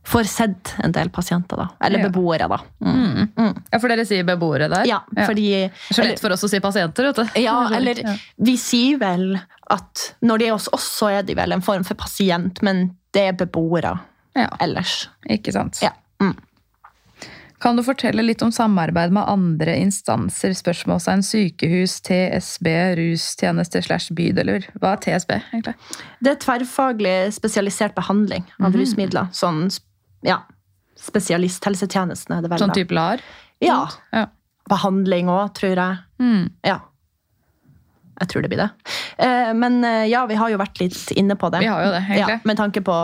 får 0.04 0.24
sett 0.26 0.74
en 0.82 0.92
del 0.92 1.08
pasienter, 1.10 1.56
da. 1.56 1.68
Eller 1.80 1.98
Ja. 2.00 2.08
beboere, 2.08 2.48
da. 2.48 2.58
Mm. 2.84 3.28
Mm. 3.36 3.62
Ja, 3.72 3.78
For 3.78 3.88
dere 3.88 4.04
sier 4.04 4.24
beboere 4.24 4.68
der? 4.68 4.84
Ja, 4.86 5.00
fordi 5.14 5.46
Det 5.68 5.70
er 5.90 5.94
så 5.94 6.02
lett 6.04 6.20
for 6.20 6.30
oss 6.32 6.42
å 6.44 6.48
si 6.50 6.58
pasienter, 6.60 7.04
vet 7.12 7.16
du. 7.16 7.40
Ja, 7.40 7.68
eller 7.72 7.94
Ja. 8.02 8.16
vi 8.38 8.56
sier 8.56 8.98
vel 8.98 9.40
at 9.70 10.14
når 10.22 10.38
de 10.38 10.46
er 10.46 10.52
hos 10.52 10.68
oss, 10.72 10.88
så 11.00 11.10
er 11.18 11.22
de 11.22 11.34
vel 11.34 11.52
en 11.52 11.60
form 11.62 11.84
for 11.84 11.94
pasient, 11.94 12.60
men 12.62 12.96
det 13.12 13.28
er 13.28 13.32
beboere 13.46 14.00
Ja, 14.34 14.48
ellers. 14.60 15.08
ikke 15.30 15.52
sant. 15.52 15.78
Ja. 15.82 15.90
Mm. 16.20 16.36
Kan 17.62 17.76
du 17.76 17.82
fortelle 17.84 18.24
litt 18.26 18.42
om 18.42 18.50
samarbeid 18.50 19.12
med 19.14 19.22
andre 19.30 19.76
instanser, 19.78 20.50
spørsmålstegn 20.50 21.22
sykehus, 21.22 22.00
TSB, 22.02 22.66
rustjeneste 22.98 23.84
slash 23.84 24.10
bydeler? 24.10 24.64
Hva 24.80 24.94
er 24.96 24.96
TSB, 25.04 25.30
egentlig? 25.52 25.74
Det 26.20 26.32
er 26.32 26.40
tverrfaglig 26.42 27.32
spesialisert 27.36 27.94
behandling 27.94 28.42
av 28.60 28.72
Mhm. 28.72 28.80
rusmidler. 28.80 29.30
Sånn, 29.30 29.70
ja, 30.26 30.38
spesialisthelsetjenesten 30.98 32.36
er 32.36 32.44
det 32.44 32.50
vel. 32.52 32.62
Sånn 32.62 32.74
type 32.76 32.94
LAR? 32.94 33.22
Ja. 33.62 33.84
Ja. 34.14 34.26
Behandling 34.70 35.30
òg, 35.32 35.52
tror 35.58 35.74
jeg. 35.74 36.02
Mm. 36.22 36.44
Ja. 36.66 36.78
Jeg 38.20 38.30
tror 38.30 38.44
det 38.44 38.52
blir 38.52 38.62
det. 38.62 38.68
Eh, 39.18 39.50
Men 39.58 39.82
eh, 39.84 40.06
ja, 40.12 40.24
vi 40.30 40.38
har 40.38 40.52
jo 40.52 40.60
vært 40.60 40.78
litt 40.82 41.10
inne 41.18 41.34
på 41.38 41.50
det. 41.50 41.64
Vi 41.64 41.70
har 41.70 41.82
jo 41.86 41.90
det, 41.94 42.04
egentlig. 42.06 42.38
Ja, 42.38 42.46
med 42.48 42.60
tanke 42.60 42.84
på 42.86 42.96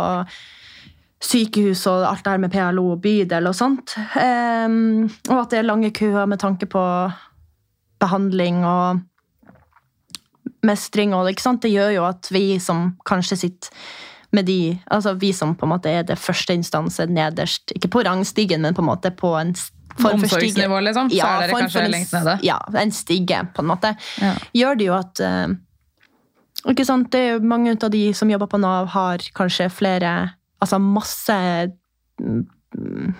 sykehus 1.19 1.83
og 1.91 2.05
alt 2.07 2.23
det 2.23 2.31
her 2.31 2.43
med 2.45 2.53
PLO 2.55 2.85
og 2.93 3.01
bydel 3.03 3.51
og 3.51 3.57
sånt. 3.59 3.97
Eh, 3.99 4.69
og 5.33 5.39
at 5.41 5.51
det 5.55 5.63
er 5.63 5.67
lange 5.67 5.91
køer 5.97 6.29
med 6.31 6.39
tanke 6.43 6.71
på 6.71 6.85
behandling 7.99 8.63
og 8.69 9.01
mestring. 10.67 11.15
Og, 11.17 11.31
ikke 11.33 11.43
sant? 11.49 11.65
Det 11.65 11.73
gjør 11.75 11.97
jo 11.97 12.07
at 12.07 12.31
vi 12.35 12.45
som 12.63 12.93
kanskje 13.09 13.41
sitter 13.43 13.75
med 14.33 14.45
de 14.45 14.79
Altså 14.93 15.15
vi 15.17 15.33
som 15.33 15.55
på 15.57 15.67
en 15.67 15.73
måte 15.73 15.91
er 15.91 16.03
det 16.07 16.19
første 16.21 16.55
instanset 16.57 17.11
nederst, 17.11 17.73
ikke 17.77 17.89
på 17.89 18.05
rangstigen, 18.05 18.63
men 18.63 18.77
på 18.77 18.85
en 18.85 18.91
måte 18.91 19.13
på 19.17 19.33
en 19.39 19.55
form 19.99 20.21
for 20.21 20.29
stige. 20.29 20.51
Omsorgsnivå, 20.53 20.81
liksom? 20.85 21.11
så 21.11 21.29
er 21.29 21.47
dere 21.47 21.63
kanskje 21.63 21.85
en 21.85 21.95
lengst 21.95 22.13
nede? 22.17 22.37
Ja, 22.47 22.59
en 22.83 22.93
stige, 22.93 23.41
på 23.55 23.65
en 23.65 23.71
måte. 23.71 23.95
Ja. 24.21 24.35
Gjør 24.55 24.79
det 24.79 24.91
jo 24.91 24.95
at 24.99 25.23
eh, 25.25 25.57
ikke 26.69 26.87
sant? 26.87 27.11
Det 27.13 27.23
er 27.23 27.33
jo 27.37 27.49
Mange 27.49 27.75
av 27.75 27.91
de 27.95 28.05
som 28.17 28.31
jobber 28.31 28.51
på 28.51 28.61
Nav, 28.61 28.91
har 28.95 29.25
kanskje 29.37 29.71
flere 29.71 30.15
Altså 30.59 30.81
masse 30.83 31.35
mm, 32.19 33.13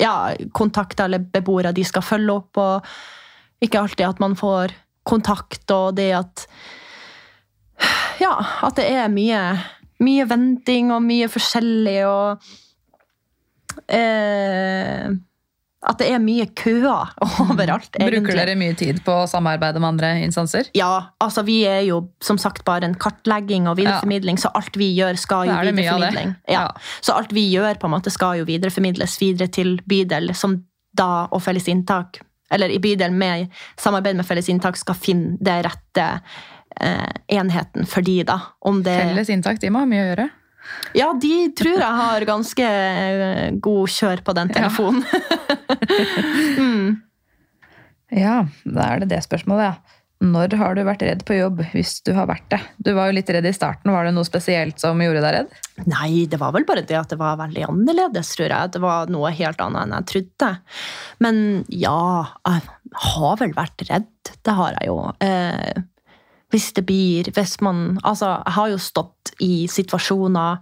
ja, 0.00 0.32
kontakter 0.56 1.04
eller 1.04 1.20
beboere 1.20 1.74
de 1.76 1.84
skal 1.84 2.04
følge 2.04 2.32
opp, 2.32 2.56
og 2.56 3.64
ikke 3.64 3.82
alltid 3.82 4.06
at 4.06 4.22
man 4.22 4.36
får 4.36 4.72
kontakt, 5.06 5.70
og 5.70 5.96
det 5.98 6.10
at 6.16 6.46
Ja, 8.24 8.32
at 8.64 8.78
det 8.78 8.86
er 8.88 9.12
mye 9.12 9.40
mye 10.04 10.26
venting 10.28 10.92
og 10.94 11.04
mye 11.04 11.28
forskjellig 11.32 12.00
og 12.08 12.44
eh, 13.92 15.08
At 15.86 16.00
det 16.00 16.08
er 16.10 16.20
mye 16.22 16.48
køer 16.58 17.14
overalt, 17.46 17.88
egentlig. 17.94 18.20
Bruker 18.20 18.40
dere 18.40 18.56
mye 18.58 18.76
tid 18.78 19.00
på 19.06 19.14
å 19.22 19.26
samarbeide 19.30 19.80
med 19.82 19.94
andre 19.94 20.12
instanser? 20.26 20.70
Ja, 20.76 21.12
altså 21.22 21.44
vi 21.46 21.60
er 21.68 21.82
jo 21.86 22.02
som 22.24 22.40
sagt 22.42 22.64
bare 22.68 22.88
en 22.88 22.96
kartlegging 22.98 23.68
og 23.70 23.78
videreformidling, 23.80 24.40
så 24.42 24.52
alt 24.58 24.76
vi 24.80 24.90
gjør 24.96 25.20
skal 25.20 25.48
jo 25.48 25.56
er 25.56 25.70
videreformidling. 25.70 26.36
Ja. 26.50 26.66
Ja. 26.66 26.96
Så 27.00 27.16
alt 27.16 27.34
vi 27.36 27.46
gjør 27.52 27.78
på 27.80 27.88
en 27.88 27.96
måte 27.96 28.12
skal 28.14 28.40
jo 28.40 28.48
videreformidles 28.48 29.20
videre 29.22 29.52
til 29.52 29.76
bydel, 29.88 30.34
som 30.34 30.60
da 30.96 31.26
og 31.28 31.42
felles 31.44 31.68
inntak, 31.68 32.22
eller 32.50 32.72
i 32.72 32.78
bydel 32.80 33.12
med 33.12 33.50
samarbeid 33.80 34.16
med 34.16 34.26
felles 34.26 34.48
inntak, 34.48 34.78
skal 34.80 34.96
finne 34.98 35.36
det 35.44 35.58
rette 35.66 36.06
enheten 37.32 37.86
for 37.88 38.04
de 38.06 38.20
da. 38.28 38.40
Om 38.60 38.82
det... 38.86 38.96
Felles 39.00 39.30
inntak, 39.32 39.60
de 39.62 39.70
må 39.72 39.82
ha 39.84 39.88
mye 39.88 40.04
å 40.04 40.10
gjøre. 40.10 40.28
Ja, 40.98 41.12
de 41.22 41.34
tror 41.54 41.76
jeg 41.78 41.98
har 42.00 42.24
ganske 42.26 42.66
eh, 42.66 43.50
god 43.62 43.92
kjør 43.92 44.22
på 44.26 44.34
den 44.34 44.50
Ja. 44.50 44.56
telefonen. 44.58 45.04
mm. 46.58 46.88
Ja, 48.16 48.40
da 48.64 48.88
er 48.94 49.02
det 49.04 49.12
det 49.14 49.22
spørsmålet, 49.26 49.70
ja. 49.72 49.96
Når 50.26 50.54
har 50.56 50.72
du 50.72 50.80
vært 50.86 51.02
redd 51.04 51.22
på 51.28 51.34
jobb, 51.36 51.58
hvis 51.74 51.98
du 52.06 52.14
har 52.16 52.24
vært 52.30 52.46
det? 52.48 52.58
Du 52.80 52.94
var 52.96 53.10
jo 53.10 53.16
litt 53.18 53.28
redd 53.28 53.44
i 53.44 53.52
starten. 53.52 53.92
Var 53.92 54.06
det 54.08 54.14
noe 54.16 54.24
spesielt 54.24 54.80
som 54.80 54.96
gjorde 55.04 55.20
deg 55.20 55.34
redd? 55.34 55.50
Nei, 55.92 56.24
det 56.32 56.38
var 56.40 56.54
vel 56.56 56.64
bare 56.64 56.86
det 56.88 56.96
at 56.96 57.12
det 57.12 57.18
var 57.20 57.36
veldig 57.36 57.66
annerledes, 57.68 58.30
tror 58.32 58.48
jeg. 58.48 58.70
Det 58.72 58.80
var 58.80 59.12
noe 59.12 59.28
helt 59.36 59.60
annet 59.60 59.82
enn 59.84 59.92
jeg 59.98 60.08
trodde. 60.14 60.48
Men 61.20 61.42
ja, 61.68 61.98
jeg 62.48 62.64
har 63.12 63.36
vel 63.42 63.52
vært 63.58 63.84
redd. 63.90 64.08
Det 64.40 64.56
har 64.56 64.78
jeg 64.80 64.88
jo. 64.88 64.96
Eh, 65.20 65.84
hvis 66.56 66.72
det 66.76 66.86
blir 66.88 67.30
Hvis 67.36 67.58
man 67.60 67.98
Altså, 68.02 68.38
jeg 68.40 68.56
har 68.56 68.68
jo 68.72 68.78
stått 68.80 69.32
i 69.44 69.66
situasjoner 69.68 70.60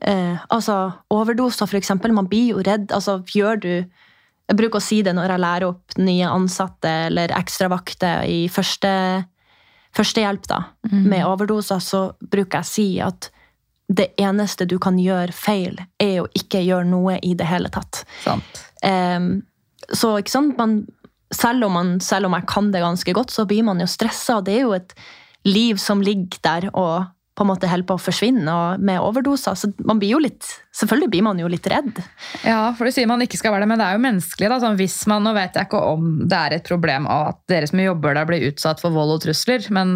eh, 0.00 0.38
Altså, 0.48 0.78
overdoser, 1.12 1.68
for 1.68 1.76
eksempel. 1.76 2.14
Man 2.16 2.28
blir 2.30 2.54
jo 2.54 2.62
redd. 2.64 2.90
Altså, 2.92 3.20
gjør 3.28 3.60
du 3.60 3.72
Jeg 3.72 4.56
bruker 4.58 4.80
å 4.80 4.84
si 4.84 5.02
det 5.06 5.14
når 5.14 5.34
jeg 5.34 5.44
lærer 5.44 5.68
opp 5.68 5.98
nye 6.00 6.26
ansatte 6.26 6.90
eller 7.10 7.36
ekstravakter 7.36 8.24
i 8.26 8.48
første 8.50 8.94
førstehjelp 9.94 10.44
da, 10.46 10.58
med 10.90 11.24
overdoser, 11.26 11.80
så 11.82 12.00
bruker 12.18 12.60
jeg 12.60 12.66
å 12.66 12.70
si 12.70 12.84
at 13.02 13.28
det 13.90 14.12
eneste 14.22 14.66
du 14.70 14.76
kan 14.78 14.98
gjøre 15.02 15.34
feil, 15.34 15.80
er 15.98 16.20
å 16.22 16.28
ikke 16.38 16.62
gjøre 16.62 16.86
noe 16.86 17.16
i 17.26 17.32
det 17.34 17.48
hele 17.50 17.70
tatt. 17.74 18.04
Sant. 18.22 18.60
Eh, 18.86 19.18
så 19.90 20.12
ikke 20.20 20.34
sant, 20.34 20.54
man, 20.58 20.76
selv, 21.34 21.64
om 21.68 21.78
man, 21.78 21.94
selv 22.04 22.28
om 22.28 22.36
jeg 22.36 22.48
kan 22.50 22.70
det 22.74 22.82
ganske 22.82 23.14
godt, 23.16 23.32
så 23.34 23.46
blir 23.48 23.64
man 23.66 23.80
jo 23.82 23.88
stressa. 23.90 24.40
Det 24.44 24.58
er 24.58 24.66
jo 24.66 24.76
et 24.76 24.94
liv 25.46 25.80
som 25.80 26.02
ligger 26.04 26.42
der 26.44 26.68
og 26.74 27.08
på 27.40 27.44
en 27.46 27.48
måte 27.48 27.68
holder 27.70 27.86
på 27.88 27.94
å 27.96 28.00
forsvinne 28.02 28.54
med 28.84 29.00
overdoser. 29.00 29.56
Så 29.56 29.70
man 29.88 30.00
blir 30.02 30.12
jo 30.12 30.18
litt, 30.20 30.44
selvfølgelig 30.76 31.12
blir 31.14 31.22
man 31.24 31.38
jo 31.40 31.48
litt 31.48 31.64
redd. 31.72 32.02
Ja, 32.44 32.74
for 32.76 32.84
du 32.84 32.92
sier 32.92 33.08
man 33.08 33.22
ikke 33.24 33.38
skal 33.40 33.54
være 33.54 33.64
det, 33.64 33.70
men 33.70 33.80
det 33.80 33.86
er 33.86 33.96
jo 33.96 34.02
menneskelig. 34.04 34.50
da, 34.52 34.58
sånn 34.60 34.76
Hvis 34.76 34.98
man, 35.08 35.24
Nå 35.24 35.32
vet 35.38 35.56
jeg 35.56 35.70
ikke 35.70 35.80
om 35.94 36.10
det 36.28 36.40
er 36.40 36.56
et 36.58 36.68
problem 36.68 37.08
at 37.08 37.40
dere 37.48 37.70
som 37.70 37.80
jobber 37.80 38.18
der 38.18 38.28
blir 38.28 38.44
utsatt 38.50 38.82
for 38.82 38.92
vold 38.92 39.14
og 39.14 39.22
trusler, 39.24 39.64
men 39.72 39.94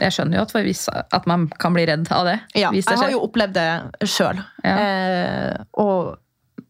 jeg 0.00 0.16
skjønner 0.16 0.40
jo 0.40 0.46
at, 0.48 0.54
for 0.56 0.66
hvis, 0.66 0.82
at 0.90 1.28
man 1.30 1.46
kan 1.62 1.76
bli 1.76 1.84
redd 1.86 2.10
av 2.14 2.26
det. 2.26 2.36
Ja, 2.58 2.72
det 2.74 2.82
jeg 2.82 3.02
har 3.04 3.14
jo 3.14 3.22
opplevd 3.28 3.54
det 3.54 4.10
sjøl. 4.10 4.42
Ja. 4.64 4.74
Eh, 4.74 5.62
og 5.78 6.16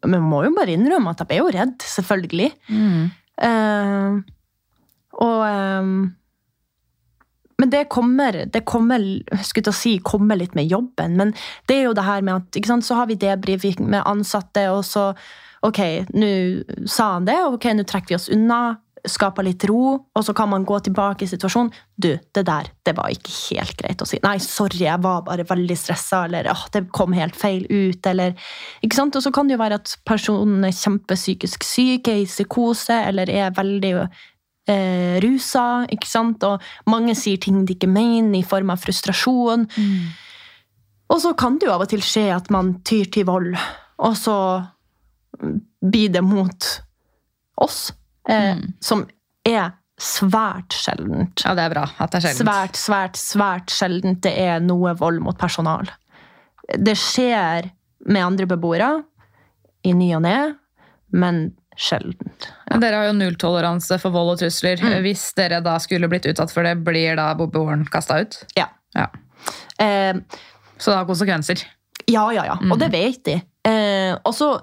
men 0.01 0.23
man 0.23 0.31
må 0.33 0.45
jo 0.47 0.53
bare 0.57 0.73
innrømme 0.73 1.13
at 1.13 1.21
jeg 1.21 1.29
ble 1.29 1.41
jo 1.43 1.49
redd, 1.53 1.75
selvfølgelig. 1.85 2.51
Mm. 2.73 3.11
Eh, 3.41 4.21
og 5.21 5.45
um, 5.45 5.93
Men 7.61 7.71
det 7.73 7.91
kommer, 7.93 8.45
det 8.49 8.65
kommer 8.65 9.03
skulle 9.45 9.67
til 9.69 9.77
si, 9.77 9.91
kommer 10.01 10.39
litt 10.41 10.55
med 10.57 10.71
jobben. 10.71 11.17
Men 11.21 11.35
det 11.69 11.77
er 11.77 11.89
jo 11.91 11.97
det 11.97 12.07
her 12.07 12.25
med 12.25 12.39
at 12.39 12.57
ikke 12.57 12.73
sant, 12.73 12.87
så 12.87 12.97
har 12.97 13.11
vi 13.11 13.19
debrifing 13.21 13.85
med 13.85 14.07
ansatte, 14.07 14.71
og 14.73 14.85
så 14.85 15.13
Ok, 15.61 15.77
nå 16.17 16.29
sa 16.89 17.19
han 17.19 17.27
det, 17.29 17.35
ok, 17.45 17.67
nå 17.77 17.83
trekker 17.85 18.15
vi 18.15 18.17
oss 18.17 18.31
unna. 18.33 18.79
Skaper 19.09 19.47
litt 19.47 19.65
ro, 19.69 19.95
og 20.15 20.25
så 20.27 20.35
kan 20.37 20.51
man 20.51 20.65
gå 20.69 20.77
tilbake 20.85 21.25
i 21.25 21.31
situasjonen. 21.31 21.73
Du, 22.01 22.11
det 22.17 22.43
der, 22.49 22.71
det 22.85 22.95
var 22.97 23.13
ikke 23.13 23.33
helt 23.51 23.77
greit 23.79 24.03
å 24.03 24.09
si. 24.09 24.19
Nei, 24.25 24.37
sorry, 24.45 24.83
jeg 24.85 25.01
var 25.05 25.23
bare 25.27 25.47
veldig 25.49 25.77
stressa, 25.79 26.25
eller 26.29 26.51
åh, 26.53 26.67
det 26.75 26.87
kom 26.97 27.15
helt 27.17 27.37
feil 27.37 27.67
ut, 27.69 28.07
eller 28.07 28.35
Ikke 28.85 28.99
sant? 28.99 29.17
Og 29.17 29.25
så 29.25 29.33
kan 29.35 29.49
det 29.49 29.57
jo 29.57 29.63
være 29.63 29.81
at 29.81 29.95
personen 30.09 30.65
er 30.67 30.77
kjempepsykisk 30.77 31.65
syk, 31.67 32.09
er 32.09 32.23
i 32.23 32.29
psykose, 32.29 32.97
eller 33.11 33.31
er 33.33 33.55
veldig 33.57 33.93
eh, 34.01 35.21
rusa, 35.25 35.87
ikke 35.93 36.09
sant? 36.09 36.45
Og 36.49 36.91
mange 36.91 37.15
sier 37.19 37.41
ting 37.41 37.63
de 37.65 37.77
ikke 37.77 37.91
mener, 37.91 38.39
i 38.41 38.47
form 38.47 38.73
av 38.73 38.83
frustrasjon. 38.83 39.69
Og 41.11 41.19
så 41.23 41.33
kan 41.39 41.57
det 41.59 41.67
jo 41.69 41.75
av 41.75 41.85
og 41.85 41.91
til 41.91 42.05
skje 42.05 42.29
at 42.35 42.51
man 42.55 42.77
tyr 42.87 43.09
til 43.13 43.27
vold, 43.29 43.55
og 44.01 44.15
så 44.17 44.37
blir 45.81 46.13
det 46.13 46.23
mot 46.25 46.67
oss, 47.61 47.91
eh, 48.29 48.57
som 48.81 49.07
er 49.47 49.73
svært 50.01 50.73
sjeldent. 50.73 51.43
Ja, 51.45 51.55
det 51.57 51.67
er 51.67 51.75
bra 51.75 51.85
at 51.99 52.13
det 52.13 52.21
er 52.21 52.27
sjeldent. 52.29 52.49
Svært, 52.49 52.79
svært, 52.81 53.21
svært 53.21 53.75
sjeldent 53.75 54.23
det 54.25 54.33
er 54.41 54.61
noe 54.65 54.95
vold 54.97 55.21
mot 55.25 55.37
personal. 55.39 55.91
Det 56.79 56.95
skjer 56.97 57.69
med 58.09 58.25
andre 58.25 58.47
beboere 58.49 58.91
i 59.85 59.93
ny 59.97 60.13
og 60.17 60.23
ne, 60.25 60.37
men 61.13 61.51
sjeldent. 61.81 62.49
Men 62.71 62.83
dere 62.83 63.01
har 63.01 63.09
jo 63.11 63.17
nulltoleranse 63.19 63.97
for 64.01 64.13
vold 64.15 64.35
og 64.35 64.41
trusler. 64.43 64.81
Mm. 64.85 64.99
Hvis 65.05 65.27
dere 65.37 65.61
da 65.65 65.77
skulle 65.81 66.09
blitt 66.13 66.29
utsatt 66.29 66.53
for 66.53 66.65
det, 66.67 66.77
blir 66.85 67.17
da 67.19 67.31
beboeren 67.39 67.85
kasta 67.93 68.21
ut? 68.25 68.41
Ja. 68.57 68.69
Ja. 68.97 69.07
Eh, 69.81 70.17
Så 70.81 70.91
det 70.91 70.97
har 70.97 71.07
konsekvenser. 71.09 71.63
Ja, 72.09 72.25
ja, 72.33 72.45
ja. 72.49 72.57
Og 72.73 72.79
det 72.81 72.91
vet 72.93 73.25
de. 73.29 73.37
Eh, 73.69 74.15
og 74.25 74.33
så 74.37 74.55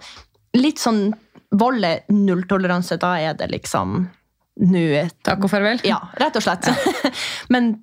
litt 0.57 0.81
sånn 0.81 1.11
Vold 1.57 1.85
er 1.85 2.03
nulltoleranse. 2.13 2.99
Da 3.01 3.15
er 3.21 3.37
det 3.39 3.49
liksom 3.53 4.05
nå 4.57 4.85
Takk 5.25 5.45
og 5.45 5.51
farvel. 5.51 5.81
Ja, 5.85 5.99
rett 6.17 6.37
og 6.39 6.45
slett. 6.45 6.65
Men 7.53 7.75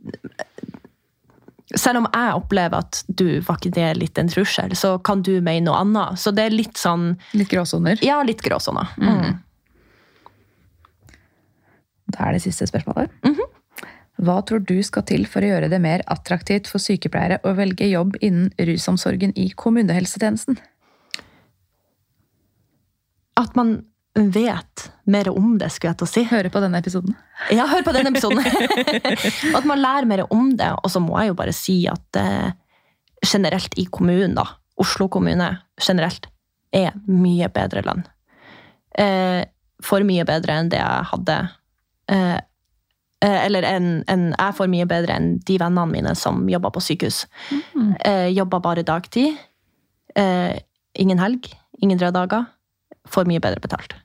selv 1.74 2.02
om 2.02 2.08
jeg 2.10 2.34
opplever 2.38 2.82
at 2.82 3.02
du 3.08 3.40
var 3.46 3.58
ikke 3.58 3.74
det 3.74 3.88
litt 3.98 4.18
en 4.20 4.30
trussel, 4.30 4.74
så 4.78 4.96
kan 4.98 5.22
du 5.26 5.36
mene 5.38 5.68
noe 5.68 5.80
annet. 5.82 6.20
Så 6.20 6.34
det 6.34 6.48
er 6.48 6.54
litt 6.54 6.78
sånn 6.80 7.14
Litt 7.34 7.50
gråsoner. 7.52 8.02
Ja, 8.04 8.20
litt 8.26 8.42
gråsoner. 8.44 8.90
Mm. 8.98 9.38
Da 12.14 12.28
er 12.28 12.36
det 12.36 12.44
siste 12.44 12.68
spørsmålet. 12.70 13.12
Mhm. 13.26 13.50
Hva 14.24 14.36
tror 14.46 14.60
du 14.62 14.76
skal 14.86 15.02
til 15.08 15.24
for 15.26 15.42
å 15.42 15.48
gjøre 15.48 15.68
det 15.72 15.80
mer 15.82 16.04
attraktivt 16.06 16.68
for 16.70 16.78
sykepleiere 16.78 17.40
å 17.42 17.50
velge 17.58 17.88
jobb 17.90 18.14
innen 18.22 18.52
rusomsorgen 18.62 19.34
i 19.34 19.48
kommunehelsetjenesten? 19.58 20.60
At 23.41 23.57
man 23.59 23.76
vet 24.14 24.93
mer 25.11 25.28
om 25.32 25.57
det, 25.59 25.70
skulle 25.74 25.93
jeg 25.93 25.99
til 26.01 26.07
å 26.07 26.11
si. 26.11 26.22
Høre 26.30 26.51
på 26.53 26.62
denne 26.62 26.78
episoden. 26.78 27.16
Ja, 27.53 27.66
hør 27.70 27.82
på 27.87 27.95
denne 27.97 28.12
episoden. 28.14 28.45
at 29.59 29.66
man 29.66 29.82
lærer 29.82 30.07
mer 30.09 30.24
om 30.30 30.53
det. 30.59 30.70
Og 30.85 30.93
så 30.93 31.03
må 31.03 31.18
jeg 31.20 31.32
jo 31.32 31.39
bare 31.39 31.55
si 31.57 31.80
at 31.91 32.20
eh, 32.20 32.53
generelt 33.26 33.74
i 33.80 33.89
kommunen, 33.91 34.37
da, 34.39 34.47
Oslo 34.80 35.09
kommune 35.11 35.51
generelt, 35.82 36.28
er 36.74 36.95
mye 37.11 37.51
bedre 37.55 37.82
lønn. 37.87 38.07
Eh, 38.99 39.43
for 39.85 40.07
mye 40.07 40.26
bedre 40.26 40.61
enn 40.61 40.70
det 40.70 40.80
jeg 40.80 41.11
hadde. 41.11 41.39
Eh, 42.14 42.39
eh, 43.26 43.39
eller 43.45 43.66
en, 43.66 43.89
en, 44.11 44.28
jeg 44.32 44.59
får 44.59 44.70
mye 44.70 44.89
bedre 44.91 45.18
enn 45.18 45.30
de 45.47 45.59
vennene 45.59 45.91
mine 45.91 46.14
som 46.18 46.47
jobber 46.51 46.74
på 46.74 46.82
sykehus. 46.87 47.24
Eh, 47.99 48.30
jobber 48.35 48.62
bare 48.62 48.87
dagtid. 48.87 49.35
Eh, 50.15 50.55
ingen 51.02 51.23
helg, 51.23 51.51
ingen 51.82 51.98
røde 51.98 52.15
dager. 52.15 52.51
Får 53.10 53.28
mye 53.28 53.43
bedre 53.43 53.60
betalt. 53.62 53.97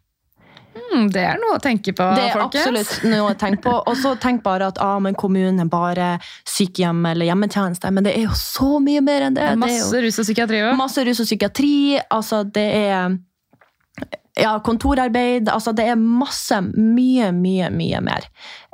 Mm, 0.79 1.09
det 1.13 1.21
er 1.21 1.39
noe 1.41 1.57
å 1.57 1.61
tenke 1.61 1.93
på, 1.93 2.03
folkens. 2.03 2.19
Det 2.19 2.25
er 2.29 2.35
folkens. 2.37 2.67
absolutt 2.67 3.11
noe 3.11 3.31
å 3.33 3.37
tenke 3.37 3.61
på. 3.65 3.73
Og 3.89 3.97
så 3.99 4.13
tenk 4.21 4.43
bare 4.45 4.69
at 4.71 4.79
ah, 4.83 4.97
men 5.03 5.17
kommunen 5.17 5.61
er 5.63 5.69
bare 5.69 6.09
sykehjem 6.49 7.03
eller 7.11 7.29
hjemmetjeneste. 7.29 7.91
Men 7.93 8.07
det 8.07 8.15
er 8.17 8.27
jo 8.27 8.37
så 8.37 8.79
mye 8.83 9.03
mer 9.05 9.27
enn 9.27 9.37
det. 9.37 9.47
det 9.53 9.59
Masse 9.61 10.03
rus 10.05 10.21
og 10.21 10.29
psykiatri 10.29 10.63
òg. 10.65 10.77
masse 10.79 11.05
rus 11.05 11.21
og 11.23 11.29
psykiatri. 11.29 11.75
Altså, 12.05 12.41
det 12.57 12.67
er 12.79 13.17
ja, 14.39 14.55
kontorarbeid. 14.65 15.49
Altså, 15.51 15.73
det 15.77 15.89
er 15.91 15.99
masse, 15.99 16.61
mye, 16.73 17.31
mye, 17.35 17.69
mye 17.75 18.01
mer. 18.05 18.29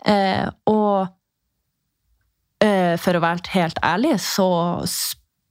Eh, 0.05 0.45
og 0.71 1.07
eh, 2.63 2.95
for 3.01 3.17
å 3.17 3.23
være 3.23 3.55
helt 3.55 3.81
ærlig, 3.83 4.17
så 4.23 4.47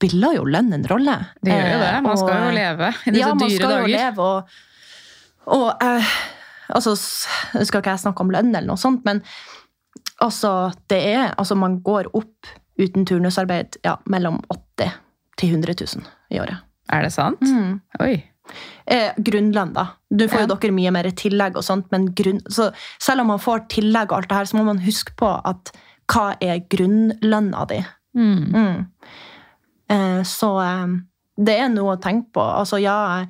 spiller 0.05 0.35
jo 0.36 0.44
lønn 0.44 0.72
en 0.76 0.85
rolle. 0.90 1.16
Det 1.43 1.52
gjør 1.52 1.70
jo 1.72 1.78
det. 1.81 1.90
Eh, 1.94 2.01
Man 2.05 2.16
skal 2.18 2.36
og- 2.36 2.44
jo 2.44 2.55
leve 2.59 2.89
i 3.06 3.10
disse 3.10 3.20
ja, 3.20 3.35
man 3.35 3.51
skal 3.51 3.68
dager. 3.70 3.81
jo 3.81 3.97
leve, 3.97 4.18
og, 4.18 4.48
og 5.47 5.82
eh, 5.82 6.05
altså, 6.74 6.94
skal 7.64 7.81
ikke 7.81 7.90
jeg 7.94 7.98
snakke 8.05 8.20
om 8.20 8.31
lønn, 8.31 8.52
eller 8.55 8.66
noe 8.68 8.76
sånt, 8.81 9.05
men 9.05 9.22
altså, 10.20 10.72
det 10.89 11.01
er, 11.14 11.35
altså, 11.39 11.56
man 11.56 11.81
går 11.82 12.10
opp 12.14 12.47
uten 12.81 13.05
turnusarbeid 13.06 13.76
ja, 13.85 13.97
mellom 14.10 14.40
80 14.51 14.93
til 15.39 15.51
100 15.56 15.74
000 15.97 16.06
i 16.35 16.40
året. 16.43 16.60
Er 16.93 17.02
det 17.06 17.12
sant? 17.14 17.40
Oi. 18.02 18.16
Eh, 18.86 19.12
grunnlønn, 19.24 19.72
da. 19.72 19.86
Du 20.10 20.26
får 20.28 20.40
Ja. 20.43 20.47
jo 20.47 20.55
dere 20.56 20.72
mye 20.76 20.90
mer 20.93 21.05
tillegg, 21.16 21.56
og 21.56 21.64
sånt, 21.64 21.86
men 21.93 22.10
grunn, 22.14 22.40
så 22.51 22.72
selv 23.01 23.20
om 23.22 23.28
man 23.28 23.39
får 23.39 23.68
tillegg, 23.68 24.10
og 24.12 24.18
alt 24.18 24.28
det 24.28 24.36
her, 24.36 24.44
så 24.44 24.56
må 24.59 24.64
man 24.66 24.78
huske 24.85 25.14
på 25.16 25.31
at 25.44 25.72
hva 26.12 26.36
er 26.43 26.60
grunnlønna 26.68 27.66
di? 27.70 27.78
Mm. 28.14 28.52
Mm. 28.52 28.86
Eh, 29.90 30.23
så 30.23 30.52
eh, 30.62 30.86
det 31.36 31.59
er 31.61 31.69
noe 31.73 31.97
å 31.97 32.01
tenke 32.01 32.31
på. 32.36 32.40
Altså, 32.44 32.78
ja, 32.82 33.24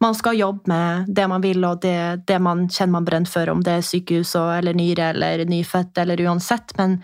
man 0.00 0.14
skal 0.14 0.38
jobbe 0.38 0.70
med 0.70 1.08
det 1.14 1.24
man 1.28 1.42
vil, 1.42 1.64
og 1.66 1.80
det, 1.82 1.96
det 2.28 2.36
man 2.40 2.68
kjenner 2.70 2.92
man 3.00 3.04
brenner 3.08 3.26
for, 3.30 3.50
om 3.50 3.60
det 3.66 3.72
er 3.80 3.86
sykehus 3.86 4.36
eller 4.38 4.76
nyre 4.78 5.08
eller 5.14 5.42
nyfødt 5.50 5.98
eller 6.04 6.22
uansett, 6.28 6.76
men 6.78 7.00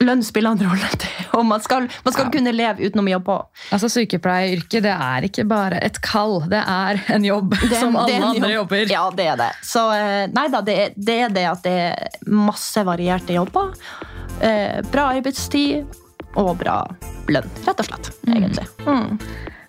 lønn 0.00 0.22
spiller 0.24 0.56
en 0.56 0.62
rolle. 0.64 0.88
Og 1.36 1.44
man 1.46 1.60
skal, 1.62 1.84
man 2.02 2.12
skal 2.14 2.24
Ja. 2.26 2.30
kunne 2.32 2.52
leve 2.56 2.88
utenom 2.88 3.06
jobb 3.12 3.28
òg. 3.30 3.60
Altså, 3.76 3.86
Sykepleieryrket 3.92 4.82
det 4.82 4.94
er 4.96 5.26
ikke 5.28 5.44
bare 5.46 5.78
et 5.84 6.00
kall, 6.02 6.40
det 6.50 6.62
er 6.66 7.02
en 7.14 7.22
jobb 7.28 7.52
Det 7.60 7.78
som 7.82 7.94
alle 8.00 8.16
jobb. 8.16 8.24
andre 8.32 8.52
jobber. 8.54 8.90
Ja, 8.90 9.02
det 9.14 9.26
er 9.34 9.36
det. 9.38 9.50
Så 9.62 9.84
eh, 9.94 10.24
nei 10.32 10.46
da, 10.50 10.62
det 10.66 10.78
det 10.96 11.18
er 11.28 11.34
det 11.36 11.44
at 11.52 11.62
det 11.68 11.74
er 11.84 12.08
masse 12.32 12.82
varierte 12.88 13.36
jobber. 13.36 13.70
Eh, 14.40 14.80
bra 14.90 15.10
arbeidstid 15.12 15.84
og 16.38 16.52
bra 16.60 16.82
lønn, 17.30 17.48
rett 17.66 17.82
og 17.82 17.88
slett. 17.88 18.12
Egentlig. 18.28 18.66
Mm. 18.86 19.18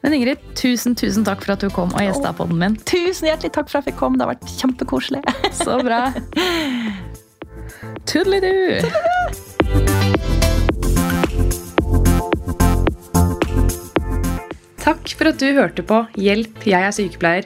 Men 0.02 0.16
Ingrid, 0.18 0.42
tusen 0.58 0.96
tusen 0.98 1.26
takk 1.26 1.44
for 1.46 1.54
at 1.54 1.62
du 1.62 1.70
kom 1.74 1.92
og 1.94 2.02
gjesta 2.02 2.34
poden 2.38 2.58
min. 2.62 2.78
Tusen 2.90 3.30
hjertelig 3.30 3.54
takk 3.54 3.70
for 3.70 3.80
at 3.80 3.86
jeg 3.86 3.92
fikk 3.92 4.00
komme. 4.02 4.18
Det 4.18 4.26
har 4.26 4.34
vært 4.34 4.56
kjempekoselig. 4.58 5.22
Så 5.62 5.78
bra. 5.86 6.08
Tudelidu! 8.10 8.82
Takk 14.82 15.14
for 15.14 15.30
at 15.30 15.38
du 15.38 15.52
hørte 15.54 15.86
på 15.86 16.02
Hjelp, 16.18 16.64
jeg 16.66 16.82
er 16.82 16.96
sykepleier. 16.96 17.46